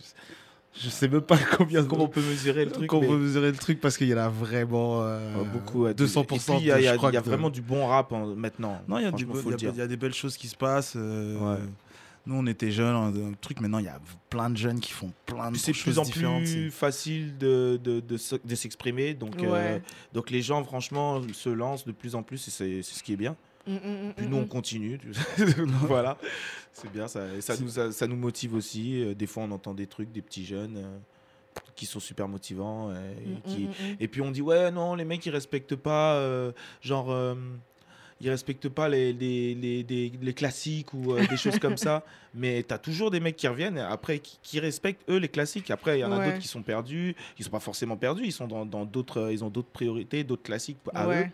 Je 0.82 0.88
sais 0.88 1.07
même 1.07 1.20
pas 1.20 1.38
combien. 1.57 1.84
Comment 1.84 2.05
on 2.05 2.09
peut 2.09 2.20
mesurer 2.20 2.64
le 2.64 2.72
truc 2.72 2.88
Comment 2.88 3.03
on 3.07 3.11
peut 3.11 3.18
mesurer 3.18 3.51
le 3.53 3.57
truc 3.57 3.80
parce 3.80 3.97
qu'il 3.97 4.09
y 4.09 4.14
en 4.14 4.18
a 4.18 4.28
vraiment. 4.28 5.03
euh, 5.03 5.36
Ouais, 5.36 5.45
beaucoup. 5.53 5.84
ouais. 5.84 5.95
200%. 5.95 6.55
Et 6.55 6.57
puis, 6.57 6.64
il 6.64 6.66
y 6.66 6.72
a, 6.72 6.80
y 6.80 6.88
a- 6.88 6.97
y 6.97 7.16
a 7.16 7.20
de- 7.20 7.20
vraiment 7.20 7.49
du 7.51 7.62
bon 7.62 7.86
rap 7.86 8.11
en- 8.12 8.26
maintenant. 8.34 8.80
Non, 8.88 8.99
il 8.99 9.05
y, 9.05 9.07
a 9.07 9.12
du 9.12 9.24
il 9.24 9.78
y 9.78 9.82
y 9.82 9.86
des 9.88 9.97
belles 9.97 10.14
choses 10.14 10.36
qui 10.36 10.49
se 10.49 10.57
passent. 10.57 10.95
euh, 10.97 11.38
Ouais. 11.38 11.61
Nous, 12.27 12.35
on 12.37 12.47
était 12.47 12.70
jeunes, 12.70 12.95
un 12.97 13.33
truc. 13.41 13.61
Maintenant, 13.61 13.79
il 13.81 13.85
y 13.85 13.89
a 13.89 14.01
plein 14.31 14.49
de 14.49 14.57
jeunes 14.57 14.81
qui 14.81 14.93
font 14.93 15.12
plein 15.27 15.49
de 15.49 15.53
Puis 15.53 15.61
c'est 15.61 15.72
de 15.72 15.77
choses 15.77 15.85
plus 15.85 15.99
en 15.99 16.05
plus 16.39 16.70
facile 16.70 17.37
de, 17.37 17.79
de, 17.83 18.01
de 18.01 18.16
se- 18.16 18.37
de 18.43 18.55
s'exprimer. 18.55 19.12
Donc, 19.14 19.43
euh, 19.43 19.79
donc 20.14 20.31
les 20.31 20.41
gens, 20.41 20.64
franchement, 20.64 21.20
se 21.35 21.51
lancent 21.51 21.85
de 21.85 21.93
plus 21.93 22.14
en 22.14 22.22
plus 22.22 22.49
et 22.49 22.51
c'est 22.51 22.83
c'est 22.83 22.95
ce 22.95 23.03
qui 23.03 23.12
est 23.12 23.16
bien. 23.16 23.37
Mm, 23.66 23.72
mm, 23.75 23.77
mm, 24.09 24.12
Puis 24.16 24.27
nous, 24.27 24.37
on 24.39 24.47
continue. 24.47 24.99
voilà, 25.83 26.16
c'est 26.72 26.91
bien. 26.91 27.09
Ça, 27.09 27.27
et 27.35 27.41
ça, 27.43 27.57
nous, 27.59 27.93
ça 27.93 28.07
nous 28.07 28.16
motive 28.16 28.55
aussi. 28.55 29.03
Euh, 29.03 29.14
Des 29.14 29.27
fois, 29.27 29.43
on 29.43 29.51
entend 29.51 29.75
des 29.75 29.87
trucs 29.87 30.11
des 30.12 30.22
petits 30.22 30.47
jeunes 30.47 30.77
euh, 30.79 30.99
qui 31.77 31.85
sont 31.87 32.01
super 32.01 32.27
motivants. 32.29 32.91
et, 32.93 33.49
qui- 33.51 33.68
et 34.01 34.09
puis 34.09 34.20
on 34.22 34.31
dit, 34.31 34.41
ouais, 34.43 34.70
non, 34.70 34.95
les 34.95 35.05
mecs, 35.05 35.25
ils 35.27 35.31
respectent 35.31 35.77
pas. 35.77 36.14
euh, 36.14 36.53
genre. 36.81 37.11
euh, 37.11 37.35
ils 38.20 38.30
respectent 38.30 38.68
pas 38.68 38.88
les, 38.88 39.12
les, 39.12 39.54
les, 39.54 39.82
les- 39.82 40.12
les 40.20 40.34
classiques 40.34 40.94
ou 40.94 41.12
euh, 41.12 41.26
des 41.26 41.36
choses 41.36 41.58
comme 41.58 41.76
ça. 41.76 42.04
Mais 42.34 42.62
tu 42.66 42.72
as 42.74 42.78
toujours 42.78 43.10
des 43.10 43.20
mecs 43.20 43.36
qui 43.36 43.46
reviennent, 43.48 43.78
après, 43.78 44.18
qui, 44.20 44.38
qui 44.42 44.60
respectent, 44.60 45.02
eux, 45.10 45.18
les 45.18 45.28
classiques. 45.28 45.70
Après, 45.70 45.98
il 45.98 46.00
y 46.02 46.04
en 46.04 46.12
a 46.12 46.18
Ouais. 46.18 46.26
d'autres 46.26 46.38
qui 46.38 46.48
sont 46.48 46.62
perdus. 46.62 47.14
Ils 47.38 47.44
sont 47.44 47.50
pas 47.50 47.60
forcément 47.60 47.96
perdus, 47.96 48.24
ils 48.24 48.32
sont 48.32 48.46
dans 48.46 48.64
dans 48.66 48.84
d'autres, 48.84 49.20
euh, 49.20 49.32
ils 49.32 49.42
ont 49.44 49.50
d'autres 49.50 49.68
priorités, 49.72 50.24
d'autres 50.24 50.42
classiques 50.42 50.78
à 50.94 51.06
eux. 51.06 51.10
ouais. 51.10 51.30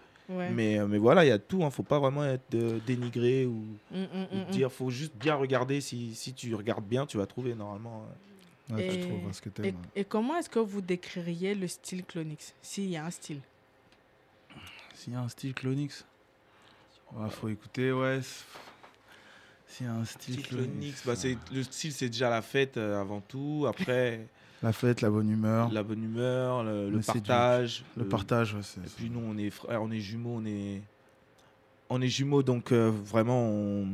Mais, 0.52 0.78
euh, 0.78 0.86
mais 0.86 0.98
voilà, 0.98 1.24
il 1.24 1.28
y 1.28 1.32
a 1.32 1.38
tout. 1.40 1.64
Hein. 1.64 1.70
Faut 1.70 1.82
pas 1.82 1.98
vraiment 1.98 2.24
être 2.24 2.54
euh, 2.54 2.78
dénigré 2.86 3.46
ou, 3.46 3.64
Mm, 3.90 3.98
mm, 4.02 4.26
ou 4.32 4.36
mm, 4.36 4.50
dire. 4.52 4.70
Faut 4.70 4.88
juste 4.90 5.14
bien 5.16 5.34
regarder. 5.34 5.80
Si, 5.80 6.14
si 6.14 6.32
tu 6.34 6.54
regardes 6.54 6.84
bien, 6.86 7.04
tu 7.04 7.16
vas 7.18 7.26
trouver 7.26 7.54
normalement. 7.56 8.04
Ouais, 8.70 8.86
tu 8.88 8.94
Et- 8.94 9.00
trouveras 9.00 9.32
ce 9.32 9.42
que 9.42 9.48
Et, 9.48 9.52
t'aimes. 9.52 9.74
et 9.96 10.04
comment 10.04 10.36
est-ce 10.36 10.48
que 10.48 10.60
vous 10.60 10.80
décririez 10.80 11.56
le 11.56 11.66
style 11.66 12.04
Clonix 12.04 12.54
S'il 12.62 12.88
y 12.88 12.96
a 12.96 13.04
un 13.04 13.10
style? 13.10 13.40
S'il 14.94 15.12
y 15.14 15.16
a 15.16 15.20
un 15.20 15.28
style 15.28 15.54
Clonix, 15.54 16.04
ouais, 17.16 17.30
faut 17.30 17.48
écouter, 17.48 17.92
ouais. 17.92 18.20
c'est- 18.22 18.44
S'il 19.66 19.86
y 19.86 19.88
a 19.88 19.92
un 19.94 20.04
style 20.04 20.42
Clonix, 20.42 21.02
bah, 21.06 21.12
le 21.52 21.62
style, 21.62 21.92
c'est 21.92 22.08
déjà 22.08 22.28
la 22.28 22.42
fête 22.42 22.76
euh, 22.76 23.00
avant 23.00 23.20
tout. 23.20 23.66
Après, 23.68 24.26
la 24.62 24.72
fête, 24.72 25.00
la 25.00 25.10
bonne 25.10 25.30
humeur, 25.30 25.70
la 25.72 25.82
bonne 25.84 26.02
humeur, 26.02 26.64
le, 26.64 26.90
le 26.90 27.02
c'est 27.02 27.12
du- 27.12 27.20
partage. 27.20 27.84
le 27.96 28.02
euh, 28.04 28.08
partage. 28.08 28.54
ouais, 28.54 28.60
Et 28.84 28.88
puis 28.96 29.08
nous, 29.10 29.20
on 29.24 29.36
est 29.38 29.50
frères, 29.50 29.80
on 29.82 29.90
est 29.90 30.00
jumeaux, 30.00 30.36
on 30.42 30.44
est, 30.44 30.82
on 31.88 32.00
est 32.02 32.08
jumeaux, 32.08 32.42
donc 32.42 32.72
euh, 32.72 32.90
vraiment, 32.90 33.42
on, 33.48 33.86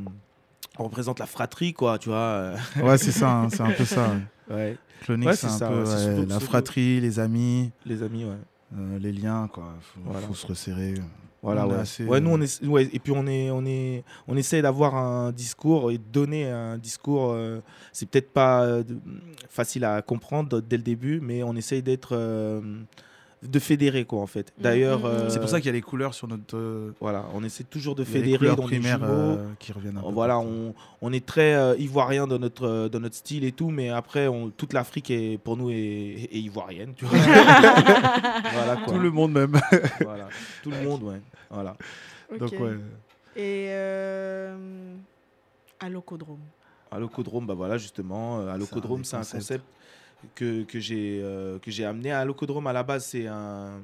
on 0.79 0.83
représente 0.83 1.19
la 1.19 1.27
fratrie, 1.27 1.73
quoi, 1.73 1.99
tu 1.99 2.09
vois. 2.09 2.17
euh. 2.17 2.57
Ouais, 2.81 2.97
c'est 2.97 3.11
ça, 3.11 3.31
hein, 3.31 3.49
c'est 3.49 3.61
un 3.61 3.71
peu 3.71 3.85
ça. 3.85 4.09
ouais. 4.49 4.55
Ouais, 4.55 4.77
Clonix, 5.01 5.27
Ouais, 5.27 5.35
c'est 5.35 5.45
un 5.47 5.49
ça, 5.57 5.67
peu 5.69 5.85
surtout- 5.85 6.25
la 6.29 6.39
fratrie, 6.39 6.99
les 7.01 7.19
amis, 7.19 7.71
les 7.85 8.01
amis, 8.01 8.25
ouais. 8.25 8.35
euh, 8.75 8.97
les 8.97 9.11
liens, 9.11 9.47
quoi. 9.47 9.75
Faut, 9.81 9.99
Voilà. 10.05 10.25
faut 10.27 10.33
se 10.33 10.47
resserrer. 10.47 10.95
Voilà, 11.43 11.67
On 11.67 11.69
est 11.69 11.73
ouais. 11.73 11.79
assez, 11.79 12.03
ouais, 12.03 12.19
nous, 12.19 12.31
euh, 12.31 12.37
on 12.37 12.41
est, 12.41 12.65
ouais, 12.65 12.89
et 12.91 12.99
puis 12.99 13.13
on 13.15 13.27
est, 13.27 13.51
on 13.51 13.65
est, 13.65 14.03
on 14.27 14.35
essaie 14.35 14.61
d'avoir 14.61 14.95
un 14.95 15.31
discours 15.31 15.91
et 15.91 15.97
de 15.97 16.03
donner 16.11 16.49
un 16.49 16.77
discours. 16.77 17.31
euh, 17.31 17.61
c'est 17.93 18.07
peut-être 18.09 18.31
pas 18.31 18.63
euh, 18.63 18.83
facile 19.49 19.85
à 19.85 20.01
comprendre 20.01 20.61
dès 20.61 20.77
le 20.77 20.83
début, 20.83 21.19
mais 21.21 21.43
on 21.43 21.55
essaye 21.55 21.83
d'être, 21.83 22.09
euh, 22.13 22.61
de 23.43 23.59
fédérer, 23.59 24.03
quoi, 24.05 24.21
en 24.21 24.27
fait. 24.27 24.51
D'ailleurs, 24.57 24.99
Mm, 24.99 25.03
mm, 25.03 25.05
mm. 25.05 25.15
euh, 25.25 25.29
C'est 25.29 25.39
pour 25.39 25.49
ça 25.49 25.57
qu'il 25.59 25.67
y 25.67 25.69
a 25.69 25.73
les 25.73 25.81
couleurs 25.81 26.13
sur 26.15 26.27
notre. 26.27 26.57
euh, 26.57 26.91
voilà, 26.99 27.25
on 27.35 27.43
essaie 27.43 27.63
toujours 27.63 27.93
de 27.95 28.01
les 28.03 28.09
fédérer 28.09 28.37
couleurs 28.39 28.55
dans 28.55 28.63
les 28.67 28.79
primaires 28.79 28.99
jumeaux. 28.99 29.11
euh, 29.11 29.45
qui 29.59 29.71
reviennent 29.71 29.97
un 29.97 30.01
peu. 30.01 30.09
Voilà, 30.11 30.39
on, 30.39 30.73
on 31.01 31.13
est 31.13 31.25
très 31.25 31.53
euh, 31.53 31.75
ivoirien 31.77 32.25
dans 32.25 32.39
notre, 32.39 32.65
euh, 32.67 32.89
dans 32.89 32.99
notre 32.99 33.15
style 33.15 33.43
et 33.43 33.51
tout, 33.51 33.69
mais 33.69 33.89
après, 33.89 34.27
on, 34.27 34.49
toute 34.49 34.73
l'Afrique 34.73 35.11
est, 35.11 35.37
pour 35.37 35.55
nous 35.55 35.69
est, 35.69 35.75
est 36.31 36.39
ivoirienne. 36.39 36.93
Tu 36.95 37.05
vois 37.05 37.17
voilà, 38.53 38.75
quoi. 38.83 38.93
Tout 38.93 38.99
le 38.99 39.11
monde 39.11 39.31
même. 39.33 39.55
Voilà. 40.01 40.29
Tout 40.63 40.71
le 40.71 40.81
monde, 40.81 41.03
ouais. 41.03 41.21
Voilà. 41.49 41.77
Donc, 42.39 42.51
ouais. 42.59 42.73
Et 43.37 43.67
euh, 43.69 44.55
à 45.79 45.89
l'Ocodrome. 45.89 46.39
À 46.91 46.99
l'Ocodrome, 46.99 47.45
bah 47.45 47.53
voilà, 47.53 47.77
justement, 47.77 48.39
euh, 48.39 48.49
à 48.49 48.53
C'est 48.53 48.59
l'Ocodrome, 48.59 49.01
un 49.01 49.03
c'est 49.03 49.15
un 49.15 49.19
concept. 49.19 49.37
concept 49.39 49.63
que, 50.35 50.63
que 50.63 50.79
j'ai 50.79 51.21
euh, 51.21 51.59
amené. 51.85 52.11
À 52.11 52.25
l'Ocodrome, 52.25 52.67
à 52.67 52.73
la 52.73 52.83
base, 52.83 53.05
c'est 53.05 53.27
un, 53.27 53.81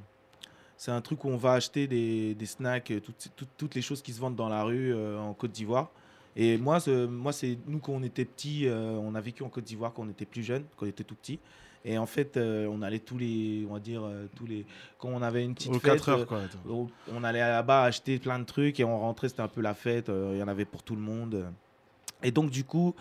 c'est 0.77 0.91
un 0.91 1.01
truc 1.01 1.23
où 1.23 1.30
on 1.30 1.38
va 1.38 1.53
acheter 1.53 1.88
des, 1.88 2.35
des 2.35 2.45
snacks, 2.45 2.91
euh, 2.91 2.99
toutes, 2.99 3.30
toutes, 3.35 3.49
toutes 3.57 3.76
les 3.76 3.81
choses 3.81 4.01
qui 4.01 4.14
se 4.14 4.19
vendent 4.19 4.35
dans 4.35 4.49
la 4.49 4.64
rue 4.64 4.93
euh, 4.93 5.19
en 5.19 5.34
Côte 5.34 5.51
d'Ivoire. 5.51 5.89
Et 6.35 6.57
moi, 6.57 6.80
moi 7.10 7.31
c'est 7.31 7.57
nous, 7.68 7.80
quand 7.80 7.93
on 7.93 8.03
était 8.03 8.26
petits, 8.26 8.68
euh, 8.68 8.97
on 9.01 9.15
a 9.15 9.22
vécu 9.22 9.43
en 9.43 9.49
Côte 9.49 9.64
d'Ivoire 9.64 9.93
quand 9.93 10.03
on 10.03 10.10
était 10.10 10.26
plus 10.26 10.43
jeune, 10.43 10.64
quand 10.76 10.85
on 10.85 10.89
était 10.89 11.03
tout 11.03 11.15
petit. 11.15 11.39
Et 11.85 11.97
en 11.97 12.05
fait, 12.05 12.38
euh, 12.38 12.65
on 12.72 12.81
allait 12.81 12.99
tous 12.99 13.18
les, 13.18 13.65
on 13.69 13.73
va 13.73 13.80
dire, 13.80 14.03
euh, 14.03 14.27
tous 14.35 14.45
les, 14.45 14.65
quand 14.97 15.10
on 15.10 15.22
avait 15.22 15.43
une 15.43 15.53
petite 15.53 15.69
Aux 15.69 15.80
fête, 15.80 15.93
4 15.93 16.10
heures, 16.10 16.26
quoi. 16.26 16.41
on 17.11 17.23
allait 17.23 17.39
là-bas 17.39 17.84
acheter 17.84 18.19
plein 18.19 18.39
de 18.39 18.45
trucs 18.45 18.80
et 18.80 18.84
on 18.85 18.99
rentrait, 18.99 19.27
c'était 19.30 19.41
un 19.41 19.49
peu 19.49 19.61
la 19.61 19.73
fête, 19.73 20.10
il 20.10 20.38
y 20.38 20.43
en 20.43 20.47
avait 20.47 20.65
pour 20.65 20.81
tout 20.81 20.95
le 20.95 21.01
monde. 21.01 21.45
Et 22.23 22.31
donc 22.31 22.51
du 22.51 22.64
coup, 22.64 22.95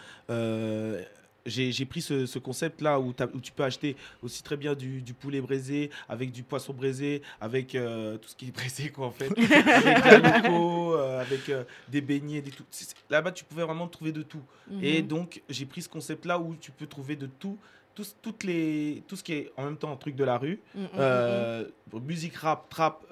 j'ai 1.47 1.85
pris 1.87 2.01
ce, 2.03 2.27
ce 2.27 2.39
concept-là 2.39 3.01
où, 3.01 3.13
tu 3.43 3.53
peux 3.53 3.65
acheter 3.65 3.97
aussi 4.23 4.43
très 4.43 4.57
bien 4.57 4.75
du, 4.75 5.03
du 5.03 5.15
poulet 5.15 5.41
braisé, 5.41 5.91
avec 6.09 6.31
du 6.33 6.43
poisson 6.43 6.73
braisé, 6.73 7.23
avec 7.41 7.75
euh, 7.75 8.17
tout 8.19 8.29
ce 8.29 8.37
qui 8.37 8.49
est 8.49 8.51
braisé 8.55 8.91
quoi 8.91 9.07
en 9.07 9.11
fait, 9.11 9.31
avec 9.31 10.07
euh, 10.51 11.21
avec 11.21 11.49
euh, 11.49 11.65
des 11.89 12.01
beignets, 12.01 12.41
des 12.43 12.51
tout. 12.51 12.65
Là-bas 13.11 13.33
tu 13.33 13.45
pouvais 13.45 13.65
vraiment 13.65 13.89
trouver 13.89 14.13
de 14.13 14.23
tout. 14.23 14.43
Et 14.81 15.03
Mhm. 15.03 15.09
donc, 15.09 15.43
j'ai 15.49 15.67
pris 15.67 15.83
ce 15.83 15.89
concept-là 15.89 16.39
où 16.39 16.55
tu 16.57 16.71
peux 16.71 16.87
trouver 16.87 17.17
de 17.17 17.27
tout, 17.27 17.59
tout, 17.95 18.05
toutes 18.23 18.45
les, 18.45 19.03
tout 19.07 19.17
ce 19.17 19.23
qui 19.23 19.33
est 19.35 19.53
en 19.57 19.65
même 19.65 19.77
temps 19.77 19.93
un 19.93 19.97
truc 19.97 20.17
de 20.17 20.25
la 20.25 20.39
rue, 20.39 20.61
Mm, 20.75 20.81
mm, 20.81 21.67
mm, 21.93 22.01
musique 22.01 22.37
rap, 22.37 22.69
trap, 22.71 23.05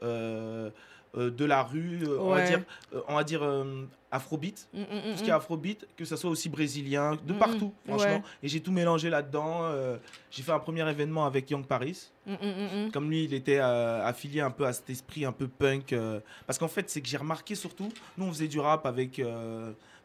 euh, 1.17 1.31
de 1.31 1.45
la 1.45 1.63
rue, 1.63 2.05
euh, 2.05 2.19
on 2.21 2.31
va 2.31 2.47
dire, 2.47 2.61
euh, 2.95 3.01
on 3.09 3.17
va 3.17 3.25
dire 3.25 3.43
euh, 3.43 3.85
afrobeat, 4.13 4.69
mm, 4.73 4.81
mm, 4.81 4.85
tout 4.85 5.17
ce 5.17 5.21
mm, 5.21 5.25
qui 5.25 5.31
est 5.31 5.33
afrobeat, 5.33 5.89
que 5.97 6.05
ce 6.05 6.15
soit 6.17 6.31
aussi 6.31 6.49
brésilien, 6.49 7.17
de 7.27 7.33
partout, 7.33 7.73
franchement. 7.87 8.15
ouais. 8.17 8.23
Et 8.43 8.49
j'ai 8.49 8.61
tout 8.61 8.71
mélangé 8.71 9.11
là-dedans. 9.11 9.73
j'ai 10.31 10.43
fait 10.43 10.53
un 10.53 10.59
premier 10.61 10.89
événement 10.89 11.27
avec 11.27 11.51
Young 11.51 11.67
Paris. 11.67 12.11
mm, 12.27 12.33
mm, 12.33 12.37
mm, 12.37 12.87
mm. 12.87 12.91
Comme 12.93 13.11
lui, 13.11 13.25
il 13.25 13.35
était 13.35 13.59
affilié 13.59 14.41
un 14.41 14.51
peu 14.51 14.67
à 14.67 14.73
cet 14.73 14.89
esprit 14.91 15.25
un 15.25 15.33
peu 15.33 15.49
punk. 15.49 15.95
parce 16.47 16.59
qu'en 16.59 16.69
fait, 16.69 16.89
c'est 16.89 17.01
que 17.01 17.09
j'ai 17.09 17.17
remarqué 17.17 17.55
surtout, 17.55 17.89
nous, 18.17 18.27
on 18.27 18.33
faisait 18.33 18.49
du 18.49 18.61
rap 18.61 18.87
avec 18.87 19.21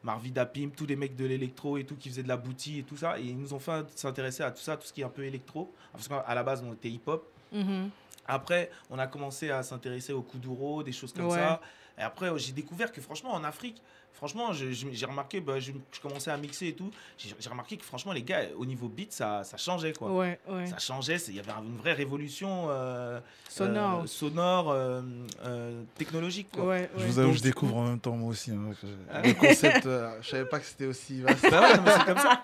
Marvida 0.03 0.45
Pim, 0.45 0.69
tous 0.75 0.85
les 0.85 0.95
mecs 0.95 1.15
de 1.15 1.25
l'électro 1.25 1.77
et 1.77 1.83
tout, 1.83 1.95
qui 1.95 2.09
faisaient 2.09 2.23
de 2.23 2.27
la 2.27 2.37
boutique 2.37 2.79
et 2.79 2.83
tout 2.83 2.97
ça. 2.97 3.19
Et 3.19 3.23
ils 3.23 3.37
nous 3.37 3.53
ont 3.53 3.59
fait 3.59 3.85
s'intéresser 3.95 4.43
à 4.43 4.51
tout 4.51 4.61
ça, 4.61 4.77
tout 4.77 4.85
ce 4.87 4.93
qui 4.93 5.01
est 5.01 5.05
un 5.05 5.09
peu 5.09 5.23
électro. 5.23 5.73
Parce 5.91 6.07
qu'à 6.07 6.33
la 6.33 6.43
base, 6.43 6.63
on 6.67 6.73
était 6.73 6.89
hip-hop. 6.89 7.27
Mhm. 7.55 7.89
Après, 8.27 8.69
on 8.89 8.97
a 8.99 9.07
commencé 9.07 9.49
à 9.51 9.61
s'intéresser 9.63 10.11
au 10.13 10.21
kuduro, 10.21 10.83
des 10.83 10.91
choses 10.91 11.13
comme 11.13 11.27
Ouais. 11.27 11.35
ça. 11.37 11.61
Et 11.97 12.01
après, 12.01 12.27
j'ai 12.37 12.51
découvert 12.51 12.91
que 12.91 12.99
franchement, 13.01 13.31
en 13.33 13.43
Afrique, 13.43 13.81
franchement, 14.15 14.51
je- 14.53 14.71
je- 14.71 14.87
j'ai 14.91 15.05
remarqué, 15.05 15.39
bah, 15.39 15.59
je, 15.59 15.71
je 15.91 15.99
commençais 16.01 16.31
à 16.31 16.37
mixer 16.37 16.67
et 16.67 16.73
tout. 16.73 16.89
J'ai 17.17 17.49
remarqué 17.49 17.77
que 17.77 17.83
franchement, 17.83 18.11
les 18.13 18.23
gars, 18.23 18.41
au 18.57 18.65
niveau 18.65 18.87
beat, 18.87 19.11
ça, 19.13 19.43
ça 19.43 19.57
changeait 19.57 19.93
quoi. 19.93 20.11
Ouais, 20.11 20.39
ouais. 20.49 20.65
Ça 20.67 20.77
changeait, 20.79 21.17
il 21.27 21.35
y 21.35 21.39
avait 21.39 21.51
une 21.51 21.77
vraie 21.77 21.93
révolution 21.93 22.67
euh, 22.69 23.19
Sonore. 23.49 24.03
euh, 24.03 24.07
sonore 24.07 24.71
euh, 24.71 25.01
euh, 25.45 25.83
technologique. 25.95 26.47
Quoi. 26.53 26.65
Ouais, 26.65 26.89
Je 26.97 27.05
vous 27.05 27.19
avoue, 27.19 27.29
Donc, 27.29 27.37
je 27.37 27.43
découvre 27.43 27.75
en 27.77 27.83
même 27.87 27.99
temps 27.99 28.15
moi 28.15 28.29
aussi. 28.31 28.51
hein, 28.51 28.71
que 28.81 28.87
Ah. 29.11 29.21
le 29.21 29.33
concept, 29.33 29.85
euh, 29.85 30.09
je 30.21 30.29
savais 30.29 30.45
pas 30.45 30.59
que 30.59 30.65
c'était 30.65 30.85
aussi 30.87 31.21
vaste. 31.21 31.45
Bah 31.49 31.61
ouais, 31.61 31.91
c'est 31.97 32.05
comme 32.05 32.17
ça. 32.17 32.41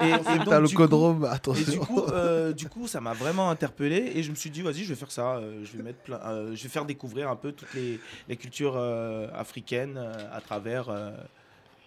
Et, 0.00 0.10
et 0.10 0.38
coup- 0.44 0.50
l'ocodrome, 0.50 1.24
Et 1.24 1.28
attention. 1.34 1.72
du 1.72 1.78
coup, 1.80 2.02
euh, 2.04 2.52
du 2.52 2.68
coup, 2.68 2.86
ça 2.88 3.00
m'a 3.00 3.12
vraiment 3.14 3.50
interpellé 3.50 4.12
et 4.14 4.22
je 4.22 4.30
me 4.30 4.36
suis 4.36 4.50
dit, 4.50 4.62
vas-y, 4.62 4.84
je 4.84 4.90
vais 4.90 4.94
faire 4.94 5.10
ça. 5.10 5.36
euh, 5.36 5.64
je 5.64 5.76
vais 5.76 5.82
mettre 5.82 5.98
plein, 6.00 6.20
euh, 6.24 6.54
je 6.54 6.62
vais 6.62 6.68
faire 6.68 6.84
découvrir 6.84 7.30
un 7.30 7.36
peu 7.36 7.52
toutes 7.52 7.72
les, 7.74 7.98
les 8.28 8.36
cultures 8.36 8.74
euh, 8.76 9.28
africaines 9.34 9.96
euh, 9.96 10.12
à 10.32 10.40
travers, 10.40 10.88
euh, 10.88 11.03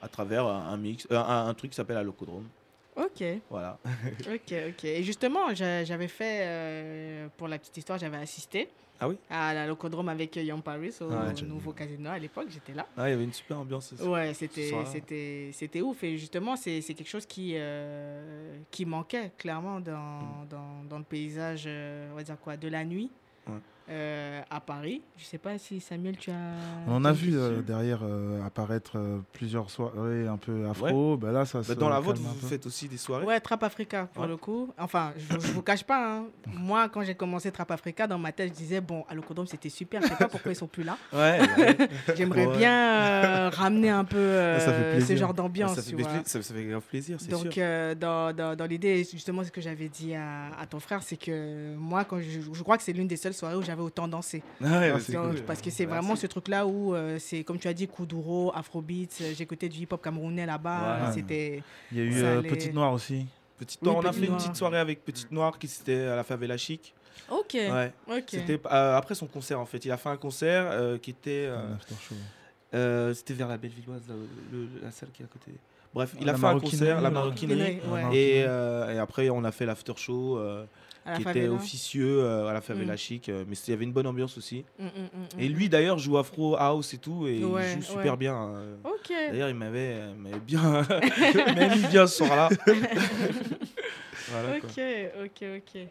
à 0.01 0.07
travers 0.07 0.45
un 0.45 0.77
mix, 0.77 1.07
euh, 1.11 1.17
un, 1.17 1.47
un 1.47 1.53
truc 1.53 1.71
qui 1.71 1.75
s'appelle 1.75 1.97
Alocodrome. 1.97 2.47
Ok, 2.95 3.23
Voilà. 3.49 3.77
ok, 4.27 4.53
ok. 4.69 4.83
Et 4.85 5.03
justement, 5.03 5.53
j'a- 5.53 5.83
j'avais 5.83 6.07
fait, 6.07 6.39
euh, 6.41 7.27
pour 7.37 7.47
la 7.47 7.59
petite 7.59 7.77
histoire, 7.77 7.99
j'avais 7.99 8.17
assisté 8.17 8.69
Ah 8.99 9.07
oui? 9.07 9.17
à 9.29 9.53
la 9.53 9.67
Locodrome 9.67 10.09
avec 10.09 10.35
Young 10.35 10.63
Paris 10.63 10.95
au 11.01 11.11
Ah 11.11 11.27
ouais, 11.27 11.41
nouveau 11.43 11.73
casino 11.73 12.09
à 12.09 12.17
l'époque, 12.17 12.47
j'étais 12.49 12.73
là. 12.73 12.87
Ah, 12.97 13.07
il 13.07 13.11
y 13.11 13.13
avait 13.13 13.23
une 13.23 13.33
super 13.33 13.59
ambiance. 13.59 13.93
Ouais, 14.03 14.33
c'était 14.33 15.81
ouf 15.81 16.03
et 16.03 16.17
justement 16.17 16.55
c'est 16.55 16.81
quelque 16.81 17.07
chose 17.07 17.25
qui 17.27 17.53
euh, 17.55 18.57
qui 18.71 18.85
manquait 18.85 19.31
clairement 19.37 19.79
dans, 19.79 20.45
dans, 20.49 20.83
dans 20.89 20.97
le 20.97 21.03
paysage 21.03 21.63
euh, 21.67 22.11
on 22.11 22.15
va 22.15 22.23
dire 22.23 22.39
quoi 22.39 22.57
de 22.57 22.67
la 22.67 22.83
nuit. 22.83 23.11
Euh, 23.89 24.41
à 24.49 24.59
Paris. 24.59 25.01
Je 25.17 25.23
sais 25.25 25.37
pas 25.37 25.57
si 25.57 25.79
Samuel 25.79 26.17
tu 26.17 26.29
as 26.31 26.33
On 26.87 26.95
en 26.95 27.05
a 27.05 27.11
vu 27.13 27.37
euh, 27.37 27.61
derrière 27.61 27.99
euh, 28.03 28.45
apparaître 28.45 28.93
euh, 28.97 29.19
plusieurs 29.33 29.69
soirées 29.69 30.27
un 30.27 30.37
peu 30.37 30.67
afro. 30.69 31.15
Bah 31.17 31.31
là, 31.31 31.45
ça 31.45 31.61
Bah, 31.67 31.75
dans 31.75 31.89
la 31.89 31.99
vôtre, 31.99 32.19
vous 32.21 32.47
faites 32.47 32.65
aussi 32.65 32.87
des 32.87 32.97
soirées 32.97 33.25
Ouais, 33.25 33.39
Trap 33.39 33.63
Africa 33.63 34.07
pour 34.13 34.23
Ouais. 34.23 34.29
le 34.29 34.37
coup. 34.37 34.73
Enfin, 34.77 35.13
je, 35.17 35.39
je 35.39 35.51
vous 35.53 35.61
cache 35.61 35.83
pas. 35.83 36.17
hein. 36.17 36.25
Moi, 36.47 36.89
quand 36.89 37.03
j'ai 37.03 37.15
commencé 37.15 37.51
Trap 37.51 37.71
Africa, 37.71 38.07
dans 38.07 38.17
ma 38.19 38.31
tête, 38.31 38.49
je 38.49 38.57
disais 38.57 38.81
bon, 38.81 39.05
à 39.09 39.15
l'Ocodome, 39.15 39.47
c'était 39.47 39.69
super. 39.69 40.01
Je 40.01 40.07
sais 40.07 40.15
pas 40.15 40.27
pourquoi 40.27 40.51
ils 40.51 40.55
sont 40.55 40.67
plus 40.67 40.83
là. 40.83 40.97
Ouais, 41.13 41.39
ouais. 41.57 41.77
J'aimerais 42.15 42.45
Ouais. 42.47 42.57
bien 42.57 42.73
euh, 43.03 43.49
ramener 43.49 43.89
un 43.89 44.03
peu 44.05 44.17
euh, 44.17 44.99
ce 44.99 45.15
genre 45.15 45.33
d'ambiance. 45.33 45.75
ça, 45.75 45.81
ça, 46.25 46.41
ça 46.43 46.53
fait 46.53 46.63
grave 46.65 46.81
plaisir, 46.81 47.17
c'est. 47.19 47.29
Donc, 47.31 47.57
euh, 47.57 47.95
dans, 47.95 48.33
dans, 48.35 48.55
dans 48.55 48.65
l'idée, 48.65 49.03
justement, 49.09 49.43
ce 49.43 49.51
que 49.51 49.61
j'avais 49.61 49.87
dit 49.89 50.13
à, 50.15 50.49
à 50.59 50.65
ton 50.65 50.79
frère, 50.79 51.01
c'est 51.03 51.17
que 51.17 51.75
moi, 51.75 52.03
quand 52.05 52.19
je, 52.19 52.41
je 52.53 52.63
crois 52.63 52.77
que 52.77 52.83
c'est 52.83 52.93
l'une 52.93 53.07
des 53.07 53.17
seules 53.17 53.33
soirées 53.33 53.55
où 53.55 53.61
j'avais 53.61 53.76
autant 53.83 54.07
dansé. 54.07 54.43
Ah 54.63 54.79
ouais, 54.79 54.93
cool. 55.13 55.41
Parce 55.45 55.61
que 55.61 55.69
c'est 55.69 55.85
vraiment 55.85 56.15
ce 56.15 56.27
truc-là 56.27 56.65
où 56.65 56.93
euh, 56.95 57.17
c'est, 57.19 57.43
comme 57.43 57.57
tu 57.59 57.67
as 57.67 57.73
dit, 57.73 57.87
Kuduro, 57.87 58.51
Afrobeat, 58.55 59.17
euh, 59.21 59.33
j'écoutais 59.35 59.69
du 59.69 59.79
hip-hop 59.81 60.01
camerounais 60.03 60.45
là-bas. 60.45 61.07
Ouais. 61.07 61.13
C'était. 61.13 61.63
Il 61.91 61.97
y 61.97 62.01
a 62.01 62.03
eu 62.03 62.23
euh, 62.23 62.39
allait- 62.39 62.49
Petite 62.49 62.73
Noire 62.73 62.93
aussi. 62.93 63.25
Petite 63.57 63.79
Oui, 63.81 63.89
Noire, 63.89 64.01
on 64.03 64.07
a 64.07 64.13
fait 64.13 64.25
une 64.27 64.35
petite 64.37 64.55
soirée 64.55 64.79
avec 64.79 65.03
Petite 65.03 65.31
Noire 65.31 65.57
qui 65.57 65.67
c'était 65.67 66.01
à 66.05 66.15
la 66.15 66.23
favela 66.23 66.57
chic. 66.57 66.93
Ok. 67.31 67.53
Ouais. 67.55 67.91
Ok. 68.09 68.23
C'était 68.27 68.59
euh, 68.71 68.95
après 68.97 69.15
son 69.15 69.25
concert 69.27 69.59
en 69.59 69.65
fait. 69.65 69.83
Il 69.83 69.91
a 69.91 69.97
fait 69.97 70.09
un 70.09 70.17
concert 70.17 70.65
euh, 70.71 70.97
qui 70.99 71.09
était 71.09 71.47
euh, 71.49 71.57
euh, 72.73 73.13
c'était 73.13 73.33
vers 73.33 73.47
la 73.47 73.57
Bellevilloise, 73.57 74.01
là, 74.07 74.15
le- 74.51 74.67
la 74.83 74.91
salle 74.91 75.09
qui 75.13 75.21
est 75.23 75.25
à 75.25 75.29
côté. 75.29 75.51
Bref, 75.93 76.13
il 76.19 76.25
La 76.27 76.33
a 76.33 76.37
fait 76.37 76.45
un 76.45 76.59
concert, 76.59 77.01
la 77.01 77.09
maroquinerie. 77.09 77.79
Ouais. 77.89 78.03
Non, 78.03 78.11
Et, 78.11 78.43
euh, 78.45 78.93
et 78.93 78.99
après, 78.99 79.29
on 79.29 79.43
a 79.43 79.51
fait 79.51 79.65
l'after 79.65 79.93
show 79.95 80.37
qui 81.15 81.21
était 81.23 81.47
officieux 81.47 82.19
euh, 82.23 82.47
à 82.47 82.53
la 82.53 82.61
favela 82.61 82.93
Mm. 82.93 82.97
chic. 82.97 83.29
euh, 83.29 83.43
mais 83.47 83.55
il 83.55 83.69
y 83.71 83.73
avait 83.73 83.83
une 83.85 83.91
bonne 83.93 84.07
ambiance 84.07 84.37
aussi. 84.37 84.65
Mm, 84.79 84.85
mm, 84.85 85.39
Et 85.39 85.47
lui 85.47 85.69
d'ailleurs 85.69 85.97
joue 85.99 86.17
afro 86.17 86.55
house 86.57 86.93
et 86.93 86.97
tout. 86.97 87.27
Et 87.27 87.43
Ouais, 87.43 87.73
il 87.73 87.81
joue 87.81 87.93
super 87.93 88.11
ouais. 88.13 88.17
bien. 88.17 88.35
euh. 88.35 88.75
Ok. 88.83 89.11
D'ailleurs, 89.31 89.49
il 89.49 89.55
m'avait 89.55 89.93
euh, 89.95 90.13
bien, 90.45 90.81
il 91.33 91.55
m'avait 91.55 91.75
mis 91.75 91.87
bien 91.87 92.07
ce 92.07 92.17
soir-là. 92.17 92.49
voilà, 94.31 94.59
quoi. 94.59 94.69
Ok, 94.69 94.81
ok, 95.25 95.47
ok. 95.57 95.81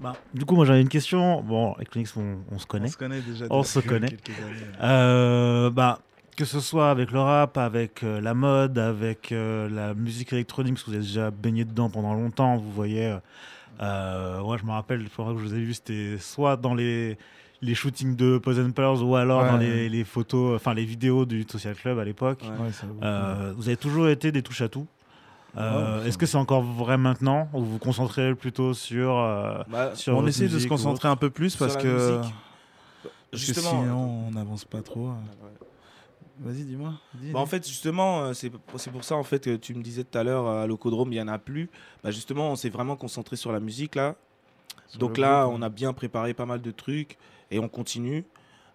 Bah, 0.00 0.14
du 0.32 0.44
coup, 0.44 0.54
moi 0.54 0.64
j'avais 0.64 0.80
une 0.82 0.88
question. 0.88 1.42
Bon, 1.42 1.72
avec 1.74 1.88
on, 2.16 2.38
on 2.50 2.58
se 2.58 2.64
On 2.64 2.66
connaît. 2.66 2.88
se 2.88 2.96
connaît 2.96 3.20
déjà. 3.20 3.46
On 3.50 3.58
depuis 3.60 3.70
se 3.70 3.78
connaît. 3.80 4.08
quelques 4.08 4.28
années. 4.38 4.72
Euh, 4.82 5.70
bah, 5.70 6.00
que 6.36 6.44
ce 6.44 6.60
soit 6.60 6.90
avec 6.90 7.10
le 7.10 7.20
rap, 7.20 7.58
avec 7.58 8.02
euh, 8.02 8.20
la 8.20 8.34
mode, 8.34 8.78
avec 8.78 9.32
euh, 9.32 9.68
la 9.68 9.94
musique 9.94 10.32
électronique, 10.32 10.74
parce 10.74 10.84
que 10.84 10.90
vous 10.90 10.96
êtes 10.96 11.02
déjà 11.02 11.30
baigné 11.30 11.64
dedans 11.64 11.90
pendant 11.90 12.14
longtemps, 12.14 12.56
vous 12.56 12.70
voyez. 12.72 13.06
euh, 13.06 13.18
euh, 13.80 14.40
ouais, 14.42 14.58
je 14.58 14.64
me 14.64 14.70
rappelle, 14.72 15.02
la 15.02 15.08
fois 15.08 15.32
que 15.32 15.38
je 15.38 15.44
vous 15.44 15.54
ai 15.54 15.60
vu, 15.60 15.74
c'était 15.74 16.16
soit 16.18 16.56
dans 16.56 16.74
les, 16.74 17.16
les 17.62 17.74
shootings 17.74 18.14
de 18.16 18.38
Pose 18.38 18.60
and 18.60 18.72
Pearls 18.72 19.02
ou 19.02 19.16
alors 19.16 19.42
Ouais, 19.42 19.48
dans 19.48 19.58
ouais. 19.58 19.64
les, 19.66 19.88
les 19.88 20.04
photos, 20.04 20.56
enfin 20.56 20.74
les 20.74 20.84
vidéos 20.84 21.24
du 21.24 21.44
Social 21.48 21.74
Club 21.74 21.98
à 21.98 22.04
l'époque. 22.04 22.42
Euh, 23.02 23.52
vous 23.56 23.68
avez 23.68 23.76
toujours 23.76 24.08
été 24.08 24.30
des 24.32 24.42
touches 24.42 24.62
à 24.62 24.68
tout. 24.68 24.86
Euh, 25.56 26.00
Ouais, 26.00 26.08
Est-ce 26.08 26.16
que 26.16 26.24
c'est 26.26 26.38
encore 26.38 26.62
vrai 26.62 26.96
maintenant 26.96 27.48
ou 27.52 27.60
vous 27.60 27.72
vous 27.72 27.78
concentrez 27.78 28.34
plutôt 28.34 28.72
sur, 28.74 29.18
euh, 29.18 29.62
Bah, 29.68 29.94
sur 29.94 30.16
on 30.16 30.26
essaie 30.26 30.48
de 30.48 30.58
se 30.58 30.66
concentrer 30.68 31.08
un 31.08 31.16
peu 31.16 31.28
plus 31.30 31.56
parce 31.56 31.76
que, 31.76 32.18
musique. 32.18 32.34
parce 33.02 33.12
que 33.30 33.36
justement. 33.38 33.82
sinon 33.82 34.24
on 34.28 34.30
n'avance 34.30 34.64
pas 34.64 34.80
trop. 34.80 35.10
Vas-y, 36.42 36.64
dis-moi. 36.64 36.94
dis, 37.14 37.32
Bah, 37.32 37.40
en 37.40 37.46
fait, 37.46 37.66
justement, 37.66 38.22
euh, 38.22 38.32
c'est 38.32 38.50
pour 38.50 39.04
ça 39.04 39.16
en 39.16 39.22
fait 39.22 39.44
que 39.44 39.56
tu 39.56 39.74
me 39.74 39.82
disais 39.82 40.04
tout 40.04 40.18
à 40.18 40.24
l'heure 40.24 40.46
euh, 40.46 40.64
à 40.64 40.66
l'Ocodrome, 40.66 41.12
il 41.12 41.16
y 41.16 41.20
en 41.20 41.28
a 41.28 41.38
plus. 41.38 41.70
Bah, 42.02 42.10
justement, 42.10 42.50
on 42.50 42.56
s'est 42.56 42.70
vraiment 42.70 42.96
concentré 42.96 43.36
sur 43.36 43.52
la 43.52 43.60
musique 43.60 43.94
là. 43.94 44.16
Sur 44.88 44.98
Donc 44.98 45.18
là, 45.18 45.44
groupe, 45.44 45.58
on 45.58 45.62
a 45.62 45.68
bien 45.68 45.92
préparé 45.92 46.34
pas 46.34 46.46
mal 46.46 46.60
de 46.60 46.70
trucs 46.70 47.16
et 47.50 47.58
on 47.58 47.68
continue. 47.68 48.24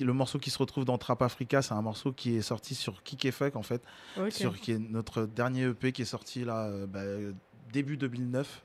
Le 0.00 0.12
morceau 0.12 0.38
qui 0.38 0.50
se 0.50 0.58
retrouve 0.58 0.84
dans 0.84 0.98
Trap 0.98 1.22
Africa, 1.22 1.62
c'est 1.62 1.74
un 1.74 1.82
morceau 1.82 2.12
qui 2.12 2.36
est 2.36 2.42
sorti 2.42 2.74
sur 2.74 3.02
Kick 3.02 3.24
et 3.24 3.30
Fuck 3.30 3.56
en 3.56 3.62
fait, 3.62 3.82
sur 4.30 4.58
qui 4.58 4.72
est 4.72 4.78
notre 4.78 5.26
dernier 5.26 5.64
EP 5.64 5.92
qui 5.92 6.02
est 6.02 6.06
sorti 6.06 6.44
là, 6.44 6.66
euh, 6.66 6.86
ben, 6.86 7.34
début 7.72 7.96
2009, 7.96 8.64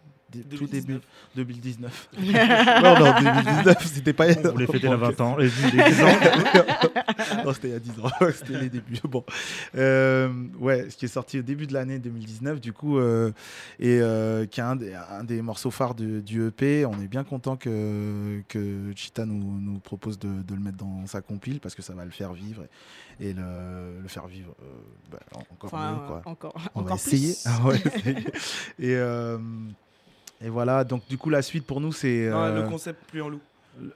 tout 0.58 0.68
début 0.68 1.00
2019. 1.36 2.10
2019. 2.16 2.82
non, 2.84 3.00
non, 3.00 3.14
2019, 3.20 3.94
c'était 3.94 4.14
pas. 4.14 4.26
On 4.46 4.52
voulait 4.52 4.68
fêter 4.68 4.88
la 4.88 4.96
20 4.96 5.22
ans. 5.22 5.38
Les, 5.38 5.46
les 5.46 5.84
10 5.92 6.04
ans. 6.04 6.08
non, 7.46 7.54
c'était 7.54 7.68
il 7.70 7.74
y 7.74 7.76
a 7.76 7.80
10 7.80 7.92
ans. 8.02 8.10
c'était 8.36 8.60
les 8.60 8.70
débuts. 8.70 9.00
Bon. 9.04 9.24
Euh, 9.76 10.32
ouais, 10.60 10.90
ce 10.90 10.98
qui 10.98 11.06
est 11.06 11.10
sorti 11.10 11.40
au 11.40 11.44
début 11.44 11.68
de 11.68 11.74
l'année 11.74 12.00
2019, 12.00 12.60
du 12.62 12.74
coup, 12.74 12.98
euh, 12.98 13.32
et 13.80 14.00
euh, 14.02 14.46
qui 14.46 14.60
est 14.60 14.64
un 14.64 14.76
des, 14.76 14.94
un 14.94 15.24
des 15.24 15.42
morceaux 15.42 15.72
phares 15.72 15.96
du, 15.96 16.22
du 16.22 16.48
EP. 16.48 16.86
On 16.86 17.00
est 17.02 17.08
bien 17.08 17.24
content 17.24 17.56
que, 17.58 18.42
que 18.48 18.92
Chita 18.96 19.26
nous, 19.26 19.60
nous 19.60 19.80
propose 19.80 20.20
de, 20.20 20.28
de 20.44 20.54
le 20.56 20.62
mettre 20.62 20.78
dans 20.78 21.06
sa 21.08 21.22
compile 21.22 21.60
parce 21.60 21.76
que 21.76 21.82
ça 21.82 21.94
va 21.94 22.06
le 22.06 22.12
faire 22.12 22.34
vivre 22.34 22.64
et, 23.20 23.30
et 23.30 23.34
le, 23.34 24.00
le 24.02 24.08
faire 24.08 24.28
vivre 24.28 24.54
euh, 24.62 24.66
bah, 25.12 25.20
encore 25.52 25.74
Enfin, 25.74 25.92
mieux. 25.92 26.08
Quoi. 26.08 26.22
encore, 26.26 26.54
On 26.76 26.82
va 26.82 26.86
encore 26.86 26.98
essayer. 26.98 27.34
plus. 27.34 27.44
Ah 27.46 27.68
ouais, 27.68 27.82
essayer. 27.96 28.18
et, 28.80 28.96
euh, 28.96 29.38
et 30.44 30.50
voilà, 30.50 30.84
donc 30.84 31.08
du 31.08 31.18
coup, 31.18 31.30
la 31.30 31.42
suite 31.42 31.66
pour 31.66 31.82
nous, 31.82 31.92
c'est. 31.92 32.30
Non, 32.30 32.38
euh, 32.42 32.64
Le 32.64 32.70
concept 32.70 33.04
plus 33.10 33.22
en 33.22 33.30
loup. 33.30 33.42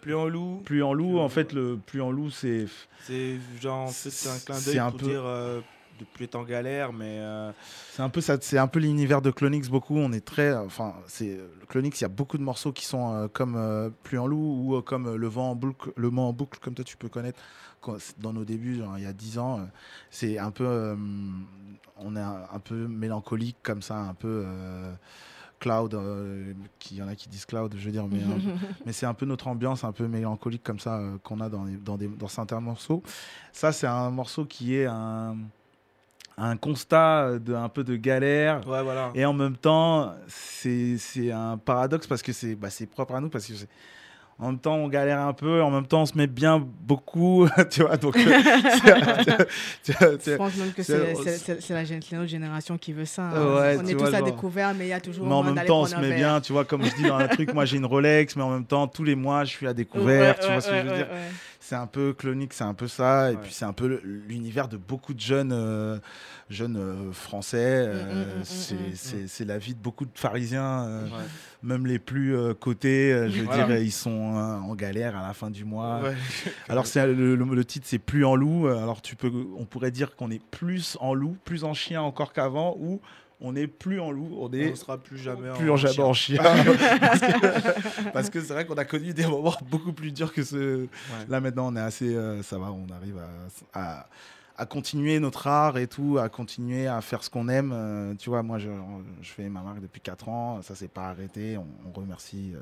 Plus 0.01 0.15
en 0.15 0.25
loup, 0.27 0.61
plus 0.63 0.83
en 0.83 0.93
loup, 0.93 1.19
en 1.19 1.27
fait, 1.29 1.51
le 1.53 1.77
plus 1.85 2.01
en 2.01 2.09
loup, 2.11 2.29
c'est. 2.29 2.65
c'est 3.03 3.37
genre 3.61 3.89
c'est 3.89 4.29
un 4.29 4.39
clin 4.39 4.59
d'œil 4.61 4.79
pour 4.91 4.99
peu- 4.99 5.05
dire 5.05 5.23
euh, 5.25 5.59
de 5.99 6.05
plus 6.13 6.25
être 6.25 6.35
en 6.35 6.43
galère, 6.43 6.93
mais 6.93 7.17
euh, 7.19 7.51
C'est 7.91 8.01
un 8.01 8.09
peu 8.09 8.21
ça, 8.21 8.37
c'est 8.39 8.57
un 8.57 8.67
peu 8.67 8.79
l'univers 8.79 9.21
de 9.21 9.31
Clonix 9.31 9.67
beaucoup. 9.69 9.97
On 9.97 10.11
est 10.13 10.23
très, 10.23 10.53
enfin, 10.55 10.93
c'est 11.07 11.37
Clonix. 11.67 11.99
Il 11.99 12.03
y 12.03 12.05
a 12.05 12.09
beaucoup 12.09 12.37
de 12.37 12.43
morceaux 12.43 12.71
qui 12.71 12.85
sont 12.85 13.13
euh, 13.13 13.27
comme 13.27 13.55
euh, 13.57 13.89
Plus 14.03 14.17
en 14.17 14.27
loup 14.27 14.75
ou 14.77 14.81
comme 14.81 15.13
Le 15.15 15.27
vent 15.27 15.51
en 15.51 15.55
boucle, 15.55 15.91
Le 15.97 16.07
vent 16.09 16.29
en 16.29 16.33
boucle, 16.33 16.57
comme 16.61 16.73
toi 16.73 16.85
tu 16.85 16.95
peux 16.97 17.09
connaître. 17.09 17.39
Quand- 17.81 17.97
Dans 18.19 18.31
nos 18.33 18.45
débuts, 18.45 18.77
genre, 18.77 18.97
il 18.97 19.03
y 19.03 19.07
a 19.07 19.13
10 19.13 19.37
ans, 19.39 19.59
c'est 20.09 20.37
un 20.39 20.51
peu, 20.51 20.95
on 21.97 22.15
est 22.15 22.19
un, 22.21 22.43
un 22.51 22.59
peu 22.59 22.87
mélancolique 22.87 23.57
comme 23.61 23.81
ça, 23.81 23.97
un 23.97 24.13
peu. 24.13 24.45
Cloud, 25.65 25.95
euh, 25.95 26.53
y 26.91 27.01
en 27.01 27.07
a 27.07 27.15
qui 27.15 27.27
disent 27.27 27.45
cloud, 27.45 27.73
je 27.75 27.83
veux 27.85 27.91
dire, 27.91 28.05
mais, 28.07 28.19
euh, 28.19 28.55
mais 28.85 28.91
c'est 28.93 29.07
un 29.07 29.15
peu 29.15 29.25
notre 29.25 29.47
ambiance, 29.47 29.83
un 29.83 29.91
peu 29.91 30.07
mélancolique 30.07 30.61
comme 30.63 30.77
ça 30.79 30.99
euh, 30.99 31.17
qu'on 31.23 31.39
a 31.41 31.49
dans, 31.49 31.63
les- 31.63 31.77
dans, 31.77 31.97
des, 31.97 32.07
dans 32.07 32.27
certains 32.27 32.59
morceaux. 32.59 33.01
Ça, 33.51 33.71
c'est 33.71 33.87
un 33.87 34.11
morceau 34.11 34.45
qui 34.45 34.75
est 34.75 34.85
un, 34.85 35.35
un 36.37 36.55
constat 36.57 37.39
de 37.39 37.55
un 37.55 37.67
peu 37.69 37.83
de 37.83 37.95
galère. 37.95 38.57
ouais, 38.67 38.83
voilà. 38.83 39.09
Et 39.15 39.25
en 39.25 39.33
même 39.33 39.57
temps, 39.57 40.13
c'est 40.27 40.97
c'est 40.99 41.31
un 41.31 41.57
paradoxe 41.57 42.05
parce 42.05 42.21
que 42.21 42.31
c'est 42.31 42.53
bah, 42.55 42.69
c'est 42.69 42.85
propre 42.85 43.15
à 43.15 43.19
nous. 43.21 43.29
Parce 43.29 43.47
que 43.47 43.55
c'est- 43.55 43.69
en 44.37 44.47
même 44.47 44.59
temps, 44.59 44.75
on 44.75 44.89
galère 44.89 45.19
un 45.21 45.31
peu, 45.33 45.61
en 45.63 45.71
même 45.71 45.87
temps, 45.87 46.01
on 46.01 46.05
se 46.05 46.17
met 46.17 46.27
bien 46.27 46.59
beaucoup. 46.81 47.47
tu 47.71 47.81
vois, 47.83 47.95
donc. 47.97 48.17
euh, 48.17 48.19
Je 49.87 50.35
pense 50.35 50.55
même 50.57 50.73
que 50.73 50.83
c'est- 50.83 50.97
la, 50.97 51.83
notre 52.17 52.27
génération 52.29 52.77
qui 52.77 52.93
veut 52.93 53.05
ça. 53.05 53.23
hein. 53.23 53.55
Ouais, 53.55 53.77
on 53.81 53.85
est 53.85 53.93
vois, 53.93 54.07
tous 54.09 54.13
à 54.15 54.19
genre- 54.19 54.27
découvert, 54.27 54.73
mais 54.73 54.85
il 54.87 54.89
y 54.89 54.93
a 54.93 54.99
toujours 54.99 55.25
mais 55.25 55.33
en 55.33 55.43
même 55.43 55.65
temps, 55.65 55.81
on 55.81 55.85
se 55.85 55.95
met 55.95 56.09
verre. 56.09 56.17
bien, 56.17 56.41
tu 56.41 56.53
vois, 56.53 56.65
comme 56.65 56.83
je 56.83 56.93
dis 56.95 57.03
dans 57.03 57.15
un 57.17 57.27
truc, 57.27 57.53
moi 57.53 57.65
j'ai 57.65 57.77
une 57.77 57.85
Rolex, 57.85 58.35
mais 58.35 58.43
en 58.43 58.49
même 58.51 58.65
temps, 58.65 58.87
tous 58.87 59.03
les 59.03 59.15
mois, 59.15 59.43
je 59.45 59.51
suis 59.51 59.67
à 59.67 59.73
découvert, 59.73 60.35
Ouais, 60.35 60.39
tu 60.39 60.45
vois 60.47 60.55
ouais, 60.55 60.61
ce 60.61 60.69
que 60.69 60.75
je 60.75 60.81
veux 60.81 60.89
ouais, 60.91 60.97
dire. 60.97 61.07
C'est 61.67 61.75
un 61.75 61.87
peu 61.87 62.13
clonique, 62.13 62.53
c'est 62.53 62.63
un 62.63 62.75
peu 62.75 62.87
ça, 62.87 63.31
et 63.31 63.35
Ouais. 63.35 63.41
puis 63.41 63.51
c'est 63.51 63.65
un 63.65 63.73
peu 63.73 63.99
l'univers 64.03 64.67
de 64.67 64.77
beaucoup 64.77 65.15
de 65.15 65.19
jeunes, 65.19 65.51
euh, 65.51 65.97
jeunes 66.51 66.77
euh, 66.77 67.11
français. 67.11 67.87
euh, 67.87 68.43
c'est 68.43 69.45
la 69.45 69.57
vie 69.57 69.73
de 69.73 69.79
beaucoup 69.79 70.05
de 70.05 70.11
pharisiens, 70.13 70.85
euh, 70.85 71.05
Ouais. 71.05 71.23
même 71.63 71.87
les 71.87 71.97
plus 71.97 72.35
euh, 72.37 72.53
cotés, 72.53 73.11
euh, 73.11 73.29
je 73.31 73.39
veux 73.39 73.45
Voilà. 73.45 73.65
dire, 73.65 73.77
ils 73.79 73.91
sont 73.91 74.11
en 74.11 74.75
galère 74.75 75.17
à 75.17 75.27
la 75.27 75.33
fin 75.33 75.49
du 75.49 75.65
mois. 75.65 76.01
Ouais. 76.03 76.13
Alors 76.69 76.85
c'est 76.85 77.03
le, 77.07 77.35
le- 77.35 77.55
le 77.55 77.65
titre 77.65 77.87
c'est 77.89 77.97
plus 77.97 78.25
en 78.25 78.35
loup. 78.35 78.67
Alors 78.67 79.01
tu 79.01 79.15
peux, 79.15 79.31
on 79.57 79.65
pourrait 79.65 79.89
dire 79.91 80.15
qu'on 80.15 80.29
est 80.29 80.43
plus 80.51 80.97
en 81.01 81.15
loup, 81.15 81.35
plus 81.45 81.63
en 81.63 81.73
chien 81.73 81.99
encore 82.03 82.31
qu'avant, 82.31 82.75
ou 82.79 83.01
on 83.45 83.55
est 83.55 83.67
plus 83.67 83.99
en 84.01 84.11
loup, 84.11 84.35
on 84.39 84.51
est 84.51 84.71
on 84.71 84.75
sera 84.75 84.97
plus 84.97 85.17
jamais 85.17 85.49
plus 85.57 85.69
en, 85.69 85.75
jamais 85.77 85.99
en 86.03 86.13
chien. 86.13 86.41
parce 88.13 88.29
que 88.29 88.41
c'est 88.41 88.53
vrai 88.53 88.65
qu'on 88.65 88.75
a 88.75 88.85
connu 88.85 89.13
des 89.13 89.25
moments 89.27 89.55
beaucoup 89.69 89.93
plus 89.93 90.11
durs 90.11 90.33
que 90.33 90.43
ce. 90.43 90.87
Là 91.29 91.39
maintenant 91.39 91.71
on 91.71 91.75
est 91.75 91.81
assez, 91.81 92.13
euh, 92.15 92.41
ça 92.43 92.57
va, 92.57 92.71
on 92.71 92.87
arrive 92.93 93.17
à, 93.73 93.79
à, 93.79 94.07
à 94.57 94.65
continuer 94.65 95.19
notre 95.19 95.47
art 95.47 95.77
et 95.77 95.87
tout, 95.87 96.17
à 96.19 96.27
continuer 96.29 96.87
à 96.87 97.01
faire 97.01 97.23
ce 97.23 97.29
qu'on 97.29 97.47
aime. 97.49 97.71
euh, 97.73 98.13
tu 98.17 98.29
vois, 98.29 98.41
moi 98.43 98.57
je, 98.57 98.69
je 99.21 99.29
fais 99.31 99.47
ma 99.49 99.61
marque 99.61 99.81
depuis 99.81 100.01
4 100.01 100.29
ans, 100.29 100.61
ça 100.61 100.75
s'est 100.75 100.87
pas 100.87 101.07
arrêté. 101.09 101.57
On, 101.57 101.67
on 101.87 101.91
remercie. 101.91 102.53
euh, 102.55 102.59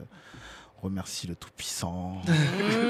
remercie 0.81 1.27
le 1.27 1.35
Tout-Puissant. 1.35 2.17
Mmh, 2.27 2.89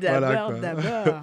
D'abord. 0.00 0.20
Voilà, 0.20 0.20
D'abord, 0.20 0.52
d'abord. 0.60 1.20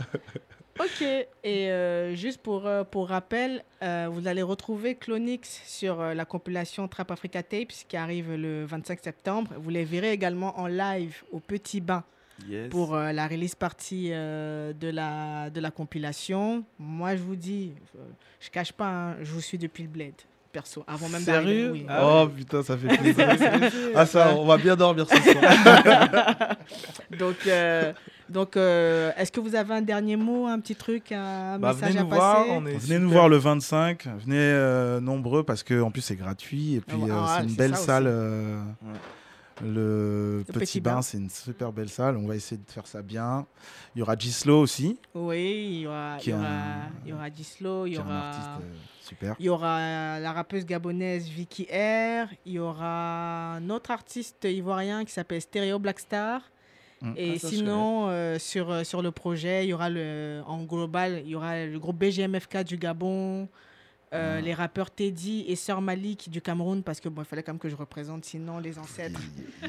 Ok, 0.78 1.02
et 1.02 1.72
euh, 1.72 2.16
juste 2.16 2.42
pour, 2.42 2.68
euh, 2.68 2.84
pour 2.84 3.08
rappel, 3.08 3.64
euh, 3.82 4.10
vous 4.12 4.28
allez 4.28 4.42
retrouver 4.42 4.96
Clonix 4.96 5.62
sur 5.66 6.02
la 6.02 6.26
compilation 6.26 6.90
Trap 6.90 7.12
Africa 7.12 7.42
Tapes 7.44 7.72
qui 7.88 7.96
arrive 7.96 8.34
le 8.36 8.66
25 8.66 9.00
septembre. 9.02 9.52
Vous 9.58 9.70
les 9.70 9.86
verrez 9.86 10.12
également 10.12 10.60
en 10.60 10.68
live 10.68 11.24
au 11.32 11.40
Petit 11.40 11.80
Bain 11.82 12.04
Yes. 12.50 12.68
pour 12.70 12.98
la 12.98 13.28
release 13.30 13.56
partie 13.56 14.10
de, 14.10 14.90
la, 14.90 15.50
de 15.50 15.62
la 15.62 15.72
compilation. 15.72 16.66
Moi, 16.78 17.16
je 17.16 17.22
vous 17.24 17.38
dis, 17.38 17.72
je 18.42 18.50
cache 18.50 18.74
pas, 18.74 18.90
hein, 18.90 19.16
je 19.22 19.32
vous 19.32 19.40
suis 19.40 19.58
depuis 19.58 19.84
le 19.84 19.90
bled, 19.90 20.16
perso, 20.56 20.84
avant 20.88 21.10
même 21.10 21.24
d'arriver. 21.24 21.52
Sérieux 21.54 21.72
oui. 21.74 21.86
Oh 22.02 22.28
putain, 22.36 22.64
ça 22.64 22.78
fait 22.78 22.98
plaisir. 22.98 23.28
ah 23.96 24.06
ça, 24.06 24.34
on 24.38 24.46
va 24.46 24.58
bien 24.58 24.76
dormir 24.76 25.06
ce 25.10 25.16
soir. 25.22 25.44
Donc, 27.20 27.36
euh, 27.48 27.94
donc 28.30 28.58
euh, 28.58 29.12
est-ce 29.18 29.32
que 29.32 29.40
vous 29.40 29.54
avez 29.56 29.74
un 29.76 29.82
dernier 29.82 30.16
mot, 30.16 30.48
un 30.48 30.60
petit 30.60 30.76
truc, 30.76 31.12
un 31.12 31.60
Bah, 31.60 31.74
message 31.74 31.90
venez 31.90 32.00
à 32.00 32.04
nous 32.04 32.10
passer 32.10 32.20
voir, 32.22 32.46
on 32.50 32.66
est 32.66 32.72
Venez 32.72 32.80
super- 32.82 33.00
nous 33.02 33.10
voir 33.12 33.30
le 33.30 33.38
25, 33.38 34.08
venez 34.26 34.38
euh, 34.40 35.00
nombreux 35.00 35.44
parce 35.44 35.62
que 35.62 35.80
en 35.82 35.92
plus 35.92 36.02
c'est 36.02 36.16
gratuit 36.16 36.76
et 36.76 36.82
puis 36.82 36.98
Ah, 37.04 37.06
euh, 37.06 37.14
ah, 37.16 37.36
c'est 37.38 37.44
une 37.44 37.50
c'est 37.50 37.58
belle 37.58 37.76
salle. 37.76 38.06
euh, 38.08 38.60
Le, 39.62 40.40
Le 40.40 40.44
petit, 40.46 40.60
Petit 40.60 40.82
bain, 40.82 40.96
Bain. 40.96 41.02
c'est 41.02 41.18
une 41.18 41.30
super 41.30 41.72
belle 41.72 41.90
salle. 41.90 42.18
On 42.18 42.28
va 42.28 42.36
essayer 42.36 42.62
de 42.64 42.70
faire 42.70 42.86
ça 42.88 43.02
bien. 43.02 43.46
Il 43.96 44.00
y 44.00 44.02
aura 44.02 44.18
Gislo 44.18 44.60
aussi, 44.60 45.00
Oui, 45.14 45.68
il 45.76 45.80
y 45.82 45.88
aura, 45.88 46.18
il 46.22 46.30
y 46.30 46.34
aura, 46.34 46.46
un- 46.46 46.90
il 47.06 47.10
y 47.10 47.14
aura 47.14 47.30
Gislo, 47.34 47.86
il 47.86 47.94
y 47.94 47.96
est 47.96 48.00
un 48.00 48.02
aura, 48.06 48.30
artiste 48.30 48.50
euh, 48.62 48.74
super. 49.02 49.36
il 49.40 49.46
y 49.46 49.50
aura 49.50 50.20
la 50.20 50.34
rappeuse 50.34 50.66
gabonaise 50.66 51.28
Vicky 51.30 51.64
R, 51.72 52.28
il 52.46 52.54
y 52.54 52.60
aura 52.60 53.54
un 53.56 53.70
autre 53.70 53.92
artiste 53.92 54.44
ivoirien 54.44 55.06
qui 55.06 55.12
s'appelle 55.14 55.42
Stereo 55.42 55.80
Blackstar. 55.80 56.42
Mm. 57.02 57.14
Et 57.18 57.34
Ah, 57.36 57.40
ça, 57.40 57.48
sinon, 57.50 58.08
euh, 58.10 58.38
sur, 58.40 58.72
euh, 58.72 58.84
sur 58.84 59.02
le 59.02 59.12
projet, 59.12 59.66
il 59.66 59.70
y 59.70 59.74
aura 59.74 59.90
le, 59.90 60.42
en 60.48 60.64
global, 60.64 61.22
il 61.24 61.30
y 61.32 61.36
aura 61.36 61.66
le 61.66 61.80
groupe 61.80 61.98
BGMFK 61.98 62.64
du 62.64 62.78
Gabon, 62.78 63.48
euh, 64.16 64.36
Ah. 64.38 64.42
les 64.42 64.54
rappeurs 64.54 64.92
Teddy 64.92 65.46
et 65.48 65.56
Sœur 65.56 65.82
Malik 65.82 66.30
du 66.30 66.42
Cameroun, 66.42 66.82
parce 66.84 67.00
que 67.00 67.10
bon, 67.10 67.22
il 67.22 67.26
fallait 67.26 67.44
quand 67.44 67.52
même 67.54 67.60
que 67.60 67.70
je 67.70 67.76
représente, 67.76 68.26
sinon 68.26 68.60
les 68.60 68.78
ancêtres, 68.80 69.20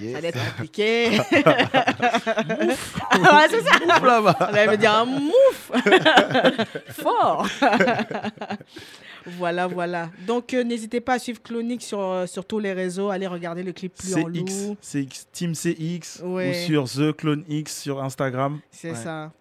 Yes. 0.00 0.12
ça 0.12 0.18
allait 0.18 0.28
être 0.28 0.46
compliqué. 0.50 1.18
ah, 1.44 3.36
ouais, 3.36 3.46
c'est 3.50 3.62
ça. 3.62 3.76
Ouf, 3.84 4.02
là-bas. 4.02 4.36
On 4.40 4.44
allait 4.44 4.66
me 4.68 4.76
dire 4.76 4.92
un 4.94 5.04
mouf 5.04 5.72
Fort 6.90 7.46
Voilà, 9.38 9.66
voilà. 9.66 10.10
Donc, 10.26 10.54
euh, 10.54 10.62
n'hésitez 10.62 11.00
pas 11.00 11.14
à 11.14 11.18
suivre 11.18 11.42
Clonic 11.42 11.82
sur, 11.82 12.00
euh, 12.00 12.26
sur 12.26 12.44
tous 12.44 12.58
les 12.60 12.72
réseaux. 12.72 13.10
Allez 13.10 13.26
regarder 13.26 13.62
le 13.64 13.72
clip 13.72 13.92
plus 13.94 14.14
en 14.14 14.22
CX, 14.30 14.68
loup. 14.68 14.76
CX, 14.80 15.26
Team 15.32 15.52
CX 15.54 16.22
Ouais. 16.22 16.50
ou 16.50 16.66
sur 16.66 16.84
The 16.88 17.12
Clone 17.16 17.44
X 17.48 17.82
sur 17.82 18.02
Instagram. 18.02 18.60
C'est 18.70 18.90
Ouais. 18.90 18.96
ça. 18.96 19.32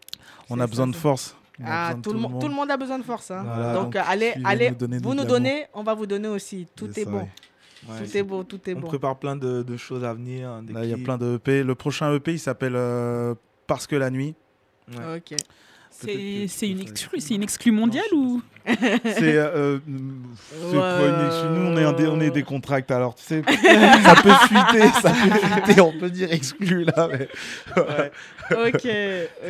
On 0.50 0.56
C'est 0.56 0.62
a 0.62 0.64
ça, 0.64 0.68
besoin 0.68 0.88
de 0.88 0.96
force. 0.96 1.36
On 1.60 1.64
Ah, 1.66 1.96
tout, 2.02 2.12
le 2.14 2.20
monde, 2.20 2.40
tout 2.42 2.48
le 2.48 2.54
monde 2.54 2.70
a 2.72 2.78
besoin 2.78 2.98
de 3.00 3.04
force. 3.04 3.32
hein. 3.32 3.44
Voilà, 3.46 3.74
donc, 3.74 3.84
donc, 3.94 3.96
allez, 3.96 4.34
allez, 4.44 4.72
nous 4.72 5.00
vous 5.02 5.14
nous 5.16 5.24
donnez, 5.26 5.66
on 5.74 5.84
va 5.84 5.94
vous 5.94 6.06
donner 6.06 6.28
aussi. 6.28 6.68
Tout 6.76 6.98
est 7.00 7.06
bon. 7.06 7.20
ouais. 7.20 8.04
Tout 8.06 8.18
est 8.18 8.24
beau, 8.24 8.44
tout 8.44 8.60
est 8.70 8.76
On 8.76 8.80
bon. 8.82 8.88
prépare 8.88 9.18
plein 9.18 9.36
de, 9.36 9.62
de 9.64 9.78
choses 9.78 10.04
à 10.04 10.14
venir. 10.14 10.50
hein, 10.50 10.64
Là, 10.70 10.84
il 10.84 10.90
y 10.90 10.94
a 10.94 10.98
plein 10.98 11.18
de 11.18 11.36
EP. 11.36 11.64
Le 11.64 11.76
prochain 11.76 12.14
EP, 12.14 12.34
il 12.34 12.40
s'appelle 12.40 12.76
euh, 12.76 13.36
Parce 13.68 13.88
que 13.88 13.96
la 13.96 14.10
nuit. 14.10 14.36
Ouais. 14.90 15.18
Ok. 15.18 15.38
C'est 16.02 16.70
une 16.70 16.80
exclue, 16.82 17.20
c'est 17.20 17.36
une 17.36 17.44
exclue 17.44 17.72
mondiale 17.72 18.06
ou 18.14 18.42
C'est 18.66 19.38
euh, 19.38 19.78
c'est 19.86 20.76
Ouais. 20.76 21.50
Nous, 21.52 21.62
on 21.62 21.78
est, 21.78 21.84
un 21.84 21.94
dé- 21.94 22.08
on 22.08 22.20
est 22.20 22.32
des 22.32 22.42
contracts, 22.44 22.90
alors 22.90 23.14
tu 23.14 23.24
sais, 23.24 23.44
ça 24.04 24.16
peut 24.24 24.32
fuiter, 24.48 24.88
ça 25.02 25.12
peut 25.14 25.38
fuiter, 25.64 25.82
on 25.82 25.92
peut 25.98 26.10
dire 26.10 26.32
exclu 26.32 26.84
là, 26.84 27.08
mais 27.12 27.28
Ouais. 27.78 28.12
Ok, 28.52 28.88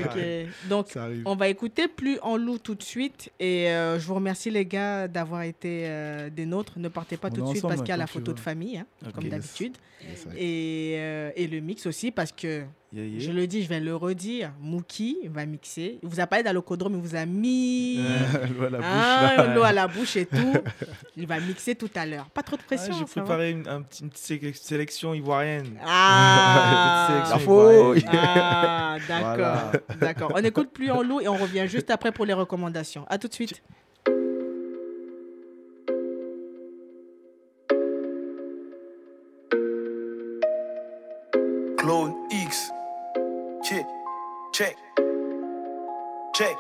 ok. 0.05 0.67
Donc. 0.69 0.88
On 1.26 1.35
va 1.35 1.47
écouter 1.49 1.88
plus 1.88 2.17
en 2.22 2.38
loup 2.38 2.57
tout 2.59 2.76
de 2.76 2.84
suite. 2.84 3.30
Et 3.39 3.69
euh, 3.69 3.99
je 3.99 4.05
vous 4.07 4.15
remercie 4.15 4.49
les 4.49 4.65
gars 4.65 5.07
d'avoir 5.07 5.41
été 5.43 5.84
euh, 5.85 6.30
des 6.30 6.45
nôtres. 6.45 6.73
Ne 6.77 6.88
partez 6.88 7.17
pas 7.17 7.27
On 7.30 7.31
tout 7.31 7.41
de 7.41 7.47
suite 7.47 7.57
ensemble, 7.57 7.73
parce 7.73 7.81
qu'il 7.81 7.89
y 7.89 7.93
a 7.93 7.97
la 7.97 8.07
photo 8.07 8.31
veux. 8.31 8.35
de 8.35 8.39
famille, 8.39 8.77
hein, 8.77 8.85
comme 9.13 9.27
d'habitude. 9.27 9.73
Yes. 10.07 10.27
Et, 10.38 10.95
euh, 10.97 11.31
et 11.35 11.47
le 11.47 11.59
mix 11.61 11.85
aussi 11.85 12.11
parce 12.11 12.31
que, 12.31 12.63
Yeah, 12.95 13.03
yeah. 13.07 13.19
je 13.19 13.31
le 13.31 13.45
dis, 13.45 13.61
je 13.61 13.67
vais 13.67 13.81
le 13.81 13.93
redire, 13.93 14.51
Mookie 14.61 15.17
va 15.26 15.45
mixer. 15.45 15.99
Il 16.01 16.07
vous 16.07 16.22
a 16.22 16.27
parlé 16.27 16.43
d'Alocodrome, 16.43 16.93
il 16.95 17.01
vous 17.01 17.15
a 17.17 17.26
mis 17.26 17.97
L'eau 18.57 18.63
à 18.65 18.69
la 18.69 18.77
bouche, 18.77 18.88
hein, 18.88 19.34
là. 19.38 19.53
l'eau 19.53 19.63
à 19.63 19.73
la 19.73 19.88
bouche 19.88 20.15
et 20.15 20.26
tout. 20.26 20.53
Il 21.17 21.27
va 21.27 21.39
mixer 21.41 21.76
tout 21.76 21.89
à 21.95 22.05
l'heure. 22.05 22.26
Pas 22.30 22.41
trop 22.43 22.55
de 22.55 22.61
Ah, 22.63 22.67
pression. 22.67 22.93
J'ai 22.93 22.99
ça 23.05 23.05
va 23.19 23.22
préparé 23.23 23.51
une, 23.51 23.67
un 23.67 23.81
petit- 23.81 24.03
une 24.03 24.09
petite 24.09 24.26
sé- 24.26 24.53
sélection 24.53 25.13
ivoirienne. 25.13 25.77
Ah, 25.85 27.07
Petite 27.09 27.26
sélection 27.27 27.35
Info. 27.35 27.95
ivoirienne. 27.95 28.09
ah 28.13 28.97
d'accord. 29.07 29.26
Voilà. 29.35 29.72
D'accord. 29.99 30.31
On 30.35 30.43
écoute 30.43 30.69
plus 30.72 30.89
en 30.91 31.01
loup 31.03 31.19
et 31.22 31.27
on 31.27 31.35
revient 31.38 31.65
juste 31.67 31.89
après 31.89 32.11
pour 32.13 32.26
les 32.26 32.34
recommandations. 32.34 33.05
À 33.09 33.17
tout 33.17 33.27
de 33.27 33.34
suite. 33.34 33.61
Check, 44.57 44.77
check. 46.34 46.56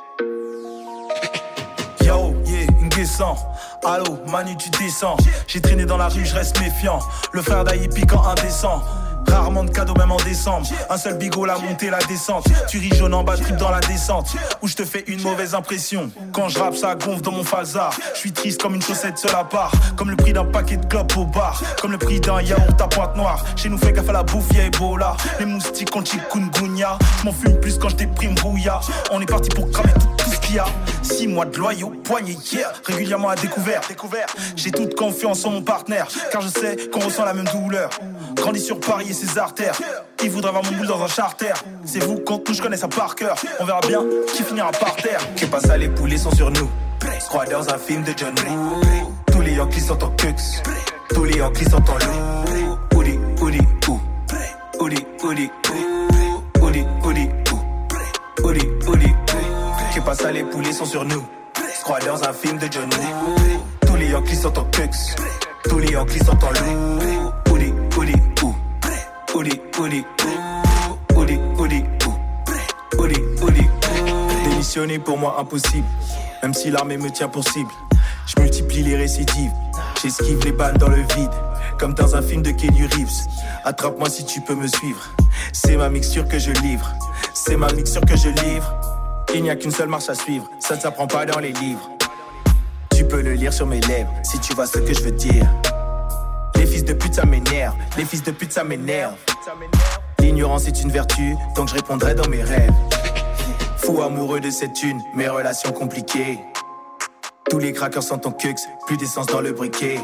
Yo, 2.03 2.35
yeah, 2.45 2.67
Nguessan. 2.81 3.37
Allô, 3.85 4.17
Manu, 4.27 4.57
tu 4.57 4.69
descends. 4.71 5.15
J'ai 5.47 5.61
traîné 5.61 5.85
dans 5.85 5.95
la 5.95 6.09
rue, 6.09 6.25
je 6.25 6.35
reste 6.35 6.59
méfiant. 6.59 6.99
Le 7.31 7.41
frère 7.41 7.63
d'Aïe 7.63 7.87
piquant 7.87 8.21
indécent. 8.27 8.81
Rarement 9.27 9.63
de 9.63 9.69
cadeaux, 9.69 9.95
même 9.95 10.11
en 10.11 10.17
décembre. 10.17 10.67
Un 10.89 10.97
seul 10.97 11.17
bigot, 11.17 11.45
la 11.45 11.57
montée, 11.57 11.89
la 11.89 11.99
descente. 11.99 12.45
Tu 12.67 12.79
ris 12.79 12.95
jaune 12.95 13.13
en 13.13 13.23
bas, 13.23 13.37
trip 13.37 13.55
dans 13.57 13.69
la 13.69 13.79
descente. 13.79 14.35
Où 14.61 14.67
je 14.67 14.75
te 14.75 14.85
fais 14.85 15.03
une 15.07 15.21
mauvaise 15.21 15.53
impression. 15.53 16.09
Quand 16.31 16.49
je 16.49 16.59
rappe, 16.59 16.75
ça 16.75 16.95
gonfle 16.95 17.21
dans 17.21 17.31
mon 17.31 17.43
falzar. 17.43 17.93
Je 18.13 18.19
suis 18.19 18.31
triste 18.31 18.61
comme 18.61 18.75
une 18.75 18.81
chaussette 18.81 19.17
seule 19.17 19.35
à 19.35 19.43
part. 19.43 19.71
Comme 19.95 20.09
le 20.09 20.15
prix 20.15 20.33
d'un 20.33 20.45
paquet 20.45 20.77
de 20.77 20.85
clopes 20.85 21.15
au 21.17 21.25
bar. 21.25 21.61
Comme 21.81 21.91
le 21.91 21.97
prix 21.97 22.19
d'un 22.19 22.41
yaourt 22.41 22.79
à 22.79 22.87
pointe 22.87 23.15
noire. 23.15 23.43
Chez 23.55 23.69
nous, 23.69 23.77
fait 23.77 23.91
gaffe 23.91 24.09
à 24.09 24.13
la 24.13 24.23
bouffe, 24.23 24.51
y'a 24.53 24.65
Ebola. 24.65 25.17
Les 25.39 25.45
moustiques 25.45 25.91
quand 25.91 26.05
chikungunya. 26.05 26.97
Je 27.19 27.25
m'en 27.25 27.33
fume 27.33 27.59
plus 27.59 27.77
quand 27.77 27.89
je 27.89 27.95
déprime 27.95 28.35
brouilla. 28.35 28.79
On 29.11 29.21
est 29.21 29.25
parti 29.25 29.49
pour 29.49 29.69
cramer 29.71 29.93
tout, 29.93 30.14
tout 30.55 30.57
ce 30.57 30.57
qu'il 30.57 30.57
y 30.57 30.59
a. 30.59 30.65
Six 31.01 31.27
mois 31.27 31.45
de 31.45 31.57
loyaux, 31.57 31.93
poignet 32.03 32.33
hier. 32.51 32.71
Régulièrement 32.85 33.29
à 33.29 33.35
découvert. 33.35 33.81
découvert. 33.87 34.27
J'ai 34.55 34.71
toute 34.71 34.95
confiance 34.95 35.45
en 35.45 35.51
mon 35.51 35.61
partenaire. 35.61 36.07
Car 36.31 36.41
je 36.41 36.49
sais 36.49 36.77
qu'on 36.91 36.99
ressent 36.99 37.25
la 37.25 37.33
même 37.33 37.45
douleur. 37.45 37.89
Grandi 38.35 38.59
sur 38.59 38.79
Paris 38.79 39.07
et 39.09 39.13
ses 39.13 39.37
artères. 39.37 39.79
Il 40.23 40.29
voudrait 40.29 40.49
avoir 40.49 40.63
mon 40.63 40.77
boule 40.77 40.87
dans 40.87 41.03
un 41.03 41.07
charter. 41.07 41.53
C'est 41.85 41.99
vous 41.99 42.23
nous, 42.27 42.53
je 42.53 42.61
connais 42.61 42.77
ça 42.77 42.87
par 42.87 43.15
cœur. 43.15 43.35
On 43.59 43.65
verra 43.65 43.81
bien 43.81 44.03
qui 44.33 44.43
finira 44.43 44.71
par 44.71 44.95
terre. 44.95 45.19
Qui 45.35 45.45
pas 45.45 45.59
ça, 45.59 45.77
les 45.77 45.89
poulets 45.89 46.17
sont 46.17 46.33
sur 46.33 46.51
nous. 46.51 46.69
Crois 47.27 47.45
dans 47.45 47.69
un 47.69 47.77
film 47.77 48.03
de 48.03 48.13
John 48.17 48.33
Wick. 48.37 48.87
Tous 49.31 49.41
les 49.41 49.53
Yankees 49.53 49.81
sont 49.81 50.03
en 50.03 50.09
cux. 50.11 50.33
Tous 51.09 51.23
les 51.23 51.37
Yankees 51.37 51.69
sont 51.69 51.77
en 51.77 51.97
loup. 51.97 52.77
Oudi, 52.95 53.19
oudi, 53.41 53.59
ou. 53.87 53.99
Oudi, 54.79 55.05
oudi, 55.23 55.49
ou. 55.69 56.65
Oudi, 56.65 56.85
oudi, 57.03 57.29
ou. 57.51 58.47
Oudi, 58.47 58.67
oudi, 58.87 59.05
ou. 59.07 59.24
Pas 60.05 60.13
ça, 60.13 60.31
les 60.31 60.43
poulets 60.43 60.71
sont 60.71 60.85
sur 60.85 61.03
nous. 61.03 61.25
Je 61.57 61.81
crois 61.83 61.97
dans 61.99 62.23
un 62.23 62.31
film 62.31 62.59
de 62.59 62.67
John 62.71 62.85
Wick. 62.85 63.59
Tous 63.87 63.95
les 63.95 64.09
Yankees 64.09 64.35
sont 64.35 64.59
en 64.59 64.63
cux. 64.65 64.89
Tous 65.67 65.79
les 65.79 65.93
Yankees 65.93 66.23
sont 66.23 66.37
en 66.45 66.51
loup. 66.51 66.99
Oudi, 67.51 67.73
oudi, 67.97 68.13
ou. 68.43 68.55
Oudi, 69.35 69.59
oudi, 69.79 70.05
ou. 70.23 71.19
Oudi, 71.19 71.39
oudi, 71.57 71.83
ou. 72.05 73.01
Oudi, 73.01 73.15
oudi, 73.41 73.61
ou. 73.61 74.49
Démissionner 74.49 74.99
pour 74.99 75.17
moi 75.17 75.37
impossible. 75.39 75.87
Même 76.43 76.53
si 76.53 76.69
l'armée 76.69 76.97
me 76.97 77.09
tient 77.09 77.27
pour 77.27 77.43
cible. 77.43 77.71
Je 78.27 78.39
multiplie 78.39 78.83
les 78.83 78.97
récidives. 78.97 79.51
J'esquive 80.03 80.39
les 80.45 80.51
balles 80.51 80.77
dans 80.77 80.89
le 80.89 81.01
vide. 81.15 81.31
Comme 81.79 81.95
dans 81.95 82.15
un 82.15 82.21
film 82.21 82.43
de 82.43 82.51
Kelly 82.51 82.85
Reeves. 82.85 83.25
Attrape-moi 83.63 84.11
si 84.11 84.23
tu 84.23 84.39
peux 84.41 84.55
me 84.55 84.67
suivre. 84.67 85.01
C'est 85.51 85.77
ma 85.77 85.89
mixture 85.89 86.27
que 86.27 86.37
je 86.37 86.51
livre. 86.51 86.93
C'est 87.33 87.57
ma 87.57 87.73
mixture 87.73 88.01
que 88.01 88.15
je 88.15 88.29
livre. 88.29 88.94
Il 89.37 89.43
n'y 89.43 89.49
a 89.49 89.55
qu'une 89.57 89.71
seule 89.71 89.89
marche 89.89 90.07
à 90.07 90.15
suivre. 90.15 90.49
Ça 90.61 90.77
ne 90.77 90.79
s'apprend 90.79 91.07
pas 91.07 91.25
dans 91.25 91.39
les 91.39 91.51
livres. 91.51 91.89
Tu 92.95 93.03
peux 93.03 93.21
le 93.21 93.33
lire 93.33 93.51
sur 93.51 93.67
mes 93.67 93.81
lèvres 93.81 94.09
si 94.23 94.39
tu 94.39 94.53
vois 94.53 94.65
ce 94.65 94.77
que 94.77 94.93
je 94.93 95.01
veux 95.01 95.11
dire. 95.11 95.45
Les 96.55 96.65
fils 96.65 96.85
de 96.85 96.93
pute 96.93 97.15
ça 97.15 97.25
m'énerve, 97.25 97.75
les 97.97 98.05
fils 98.05 98.23
de 98.23 98.31
pute 98.31 98.53
ça 98.53 98.63
m'énerve. 98.63 99.15
L'ignorance 100.19 100.67
est 100.67 100.81
une 100.81 100.89
vertu, 100.89 101.35
donc 101.57 101.67
je 101.67 101.73
répondrai 101.73 102.15
dans 102.15 102.29
mes 102.29 102.43
rêves. 102.43 102.71
Fou 103.75 104.01
amoureux 104.01 104.39
de 104.39 104.49
cette 104.49 104.81
une, 104.83 105.01
mes 105.13 105.27
relations 105.27 105.73
compliquées. 105.73 106.39
Tous 107.49 107.59
les 107.59 107.73
craqueurs 107.73 108.03
sont 108.03 108.25
en 108.25 108.31
cux, 108.31 108.55
plus 108.87 108.95
d'essence 108.95 109.25
dans 109.25 109.41
le 109.41 109.51
briquet. 109.51 109.99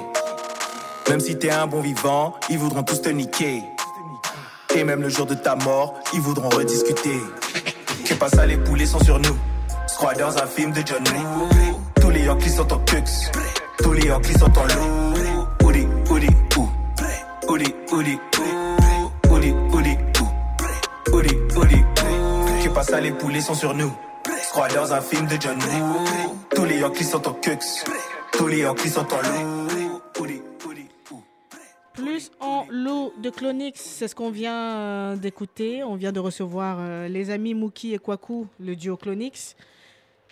Même 1.07 1.21
si 1.21 1.39
t'es 1.39 1.51
un 1.51 1.67
bon 1.67 1.79
vivant, 1.79 2.35
ils 2.49 2.59
voudront 2.59 2.83
tous 2.83 3.01
te 3.01 3.09
niquer. 3.09 3.63
Et 4.75 4.83
même 4.83 5.01
le 5.01 5.07
jour 5.09 5.25
de 5.25 5.35
ta 5.35 5.55
mort, 5.55 5.93
ils 6.13 6.19
voudront 6.19 6.49
rediscuter. 6.49 7.21
Pas 8.21 8.29
ça, 8.29 8.45
les 8.45 8.57
poulets 8.57 8.85
sont 8.85 9.03
sur 9.03 9.17
nous. 9.17 9.35
Crois 9.97 10.13
dans 10.13 10.37
un 10.37 10.45
film 10.45 10.71
de 10.73 10.83
John. 10.85 11.03
Tous 11.99 12.11
les 12.11 12.23
Yankees 12.23 12.51
sont 12.51 12.71
en 12.71 12.77
cux. 12.77 13.01
Tous 13.79 13.93
les 13.93 14.05
Yankees 14.05 14.37
sont 14.37 14.59
en 14.59 14.63
loup. 14.63 15.15
Oudi, 15.63 15.87
oudi, 16.07 16.27
ou. 16.55 16.69
Oudi, 17.51 17.75
oudi, 17.91 18.19
ou. 18.37 19.33
Oudi, 19.33 19.55
oudi, 19.73 19.97
ou. 20.19 21.15
Oudi, 21.15 21.35
oudi, 21.57 21.75
ou. 21.75 22.61
Qu'est 22.61 22.69
pas 22.69 22.83
ça, 22.83 23.01
les 23.01 23.09
poulets 23.09 23.41
sont 23.41 23.55
sur 23.55 23.73
nous. 23.73 23.91
Crois 24.51 24.67
dans 24.67 24.93
un 24.93 25.01
film 25.01 25.25
de 25.25 25.37
John. 25.41 25.57
Tous 26.55 26.65
les 26.65 26.77
Yankees 26.77 27.05
sont 27.05 27.27
en 27.27 27.33
cux. 27.33 27.57
Tous 28.33 28.45
les 28.45 28.59
Yankees 28.59 28.89
sont 28.89 29.07
en 29.11 29.17
loup. 29.17 29.80
Plus 31.93 32.31
en 32.39 32.65
lot 32.69 33.13
de 33.17 33.29
Clonix, 33.29 33.79
c'est 33.79 34.07
ce 34.07 34.15
qu'on 34.15 34.31
vient 34.31 34.77
euh, 34.77 35.15
d'écouter. 35.15 35.83
On 35.83 35.95
vient 35.95 36.11
de 36.11 36.19
recevoir 36.19 36.77
euh, 36.79 37.07
les 37.07 37.29
amis 37.29 37.53
Mookie 37.53 37.93
et 37.93 37.99
Kwaku, 37.99 38.47
le 38.59 38.75
duo 38.75 38.95
Clonix, 38.97 39.55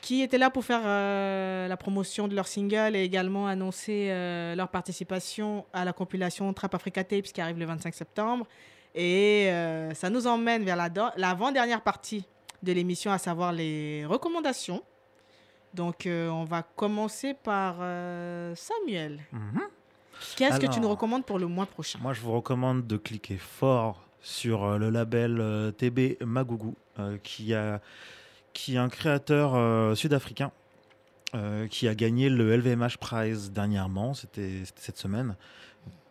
qui 0.02 0.22
étaient 0.22 0.38
là 0.38 0.50
pour 0.50 0.64
faire 0.64 0.82
euh, 0.86 1.68
la 1.68 1.78
promotion 1.78 2.28
de 2.28 2.36
leur 2.36 2.48
single 2.48 2.96
et 2.96 3.04
également 3.04 3.48
annoncer 3.48 4.08
leur 4.56 4.70
participation 4.70 5.66
à 5.74 5.84
la 5.84 5.94
compilation 5.94 6.54
Trap 6.54 6.76
Africa 6.76 7.04
Tapes 7.04 7.24
qui 7.24 7.42
arrive 7.42 7.60
le 7.60 7.66
25 7.66 7.94
septembre. 7.94 8.48
Et 8.96 9.50
ça 9.94 10.10
nous 10.10 10.26
emmène 10.28 10.64
vers 10.64 10.78
l'avant-dernière 11.16 11.82
partie 11.82 12.26
de 12.64 12.72
l'émission, 12.72 13.12
à 13.12 13.18
savoir 13.18 13.54
les 13.54 14.06
recommandations. 14.06 14.82
Donc, 15.74 16.06
euh, 16.06 16.30
on 16.30 16.46
va 16.46 16.64
commencer 16.64 17.34
par 17.34 17.78
euh, 17.80 18.54
Samuel. 18.56 19.20
Mhm. 19.32 19.62
Qu'est-ce 20.36 20.60
que 20.60 20.68
tu 20.68 20.80
nous 20.80 20.90
recommandes 20.90 21.26
pour 21.26 21.40
le 21.40 21.48
mois 21.48 21.66
prochain 21.66 22.00
Moi, 22.02 22.14
je 22.14 22.22
vous 22.22 22.32
recommande 22.32 22.88
de 22.88 22.98
cliquer 22.98 23.38
fort 23.38 24.04
sur 24.22 24.64
euh, 24.64 24.78
le 24.78 24.90
label 24.90 25.40
euh, 25.40 25.72
TB 25.72 26.24
Magougou, 26.26 26.76
euh, 27.00 27.18
qui, 27.24 27.54
a, 27.54 27.82
qui 28.54 28.76
est 28.76 28.80
un 28.80 28.90
créateur 28.90 29.98
sud-africain 29.98 30.52
euh, 31.36 31.68
qui 31.68 31.88
a 31.88 31.94
gagné 31.94 32.28
le 32.28 32.58
LVMH 32.58 32.98
Prize 33.00 33.52
dernièrement, 33.52 34.16
c'était 34.16 34.64
cette 34.76 34.98
semaine. 34.98 35.36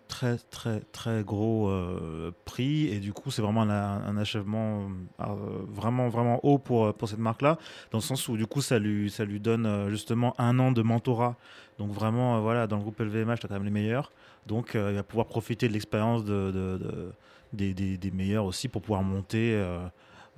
Très, 0.09 0.39
très, 0.39 0.81
très 0.81 1.23
gros 1.23 1.69
euh, 1.69 2.31
prix, 2.47 2.87
et 2.89 2.99
du 2.99 3.13
coup, 3.13 3.31
c'est 3.31 3.43
vraiment 3.43 3.61
un, 3.63 4.17
achèvement 4.17 4.89
euh, 5.21 5.25
vraiment, 5.69 6.09
vraiment 6.09 6.41
haut 6.45 6.57
pour, 6.59 6.95
pour 6.95 7.11
cette 7.11 7.19
marque-là, 7.19 7.59
dans 7.93 7.99
le 7.99 8.03
sens 8.03 8.27
où, 8.29 8.39
du 8.39 8.47
coup, 8.47 8.63
ça 8.63 8.79
lui, 8.79 9.11
ça 9.11 9.27
lui 9.27 9.39
donne 9.39 9.67
euh, 9.67 9.91
justement 9.91 10.35
un 10.39 10.59
an 10.61 10.73
de 10.73 10.81
mentorat. 10.81 11.37
Donc, 11.79 11.91
vraiment, 11.93 12.37
euh, 12.39 12.41
voilà, 12.41 12.67
dans 12.67 12.77
le 12.79 12.83
groupe 12.85 12.99
LVMH, 13.01 13.41
tu 13.41 13.45
as 13.47 13.49
quand 13.51 13.55
même 13.57 13.65
les 13.65 13.71
meilleurs. 13.71 14.11
Donc, 14.47 14.77
euh, 14.77 14.93
il 14.93 14.95
va 14.97 15.03
pouvoir 15.03 15.27
profiter 15.27 15.69
de 15.69 15.75
l'expérience 15.75 16.25
de, 16.25 16.51
de- 16.53 16.79
de- 16.79 17.13
des, 17.53 17.75
des- 17.75 17.99
des 17.99 18.11
meilleurs 18.11 18.47
aussi 18.47 18.69
pour 18.69 18.81
pouvoir 18.81 19.03
monter 19.03 19.53
euh, 19.57 19.79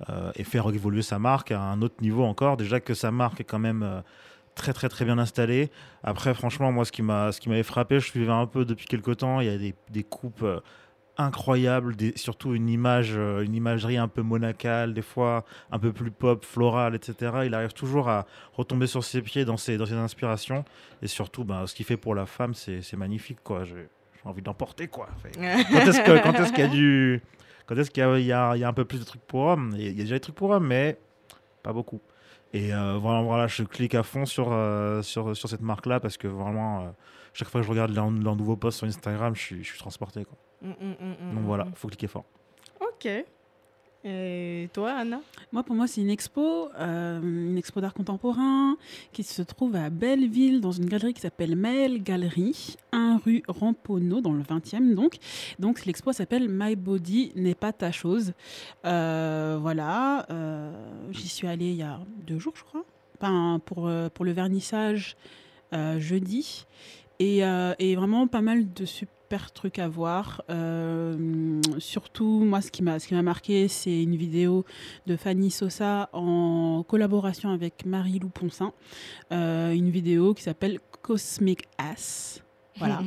euh, 0.09 0.31
et 0.35 0.43
faire 0.43 0.67
évoluer 0.69 1.01
sa 1.01 1.17
marque 1.17 1.51
à 1.51 1.61
un 1.61 1.81
autre 1.81 1.95
niveau 2.01 2.25
encore. 2.25 2.57
Déjà 2.57 2.81
que 2.81 2.93
sa 2.93 3.09
marque 3.11 3.39
est 3.39 3.45
quand 3.45 3.59
même 3.59 3.83
euh, 3.83 4.01
très, 4.55 4.73
très, 4.73 4.89
très 4.89 5.05
bien 5.05 5.17
installée. 5.17 5.69
Après, 6.03 6.33
franchement, 6.33 6.71
moi, 6.71 6.85
ce 6.85 6.91
qui 6.91 7.01
m'a 7.01 7.31
ce 7.31 7.39
qui 7.41 7.49
m'avait 7.49 7.63
frappé, 7.63 7.99
je 7.99 8.05
suivais 8.07 8.31
un 8.31 8.45
peu 8.47 8.65
depuis 8.65 8.85
quelques 8.85 9.17
temps, 9.17 9.39
il 9.39 9.47
y 9.47 9.49
a 9.49 9.57
des, 9.57 9.73
des 9.89 10.03
coupes 10.03 10.43
euh, 10.43 10.59
incroyables, 11.17 11.95
des- 11.95 12.13
surtout 12.15 12.53
une 12.55 12.69
image, 12.69 13.13
euh, 13.15 13.41
une 13.43 13.53
imagerie 13.53 13.97
un 13.97 14.07
peu 14.07 14.21
monacale, 14.21 14.93
des 14.93 15.01
fois 15.01 15.45
un 15.71 15.79
peu 15.79 15.91
plus 15.91 16.11
pop, 16.11 16.43
florale, 16.45 16.95
etc. 16.95 17.15
Il 17.45 17.53
arrive 17.53 17.73
toujours 17.73 18.09
à 18.09 18.25
retomber 18.53 18.87
sur 18.87 19.03
ses 19.03 19.21
pieds 19.21 19.45
dans 19.45 19.57
ses, 19.57 19.77
dans 19.77 19.85
ses 19.85 19.93
inspirations. 19.93 20.63
Et 21.01 21.07
surtout, 21.07 21.43
ben, 21.43 21.67
ce 21.67 21.75
qu'il 21.75 21.85
fait 21.85 21.97
pour 21.97 22.15
la 22.15 22.25
femme, 22.25 22.53
c'est 22.53 22.81
c'est 22.81 22.97
magnifique, 22.97 23.39
quoi. 23.43 23.63
J'ai 23.65 23.87
envie 24.25 24.41
d'emporter, 24.41 24.87
quoi. 24.87 25.09
Quand 25.71 25.79
est-ce 25.79 26.01
que- 26.01 26.23
quand 26.23 26.33
est-ce 26.33 26.51
qu'il 26.53 26.63
y 26.63 26.67
a 26.67 26.69
du 26.69 27.21
quand 27.67 27.77
est-ce 27.77 27.89
qu'il 27.91 28.01
y 28.03 28.05
a, 28.05 28.17
il 28.19 28.25
y 28.25 28.31
a- 28.33 28.55
il 28.55 28.59
y 28.59 28.63
a 28.63 28.67
un 28.67 28.73
peu 28.73 28.85
plus 28.85 28.99
de 28.99 29.05
trucs 29.05 29.21
pour 29.21 29.41
hommes? 29.41 29.71
Il 29.77 29.83
y 29.85 29.89
a 29.89 29.93
déjà 30.03 30.15
des 30.15 30.19
trucs 30.19 30.35
pour 30.35 30.49
hommes, 30.49 30.67
mais 30.67 30.97
pas 31.63 31.71
beaucoup. 31.73 32.01
Et 32.53 32.73
euh, 32.73 32.97
voilà, 32.97 33.21
voilà, 33.21 33.47
je 33.47 33.63
clique 33.63 33.95
à 33.95 34.03
fond 34.03 34.25
sur, 34.25 34.51
euh, 34.51 35.01
sur, 35.01 35.35
sur 35.35 35.47
cette 35.47 35.61
marque-là 35.61 35.99
parce 35.99 36.17
que 36.17 36.27
vraiment, 36.27 36.81
euh, 36.81 36.89
chaque 37.33 37.47
fois 37.47 37.61
que 37.61 37.65
je 37.65 37.71
regarde 37.71 37.91
leur, 37.91 38.09
leur 38.11 38.35
nouveau 38.35 38.57
post 38.57 38.79
sur 38.79 38.87
Instagram, 38.87 39.35
je 39.35 39.41
suis, 39.41 39.63
je 39.63 39.69
suis 39.69 39.79
transporté. 39.79 40.25
Quoi. 40.25 40.37
Mm, 40.61 40.69
mm, 40.69 40.95
mm, 40.99 41.35
Donc 41.35 41.45
voilà, 41.45 41.65
mm. 41.65 41.73
faut 41.75 41.87
cliquer 41.87 42.07
fort. 42.07 42.25
Ok. 42.79 43.07
Et 44.03 44.67
toi, 44.73 44.93
Anna? 44.93 45.21
Moi, 45.51 45.61
pour 45.61 45.75
moi, 45.75 45.85
c'est 45.85 46.01
une 46.01 46.09
expo, 46.09 46.69
euh, 46.79 47.21
une 47.21 47.57
expo 47.57 47.81
d'art 47.81 47.93
contemporain 47.93 48.75
qui 49.13 49.21
se 49.21 49.43
trouve 49.43 49.75
à 49.75 49.91
Belleville, 49.91 50.59
dans 50.59 50.71
une 50.71 50.87
galerie 50.87 51.13
qui 51.13 51.21
s'appelle 51.21 51.55
Maël 51.55 52.01
Galerie, 52.01 52.77
1 52.93 53.19
rue 53.23 53.43
Ramponneau, 53.47 54.21
dans 54.21 54.33
le 54.33 54.41
20e. 54.41 54.95
Donc, 54.95 55.17
donc 55.59 55.85
l'expo 55.85 56.13
s'appelle 56.13 56.49
My 56.49 56.75
Body 56.75 57.31
n'est 57.35 57.53
pas 57.53 57.73
ta 57.73 57.91
chose. 57.91 58.33
Euh, 58.85 59.59
voilà, 59.61 60.25
euh, 60.31 60.73
j'y 61.11 61.27
suis 61.27 61.47
allée 61.47 61.69
il 61.69 61.77
y 61.77 61.83
a 61.83 61.99
deux 62.25 62.39
jours, 62.39 62.53
je 62.55 62.63
crois, 62.63 62.83
pour, 63.65 63.91
pour 64.13 64.25
le 64.25 64.31
vernissage 64.31 65.15
jeudi. 65.71 66.65
Et, 67.19 67.41
et 67.77 67.95
vraiment 67.95 68.25
pas 68.25 68.41
mal 68.41 68.73
de 68.73 68.83
super 68.83 69.20
trucs 69.53 69.79
à 69.79 69.87
voir. 69.87 70.43
Euh, 70.49 71.61
surtout, 71.79 72.43
moi, 72.43 72.61
ce 72.61 72.71
qui 72.71 72.83
m'a 72.83 72.99
ce 72.99 73.07
qui 73.07 73.13
m'a 73.13 73.21
marqué, 73.21 73.67
c'est 73.67 74.03
une 74.03 74.15
vidéo 74.15 74.65
de 75.07 75.15
Fanny 75.15 75.51
Sosa 75.51 76.09
en 76.13 76.83
collaboration 76.87 77.49
avec 77.49 77.85
Marie-Lou 77.85 78.29
Poncin. 78.29 78.73
Euh, 79.31 79.71
une 79.71 79.89
vidéo 79.89 80.33
qui 80.33 80.43
s'appelle 80.43 80.79
Cosmic 81.01 81.63
Ass. 81.77 82.43
Voilà. 82.81 83.01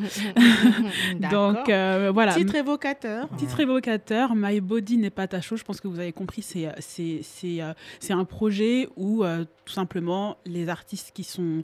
Donc 1.30 1.68
euh, 1.68 2.10
voilà. 2.12 2.34
Titre 2.34 2.55
évocateur. 2.55 3.28
Titre 3.36 3.60
évocateur, 3.60 4.34
My 4.34 4.60
Body 4.60 4.98
n'est 4.98 5.10
pas 5.10 5.26
ta 5.26 5.40
chose. 5.40 5.59
Je 5.59 5.64
pense 5.64 5.80
que 5.80 5.88
vous 5.88 5.98
avez 5.98 6.12
compris, 6.12 6.42
c'est 6.42 6.68
c'est 6.78 7.20
c'est 7.22 7.60
euh, 7.60 7.72
c'est 8.01 8.12
un 8.12 8.24
projet 8.24 8.88
où 8.96 9.24
euh, 9.24 9.44
tout 9.64 9.72
simplement 9.72 10.36
les 10.44 10.68
artistes 10.68 11.12
qui 11.14 11.24
sont 11.24 11.62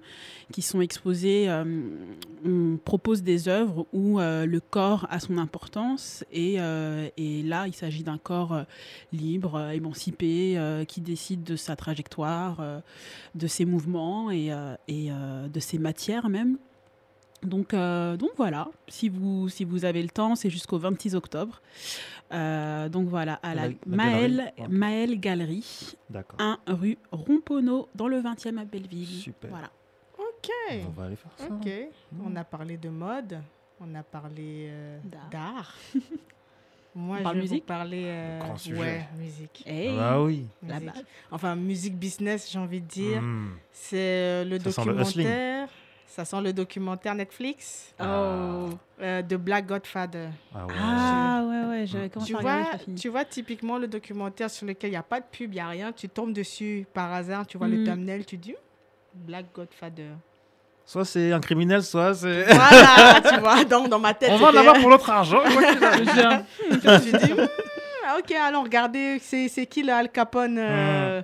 qui 0.52 0.62
sont 0.62 0.80
exposés, 0.80 1.48
euh, 1.48 1.64
on 2.44 2.78
propose 2.82 3.22
des 3.22 3.48
œuvres 3.48 3.86
où 3.92 4.20
euh, 4.20 4.46
le 4.46 4.60
corps 4.60 5.06
a 5.10 5.20
son 5.20 5.38
importance 5.38 6.24
et 6.32 6.56
euh, 6.58 7.08
et 7.16 7.42
là 7.42 7.66
il 7.66 7.74
s'agit 7.74 8.02
d'un 8.02 8.18
corps 8.18 8.52
euh, 8.52 8.62
libre, 9.12 9.56
euh, 9.56 9.70
émancipé, 9.70 10.54
euh, 10.56 10.84
qui 10.84 11.00
décide 11.00 11.44
de 11.44 11.56
sa 11.56 11.76
trajectoire, 11.76 12.58
euh, 12.60 12.80
de 13.34 13.46
ses 13.46 13.64
mouvements 13.64 14.30
et 14.30 14.52
euh, 14.52 14.74
et 14.88 15.10
euh, 15.10 15.48
de 15.48 15.60
ses 15.60 15.78
matières 15.78 16.28
même. 16.28 16.58
Donc, 17.42 17.72
euh, 17.72 18.16
donc 18.16 18.30
voilà, 18.36 18.68
si 18.88 19.08
vous, 19.08 19.48
si 19.48 19.64
vous 19.64 19.84
avez 19.84 20.02
le 20.02 20.10
temps, 20.10 20.34
c'est 20.34 20.50
jusqu'au 20.50 20.78
26 20.78 21.14
octobre. 21.14 21.60
Euh, 22.32 22.88
donc 22.88 23.08
voilà, 23.08 23.34
à 23.42 23.54
la, 23.54 23.68
La- 23.68 23.68
la 23.68 23.96
Maël, 23.96 24.36
galerie, 24.36 24.52
ouais. 24.58 24.68
Maël 24.68 25.20
Galerie, 25.20 25.92
D'accord. 26.10 26.38
1 26.40 26.58
rue 26.68 26.98
Rompono, 27.10 27.88
dans 27.94 28.08
le 28.08 28.20
20e 28.20 28.58
à 28.58 28.64
Belleville. 28.64 29.06
Super. 29.06 29.50
Voilà. 29.50 29.70
Ok. 30.18 30.50
On 30.86 30.90
va 30.90 31.04
aller 31.06 31.16
faire 31.16 31.32
ça. 31.36 31.46
Ok. 31.52 31.68
On 32.24 32.36
a 32.36 32.44
parlé 32.44 32.76
de 32.76 32.88
mode, 32.90 33.40
on 33.80 33.94
a 33.94 34.02
parlé 34.02 34.68
euh, 34.70 34.98
D'art. 35.30 35.74
Moi, 36.94 37.18
On 37.18 37.18
je 37.20 37.24
vais 37.24 37.34
vous 37.34 37.40
musique 37.40 37.66
parler. 37.66 38.02
euh, 38.06 38.38
Grand 38.40 38.56
sujet. 38.56 38.78
Ouais, 38.80 39.08
musique. 39.16 39.62
Hey, 39.64 39.88
Ah 39.90 39.96
bah 39.96 40.22
oui. 40.22 40.46
Musique. 40.62 40.90
Enfin, 41.30 41.54
musique 41.54 41.96
business, 41.96 42.50
j'ai 42.50 42.58
envie 42.58 42.80
de 42.80 42.86
dire. 42.86 43.22
Hmm. 43.22 43.50
C'est 43.70 43.96
euh, 43.98 44.44
le 44.44 44.58
Ça 44.58 44.72
sent 44.72 44.84
le 44.86 45.00
hustling. 45.00 45.26
documentaire. 45.26 45.68
Ça 46.12 46.24
sent 46.24 46.40
le 46.42 46.52
documentaire 46.52 47.14
Netflix 47.14 47.94
Oh. 48.00 48.04
euh, 49.00 49.22
de 49.22 49.36
Black 49.36 49.66
Godfather. 49.66 50.30
Ah 50.52 50.66
ouais. 50.66 50.74
Ah 50.76 51.44
ouais, 51.48 51.68
ouais, 51.68 51.86
j'avais 51.86 52.08
commencé 52.08 52.32
Tu 52.32 52.36
à 52.36 52.38
regarder, 52.40 52.62
vois, 52.62 52.70
j'ai 52.72 52.78
pas 52.78 52.84
fini. 52.84 53.00
tu 53.00 53.08
vois 53.08 53.24
typiquement 53.24 53.78
le 53.78 53.86
documentaire 53.86 54.50
sur 54.50 54.66
lequel 54.66 54.88
il 54.90 54.94
n'y 54.94 54.96
a 54.96 55.04
pas 55.04 55.20
de 55.20 55.24
pub, 55.30 55.52
il 55.52 55.54
n'y 55.54 55.60
a 55.60 55.68
rien. 55.68 55.92
Tu 55.92 56.08
tombes 56.08 56.32
dessus 56.32 56.84
par 56.92 57.12
hasard, 57.12 57.46
tu 57.46 57.58
vois 57.58 57.68
le 57.68 57.76
Mm. 57.78 57.84
thumbnail, 57.84 58.24
tu 58.24 58.36
dis 58.36 58.56
Black 59.14 59.46
Godfather. 59.54 60.10
Soit 60.84 61.04
c'est 61.04 61.30
un 61.30 61.38
criminel, 61.38 61.84
soit 61.84 62.12
c'est. 62.14 62.42
Voilà, 62.52 63.20
tu 63.20 63.38
vois, 63.38 63.64
donc 63.64 63.88
dans 63.88 64.00
ma 64.00 64.12
tête. 64.12 64.30
On 64.32 64.36
va 64.38 64.46
en 64.46 64.48
c'était- 64.48 64.58
avoir 64.58 64.78
pour 64.80 64.90
notre 64.90 65.08
argent. 65.10 65.42
Je- 65.44 65.50
me 66.70 67.26
dit, 67.26 67.32
Hmm, 67.32 67.46
ah, 68.08 68.16
ok, 68.18 68.32
alors 68.32 68.64
regardez, 68.64 69.20
c'est 69.20 69.46
c'est 69.46 69.66
qui 69.66 69.84
le 69.84 69.92
Al 69.92 70.10
Capone 70.10 70.56
euh, 70.58 71.22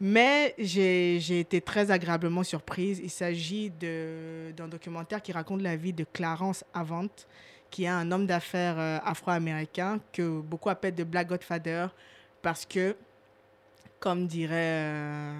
Mais 0.00 0.54
j'ai 0.58 1.40
été 1.40 1.60
très 1.60 1.90
agréablement 1.90 2.44
surprise. 2.44 3.00
Il 3.02 3.10
s'agit 3.10 3.70
d'un 3.70 4.68
documentaire 4.68 5.20
qui 5.20 5.32
raconte 5.32 5.60
la 5.62 5.76
vie 5.76 5.92
de 5.92 6.04
Clarence 6.04 6.64
Avant, 6.72 7.08
qui 7.70 7.84
est 7.84 7.88
un 7.88 8.10
homme 8.12 8.26
d'affaires 8.26 8.78
euh, 8.78 8.98
afro-américain 9.04 10.00
que 10.12 10.40
beaucoup 10.40 10.70
appellent 10.70 10.94
de 10.94 11.04
Black 11.04 11.28
Godfather 11.28 11.88
parce 12.40 12.64
que, 12.64 12.96
comme 13.98 14.26
dirait 14.26 14.54
euh, 14.56 15.32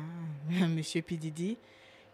Monsieur 0.68 1.02
P. 1.02 1.16
Diddy, 1.16 1.56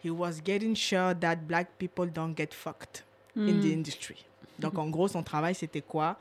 he 0.03 0.09
was 0.09 0.33
getting 0.45 0.75
sure 0.75 1.13
that 1.19 1.37
black 1.37 1.67
people 1.79 2.05
don't 2.07 2.37
get 2.37 2.49
fucked 2.53 3.03
in 3.35 3.59
the 3.59 3.65
Hmm. 3.65 3.79
industry. 3.79 4.23
Donc 4.59 4.77
en 4.77 4.87
gros, 4.89 5.07
son 5.09 5.23
travail, 5.23 5.55
c'était 5.55 5.81
quoi? 5.81 6.17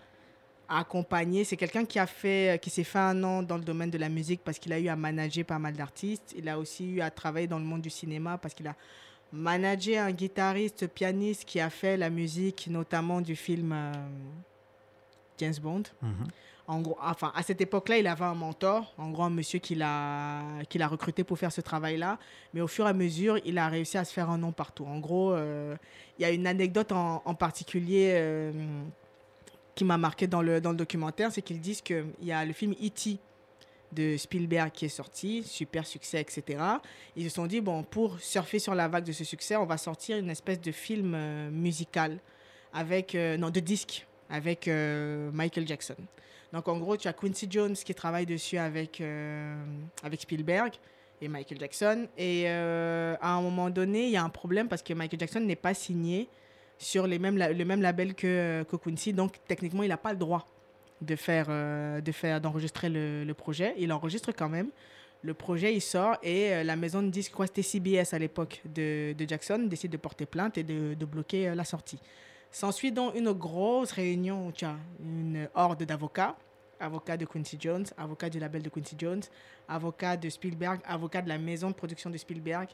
Accompagner. 0.68 1.44
C'est 1.44 1.56
quelqu'un 1.56 1.84
qui 1.84 1.98
a 1.98 2.06
fait, 2.06 2.60
qui 2.62 2.70
s'est 2.70 2.84
fait 2.84 2.98
un 2.98 3.14
nom 3.14 3.42
dans 3.42 3.56
le 3.56 3.64
domaine 3.64 3.90
de 3.90 3.98
la 3.98 4.08
musique 4.08 4.40
parce 4.44 4.58
qu'il 4.58 4.72
a 4.72 4.78
eu 4.78 4.88
à 4.88 4.96
manager 4.96 5.44
pas 5.44 5.58
mal 5.58 5.74
d'artistes. 5.74 6.34
Il 6.36 6.48
a 6.48 6.58
aussi 6.58 6.92
eu 6.92 7.00
à 7.00 7.10
travailler 7.10 7.46
dans 7.46 7.58
le 7.58 7.64
monde 7.64 7.82
du 7.82 7.90
cinéma 7.90 8.38
parce 8.38 8.54
qu'il 8.54 8.66
a 8.66 8.74
managé 9.32 9.98
un 9.98 10.12
guitariste, 10.12 10.86
pianiste 10.86 11.44
qui 11.44 11.60
a 11.60 11.68
fait 11.70 11.96
la 11.96 12.08
musique, 12.08 12.68
notamment 12.70 13.20
du 13.20 13.36
film 13.36 13.72
euh, 13.72 13.92
James 15.38 15.54
Bond. 15.60 15.82
Mhm. 16.00 16.28
En 16.66 16.80
gros, 16.80 16.96
enfin, 17.02 17.30
à 17.34 17.42
cette 17.42 17.60
époque-là, 17.60 17.98
il 17.98 18.06
avait 18.06 18.24
un 18.24 18.34
mentor, 18.34 18.94
en 18.96 19.10
gros, 19.10 19.24
un 19.24 19.30
monsieur 19.30 19.58
qu'il 19.58 19.82
a, 19.82 20.40
qu'il 20.70 20.80
a 20.80 20.88
recruté 20.88 21.22
pour 21.22 21.38
faire 21.38 21.52
ce 21.52 21.60
travail-là. 21.60 22.18
Mais 22.54 22.62
au 22.62 22.68
fur 22.68 22.86
et 22.86 22.88
à 22.88 22.94
mesure, 22.94 23.38
il 23.44 23.58
a 23.58 23.68
réussi 23.68 23.98
à 23.98 24.04
se 24.04 24.14
faire 24.14 24.30
un 24.30 24.38
nom 24.38 24.50
partout. 24.50 24.86
En 24.86 24.98
gros, 24.98 25.32
euh, 25.32 25.76
il 26.18 26.22
y 26.22 26.24
a 26.24 26.30
une 26.30 26.46
anecdote 26.46 26.92
en, 26.92 27.20
en 27.22 27.34
particulier 27.34 28.12
euh, 28.14 28.52
qui 29.74 29.84
m'a 29.84 29.98
marqué 29.98 30.26
dans 30.26 30.42
le, 30.42 30.60
dans 30.60 30.70
le 30.70 30.76
documentaire, 30.76 31.32
c'est 31.32 31.42
qu'ils 31.42 31.60
disent 31.60 31.82
qu'il 31.82 32.06
y 32.22 32.32
a 32.32 32.44
le 32.44 32.52
film 32.52 32.72
E.T. 32.72 33.18
de 33.92 34.16
Spielberg 34.16 34.70
qui 34.72 34.84
est 34.84 34.88
sorti, 34.88 35.42
super 35.42 35.86
succès, 35.86 36.20
etc. 36.20 36.62
Ils 37.16 37.24
se 37.24 37.34
sont 37.34 37.46
dit, 37.46 37.60
bon, 37.60 37.82
pour 37.82 38.18
surfer 38.20 38.58
sur 38.58 38.74
la 38.74 38.88
vague 38.88 39.04
de 39.04 39.12
ce 39.12 39.24
succès, 39.24 39.56
on 39.56 39.66
va 39.66 39.76
sortir 39.76 40.18
une 40.18 40.30
espèce 40.30 40.60
de 40.60 40.72
film 40.72 41.14
euh, 41.14 41.50
musical, 41.50 42.18
avec, 42.72 43.14
euh, 43.14 43.36
non, 43.36 43.50
de 43.50 43.60
disque, 43.60 44.06
avec 44.30 44.68
euh, 44.68 45.30
Michael 45.32 45.66
Jackson. 45.66 45.96
Donc 46.52 46.68
en 46.68 46.78
gros, 46.78 46.96
tu 46.96 47.08
as 47.08 47.12
Quincy 47.12 47.48
Jones 47.50 47.74
qui 47.74 47.94
travaille 47.94 48.26
dessus 48.26 48.58
avec, 48.58 49.02
avec 50.04 50.20
Spielberg 50.20 50.72
et 51.20 51.26
Michael 51.26 51.58
Jackson. 51.58 52.06
Et 52.16 52.46
à 52.46 53.18
un 53.20 53.42
moment 53.42 53.70
donné, 53.70 54.04
il 54.04 54.10
y 54.10 54.16
a 54.16 54.22
un 54.22 54.28
problème 54.28 54.68
parce 54.68 54.80
que 54.80 54.94
Michael 54.94 55.18
Jackson 55.18 55.40
n'est 55.40 55.56
pas 55.56 55.74
signé 55.74 56.28
sur 56.78 57.06
les 57.06 57.18
mêmes, 57.18 57.38
le 57.38 57.64
même 57.64 57.82
label 57.82 58.14
que, 58.14 58.64
que 58.64 58.76
Quincy. 58.76 59.12
Donc 59.12 59.34
techniquement, 59.46 59.82
il 59.82 59.88
n'a 59.88 59.96
pas 59.96 60.12
le 60.12 60.18
droit 60.18 60.46
de 61.00 61.16
faire, 61.16 61.46
euh, 61.48 62.00
de 62.00 62.12
faire, 62.12 62.40
d'enregistrer 62.40 62.88
le, 62.88 63.24
le 63.24 63.34
projet. 63.34 63.74
Il 63.78 63.92
enregistre 63.92 64.32
quand 64.32 64.48
même. 64.48 64.70
Le 65.22 65.32
projet, 65.32 65.74
il 65.74 65.80
sort 65.80 66.18
et 66.22 66.52
euh, 66.52 66.64
la 66.64 66.76
maison 66.76 67.02
de 67.02 67.08
disques, 67.08 67.32
quoi, 67.32 67.46
c'était 67.46 67.62
CBS 67.62 68.12
à 68.12 68.18
l'époque 68.18 68.60
de, 68.66 69.14
de 69.14 69.28
Jackson, 69.28 69.66
décide 69.66 69.90
de 69.90 69.96
porter 69.96 70.26
plainte 70.26 70.58
et 70.58 70.62
de, 70.62 70.94
de 70.94 71.04
bloquer 71.06 71.48
euh, 71.48 71.54
la 71.54 71.64
sortie. 71.64 71.98
S'ensuit 72.50 72.92
donc 72.92 73.16
une 73.16 73.32
grosse 73.32 73.90
réunion 73.92 74.48
où 74.48 74.52
une 75.02 75.48
horde 75.54 75.82
d'avocats, 75.84 76.36
avocats 76.78 77.16
de 77.16 77.24
Quincy 77.24 77.56
Jones, 77.58 77.86
avocats 77.96 78.28
du 78.28 78.38
label 78.38 78.62
de 78.62 78.68
Quincy 78.68 78.96
Jones, 78.98 79.22
avocats 79.66 80.16
de 80.16 80.28
Spielberg, 80.28 80.80
avocats 80.84 81.22
de 81.22 81.28
la 81.28 81.38
maison 81.38 81.70
de 81.70 81.74
production 81.74 82.10
de 82.10 82.18
Spielberg, 82.18 82.68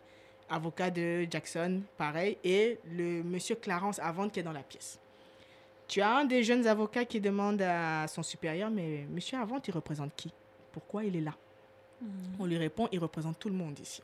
avocat 0.51 0.91
de 0.91 1.27
Jackson, 1.31 1.83
pareil, 1.97 2.37
et 2.45 2.79
le 2.91 3.23
monsieur 3.23 3.55
Clarence 3.55 3.99
Avant 3.99 4.29
qui 4.29 4.41
est 4.41 4.43
dans 4.43 4.53
la 4.53 4.63
pièce. 4.63 4.99
Tu 5.89 6.01
as 6.01 6.17
un 6.19 6.25
des 6.25 6.45
jeunes 6.45 6.67
avocats 6.67 7.05
qui 7.05 7.21
demande 7.21 7.63
à 7.63 8.07
son 8.07 8.23
supérieur, 8.23 8.71
mais 8.71 9.07
monsieur 9.11 9.39
Avant, 9.39 9.61
il 9.67 9.73
représente 9.73 10.15
qui? 10.15 10.33
Pourquoi 10.73 11.05
il 11.05 11.17
est 11.17 11.21
là? 11.21 11.35
On 12.39 12.47
lui 12.47 12.57
répond, 12.57 12.89
il 12.93 12.99
représente 12.99 13.39
tout 13.39 13.49
le 13.49 13.55
monde 13.55 13.79
ici. 13.79 14.03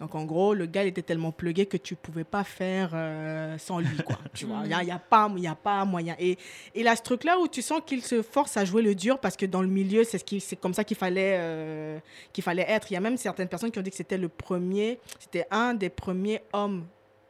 Donc 0.00 0.14
en 0.16 0.24
gros, 0.24 0.54
le 0.54 0.66
gars 0.66 0.82
il 0.84 0.88
était 0.88 1.02
tellement 1.02 1.30
plugué 1.30 1.66
que 1.66 1.76
tu 1.76 1.94
pouvais 1.94 2.24
pas 2.24 2.42
faire 2.42 2.90
euh, 2.94 3.56
sans 3.58 3.78
lui, 3.78 3.96
quoi. 4.04 4.18
tu 4.34 4.44
vois, 4.44 4.60
il 4.64 4.68
n'y 4.68 4.74
a, 4.74 4.82
y 4.82 4.90
a 4.90 4.98
pas, 4.98 5.30
y 5.36 5.46
a 5.46 5.54
pas 5.54 5.84
moyen. 5.84 6.16
Et 6.18 6.36
il 6.74 6.88
a 6.88 6.96
ce 6.96 7.02
truc-là 7.02 7.38
où 7.38 7.46
tu 7.46 7.62
sens 7.62 7.80
qu'il 7.86 8.02
se 8.02 8.20
force 8.22 8.56
à 8.56 8.64
jouer 8.64 8.82
le 8.82 8.94
dur 8.96 9.20
parce 9.20 9.36
que 9.36 9.46
dans 9.46 9.62
le 9.62 9.68
milieu, 9.68 10.02
c'est 10.02 10.18
ce 10.18 10.24
qui- 10.24 10.42
comme 10.60 10.74
ça 10.74 10.82
qu'il 10.82 10.96
fallait, 10.96 11.36
euh, 11.38 11.98
qu'il 12.32 12.42
fallait 12.42 12.66
être. 12.68 12.90
Il 12.90 12.94
y 12.94 12.96
a 12.96 13.00
même 13.00 13.16
certaines 13.16 13.48
personnes 13.48 13.70
qui 13.70 13.78
ont 13.78 13.82
dit 13.82 13.90
que 13.90 13.96
c'était 13.96 14.18
le 14.18 14.28
premier, 14.28 14.98
c'était 15.20 15.46
un 15.52 15.74
des 15.74 15.90
premiers 15.90 16.42
hommes 16.52 16.84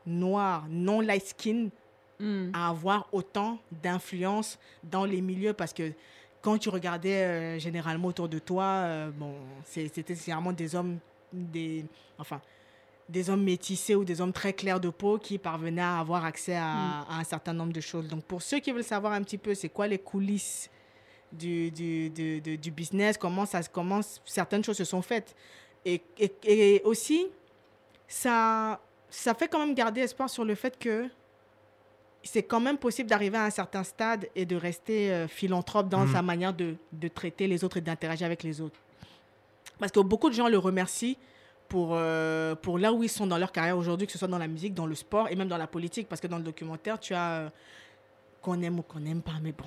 noirs, 0.06 0.64
non 0.70 1.00
light 1.00 1.26
skin, 1.26 1.68
Hmm. 2.20 2.50
à 2.54 2.68
avoir 2.68 3.08
autant 3.10 3.58
d'influence 3.82 4.56
dans 4.84 5.04
les 5.04 5.20
milieux 5.20 5.52
parce 5.52 5.72
que 5.72 5.90
quand 6.42 6.58
tu 6.58 6.68
regardais 6.68 7.24
euh, 7.24 7.58
généralement 7.58 8.06
autour 8.08 8.28
de 8.28 8.38
toi, 8.38 9.08
bon, 9.18 9.34
c'était 9.64 10.14
généralement 10.14 10.52
des 10.52 10.76
hommes, 10.76 10.98
des, 11.32 11.84
enfin, 12.16 12.40
des 13.08 13.28
hommes 13.28 13.42
métissés 13.44 13.94
ou 13.94 14.04
des 14.04 14.20
hommes 14.20 14.32
très 14.32 14.52
clairs 14.54 14.80
de 14.80 14.88
peau 14.88 15.18
qui 15.18 15.36
parvenaient 15.38 15.82
à 15.82 15.98
avoir 15.98 16.24
accès 16.24 16.56
à, 16.56 17.00
à 17.02 17.18
un 17.18 17.24
certain 17.24 17.52
nombre 17.52 17.72
de 17.72 17.80
choses. 17.80 18.08
Donc 18.08 18.24
pour 18.24 18.40
ceux 18.42 18.60
qui 18.60 18.72
veulent 18.72 18.82
savoir 18.84 19.12
un 19.12 19.22
petit 19.22 19.38
peu 19.38 19.54
c'est 19.54 19.68
quoi 19.68 19.86
les 19.86 19.98
coulisses 19.98 20.70
du, 21.30 21.70
du, 21.70 22.08
du, 22.10 22.40
du- 22.40 22.70
business, 22.70 23.18
comment, 23.18 23.44
ça, 23.44 23.60
comment 23.64 24.00
certaines 24.24 24.62
choses 24.64 24.76
se 24.78 24.84
sont 24.84 25.02
faites? 25.02 25.34
Et, 25.84 26.00
et, 26.18 26.32
et 26.44 26.82
aussi, 26.84 27.26
ça, 28.08 28.80
ça 29.10 29.34
fait 29.34 29.48
quand 29.48 29.58
même 29.58 29.74
garder 29.74 30.00
espoir 30.02 30.30
sur 30.30 30.44
le 30.44 30.54
fait 30.54 30.78
que 30.78 31.08
c'est 32.22 32.42
quand 32.44 32.60
même 32.60 32.78
possible 32.78 33.10
d'arriver 33.10 33.36
à 33.36 33.44
un 33.44 33.50
certain 33.50 33.84
stade 33.84 34.28
et 34.34 34.46
de 34.46 34.56
rester 34.56 35.12
euh, 35.12 35.28
philanthrope 35.28 35.88
dans 35.90 36.06
Mhm. 36.06 36.12
sa 36.12 36.22
manière 36.22 36.54
de, 36.54 36.76
de 36.92 37.08
traiter 37.08 37.46
les 37.46 37.64
autres 37.64 37.76
et 37.76 37.82
d'interagir 37.82 38.24
avec 38.26 38.42
les 38.42 38.60
autres. 38.62 38.78
Parce 39.78 39.92
que 39.92 40.00
beaucoup 40.00 40.30
de 40.30 40.34
gens 40.34 40.48
le 40.48 40.56
remercient 40.56 41.18
pour, 41.68 41.90
euh, 41.92 42.54
pour 42.54 42.78
là 42.78 42.92
où 42.92 43.02
ils 43.02 43.08
sont 43.08 43.26
dans 43.26 43.38
leur 43.38 43.52
carrière 43.52 43.76
aujourd'hui, 43.78 44.06
que 44.06 44.12
ce 44.12 44.18
soit 44.18 44.28
dans 44.28 44.38
la 44.38 44.48
musique, 44.48 44.74
dans 44.74 44.86
le 44.86 44.94
sport 44.94 45.28
et 45.30 45.36
même 45.36 45.48
dans 45.48 45.56
la 45.56 45.66
politique. 45.66 46.08
Parce 46.08 46.20
que 46.20 46.26
dans 46.26 46.38
le 46.38 46.44
documentaire, 46.44 46.98
tu 47.00 47.14
as, 47.14 47.30
euh, 47.32 47.48
qu'on 48.42 48.60
aime 48.62 48.78
ou 48.78 48.82
qu'on 48.82 49.00
n'aime 49.00 49.22
pas, 49.22 49.38
mais 49.42 49.52
bon, 49.52 49.64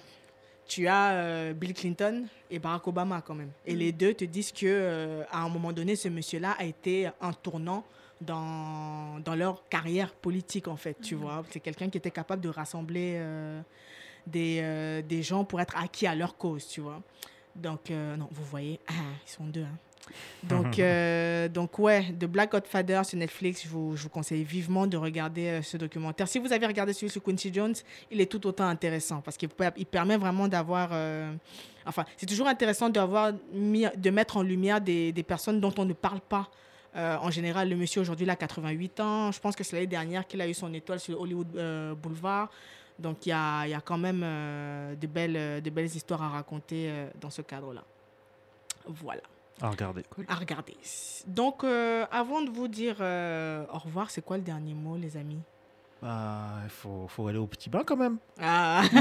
tu 0.68 0.88
as 0.88 1.12
euh, 1.12 1.54
Bill 1.54 1.74
Clinton 1.74 2.26
et 2.52 2.60
Barack 2.60 2.88
Obama 2.88 3.22
quand 3.22 3.34
même. 3.36 3.52
Et 3.66 3.76
les 3.76 3.92
deux 3.92 4.14
te 4.14 4.26
disent 4.26 4.52
que 4.52 4.66
euh, 4.66 5.24
à 5.32 5.42
un 5.42 5.50
moment 5.50 5.74
donné, 5.74 5.96
ce 5.96 6.08
monsieur-là 6.10 6.56
a 6.60 6.66
été 6.66 7.10
un 7.22 7.34
tournant 7.34 7.84
dans, 8.22 9.20
dans 9.24 9.36
leur 9.36 9.68
carrière 9.70 10.14
politique, 10.14 10.68
en 10.68 10.76
fait, 10.78 10.98
tu 11.02 11.16
vois. 11.16 11.44
C'est 11.52 11.60
quelqu'un 11.60 11.90
qui 11.90 11.98
était 11.98 12.12
capable 12.12 12.42
de 12.42 12.50
rassembler 12.50 13.22
des, 14.26 15.04
des 15.08 15.22
gens 15.22 15.44
pour 15.44 15.62
être 15.62 15.78
acquis 15.78 16.08
à 16.08 16.16
leur 16.16 16.36
cause, 16.36 16.68
tu 16.68 16.82
vois. 16.82 17.00
Donc, 17.56 17.92
non, 17.92 18.28
vous 18.32 18.44
voyez, 18.44 18.80
ah, 18.88 18.94
ils 19.26 19.30
sont 19.30 19.46
deux. 19.46 19.62
hein. 19.62 19.78
Donc, 20.44 20.80
euh, 20.80 21.48
donc, 21.48 21.78
ouais, 21.80 22.06
The 22.20 22.26
Black 22.26 22.52
Godfather 22.52 23.04
sur 23.06 23.18
Netflix, 23.18 23.64
je 23.64 23.70
vous, 23.70 23.96
je 23.96 24.04
vous 24.04 24.10
conseille 24.10 24.44
vivement 24.44 24.88
de 24.88 24.98
regarder 24.98 25.48
euh, 25.48 25.62
ce 25.62 25.78
documentaire. 25.78 26.28
Si 26.28 26.40
vous 26.40 26.52
avez 26.54 26.66
regardé 26.66 26.94
celui 26.94 27.10
sur 27.10 27.24
Quincy 27.24 27.54
Jones, 27.54 27.76
il 28.12 28.22
est 28.22 28.32
tout 28.32 28.46
autant 28.48 28.68
intéressant 28.68 29.22
parce 29.22 29.38
qu'il 29.38 29.50
il 29.78 29.86
permet 29.86 30.18
vraiment 30.18 30.48
d'avoir. 30.48 30.90
euh, 30.92 31.34
enfin, 31.86 32.06
c'est 32.18 32.26
toujours 32.26 32.48
intéressant 32.48 32.90
d'avoir 32.90 33.32
mis, 33.54 33.86
de 33.96 34.10
mettre 34.10 34.38
en 34.38 34.42
lumière 34.42 34.82
des, 34.82 35.12
des 35.12 35.24
personnes 35.24 35.60
dont 35.60 35.74
on 35.78 35.86
ne 35.86 35.94
parle 35.94 36.22
pas. 36.22 36.50
Euh, 36.96 37.18
en 37.22 37.30
général, 37.30 37.70
le 37.70 37.76
monsieur 37.76 38.02
aujourd'hui, 38.02 38.26
il 38.26 38.30
a 38.30 38.36
88 38.36 39.00
ans. 39.02 39.32
Je 39.32 39.40
pense 39.40 39.56
que 39.56 39.64
c'est 39.64 39.76
l'année 39.76 39.88
dernière 39.88 40.26
qu'il 40.26 40.42
a 40.42 40.48
eu 40.48 40.54
son 40.54 40.74
étoile 40.74 41.00
sur 41.00 41.20
Hollywood 41.22 41.48
Boulevard. 42.02 42.50
Donc, 42.98 43.28
il 43.28 43.30
y 43.30 43.32
a, 43.32 43.68
y 43.68 43.74
a 43.76 43.82
quand 43.82 44.00
même 44.00 44.22
de, 45.00 45.08
belles, 45.08 45.62
de 45.62 45.70
belles 45.70 45.86
histoires 45.86 46.24
à 46.24 46.30
raconter 46.30 46.90
dans 47.22 47.30
ce 47.30 47.44
cadre-là. 47.44 47.84
Voilà, 48.88 49.22
Ah, 49.62 49.70
regardez. 49.72 50.04
à 50.28 50.36
regarder. 50.36 50.76
Donc, 51.26 51.64
euh, 51.64 52.06
avant 52.12 52.42
de 52.42 52.50
vous 52.50 52.68
dire 52.68 52.98
euh, 53.02 53.66
au 53.74 53.80
revoir, 53.80 54.10
c'est 54.12 54.24
quoi 54.24 54.38
le 54.38 54.44
dernier 54.44 54.74
mot, 54.74 54.98
les 54.98 55.18
amis? 55.18 55.40
Bah, 56.02 56.60
il 56.64 56.70
faut, 56.70 57.08
faut 57.08 57.28
aller 57.28 57.40
au 57.40 57.48
petit 57.48 57.70
bain 57.72 57.82
quand 57.84 57.98
même. 57.98 58.18
Ah 58.40 58.84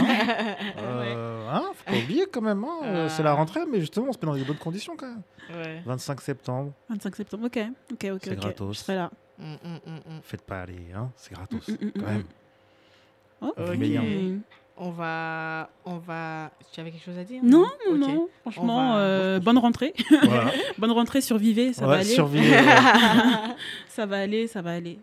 Euh, 0.78 1.48
hein, 1.50 1.62
faut 1.74 1.92
pas 1.92 1.98
oublier 1.98 2.24
quand 2.32 2.40
même. 2.40 2.64
hein, 2.64 2.80
euh, 2.84 3.08
C'est 3.10 3.22
la 3.22 3.34
rentrée, 3.34 3.60
mais 3.70 3.80
justement, 3.80 4.06
on 4.08 4.12
se 4.12 4.18
met 4.18 4.24
dans 4.26 4.34
des 4.34 4.44
bonnes 4.44 4.56
conditions 4.56 4.96
quand 4.96 5.08
même. 5.08 5.22
Ouais. 5.54 5.82
25 5.84 6.20
septembre, 6.22 6.72
25 6.88 7.16
septembre, 7.16 7.46
ok. 7.46 7.58
Ok, 7.92 8.06
ok, 8.14 8.20
C'est 8.24 8.32
ok. 8.32 8.36
gratos. 8.38 8.76
Je 8.78 8.82
serai 8.82 8.94
là. 8.96 9.10
Mm, 9.38 9.44
mm, 9.52 9.56
mm, 9.86 9.94
mm. 10.16 10.20
faites 10.22 10.40
pas 10.42 10.62
aller, 10.62 10.86
hein, 10.94 11.10
c'est 11.16 11.34
gratos 11.34 11.68
Mm, 11.68 11.72
mm, 11.72 11.86
mm, 11.86 11.92
quand 11.96 12.00
mm. 12.00 12.06
même. 12.06 12.24
Oh, 13.42 13.52
On 14.78 14.90
va, 14.90 15.70
on 15.86 15.96
va. 15.96 16.50
Tu 16.72 16.80
avais 16.80 16.90
quelque 16.90 17.04
chose 17.04 17.16
à 17.18 17.24
dire 17.24 17.40
Non, 17.42 17.64
non, 17.90 17.96
non. 17.96 18.28
Franchement, 18.42 18.94
va- 18.94 18.98
euh, 18.98 19.40
bonne 19.40 19.56
rentrée. 19.58 19.94
Voilà. 20.22 20.52
bonne 20.78 20.90
rentrée, 20.92 21.20
survivez, 21.22 21.72
ça 21.72 21.86
va 21.86 21.94
aller. 21.96 22.04
survivez, 22.04 22.50
ouais. 22.56 22.64
ça 23.88 24.04
va 24.04 24.18
aller, 24.18 24.46
ça 24.46 24.60
va 24.60 24.72
aller. 24.72 24.98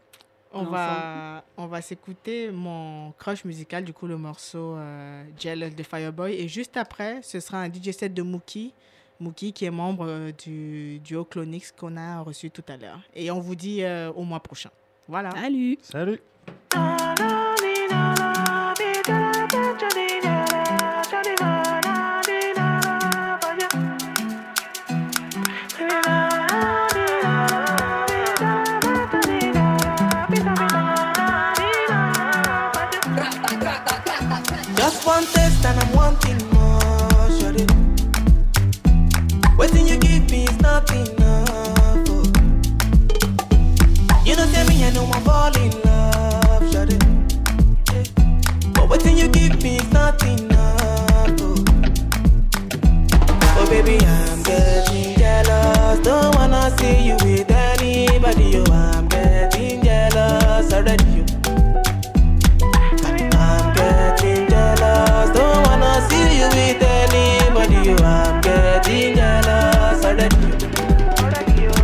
On 0.56 0.66
va, 0.66 1.44
on 1.58 1.66
va 1.66 1.82
s'écouter 1.82 2.52
mon 2.52 3.12
crush 3.18 3.44
musical, 3.44 3.84
du 3.84 3.91
coup 3.94 4.06
le 4.06 4.18
morceau 4.18 4.76
euh, 4.76 5.24
Jealous 5.40 5.72
de 5.76 5.82
Fireboy. 5.82 6.34
Et 6.36 6.48
juste 6.48 6.78
après, 6.78 7.22
ce 7.24 7.40
sera 7.40 7.58
un 7.62 7.68
DJ 7.70 7.90
set 7.91 8.14
de 8.14 8.22
Mookie. 8.22 8.72
Mookie 9.20 9.52
qui 9.54 9.66
est 9.66 9.72
membre 9.72 10.06
euh, 10.08 10.32
du 10.32 11.00
duo 11.00 11.24
Clonix 11.26 11.72
qu'on 11.72 11.98
a 11.98 12.20
reçu 12.22 12.52
tout 12.52 12.64
à 12.68 12.78
l'heure. 12.78 13.00
Et 13.16 13.32
on 13.32 13.40
vous 13.40 13.56
dit 13.56 13.84
euh, 13.84 14.12
au 14.12 14.22
mois 14.24 14.41
prochain. 14.41 14.70
Voilà. 15.08 15.32
Salut. 15.32 15.80
Salut. 15.82 16.20
Oh, 54.45 54.49
getting 54.49 55.15
jealous. 55.18 55.99
Don't 55.99 56.36
wanna 56.36 56.76
see 56.78 57.07
you 57.07 57.15
with 57.24 57.49
anybody. 57.49 58.57
Oh, 58.57 58.72
I'm 58.74 59.07
getting 59.07 59.84
jealous 59.84 60.74
already. 60.74 61.03
You. 61.06 61.26
I'm 63.36 63.74
getting 63.74 64.48
jealous. 64.49 65.30
Don't 65.38 65.65
wanna 65.68 66.02
see 66.10 66.40
you 66.40 66.48
with 66.49 66.82
anybody. 66.82 67.90
You, 67.90 67.95
I'm 68.03 68.41
getting 68.41 69.15
jealous 69.15 70.03
already. 70.06 70.36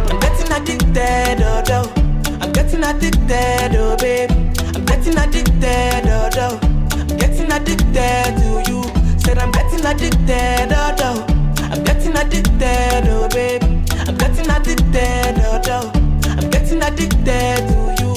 I'm 0.09 0.19
getting 0.19 0.51
addicted, 0.51 1.41
oh, 1.41 1.63
oh. 1.69 1.93
I'm 2.41 2.51
getting 2.51 2.83
addicted, 2.83 3.75
oh, 3.75 3.95
babe. 3.97 4.31
I'm 4.75 4.85
getting 4.85 5.17
addicted, 5.17 6.07
oh, 6.07 6.29
oh. 6.35 6.59
I'm 6.91 7.17
getting 7.17 7.51
addicted 7.51 8.35
to 8.39 8.63
you. 8.69 8.83
Said 9.19 9.37
I'm 9.37 9.51
getting 9.51 9.85
addicted, 9.85 10.73
oh, 10.73 10.95
oh. 10.99 11.28
Addicted, 12.31 13.07
oh, 13.09 13.27
babe. 13.29 13.63
I'm 14.07 14.15
getting 14.15 14.51
addicted, 14.51 15.41
oh, 15.41 15.59
oh. 15.65 15.91
I'm 16.29 16.47
getting 16.51 16.79
addicted 16.83 17.25
to 17.25 17.95
you. 17.97 18.13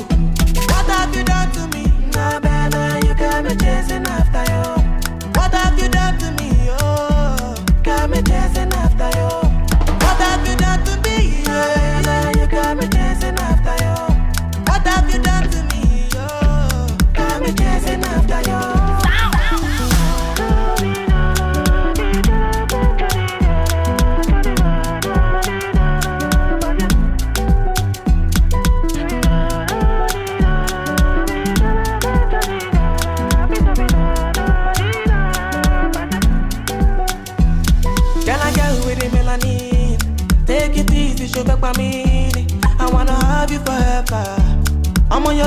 What 0.68 0.86
have 0.86 1.16
you 1.16 1.24
done 1.24 1.51
to 1.52 1.66
me? 1.74 1.84
Nah, 2.12 2.39
baby, 2.39 3.06
you 3.09 3.14
got 3.14 3.43
me 3.43 3.56
chasing 3.56 4.05
after 4.05 4.44
you. 4.52 5.30
What 5.32 5.55
have 5.55 5.78
you 5.80 5.89
done 5.89 6.18
to 6.18 6.30
me? 6.32 6.51
Oh, 6.78 7.55
got 7.82 8.10
me 8.10 8.18
chasing 8.18 8.70
after 8.74 9.09
you. 9.16 9.28
What 10.05 10.20
have 10.20 10.47
you 10.47 10.56
done 10.56 10.84
to 10.84 11.09
me? 11.09 11.43
Yeah, 11.47 12.32
you 12.36 12.47
got 12.48 12.76
me 12.76 12.86
chasing 12.89 13.39
after 13.39 13.76
you. 13.82 13.97
What 14.68 14.86
have 14.86 15.09
you 15.10 15.22
done 15.22 15.48
to 15.48 15.62
me? 15.74 16.09
Oh, 16.16 16.98
got 17.14 17.40
me 17.40 17.51
chasing 17.55 18.05
after 18.05 18.51
you. 18.51 18.72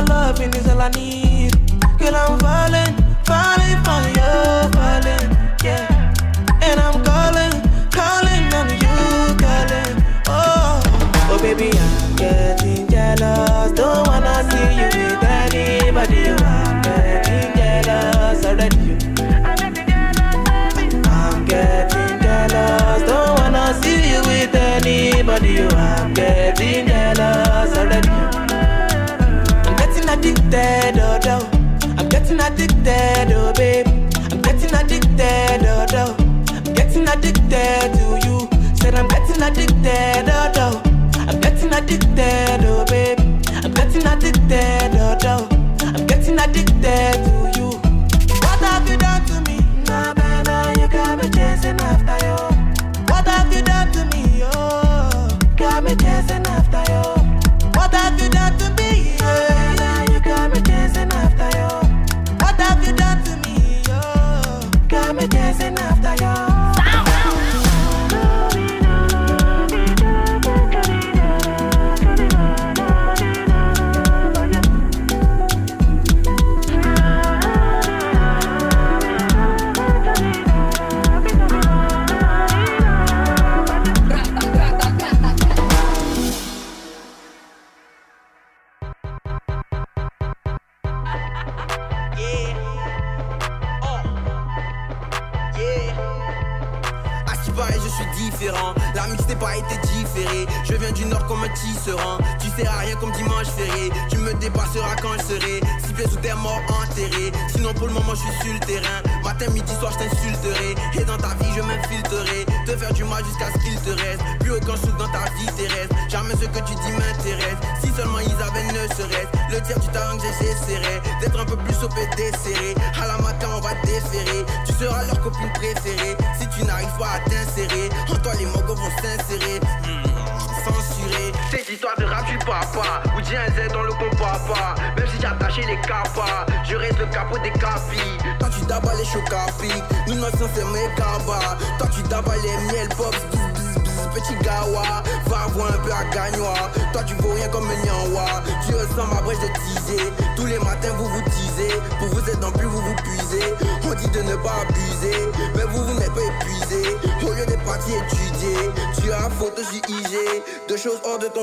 Loving 0.08 0.54
is 0.54 0.68
all 0.68 0.82
I 0.82 0.90
need. 0.90 1.54
Girl, 2.00 2.16
I'm 2.16 2.45
addicted, 32.46 33.32
oh, 33.34 33.52
babe. 33.54 33.88
I'm 34.32 34.42
getting 34.42 34.74
addicted, 34.74 35.66
oh, 35.66 35.86
oh. 35.94 36.16
I'm 36.50 36.74
getting 36.74 37.08
addicted 37.08 37.94
to 37.98 38.20
you. 38.26 38.48
Said 38.76 38.96
I'm 38.96 39.08
getting 39.08 39.42
addicted, 39.42 40.30
oh, 40.30 40.52
oh. 40.58 40.82
I'm 41.28 41.40
getting 41.42 41.74
addicted, 41.74 42.66
oh, 42.66 42.86
babe. 42.86 43.20
I'm 43.64 43.72
getting 43.74 44.06
addicted, 44.06 44.96
oh, 44.96 45.18
oh. 45.24 45.48
I'm 45.82 46.06
getting 46.08 46.38
addicted 46.40 47.14
to 47.26 47.60
you. 47.60 47.70
What 48.42 48.60
have 48.62 48.88
you 48.90 48.98
done 48.98 49.26
to 49.26 49.42
me? 49.50 49.58
Nah, 49.88 50.14
baby, 50.14 50.82
you 50.82 50.88
got 50.88 51.18
me 51.18 51.30
chasing 51.30 51.80
after 51.80 52.25
you. 52.25 52.25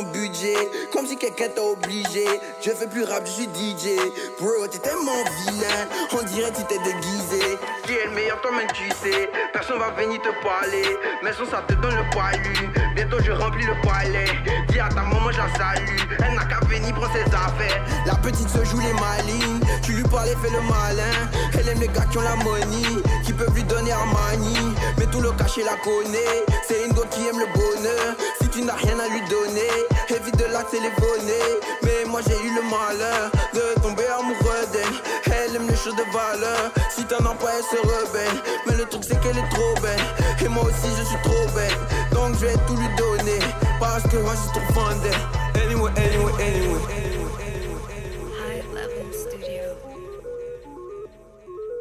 Budget. 0.00 0.56
Comme 0.92 1.06
si 1.06 1.16
quelqu'un 1.16 1.48
t'a 1.54 1.62
obligé. 1.62 2.24
Je 2.62 2.70
fais 2.70 2.86
plus 2.86 3.04
rap, 3.04 3.26
je 3.26 3.32
suis 3.32 3.44
DJ. 3.44 3.98
Bro, 4.40 4.66
t'es 4.70 4.78
tellement 4.78 5.12
vilain. 5.44 5.88
On 6.12 6.22
dirait 6.22 6.50
que 6.50 6.56
tu 6.56 6.64
t'es 6.64 6.78
déguisé. 6.78 7.58
Qui 7.84 7.92
est 7.92 8.06
le 8.06 8.12
meilleur, 8.12 8.40
toi-même 8.40 8.68
tu 8.72 8.88
sais. 8.88 9.30
Personne 9.52 9.78
va 9.78 9.90
venir 9.90 10.20
te 10.22 10.30
parler. 10.42 10.96
Mais 11.22 11.32
son 11.32 11.44
ça 11.44 11.62
te 11.68 11.74
donne 11.74 11.94
le 11.94 12.08
palu. 12.14 12.70
Bientôt 12.94 13.18
je 13.22 13.32
remplis 13.32 13.66
le 13.66 13.74
palais. 13.86 14.24
Dis 14.68 14.80
à 14.80 14.88
ta 14.88 15.02
maman, 15.02 15.30
j'en 15.30 15.52
salue. 15.56 16.00
Elle 16.24 16.34
n'a 16.34 16.44
qu'à 16.44 16.60
venir 16.66 16.94
prendre 16.94 17.12
ses 17.12 17.34
affaires. 17.34 17.84
La 18.06 18.14
petite 18.14 18.48
se 18.48 18.64
joue 18.64 18.80
les 18.80 18.94
malines. 18.94 19.60
Tu 19.82 19.92
lui 19.92 20.04
parles, 20.04 20.28
fais 20.42 20.50
le 20.50 20.62
malin. 20.62 21.30
Elle 21.58 21.68
aime 21.68 21.80
les 21.80 21.88
gars 21.88 22.06
qui 22.10 22.18
ont 22.18 22.22
la 22.22 22.36
money. 22.36 23.02
Qui 23.24 23.32
peuvent 23.32 23.54
lui 23.54 23.64
donner 23.64 23.92
Armani. 23.92 24.74
Mais 24.98 25.06
tout 25.06 25.20
le 25.20 25.32
cachet 25.32 25.64
la 25.64 25.76
connaît. 25.76 26.46
C'est 26.66 26.86
une 26.86 26.92
go 26.92 27.04
qui 27.10 27.26
aime 27.26 27.38
le 27.38 27.46
bonheur. 27.46 28.16
Tu 28.62 28.68
n'as 28.68 28.74
rien 28.74 28.96
à 29.00 29.08
lui 29.08 29.20
donner, 29.28 29.72
évite 30.08 30.36
de 30.36 30.44
la 30.44 30.62
téléphoner. 30.62 31.58
Mais 31.82 32.04
moi 32.06 32.20
j'ai 32.24 32.40
eu 32.46 32.54
le 32.54 32.62
malheur 32.62 33.28
de 33.52 33.80
tomber 33.80 34.06
amoureux 34.06 34.66
d'elle. 34.72 35.34
Elle 35.34 35.56
aime 35.56 35.66
les 35.66 35.74
choses 35.74 35.96
de 35.96 36.04
valeur. 36.12 36.70
Si 36.88 37.04
t'en 37.04 37.28
as 37.28 37.34
pas, 37.34 37.54
elle 37.58 37.64
se 37.64 37.76
rebelle. 37.82 38.40
Mais 38.68 38.76
le 38.76 38.84
truc 38.84 39.02
c'est 39.02 39.20
qu'elle 39.20 39.36
est 39.36 39.48
trop 39.50 39.74
belle. 39.82 39.98
Et 40.44 40.48
moi 40.48 40.62
aussi 40.62 40.94
je 40.96 41.02
suis 41.02 41.20
trop 41.24 41.44
belle. 41.56 41.76
Donc 42.12 42.36
je 42.38 42.46
vais 42.46 42.54
tout 42.68 42.76
lui 42.76 42.86
donner. 42.96 43.40
Parce 43.80 44.04
que 44.04 44.18
moi 44.18 44.32
je 44.36 44.42
suis 44.42 44.52
trop 44.52 44.80
fan 44.80 45.00
d'elle. 45.00 45.60
Anyway, 45.60 45.90
anyway, 45.96 46.32
anyway. 46.38 46.82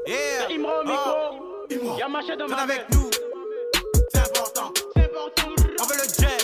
Yeah. 0.07 0.49
Imran 0.49 0.83
Miko. 0.83 1.97
Y'a 1.99 2.07
marché 2.09 2.35
de 2.35 2.43
ma 2.45 2.55
avec 2.55 2.89
nous. 2.91 3.11
C'est 4.11 4.21
important. 4.21 4.73
C'est 4.95 5.03
important. 5.03 5.49
On 5.79 5.85
veut 5.85 5.95
le 5.95 6.25
jet. 6.25 6.40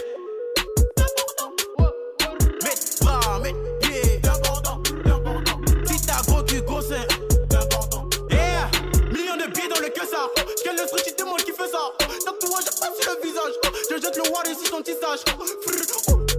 Je 13.97 14.01
jette 14.03 14.17
le 14.17 14.31
war 14.31 14.43
ici 14.45 14.69
ton 14.69 14.83
tissage. 14.83 15.21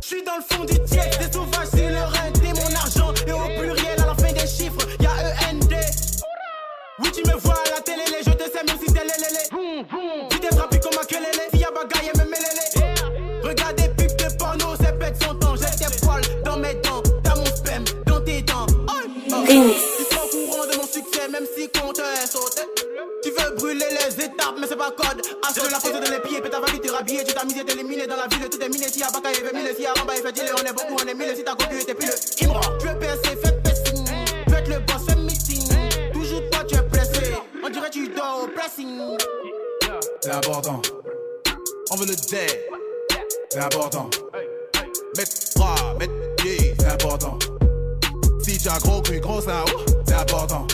Je 0.00 0.06
suis 0.06 0.22
dans 0.22 0.36
le 0.36 0.42
fond 0.48 0.64
du 0.64 0.74
tiède. 0.84 1.18
Des 1.18 1.32
sauvages, 1.32 1.66
c'est 1.74 1.88
le 1.88 1.98
rein. 1.98 2.30
T'es 2.34 2.52
mon 2.52 2.72
argent. 2.76 3.12
Et 3.26 3.32
au 3.32 3.58
pluriel, 3.58 4.00
à 4.00 4.06
la 4.06 4.14
fin 4.14 4.32
des 4.32 4.46
chiffres, 4.46 4.86
y'a 5.00 5.10
END. 5.50 5.74
Oui, 7.00 7.10
tu 7.12 7.28
me 7.28 7.36
vois 7.38 7.54
à 7.66 7.70
la 7.74 7.80
télé, 7.80 8.04
je 8.24 8.30
te 8.30 8.44
sais 8.44 8.62
même 8.64 8.78
si 8.78 8.92
t'es 8.92 9.02
lélé. 9.02 10.28
Tu 10.30 10.38
t'es 10.38 10.54
frappé 10.54 10.78
comme 10.78 10.98
un 11.02 11.04
kelele, 11.04 11.48
si 11.52 11.58
y'a 11.58 11.70
bagaille, 11.72 12.12
me 12.16 12.24
mêlé. 12.30 13.42
Regarde 13.42 13.74
des 13.74 13.88
pubs 13.88 14.16
de 14.16 14.36
porno, 14.36 14.76
c'est 14.80 14.96
bête 14.96 15.20
son 15.20 15.34
temps. 15.34 15.56
J'ai 15.56 15.84
tes 15.84 16.06
poils 16.06 16.22
dans 16.44 16.58
mes 16.58 16.74
dents, 16.74 17.02
t'as 17.24 17.34
mon 17.34 17.46
sperme 17.46 17.84
dans 18.06 18.20
tes 18.20 18.42
dents. 18.42 18.66
Oh, 18.88 18.92
oh. 19.30 19.44
Tu 19.48 20.04
seras 20.04 20.24
au 20.24 20.28
courant 20.28 20.66
de 20.70 20.76
mon 20.76 20.86
succès, 20.86 21.28
même 21.28 21.46
si 21.56 21.68
compte 21.70 21.98
est 21.98 22.26
sauté. 22.26 22.77
Tu 23.58 23.64
brûler 23.64 23.86
les 23.90 24.24
étapes, 24.24 24.54
mais 24.60 24.66
c'est 24.68 24.76
pas 24.76 24.90
code. 24.90 25.20
Astre 25.46 25.70
la 25.70 25.80
photo 25.80 25.98
de 25.98 26.10
les 26.10 26.20
pieds, 26.20 26.40
pétard 26.40 26.60
va 26.60 26.70
vite 26.70 26.82
te 26.82 26.90
rhabiller. 26.90 27.24
Tu 27.24 27.34
t'as 27.34 27.44
misé, 27.44 27.64
t'es 27.64 27.72
éliminé 27.72 28.06
dans 28.06 28.16
la 28.16 28.26
ville, 28.28 28.48
tout 28.48 28.60
est 28.60 28.68
miné. 28.68 28.88
Si 28.88 29.00
y'a 29.00 29.10
bagaille, 29.10 29.34
fait 29.34 29.52
mille, 29.52 29.74
si 29.74 29.82
y'a 29.82 29.92
ramba, 29.94 30.14
il 30.16 30.22
fait. 30.22 30.52
On 30.54 30.64
est 30.64 30.72
beaucoup, 30.72 31.02
on 31.02 31.08
est 31.08 31.14
mille. 31.14 31.34
Si 31.34 31.42
t'as 31.42 31.56
copié, 31.56 31.84
t'es 31.84 31.94
plus 31.94 32.06
le 32.06 32.46
Imra. 32.46 32.60
Tu 32.78 32.86
veux 32.86 32.98
percer, 32.98 33.36
faites 33.42 33.62
pressing. 33.62 34.06
Faites 34.48 34.68
le 34.68 34.78
boss, 34.78 35.06
fais 35.08 35.16
meeting. 35.16 36.12
Toujours 36.12 36.42
toi, 36.50 36.64
tu 36.68 36.76
es 36.76 36.82
pressé. 36.82 37.34
On 37.64 37.68
dirait 37.68 37.90
tu 37.90 38.08
dors 38.08 38.44
au 38.44 38.46
pressing. 38.48 39.16
C'est 40.20 40.30
important. 40.30 40.80
On 41.90 41.96
veut 41.96 42.06
le 42.06 42.14
dead. 42.14 42.60
C'est 43.50 43.60
important. 43.60 44.10
Mettre 45.16 45.32
bras, 45.56 45.94
mettre 45.98 46.12
pieds, 46.36 46.74
c'est 46.78 46.86
important. 46.86 47.38
Si 48.40 48.58
tu 48.58 48.68
as 48.68 48.78
gros 48.78 49.02
cul, 49.02 49.20
gros 49.20 49.40
sein, 49.40 49.64
oh, 49.66 49.80
c'est 50.06 50.14
important. 50.14 50.66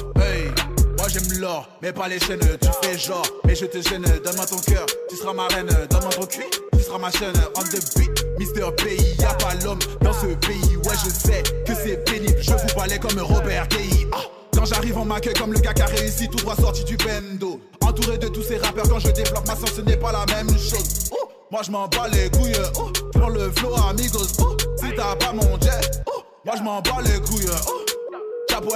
Moi 1.05 1.13
j'aime 1.13 1.39
l'or, 1.39 1.69
mais 1.83 1.93
pas 1.93 2.09
les 2.09 2.19
chaînes. 2.19 2.41
Tu 2.41 2.69
fais 2.83 2.99
genre, 2.99 3.27
mais 3.45 3.55
je 3.55 3.67
te 3.67 3.77
gêne. 3.87 4.07
Donne-moi 4.25 4.47
ton 4.47 4.57
cœur, 4.57 4.87
tu 5.11 5.17
seras 5.17 5.35
ma 5.35 5.47
reine. 5.49 5.69
Donne-moi 5.91 6.11
ton 6.11 6.25
cul, 6.25 6.45
tu 6.73 6.83
seras 6.83 6.99
ma 6.99 7.11
chaîne. 7.11 7.35
On 7.59 7.63
the 7.63 7.79
beat, 7.95 8.25
Mister 8.39 8.65
Pays, 8.79 9.15
y'a 9.19 9.35
pas 9.35 9.55
l'homme 9.63 9.79
dans 10.01 10.15
ce 10.15 10.27
pays. 10.47 10.77
Ouais, 10.77 10.95
je 11.05 11.11
sais 11.11 11.43
que 11.67 11.75
c'est 11.75 12.03
pénible. 12.05 12.39
Je 12.41 12.53
vous 12.53 12.75
parlais 12.75 12.99
comme 12.99 13.19
Robert 13.21 13.69
Key. 13.69 14.09
Ah. 14.13 14.19
Quand 14.55 14.65
j'arrive 14.65 14.97
on 14.97 15.05
m'accueille 15.05 15.35
comme 15.35 15.53
le 15.53 15.59
gars 15.59 15.75
qui 15.75 15.83
a 15.83 15.87
réussi 15.87 16.27
tout 16.29 16.39
droit 16.39 16.55
sorti 16.55 16.85
du 16.85 16.97
bendo 16.97 17.61
Entouré 17.81 18.19
de 18.19 18.29
tous 18.29 18.43
ces 18.43 18.57
rappeurs 18.57 18.89
quand 18.89 19.01
je 19.01 19.11
développe 19.11 19.49
ma 19.49 19.57
science 19.57 19.73
ce 19.75 19.81
n'est 19.81 19.97
pas 19.97 20.13
la 20.13 20.25
même 20.27 20.49
chose 20.51 21.11
oh, 21.11 21.29
Moi 21.51 21.63
je 21.67 21.73
m'en 21.73 21.89
bats 21.89 22.07
les 22.07 22.31
couilles 22.31 22.53
oh, 22.79 22.93
Prends 23.13 23.31
le 23.31 23.51
flow 23.51 23.75
amigos 23.91 24.29
oh, 24.39 24.57
Si 24.77 24.95
t'as 24.95 25.17
pas 25.17 25.33
mon 25.33 25.61
jet 25.61 26.03
oh, 26.07 26.23
Moi 26.45 26.55
je 26.57 26.63
m'en 26.63 26.81
bats 26.81 27.03
les 27.05 27.21
couilles 27.21 27.51
oh, 27.69 27.94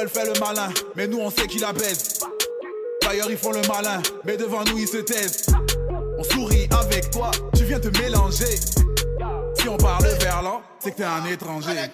Elle 0.00 0.08
fait 0.08 0.26
le 0.26 0.38
malin. 0.38 0.72
Mais 0.94 1.06
nous 1.06 1.18
on 1.18 1.30
sait 1.30 1.46
qu'il 1.46 1.60
la 1.60 1.72
baise. 1.72 2.20
D'ailleurs 3.02 3.30
ils 3.30 3.36
font 3.36 3.52
le 3.52 3.62
malin. 3.68 4.00
Mais 4.24 4.36
devant 4.36 4.64
nous 4.64 4.78
ils 4.78 4.88
se 4.88 4.98
taisent. 4.98 5.46
On 6.18 6.24
sourit 6.24 6.68
avec 6.70 7.10
toi. 7.10 7.30
Tu 7.56 7.64
viens 7.64 7.80
te 7.80 7.88
mélanger. 8.00 8.56
Si 9.54 9.68
on 9.68 9.76
parle 9.76 10.06
verlan 10.20 10.62
C'est 10.78 10.92
que 10.92 10.98
t'es 10.98 11.04
un 11.04 11.24
étranger 11.26 11.90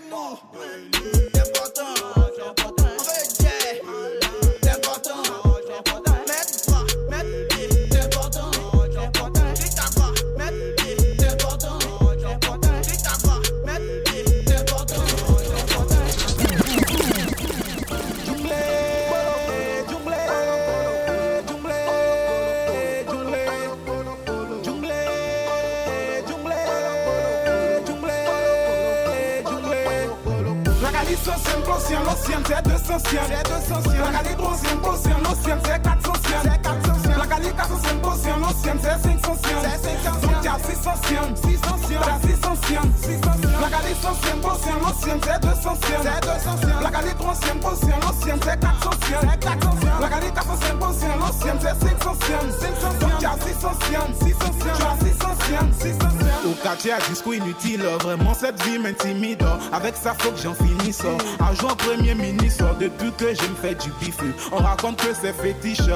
c'est 32.98 33.16
200 33.16 33.80
c'est 33.84 33.98
La 33.98 34.18
qualité 34.18 34.42
ancienne, 34.42 34.78
ancienne, 34.84 35.22
l'ancienne, 35.22 35.58
c'est 35.64 35.82
400 35.82 36.12
c'est 36.22 36.62
400 36.62 36.83
La 37.44 37.50
qualité 37.50 37.56
400 37.56 38.08
ancienne, 38.08 38.40
l'ancienne, 38.40 38.78
c'est 38.80 38.88
500 38.88 39.36
c'est 39.42 40.02
500 40.02 40.20
Donc 40.22 40.32
t'as 40.42 40.58
600 40.58 40.90
600 41.34 41.60
T'as 42.02 42.28
600 42.28 42.54
La 43.60 43.68
ancienne, 44.10 44.44
ancienne, 44.44 44.80
l'ancienne, 44.80 45.20
c'est 45.22 45.40
200 45.40 45.78
c'est 45.82 46.02
200 46.26 46.80
La 46.82 46.90
qualité 46.90 47.24
ancienne, 47.24 47.60
ancienne, 47.62 48.00
l'ancienne, 48.00 48.40
c'est 48.42 48.60
400 48.60 48.90
c'est 49.02 49.40
400 49.40 49.70
La 50.00 50.08
qualité 50.08 50.32
400 50.34 50.52
ancienne, 50.80 51.18
l'ancienne, 51.20 51.58
c'est 51.60 51.88
500 52.00 52.14
500 52.80 52.98
Donc 53.00 53.12
t'as 53.20 53.36
600 53.46 53.70
600 54.24 54.38
T'as 54.78 55.04
600 55.04 55.24
600 55.80 55.98
Au 56.46 56.62
quartier 56.62 56.92
à 56.92 56.98
discours 57.08 57.34
inutile, 57.34 57.82
vraiment 58.00 58.32
cette 58.34 58.62
vie 58.62 58.78
m'intimide. 58.78 59.44
Avec 59.72 59.96
ça 59.96 60.14
faut 60.18 60.30
que 60.30 60.38
j'en 60.38 60.54
finisse. 60.54 61.02
Agent 61.40 61.76
premier 61.76 62.14
ministre, 62.14 62.64
depuis 62.80 63.12
que 63.12 63.34
je 63.34 63.48
me 63.48 63.54
fais 63.60 63.74
du 63.74 63.90
bif 64.00 64.16
On 64.52 64.56
raconte 64.56 64.96
que 64.96 65.14
c'est 65.14 65.32
fétiche 65.34 65.88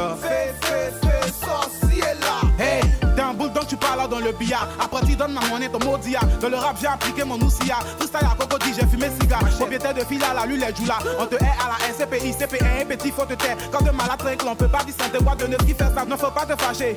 sorcier 1.38 2.02
là 2.20 2.48
Hey, 2.58 2.82
t'es 3.14 3.22
un 3.22 3.34
bulldog 3.34 3.66
tu 3.68 3.76
parles 3.76 4.08
dans 4.08 4.18
le 4.18 4.32
billard. 4.32 4.68
Après, 4.80 5.04
tu 5.06 5.14
donnes 5.14 5.32
ma 5.32 5.40
monnaie, 5.48 5.68
ton 5.68 5.78
maudit. 5.84 6.16
Dans 6.40 6.48
le 6.48 6.56
rap, 6.56 6.76
j'ai 6.80 6.86
appliqué 6.86 7.22
mon 7.24 7.36
ousia. 7.40 7.76
Freestyle 7.98 8.28
à 8.30 8.34
cocody, 8.34 8.72
j'ai 8.74 8.86
fumé 8.86 9.08
cigare. 9.20 9.44
Propriétaire 9.56 9.94
de 9.94 10.00
fille 10.00 10.20
à 10.24 10.34
la 10.34 10.46
lune, 10.46 10.60
les 10.60 10.86
là. 10.86 10.98
On 11.20 11.26
te 11.26 11.36
hait 11.36 11.54
à 11.60 11.68
la 11.68 11.94
SCPI, 11.94 12.32
CP1, 12.32 12.86
petit, 12.86 13.10
faut 13.10 13.24
te 13.24 13.34
taire. 13.34 13.56
Quand 13.70 13.84
de 13.84 13.90
malade, 13.90 14.18
très 14.18 14.36
on 14.46 14.56
peut 14.56 14.68
pas 14.68 14.82
distinguer 14.84 15.18
quoi 15.22 15.34
de 15.36 15.46
neuf 15.46 15.64
qui 15.66 15.74
fait 15.74 15.92
ça. 15.94 16.04
Non, 16.08 16.16
faut 16.16 16.30
pas 16.30 16.46
te 16.46 16.60
fâcher. 16.60 16.96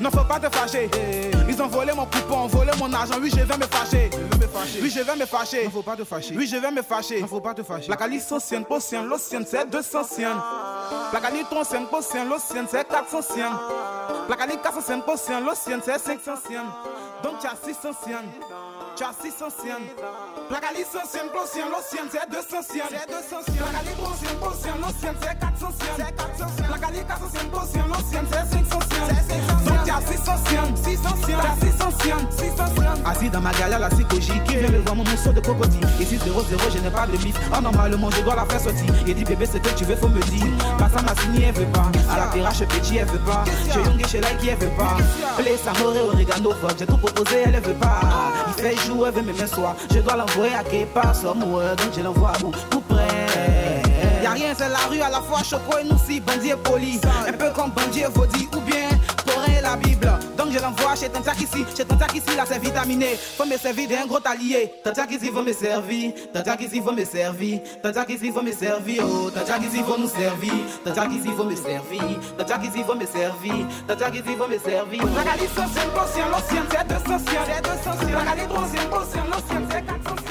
Non, 0.00 0.10
faut 0.10 0.24
pas 0.24 0.40
te 0.40 0.54
fâcher. 0.54 0.90
Ils 1.48 1.62
ont 1.62 1.68
volé 1.68 1.92
mon 1.94 2.06
coupon, 2.06 2.46
volé 2.48 2.72
mon 2.78 2.92
argent. 2.92 3.14
Oui, 3.20 3.30
je 3.30 3.36
vais 3.42 3.56
me 3.56 3.66
fâcher. 3.66 4.10
Oui, 4.80 4.90
je 4.90 5.00
vais 5.00 5.16
me 5.16 5.26
fâcher. 5.26 5.68
Faut 5.70 5.82
pas 5.82 5.96
te 5.96 6.04
fâcher. 6.04 6.34
Oui, 6.36 6.46
je 6.46 6.56
vais 6.56 6.70
me 6.70 6.82
fâcher. 6.82 7.24
Faut 7.26 7.40
pas 7.40 7.54
te 7.54 7.62
fâcher. 7.62 7.88
La 7.88 7.96
calice 7.96 8.30
ancienne, 8.30 8.64
potienne, 8.64 9.06
l'ancienne, 9.06 9.44
c'est 9.46 9.68
200 9.68 10.04
siennes. 10.04 10.42
La 11.12 11.20
calice 11.20 11.46
ancienne, 11.52 11.86
potienne, 11.86 12.28
l'ancienne, 12.28 12.66
c'est 12.70 12.86
400 12.86 13.22
siennes. 13.22 13.52
La 14.28 14.36
calice 14.36 14.58
400 14.62 15.00
potienne, 15.00 15.44
l'ancienne, 15.44 15.80
c'est 15.84 15.98
500 15.98 16.32
siennes. 16.46 16.70
Donc 17.22 17.38
tu 17.40 17.46
as 17.46 17.56
600 17.64 17.90
siennes. 18.04 18.30
600 19.10 19.50
siennes. 19.58 19.90
La 20.50 20.60
calice 20.60 20.94
ancienne, 20.94 21.26
potienne, 21.34 21.70
l'ancienne, 21.74 22.06
c'est 22.06 22.22
200 22.30 22.62
siennes. 22.70 22.86
C'est 22.86 23.10
200 23.10 23.42
siennes. 23.50 23.66
La 23.66 23.82
calice 23.82 23.98
ancienne, 23.98 24.38
potienne, 24.38 24.78
l'ancienne, 24.78 25.16
c'est 25.18 25.38
400 25.42 25.66
siennes. 25.74 25.98
C'est 25.98 26.14
400 26.14 26.46
siennes. 26.54 26.70
La 26.70 26.78
calice 26.78 27.06
400 27.10 27.26
potienne, 27.50 27.88
l'ancienne, 27.90 28.26
c'est 28.30 28.46
500 28.46 28.78
siennes. 28.86 29.10
C'est 29.26 29.42
500 29.42 29.66
Donc 29.66 29.80
tu 29.82 29.90
as 29.90 30.02
600 30.06 30.38
siennes. 30.46 30.76
600 30.78 31.16
siennes. 31.26 31.42
Tu 31.42 31.50
as 31.50 31.58
600 31.66 31.90
siennes. 31.98 32.26
600 32.30 32.66
siennes. 32.78 33.02
Assis 33.02 33.30
dans 33.30 33.40
ma 33.42 33.52
galère, 33.58 33.80
la 33.80 33.90
psychologie 33.90 34.38
qui 34.46 34.54
vient 34.56 34.70
me 34.70 34.78
voir 34.78 34.94
mon 34.94 35.04
morceau 35.04 35.32
de 35.32 35.40
cocotier. 35.40 35.80
Ici 35.98 36.16
0-0, 36.22 36.70
je 36.70 36.78
n'ai 36.78 36.90
pas 36.90 37.06
de 37.06 37.16
bif. 37.16 37.34
Oh, 37.50 37.60
normalement, 37.60 38.10
je 38.10 38.20
dois 38.22 38.36
la 38.36 38.44
faire 38.46 38.60
sortir. 38.60 38.86
Il 39.06 39.14
dit 39.14 39.24
bébé, 39.24 39.46
c'est 39.50 39.60
que 39.60 39.74
tu 39.74 39.84
veux, 39.84 39.96
faut 39.96 40.08
me 40.08 40.20
dire. 40.30 40.46
Passe 40.78 40.94
à 40.94 41.02
ma 41.02 41.14
signe, 41.20 41.42
elle 41.42 41.54
veut 41.54 41.66
pas. 41.72 41.90
À 42.12 42.18
la 42.18 42.26
terrasse, 42.26 42.60
petit, 42.60 42.98
elle 42.98 43.08
veut 43.08 43.18
pas. 43.18 43.42
Je 43.68 43.80
young 43.80 44.06
chez 44.06 44.20
qui 44.38 44.48
elle 44.48 44.58
veut 44.58 44.76
pas. 44.76 44.96
Play 45.38 45.56
Samore, 45.56 45.96
oregano, 46.12 46.52
fuck. 46.60 46.76
J'ai 46.78 46.86
tout 46.86 46.96
proposé, 46.96 47.42
elle 47.46 47.60
veut 47.60 47.74
pas. 47.74 48.00
Il 48.48 48.62
fait 48.62 48.76
jour, 48.86 48.91
Je 49.90 50.00
dois 50.00 50.16
l'envoyer 50.16 50.54
à 50.54 50.64
Kepa, 50.64 51.14
somewhere. 51.14 51.76
Donc 51.76 51.92
je 51.96 52.00
l'envoie 52.02 52.32
à 52.34 52.38
bout, 52.38 52.52
tout 52.70 52.80
près. 52.80 53.82
Y'a 54.22 54.30
rien, 54.30 54.54
c'est 54.56 54.68
la 54.68 54.78
rue 54.90 55.00
à 55.00 55.10
la 55.10 55.20
fois 55.20 55.42
choco 55.42 55.78
et 55.78 55.84
nous 55.84 55.98
si 56.06 56.20
bandit 56.20 56.50
et 56.50 56.56
poli. 56.56 57.00
Un 57.26 57.32
peu 57.32 57.50
comme 57.50 57.70
bandit 57.70 58.00
et 58.00 58.12
vaudi 58.12 58.48
ou 58.54 58.60
bien 58.60 58.88
la 59.72 59.76
Bible. 59.76 60.12
Donc 60.36 60.50
je 60.52 60.58
l'envoie 60.58 60.94
chez 60.94 61.08
Tantak 61.08 61.40
ici. 61.40 61.64
Chez 61.76 61.84
Tantak 61.84 62.14
ici, 62.14 62.36
là 62.36 62.44
c'est 62.46 62.58
vitaminé. 62.58 63.16
Faut 63.36 63.44
me 63.44 63.56
servir 63.56 63.88
d'un 63.88 64.06
gros 64.06 64.18
allié. 64.24 64.72
Tantak 64.84 65.10
ici, 65.12 65.30
faut 65.32 65.42
me 65.42 65.52
servir. 65.52 66.12
Tantak 66.32 66.60
ici, 66.60 66.80
faut 66.80 66.92
me 66.92 67.04
servir. 67.04 67.60
Tantak 67.82 68.10
ici, 68.10 68.30
faut 68.30 68.42
me 68.42 68.52
servir. 68.52 69.02
Oh, 69.04 69.30
Tantak 69.30 69.62
ici, 69.62 69.82
faut 69.82 69.98
nous 69.98 70.08
servir. 70.08 70.52
Tantak 70.84 71.12
ici, 71.12 71.28
faut 71.36 71.44
me 71.44 71.56
servir. 71.56 72.18
Tantak 72.36 72.64
ici, 72.64 72.84
faut 72.86 72.94
me 72.94 73.06
servir. 73.06 73.66
Tantak 73.86 74.14
ici, 74.14 74.36
faut 74.36 74.48
me 74.48 74.58
servir. 74.58 75.00
Calice 75.32 75.58
ancienne, 75.58 75.90
l'ancienne, 75.94 76.30
l'ancienne, 76.30 76.66
c'est 76.70 76.86
200 76.88 77.18
siens. 77.26 77.44
C'est 77.46 77.62
200 77.62 78.06
siens. 78.06 78.18
La 78.18 78.24
calice 78.24 78.56
ancienne, 78.56 78.90
l'ancienne, 78.90 79.30
l'ancienne, 79.30 79.66
c'est 79.70 79.86
400 79.86 80.21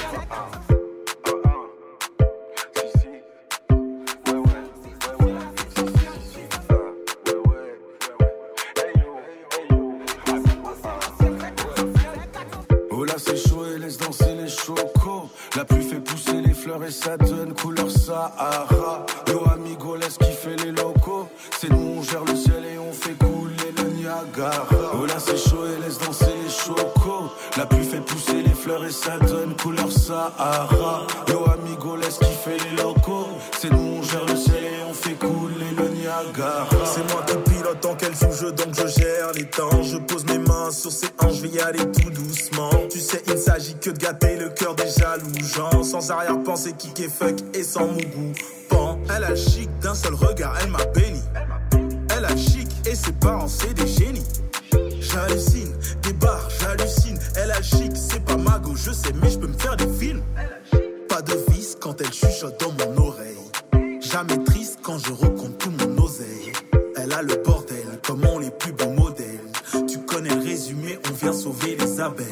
ça 16.92 17.16
donne 17.16 17.54
couleur 17.54 17.90
Sahara. 17.90 19.06
Yo 19.26 19.42
amigo 19.52 19.96
laisse 19.96 20.18
kiffer 20.18 20.56
les 20.64 20.72
locaux. 20.72 21.28
C'est 21.58 21.70
nous 21.70 21.96
on 21.98 22.02
gère 22.02 22.24
le 22.24 22.36
ciel 22.36 22.64
et 22.64 22.78
on 22.78 22.92
fait 22.92 23.14
couler 23.14 23.72
le 23.76 23.90
Niagara. 23.90 24.66
Oh 24.94 25.06
là 25.06 25.14
c'est 25.18 25.36
chaud 25.38 25.64
et 25.66 25.80
laisse 25.82 25.98
danser 25.98 26.26
les 26.44 26.50
chocos. 26.50 27.32
La 27.56 27.66
pluie 27.66 27.84
fait 27.84 28.00
pousser 28.00 28.42
les 28.42 28.54
fleurs 28.54 28.84
et 28.84 28.90
ça 28.90 29.18
donne 29.18 29.56
couleur 29.56 29.90
Sahara. 29.90 31.06
Yo 31.28 31.41
tant 37.82 37.94
qu'elle 37.96 38.16
sous 38.16 38.32
jeu, 38.32 38.52
donc 38.52 38.68
je 38.74 38.86
gère 38.86 39.32
les 39.34 39.44
temps. 39.44 39.82
Je 39.82 39.98
pose 39.98 40.24
mes 40.24 40.38
mains 40.38 40.70
sur 40.70 40.92
ses 40.92 41.08
hanches, 41.18 41.34
je 41.34 41.42
vais 41.42 41.48
y 41.48 41.60
aller 41.60 41.80
tout 41.80 42.10
doucement. 42.10 42.70
Tu 42.88 43.00
sais, 43.00 43.22
il 43.26 43.34
ne 43.34 43.38
s'agit 43.38 43.74
que 43.74 43.90
de 43.90 43.98
gâter 43.98 44.36
le 44.36 44.48
cœur 44.50 44.74
des 44.74 44.88
jaloux 44.88 45.28
gens. 45.54 45.82
Sans 45.82 46.10
arrière-pensée, 46.10 46.72
kick 46.78 47.00
et 47.00 47.08
fuck 47.08 47.36
et 47.52 47.64
sans 47.64 47.86
mon 47.88 47.96
goût. 47.96 48.32
Elle 49.14 49.24
a 49.24 49.34
chic 49.34 49.68
d'un 49.80 49.94
seul 49.94 50.14
regard, 50.14 50.54
elle 50.62 50.70
m'a 50.70 50.84
béni. 50.86 51.20
Elle 52.16 52.24
a 52.24 52.36
chic 52.36 52.68
et 52.86 52.94
ses 52.94 53.12
parents, 53.12 53.48
c'est 53.48 53.74
des 53.74 53.86
génies. 53.86 54.26
J'hallucine, 55.00 55.72
des 56.02 56.12
barres, 56.14 56.48
j'hallucine. 56.60 57.18
Elle 57.36 57.50
a 57.50 57.60
chic, 57.60 57.92
c'est 57.94 58.24
pas 58.24 58.36
mago, 58.36 58.72
je 58.76 58.92
sais, 58.92 59.12
mais 59.20 59.30
je 59.30 59.38
peux 59.38 59.48
me 59.48 59.58
faire 59.58 59.76
des 59.76 59.88
films. 59.98 60.22
Pas 61.08 61.20
de 61.20 61.34
vice 61.50 61.76
quand 61.80 62.00
elle 62.00 62.12
chuchote 62.12 62.58
dans 62.60 62.72
mon 62.72 63.08
oreille. 63.08 64.00
Jamais 64.00 64.42
triste 64.44 64.78
quand 64.82 64.98
je 64.98 65.12
recompte 65.12 65.58
tout 65.58 65.72
mon 65.80 66.02
oseille. 66.02 66.52
Elle 66.96 67.12
a 67.12 67.22
le 67.22 67.34
bordel, 67.44 67.61
comme 68.02 68.24
ont 68.26 68.38
les 68.38 68.50
plus 68.50 68.72
beaux 68.72 68.90
modèles. 68.90 69.40
Tu 69.88 69.98
connais 70.00 70.34
le 70.34 70.42
résumé, 70.42 70.98
on 71.08 71.12
vient 71.14 71.32
sauver 71.32 71.76
les 71.78 72.00
abeilles. 72.00 72.26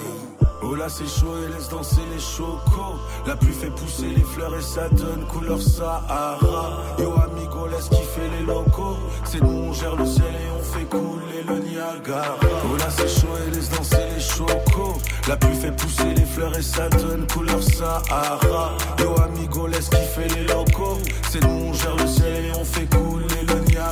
Oh 0.62 0.74
là 0.74 0.88
c'est 0.88 1.08
chaud 1.08 1.34
et 1.42 1.52
laisse 1.52 1.68
danser 1.70 2.02
les 2.12 2.20
chocos. 2.20 2.98
La 3.26 3.34
pluie 3.34 3.52
fait 3.52 3.70
pousser 3.70 4.08
les 4.14 4.22
fleurs 4.22 4.54
et 4.54 4.62
ça 4.62 4.88
donne 4.90 5.26
couleur 5.26 5.60
Sahara. 5.60 6.82
Yo 6.98 7.12
amigo 7.12 7.66
laisse 7.66 7.88
kiffer 7.88 8.28
les 8.38 8.44
locaux. 8.44 8.96
C'est 9.24 9.40
nous 9.40 9.68
on 9.68 9.72
gère 9.72 9.96
le 9.96 10.04
ciel 10.04 10.26
et 10.26 10.50
on 10.58 10.62
fait 10.62 10.84
couler 10.84 11.42
le 11.48 11.58
Niagara. 11.60 12.36
Oh 12.42 12.76
là 12.76 12.88
c'est 12.90 13.08
chaud 13.08 13.34
et 13.46 13.54
laisse 13.54 13.70
danser 13.70 14.04
les 14.14 14.20
chocos. 14.20 14.98
La 15.28 15.36
pluie 15.36 15.56
fait 15.56 15.72
pousser 15.72 16.12
les 16.14 16.26
fleurs 16.26 16.56
et 16.56 16.62
ça 16.62 16.88
donne 16.90 17.26
couleur 17.26 17.62
Sahara. 17.62 18.76
Yo 18.98 19.14
amigo 19.22 19.66
laisse 19.66 19.88
kiffer 19.88 20.28
les 20.36 20.44
locaux. 20.44 20.98
C'est 21.30 21.42
nous 21.42 21.68
on 21.68 21.72
gère 21.72 21.96
le 21.96 22.06
ciel 22.06 22.44
et 22.44 22.52
on 22.58 22.64
fait 22.64 22.86
couler 22.86 23.29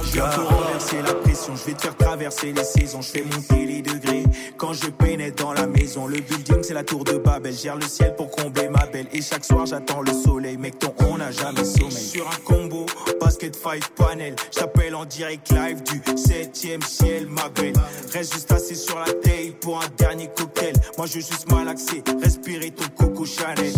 Niagara 0.02 0.28
Bientôt 0.36 0.48
renverser 0.48 1.02
la 1.02 1.14
pression, 1.14 1.56
je 1.56 1.64
vais 1.64 1.72
te 1.74 1.82
faire 1.82 1.96
traverser 1.96 2.52
les 2.52 2.64
saisons, 2.64 3.02
je 3.02 3.10
fais 3.10 3.22
monter 3.24 3.64
les 3.64 3.82
degrés. 3.82 4.24
Quand 4.56 4.72
je 4.72 4.86
pénètre 4.90 5.42
dans 5.42 5.52
la 5.52 5.66
maison, 5.66 6.06
le 6.06 6.20
building 6.20 6.62
c'est 6.62 6.74
la 6.74 6.84
tour 6.84 7.04
de 7.04 7.18
Babel. 7.18 7.54
Gère 7.54 7.76
le 7.76 7.86
ciel 7.86 8.14
pour 8.16 8.30
combler 8.30 8.68
ma 8.68 8.86
belle. 8.86 9.06
Et 9.12 9.22
chaque 9.22 9.44
soir 9.44 9.66
j'attends 9.66 10.02
le 10.02 10.12
soleil, 10.12 10.56
mec, 10.56 10.78
ton 10.78 10.94
on 11.08 11.18
n'a 11.18 11.30
jamais 11.30 11.64
sommeil. 11.64 11.90
Sur 11.92 12.28
un 12.28 12.36
combo, 12.44 12.86
basket 13.20 13.56
5 13.56 13.88
panel. 13.96 14.34
J't'appelle 14.52 14.94
en 14.94 15.04
direct 15.04 15.50
live 15.50 15.82
du 15.82 15.98
7ème 16.00 16.84
ciel, 16.84 17.26
ma 17.28 17.48
belle. 17.48 17.74
Reste 18.12 18.34
juste 18.34 18.52
assis 18.52 18.76
sur 18.76 18.98
la 18.98 19.12
taille 19.12 19.54
pour 19.60 19.78
un 19.80 19.88
dernier 19.96 20.28
cocktail. 20.28 20.74
Moi 20.96 21.06
je 21.06 21.14
veux 21.14 21.20
juste 21.20 21.50
malaxer, 21.50 22.02
respirer 22.22 22.70
ton 22.70 22.84
coco 22.96 23.24
Chanel. 23.24 23.72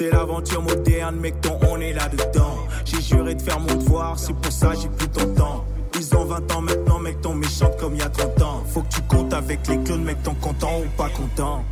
C'est 0.00 0.10
l'aventure 0.10 0.62
moderne, 0.62 1.16
mec, 1.16 1.42
ton 1.42 1.58
on 1.68 1.78
est 1.78 1.92
là-dedans. 1.92 2.56
J'ai 2.86 3.02
juré 3.02 3.34
de 3.34 3.42
faire 3.42 3.60
mon 3.60 3.74
devoir, 3.74 4.18
c'est 4.18 4.32
pour 4.32 4.50
ça 4.50 4.72
j'ai 4.72 4.88
plus 4.88 5.08
ton 5.08 5.26
temps. 5.34 5.66
Ils 5.94 6.16
ont 6.16 6.24
20 6.24 6.52
ans 6.54 6.62
maintenant, 6.62 6.98
mec, 7.00 7.20
ton 7.20 7.34
méchante 7.34 7.76
comme 7.76 7.96
il 7.96 7.98
y 7.98 8.02
a 8.02 8.08
30 8.08 8.40
ans. 8.40 8.62
Faut 8.72 8.80
que 8.80 8.94
tu 8.94 9.02
comptes 9.02 9.34
avec 9.34 9.68
les 9.68 9.76
clones, 9.82 10.02
mec, 10.02 10.22
ton 10.22 10.32
content 10.36 10.78
ou 10.78 10.88
pas 10.96 11.10
content. 11.10 11.62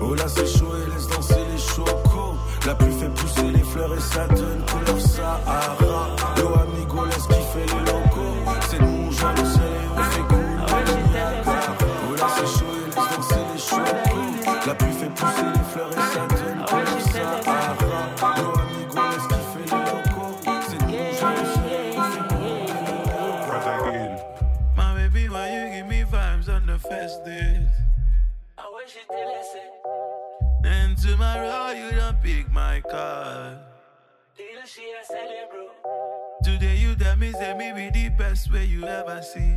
Oh 0.00 0.14
là 0.14 0.24
c'est 0.28 0.46
chaud 0.46 0.72
et 0.76 0.94
laisse 0.94 1.08
danser 1.08 1.34
les 1.52 1.58
chocos 1.58 2.36
La 2.66 2.74
pluie 2.74 2.90
fait 2.98 3.10
pousser 3.10 3.50
les 3.52 3.62
fleurs 3.62 3.94
et 3.94 4.00
ça 4.00 4.26
donne 4.28 4.64
couleur 4.70 5.00
Sahara 5.00 6.16
Yo 6.38 6.46
amigo 6.46 7.04
laisse 7.04 7.26
kiffer 7.26 7.66
les 7.66 7.92
locaux 7.92 8.36
C'est 8.70 8.80
nous 8.80 8.86
on 8.86 9.10
et 9.10 9.12
on 9.94 10.02
fait 10.04 10.22
le 10.86 11.12
Niagara 11.12 11.76
Oh 12.08 12.14
là 12.16 12.28
c'est 12.34 12.46
chaud 12.46 12.72
et 12.72 12.86
laisse 12.86 13.16
danser 13.16 13.42
les 13.52 13.60
chocos 13.60 14.66
La 14.66 14.74
pluie 14.74 14.92
fait 14.92 15.10
pousser 15.14 15.42
les 15.52 15.57
my. 32.82 33.58
Today 36.44 36.76
you 36.76 36.94
tell 36.94 37.16
me 37.16 37.32
say 37.32 37.54
me 37.56 37.72
be 37.72 37.90
the 37.90 38.08
best 38.10 38.52
way 38.52 38.64
you 38.64 38.84
ever 38.84 39.20
see. 39.22 39.56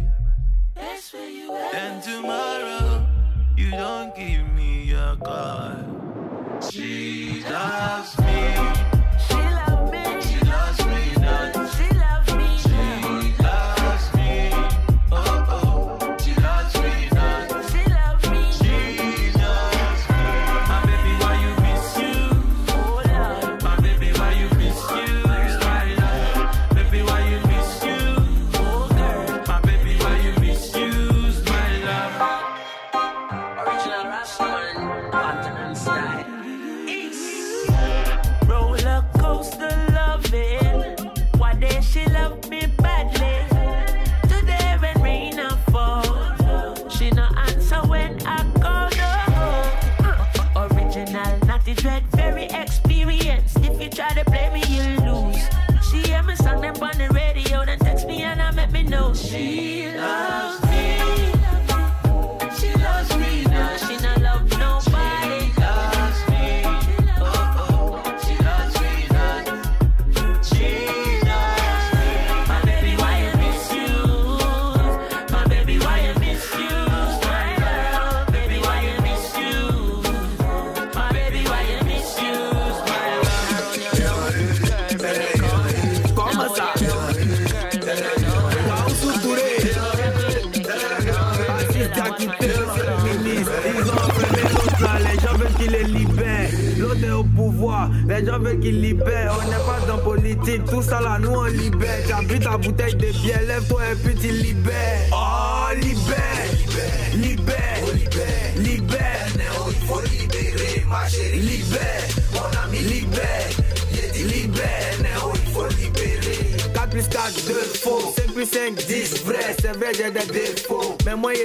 Best 0.76 1.14
way 1.14 1.32
you 1.32 1.56
ever 1.56 1.72
Then 1.72 2.02
tomorrow 2.02 3.06
you 3.58 3.72
don't 3.72 4.16
give 4.16 4.48
me 4.54 4.86
your 4.86 5.16
call. 5.18 6.60
She 6.70 7.44
loves 7.50 8.18
me. 8.20 9.01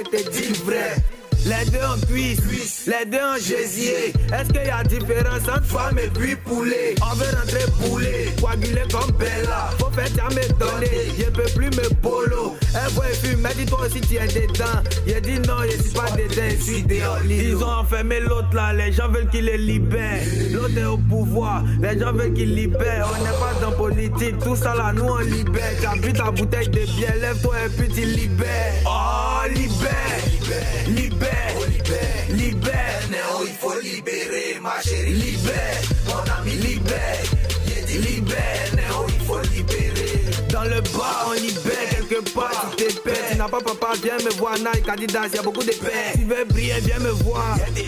Dit 0.03 0.53
vrai. 0.65 0.95
Les 1.45 1.71
deux 1.71 1.79
en 1.79 1.97
cuisse, 2.07 2.87
les 2.87 3.09
deux 3.09 3.23
en 3.23 3.37
gésier. 3.37 4.11
Est-ce 4.33 4.49
qu'il 4.49 4.65
y 4.65 4.69
a 4.69 4.83
différence 4.83 5.47
entre 5.47 5.63
femme 5.63 5.97
et 5.97 6.09
puis 6.09 6.35
poulet? 6.35 6.93
On 7.01 7.15
veut 7.15 7.25
rentrer 7.25 7.63
poulet, 7.79 8.35
coagulé 8.41 8.81
comme 8.91 9.11
Bella. 9.11 9.69
Faut 9.79 9.89
faire 9.91 10.09
tiens 10.13 10.27
me 10.31 10.45
donner, 10.59 11.09
je 11.17 11.23
peux 11.25 11.49
plus 11.55 11.69
me 11.69 11.89
bolo. 12.01 12.57
Un 12.75 12.89
boy 12.91 13.13
fume, 13.13 13.39
mais 13.41 13.53
dis-toi 13.55 13.79
aussi 13.85 14.01
tu 14.01 14.15
es 14.15 14.27
dedans. 14.27 14.83
Il 15.05 15.21
dit 15.21 15.39
non, 15.47 15.55
je 15.63 15.81
suis 15.81 15.93
pas 15.93 16.11
dedans, 16.11 16.49
je 16.49 16.63
suis 16.63 16.83
dehors. 16.83 17.19
Ils 17.25 17.55
ont 17.55 17.79
enfermé 17.79 18.19
l'autre 18.19 18.53
là, 18.53 18.73
les 18.73 18.91
gens 18.91 19.07
veulent 19.07 19.29
qu'il 19.29 19.45
les 19.45 19.57
libère. 19.57 20.21
L'autre 20.51 20.77
est 20.77 20.85
au 20.85 20.97
pouvoir, 20.97 21.63
les 21.81 21.97
gens 21.97 22.11
veulent 22.11 22.33
qu'il 22.33 22.55
libère. 22.55 23.09
On 23.09 23.23
n'est 23.23 23.29
pas 23.29 23.53
dans 23.61 23.71
politique, 23.71 24.37
tout 24.43 24.57
ça 24.57 24.75
là, 24.75 24.91
nous 24.93 25.05
on 25.05 25.19
libère. 25.19 25.71
T'as 25.81 25.95
bu 25.95 26.11
ta 26.11 26.29
bouteille 26.29 26.67
de 26.67 26.81
bière, 26.97 27.15
lève-toi 27.21 27.55
et 27.65 27.69
puis 27.69 27.87
tu 27.87 28.01
libères. 28.01 28.73
Oh, 28.85 29.36
Libère, 35.09 35.81
mon 36.07 36.41
ami, 36.41 36.55
libère. 36.55 37.23
J'ai 37.67 37.81
dit 37.83 37.97
libère, 37.97 38.75
Néo, 38.75 39.05
il 39.07 39.25
faut 39.25 39.39
libérer. 39.53 40.21
Dans 40.51 40.63
le 40.63 40.81
bar, 40.97 41.27
on 41.29 41.33
libère 41.33 41.89
quelque 41.89 42.33
part, 42.33 42.73
tu 42.77 42.85
te 42.85 42.99
pètes. 43.01 43.25
Tu 43.31 43.37
n'as 43.37 43.47
pas 43.47 43.59
papa, 43.59 43.93
viens 44.01 44.17
me 44.17 44.31
voir. 44.37 44.57
Nike, 44.57 44.89
Adidas, 44.89 45.27
y 45.33 45.37
a 45.37 45.41
beaucoup 45.41 45.63
de 45.63 45.71
paix. 45.71 46.13
Tu 46.15 46.23
veux 46.23 46.45
briller, 46.45 46.79
viens 46.81 46.99
me 46.99 47.09
voir. 47.09 47.57
Y'a 47.57 47.69
des. 47.71 47.87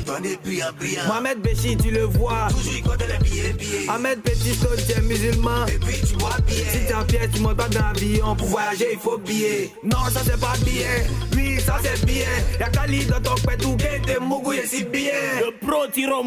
Mohamed 1.08 1.42
Béchi, 1.42 1.78
tu 1.78 1.92
le 1.92 2.04
vois. 2.04 2.48
Toujours 2.50 2.74
il 2.76 2.84
compte 2.84 3.04
les 3.08 3.30
billets, 3.30 3.54
billets. 3.54 3.90
Ahmed 3.90 4.22
Petit, 4.22 4.58
tu 4.58 4.92
es 4.92 5.02
musulman. 5.02 5.66
Et 5.68 5.78
puis 5.80 5.96
tu 6.08 6.16
vois 6.16 6.38
bien. 6.46 6.64
Si 6.72 6.86
t'es 6.86 6.94
en 6.94 7.04
pièce, 7.06 7.30
tu 7.34 7.42
montes 7.42 7.58
pas 7.58 7.68
dans 7.68 7.82
l'avion. 7.82 8.36
Pour 8.36 8.48
voyager, 8.48 8.90
il 8.94 9.00
faut 9.00 9.18
billet. 9.18 9.72
Non, 9.84 10.06
ça 10.12 10.22
c'est 10.24 10.40
pas 10.40 10.54
bien. 10.64 10.88
Oui, 11.36 11.60
ça 11.60 11.78
c'est 11.84 12.06
bien. 12.06 12.28
Y'a 12.60 12.70
Kali 12.70 13.06
dans 13.06 13.22
ton 13.22 13.36
pet, 13.36 13.58
tout 13.58 13.78
t'es 13.78 14.20
mougou, 14.20 14.54
et 14.54 14.66
si 14.66 14.84
bien. 14.84 15.12
Le 15.40 15.66
pro 15.66 15.88
tiro. 15.88 16.24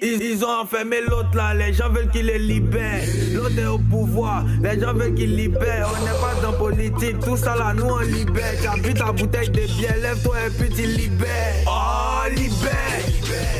Ils, 0.00 0.44
ont 0.44 0.60
enfermé 0.62 1.00
l'autre 1.08 1.34
là, 1.34 1.54
les 1.54 1.72
gens 1.72 1.90
veulent 1.90 2.10
qu'il 2.10 2.26
les 2.26 2.38
libère. 2.38 3.02
L'autre 3.32 3.58
est 3.58 3.66
au 3.66 3.78
pouvoir, 3.78 4.44
les 4.62 4.80
gens 4.80 4.94
veulent 4.94 5.14
qu'il 5.14 5.34
libère. 5.34 5.90
On 5.92 6.04
n'est 6.04 6.20
pas 6.20 6.34
dans 6.40 6.52
politique, 6.52 7.18
tout 7.20 7.36
ça 7.36 7.56
là, 7.56 7.74
nous 7.74 7.84
on 7.84 7.98
libère. 7.98 8.54
T'as 8.62 8.92
ta 8.92 9.12
bouteille 9.12 9.50
de 9.50 9.60
bière, 9.60 9.96
lève-toi 10.00 10.36
et 10.46 10.50
puis 10.50 10.68
tu 10.70 10.86
libères. 10.86 11.54
Oh, 11.66 12.28
libère, 12.30 12.68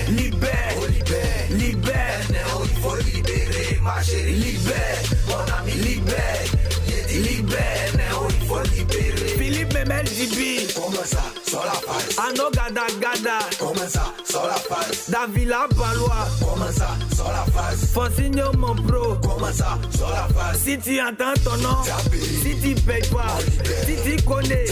libère, 0.09 0.75
libère, 0.91 1.49
libère. 1.51 2.21
Il 2.63 2.81
faut 2.81 2.97
libérer 2.97 3.81
ma 3.83 4.03
chérie, 4.03 4.35
libère, 4.35 5.03
mon 5.29 5.55
ami, 5.59 5.73
libère. 5.73 6.59
Libère, 7.09 7.97
Néo, 7.97 8.29
il 8.29 8.47
faut 8.47 8.63
libérer. 8.77 9.29
Philippe 9.39 9.75
Memel. 9.75 10.05
Comment 10.75 11.05
ça, 11.05 11.23
sur 11.49 11.65
la 11.65 11.73
face. 11.73 12.19
Ano 12.19 12.51
Gada 12.51 12.87
Gada. 13.01 13.39
Comment 13.59 13.89
ça, 13.89 14.13
Palois. 15.77 16.29
Comment 16.41 16.73
ça. 16.73 16.89
Fonsigno 17.95 18.53
mon 18.59 18.75
pro. 18.75 19.17
Comment 19.23 19.53
ça. 19.53 19.79
Si 20.63 20.79
tu 20.79 21.01
entends 21.01 21.35
ton 21.45 21.57
nom, 21.59 21.83
si 22.43 22.57
tu 22.61 22.75
payes 22.83 23.09
pas, 23.11 23.39
si 23.87 23.97
tu 24.05 24.23
connais, 24.25 24.67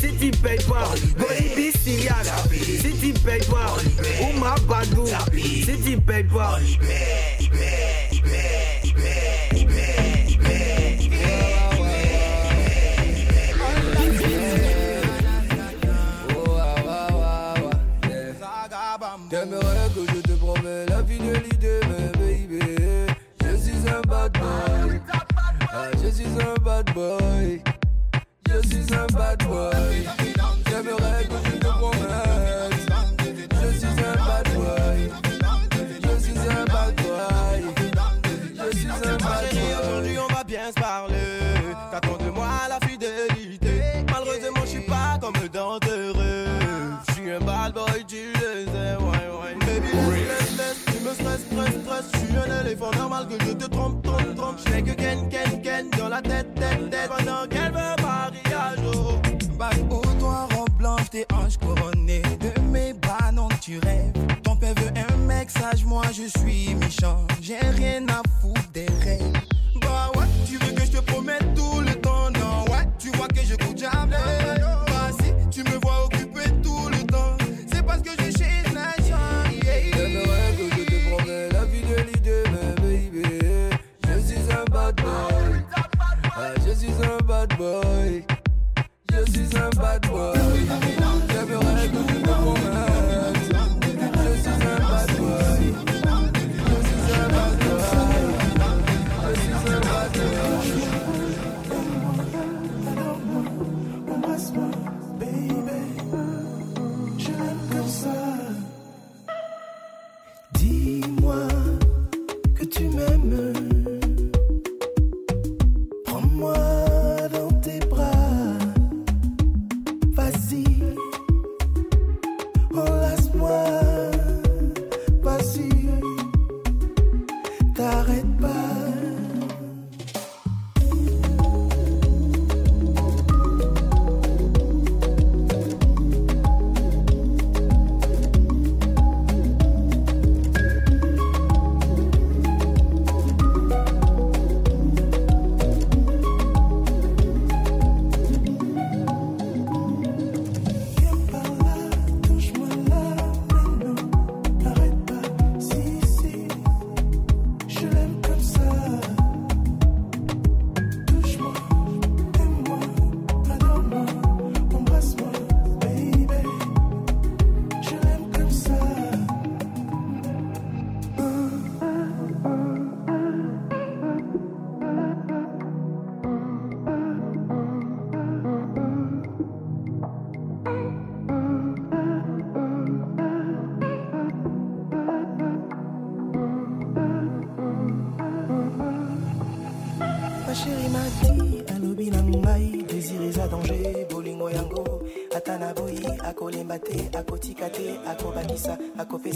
si 0.00 0.16
tu 0.18 0.30
payes 0.38 0.58
pas, 0.68 0.88
Goribi 1.18 1.72
si 1.72 2.92
tu 3.00 3.12
payes 3.20 3.44
pas, 3.46 3.74
Ouma 4.22 4.54
Badou, 4.68 5.06
si 5.34 5.76
tu 5.84 5.96
payes 6.00 6.24
pas. 6.24 6.58
T'aimerais 19.28 19.88
que 19.96 20.14
je 20.14 20.20
te 20.20 20.32
promets 20.34 20.86
la 20.86 21.02
fidélité, 21.02 21.80
mais 21.88 22.08
baby, 22.20 22.60
je 23.42 23.56
suis 23.56 23.88
un 23.88 24.00
bad 24.02 24.32
boy. 24.38 25.00
Ah, 25.72 25.90
je 26.00 26.08
suis 26.08 26.26
un 26.26 26.54
bad 26.62 26.94
boy. 26.94 27.60
Je 28.48 28.68
suis 28.68 28.94
un 28.94 29.06
bad 29.12 29.42
boy. 29.42 30.06
T'aimerais 30.64 31.24
que 31.24 31.34
je 31.50 31.56
te 31.58 31.66
promette. 31.66 32.74
Je 33.50 33.78
suis 33.78 33.88
un 33.88 34.16
bad 34.24 34.48
boy. 34.54 35.10
Je 36.02 36.18
suis 36.22 36.38
un 36.48 36.64
bad 36.66 36.94
boy. 37.02 37.60
Je 38.54 38.76
suis 38.76 38.86
un 38.86 39.16
bad 39.16 39.50
boy. 39.50 39.62
Aujourd'hui 39.80 40.16
on 40.20 40.32
va 40.32 40.44
bien 40.44 40.68
se 40.68 40.80
parler. 40.80 41.11
Normal 52.90 53.26
que 53.28 53.44
je 53.44 53.52
te 53.52 53.66
trompe, 53.66 54.02
trompe, 54.02 54.34
trompe. 54.34 54.56
Je 54.64 54.72
n'ai 54.72 54.82
que 54.82 54.92
ken, 54.92 55.28
ken, 55.28 55.62
ken 55.62 55.90
dans 55.98 56.08
la 56.08 56.20
tête, 56.20 56.54
tête, 56.54 56.90
tête. 56.90 57.08
Pendant 57.08 57.46
qu'elle 57.48 57.72
veut 57.72 58.02
mariage, 58.02 58.78
oh. 58.94 59.12
Bac 59.58 59.76
au 59.90 60.02
doigt, 60.18 60.48
robe 60.54 60.70
blanche, 60.78 61.10
tes 61.10 61.24
hanches 61.32 61.56
couronnées 61.58 62.22
de 62.40 62.60
mes 62.62 62.92
bras, 62.94 63.30
non 63.32 63.48
tu 63.60 63.78
rêves. 63.78 64.12
Ton 64.42 64.56
père 64.56 64.74
veut 64.76 64.90
un 64.96 65.16
mec 65.18 65.50
sage, 65.50 65.84
moi 65.84 66.02
je 66.12 66.26
suis 66.40 66.74
méchant. 66.74 67.24
J'ai 67.40 67.58
rien 67.58 68.04
à 68.08 68.22
foutre 68.40 68.68
des 68.72 68.86
règles. 69.04 69.38
Bah 69.80 70.10
ouais, 70.16 70.26
tu 70.46 70.56
veux 70.56 70.72
que 70.72 70.84
je 70.84 70.90
te 70.90 71.00
promette 71.00 71.54
tout 71.54 71.80
le 71.80 71.94
temps, 71.94 72.30
non 72.30 72.72
ouais, 72.72 72.86
tu 72.98 73.10
vois 73.10 73.28
que 73.28 73.42
je 73.42 73.54
coûte 73.54 73.78
jamais. 73.78 74.41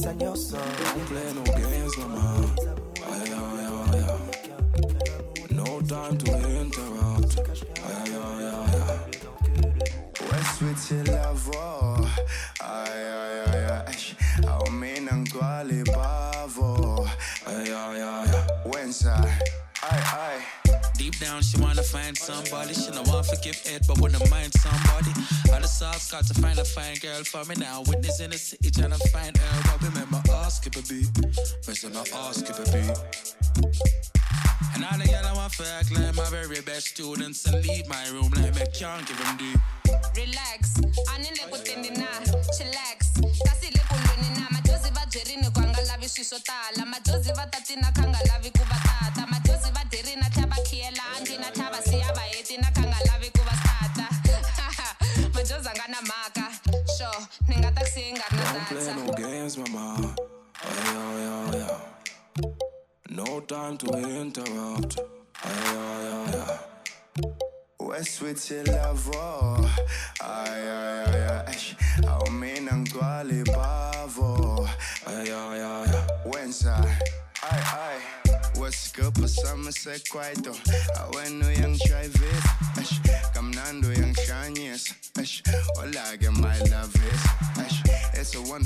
and 0.07 0.23
your 0.23 0.37
soul. 0.37 0.66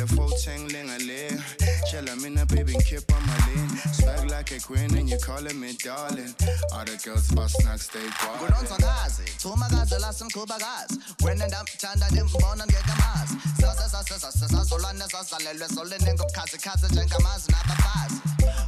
the 0.01 0.07
full 0.17 0.33
ting 0.41 0.67
ling 0.69 0.89
a 0.89 0.99
ling. 1.05 1.37
I'm 2.09 2.25
in 2.25 2.39
a 2.39 2.47
baby 2.47 2.73
and 2.73 2.85
kip 2.85 3.05
on 3.13 3.21
my 3.27 3.37
lean. 3.47 3.69
Swag 3.93 4.31
like 4.31 4.51
a 4.53 4.61
queen 4.61 4.89
and 4.97 5.11
you 5.11 5.19
calling 5.19 5.61
me 5.61 5.77
darling. 5.77 6.33
All 6.73 6.85
the 6.85 6.97
girls 7.05 7.29
bust 7.33 7.61
snacks, 7.61 7.89
they 7.89 8.01
quiet. 8.17 8.41
Go 8.41 8.49
down 8.49 8.65
to 8.65 8.81
Gazi, 8.81 9.29
to 9.45 9.49
my 9.61 9.69
the 9.69 9.99
last 10.01 10.19
some 10.19 10.31
cool 10.31 10.47
bagas. 10.47 10.97
When 11.21 11.41
and 11.43 11.53
up, 11.53 11.67
chanda 11.67 12.07
dim, 12.11 12.27
born 12.33 12.61
and 12.61 12.71
get 12.71 12.85
a 12.85 12.97
mass. 12.97 13.37
Sasa, 13.61 13.89
sasa, 13.89 14.17
sasa, 14.19 14.49
sasa, 14.49 14.77
lana, 14.81 15.05
sasa, 15.05 15.37
lelwe, 15.45 15.69
solin, 15.69 16.01
ngop, 16.01 16.33
kazi, 16.33 16.57
kazi, 16.57 16.89
jengamaz, 16.97 17.51
napa 17.53 17.77
fast. 17.85 18.17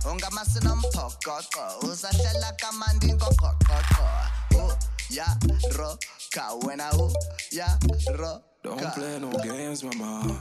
Ungamasi 0.04 0.60
nompokoko, 0.60 1.64
usahlela 1.88 2.52
kamandi 2.60 3.12
ngokokoko. 3.14 4.04
Uh, 4.54 4.72
ya, 5.08 5.26
roka, 5.78 6.44
wena, 6.66 6.92
uh, 6.92 7.12
ya, 7.50 7.78
roka. 8.18 8.42
Don't 8.62 8.94
play 8.94 9.18
no 9.18 9.32
games, 9.42 9.82
mama. 9.82 10.40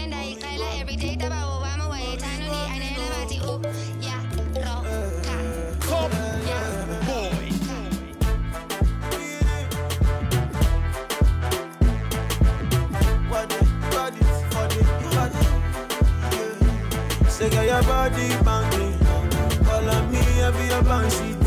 Say 17.41 17.49
girl, 17.49 17.65
your 17.65 17.81
body 17.81 18.27
banging. 18.45 18.99
Call 19.65 19.89
on 19.89 20.11
me, 20.11 20.19
I 20.19 20.51
be 20.51 20.63
your 20.69 20.83
band 20.83 21.11
sheet. 21.11 21.41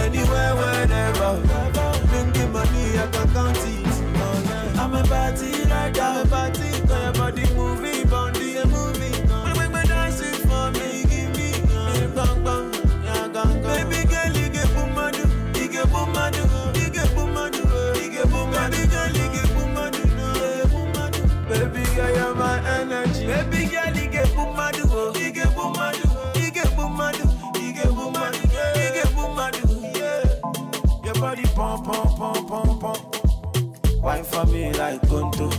Anywhere, 0.00 0.56
whenever. 0.56 1.32
Bring 2.08 2.32
the 2.32 2.48
money, 2.48 2.98
I 2.98 3.06
can 3.12 3.28
count 3.34 3.58
it. 3.68 4.78
I'm 4.80 4.94
a 4.94 5.02
party 5.04 5.64
like 5.66 5.92
like 34.94 35.08
Gonto. 35.08 35.50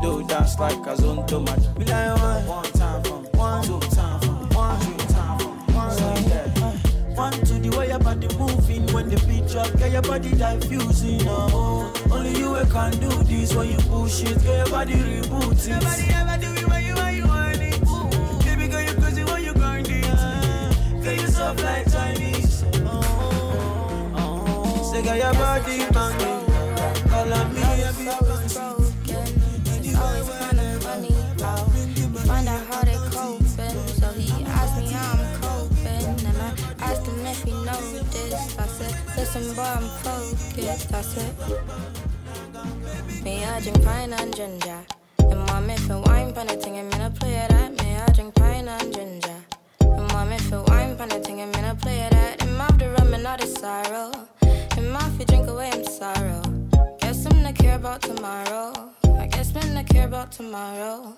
Do 0.00 0.26
dance 0.26 0.58
like 0.58 0.86
a 0.86 0.94
zonto 0.94 1.44
man. 1.44 1.78
Me 1.78 1.84
like 1.86 2.20
one, 2.20 2.46
one 2.46 2.72
time 2.72 3.02
me, 3.02 3.10
one 3.38 3.64
two 3.64 3.80
time 3.94 4.20
me, 4.20 4.54
one 4.54 4.80
two 4.80 4.96
time 5.12 5.38
me, 5.38 5.74
one 5.74 5.90
so 5.90 6.14
yeah. 6.28 7.14
One 7.14 7.32
to 7.32 7.54
the 7.54 7.76
way 7.76 7.88
your 7.88 7.98
body 7.98 8.28
moving 8.36 8.86
when 8.92 9.08
the 9.08 9.16
beat 9.26 9.48
drop, 9.48 9.72
get 9.78 9.92
your 9.92 10.02
body 10.02 10.30
diffusing. 10.30 11.22
Oh, 11.26 11.92
only 12.10 12.30
you 12.38 12.54
can 12.70 12.92
do 12.92 13.08
this 13.24 13.54
when 13.54 13.70
you 13.70 13.76
push 13.88 14.22
it, 14.22 14.42
get 14.42 14.56
your 14.58 14.66
body 14.68 14.94
rebooting. 14.94 15.80
Nobody 15.80 16.06
ever 16.12 16.38
do 16.40 16.52
it 16.52 16.68
when 16.68 16.84
you 16.84 16.94
when 16.94 17.16
you 17.16 17.26
want 17.26 17.62
it. 17.62 17.82
Ooh, 17.88 18.44
baby 18.44 18.68
girl, 18.68 18.82
you 18.82 18.94
crazy 19.00 19.24
when 19.24 19.42
you 19.42 19.54
grind 19.54 19.88
it. 19.88 20.04
Uh, 20.06 20.70
girl, 21.02 21.14
you 21.14 21.28
soft 21.28 21.62
like 21.62 21.90
Chinese. 21.90 22.64
Oh, 22.84 24.12
oh. 24.16 24.92
Say, 24.92 25.02
girl, 25.02 25.16
your 25.16 25.32
body 25.34 25.78
banging. 25.92 26.44
Call 27.08 27.32
on 27.32 27.54
me, 27.54 27.62
I 27.62 27.92
Him 37.06 37.26
if 37.26 37.42
he 37.42 37.52
knows. 37.52 38.58
I 38.58 38.66
said, 38.66 38.94
listen, 39.16 39.54
boy, 39.54 39.62
I'm 39.62 39.88
focused. 40.02 40.92
I 40.92 41.02
said, 41.02 41.34
me, 43.22 43.44
I 43.44 43.60
drink 43.60 43.82
pine 43.84 44.12
and 44.12 44.34
ginger. 44.34 44.80
And 45.18 45.40
mom, 45.46 45.70
if 45.70 45.88
you 45.88 45.98
wine 46.06 46.32
pan 46.32 46.50
a 46.50 46.56
thing, 46.56 46.78
I'm 46.78 46.90
gonna 46.90 47.10
play 47.10 47.34
it 47.34 47.50
at 47.52 47.72
me. 47.82 47.96
I 47.96 48.06
drink 48.12 48.34
pine 48.34 48.68
and 48.68 48.94
ginger. 48.94 49.36
And 49.80 50.08
mom, 50.12 50.32
if 50.32 50.50
you 50.50 50.62
wine 50.68 50.96
pan 50.96 51.12
a 51.12 51.20
thing, 51.20 51.40
I'm 51.40 51.52
gonna 51.52 51.74
play 51.74 52.00
it 52.00 52.12
at 52.12 52.42
him. 52.42 52.58
The 52.78 52.90
rum 52.90 53.14
and 53.14 53.22
not 53.22 53.40
the 53.40 53.46
sorrow. 53.46 54.10
And 54.76 54.90
mouth, 54.92 55.18
you 55.18 55.26
drink 55.26 55.46
away 55.48 55.70
him 55.70 55.84
sorrow. 55.84 56.42
Guess 57.00 57.26
I'm 57.26 57.42
not 57.42 57.54
care 57.56 57.76
about 57.76 58.02
tomorrow. 58.02 58.72
I 59.18 59.26
guess 59.26 59.52
men 59.54 59.74
not 59.74 59.86
care 59.88 60.06
about 60.06 60.32
tomorrow. 60.32 61.14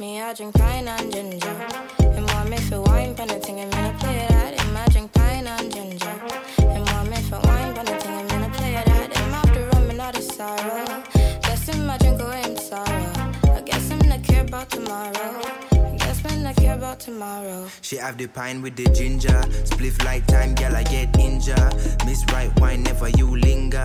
Me, 0.00 0.20
I 0.20 0.32
drink 0.32 0.54
pine 0.54 0.86
and 0.86 1.12
ginger. 1.12 1.56
And 1.98 2.24
mom, 2.26 2.52
if 2.52 2.70
you 2.70 2.82
wine 2.82 3.16
pan 3.16 3.30
a 3.30 3.40
thing, 3.40 3.58
I'm 3.58 3.68
gonna 3.68 3.98
play 3.98 4.18
it 4.18 4.30
at 4.30 4.60
him. 4.60 4.76
I 4.76 4.86
drink 4.86 5.12
pine 5.12 5.46
and 5.48 5.72
ginger. 5.72 6.14
And 6.60 6.84
mom, 6.84 7.12
if 7.12 7.28
you 7.28 7.38
wine 7.42 7.74
pan 7.74 7.88
a 7.88 7.98
thing, 7.98 8.14
I'm 8.14 8.28
gonna 8.28 8.50
play 8.50 8.74
it 8.76 8.86
him. 9.16 9.34
Off 9.34 9.52
the 9.52 9.68
rum 9.72 9.88
and 9.88 9.98
not 9.98 10.14
the 10.14 10.22
sorrow. 10.22 11.02
Guess 11.42 11.68
I'm 11.70 11.86
drink 11.98 12.22
away 12.22 12.42
him 12.42 12.56
sorrow. 12.56 13.12
I 13.56 13.60
guess 13.64 13.90
I'm 13.90 13.98
not 14.08 14.22
care 14.22 14.42
about 14.42 14.70
tomorrow. 14.70 15.97
I 16.38 16.40
men 16.40 16.54
not 16.54 16.62
care 16.62 16.76
about 16.76 17.00
tomorrow. 17.00 17.66
She 17.80 17.96
have 17.96 18.16
the 18.16 18.28
pine 18.28 18.62
with 18.62 18.76
the 18.76 18.84
ginger. 18.94 19.40
Spliff 19.64 20.04
like 20.04 20.24
time, 20.28 20.54
girl, 20.54 20.76
I 20.76 20.84
get 20.84 21.18
injured. 21.18 21.74
Miss 22.06 22.24
right 22.32 22.52
wine, 22.60 22.84
never 22.84 23.08
you 23.08 23.36
linger. 23.36 23.82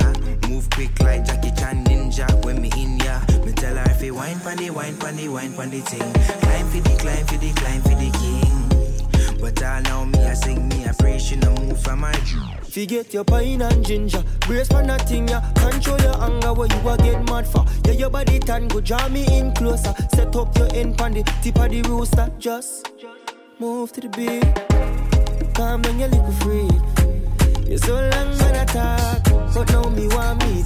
Move 0.48 0.70
quick 0.70 1.00
like 1.00 1.26
Jackie 1.26 1.52
Chan 1.58 1.84
ninja. 1.86 2.28
When 2.46 2.62
me 2.62 2.70
in 2.78 3.00
ya, 3.00 3.22
me 3.44 3.54
tell 3.54 3.76
her 3.76 3.90
if 3.90 4.04
you 4.04 4.14
wine 4.14 4.40
pandy, 4.42 4.70
wine 4.70 4.98
pandy, 4.98 5.28
wine 5.28 5.54
pandy 5.54 5.80
thing. 5.80 6.14
Climb 6.14 6.70
for 6.70 6.80
the, 6.88 6.96
climb 7.00 7.26
for 7.26 7.38
the, 7.38 7.54
climb 7.54 7.82
for 7.82 7.96
the 7.96 8.12
king. 8.20 8.63
But 9.40 9.64
I 9.64 9.82
know 9.82 10.06
me, 10.06 10.20
I 10.26 10.34
sing 10.34 10.68
me, 10.68 10.86
I 10.86 10.92
pray 10.98 11.20
she 11.20 11.36
no 11.36 11.54
move 11.56 11.82
from 11.82 12.02
my. 12.02 12.14
Forget 12.74 13.14
your 13.14 13.24
pine 13.24 13.62
and 13.62 13.86
ginger. 13.86 14.24
Brace 14.48 14.68
for 14.68 14.82
nothing, 14.82 15.28
yeah. 15.28 15.42
Control 15.54 16.00
your 16.02 16.24
anger 16.24 16.54
where 16.54 16.68
you 16.68 16.90
a 16.90 16.98
get 16.98 17.30
mad 17.30 17.48
for. 17.48 17.66
Yeah, 17.86 17.94
your 17.94 18.10
body 18.10 18.40
tan 18.40 18.68
go 18.68 18.82
draw 18.82 19.08
me 19.10 19.26
in 19.38 19.54
closer. 19.54 19.94
Set 20.16 20.36
up 20.36 20.58
your 20.58 20.74
end 20.74 20.98
pan 20.98 21.14
the 21.14 21.24
tip 21.44 21.60
of 21.60 21.70
the 21.70 21.82
rooster. 21.84 22.32
Just 22.40 22.92
move 23.60 23.92
to 23.94 24.02
the 24.02 24.10
beat. 24.10 25.54
Calm 25.54 25.84
down 25.84 26.00
your 26.00 26.10
little 26.10 26.32
freak. 26.42 27.68
You're 27.68 27.78
so 27.78 27.94
long 27.94 28.42
I 28.42 28.66
talk, 28.66 29.54
but 29.54 29.72
now 29.72 29.90
me 29.90 30.08
want 30.08 30.44
me 30.44 30.64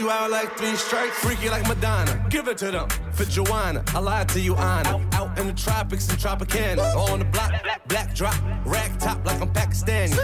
you 0.00 0.10
out 0.10 0.30
like 0.30 0.56
three 0.56 0.74
strikes. 0.76 1.16
Freaky 1.18 1.50
like 1.50 1.66
Madonna. 1.68 2.24
Give 2.30 2.48
it 2.48 2.58
to 2.58 2.70
them. 2.70 2.88
For 3.12 3.24
Joanna, 3.24 3.84
I 3.88 3.98
lied 3.98 4.28
to 4.30 4.40
you, 4.40 4.56
Anna. 4.56 5.06
Out 5.12 5.38
in 5.38 5.46
the 5.46 5.52
tropics 5.52 6.08
and 6.08 6.18
Tropicana. 6.18 6.82
On 7.10 7.18
the 7.18 7.24
block, 7.26 7.52
black 7.88 8.14
drop, 8.14 8.34
rack 8.64 8.98
top 8.98 9.24
like 9.26 9.40
I'm 9.40 9.52
Pakistani. 9.52 10.16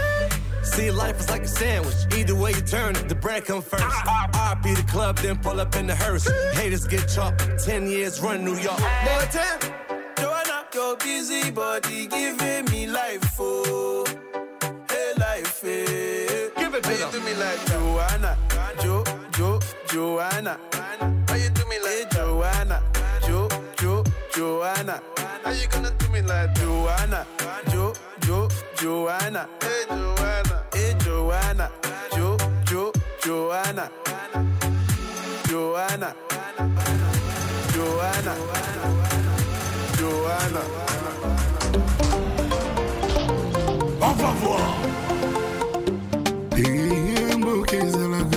See, 0.63 0.91
life 0.91 1.19
is 1.19 1.29
like 1.29 1.43
a 1.43 1.47
sandwich. 1.47 1.95
Either 2.17 2.35
way 2.35 2.51
you 2.51 2.61
turn 2.61 2.95
it, 2.95 3.07
the 3.07 3.15
bread 3.15 3.45
come 3.45 3.61
first. 3.61 3.83
RP 3.83 4.75
the 4.75 4.83
club, 4.91 5.17
then 5.19 5.37
pull 5.37 5.59
up 5.59 5.75
in 5.75 5.87
the 5.87 5.95
hearse. 5.95 6.27
Haters 6.57 6.87
get 6.87 7.07
chopped. 7.07 7.39
Ten 7.63 7.87
years 7.87 8.19
run 8.19 8.43
New 8.43 8.55
York. 8.57 8.79
Montana, 9.05 9.75
Joanna, 10.17 10.65
your 10.73 10.97
busy 10.97 11.51
body 11.51 12.07
giving 12.07 12.65
me 12.65 12.87
life, 12.87 13.35
oh, 13.39 14.05
hey 14.89 15.13
life, 15.19 15.61
hey. 15.61 16.49
Give 16.57 16.73
it 16.73 16.83
to 16.83 16.89
Why 16.89 16.95
them. 16.97 17.13
you 17.13 17.19
do 17.19 17.25
me 17.25 17.33
like 17.35 17.65
Joanna, 17.67 18.37
Jo, 18.81 19.03
Jo, 19.03 19.16
Joanna? 19.89 20.59
Why 21.27 21.37
you 21.37 21.49
do 21.49 21.65
me 21.67 21.77
like 21.79 22.09
Joanna, 22.11 22.83
Jo, 23.25 23.47
Jo, 23.79 24.03
Joanna? 24.35 25.01
How 25.43 25.51
you 25.51 25.67
gonna 25.67 25.91
do 25.97 26.09
me 26.09 26.21
like 26.21 26.53
Joanna, 26.55 27.25
Jo, 27.71 27.93
Jo, 28.21 28.49
Joanna? 28.75 29.47
Hey 29.61 29.85
Joanna, 29.89 30.63
hey 30.73 30.93
Joanna, 30.99 31.71
Jo, 32.15 32.37
Jo, 32.65 32.91
Joanna, 33.23 33.89
Joanna, 35.47 36.13
Joanna, 37.73 38.35
Joanna. 39.97 40.61
On 44.01 44.13
va 44.13 44.31
voir. 44.41 44.77
mboka 47.37 47.75
ezalaka 47.77 48.36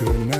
good 0.00 0.26
night. 0.26 0.39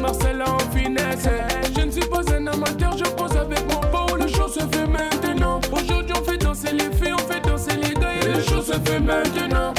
Marcella 0.00 0.44
en 0.48 0.58
finesse. 0.74 1.28
Je 1.76 1.84
ne 1.84 1.90
suis 1.90 2.00
pas 2.00 2.20
un 2.32 2.46
amateur, 2.46 2.96
je 2.96 3.04
pose 3.10 3.36
avec 3.36 3.60
mon 3.68 3.80
beau, 3.90 4.16
le 4.16 4.26
show 4.28 4.48
se 4.48 4.60
fait 4.60 4.86
maintenant. 4.86 5.60
Aujourd'hui 5.72 6.14
on 6.18 6.24
fait 6.24 6.38
danser 6.38 6.72
les 6.72 6.90
filles, 6.96 7.14
on 7.14 7.32
fait 7.32 7.40
danser 7.40 7.76
les 7.76 7.94
gars 7.94 8.14
et 8.22 8.26
le 8.26 8.40
show 8.42 8.62
se 8.62 8.72
fait 8.72 9.00
maintenant. 9.00 9.74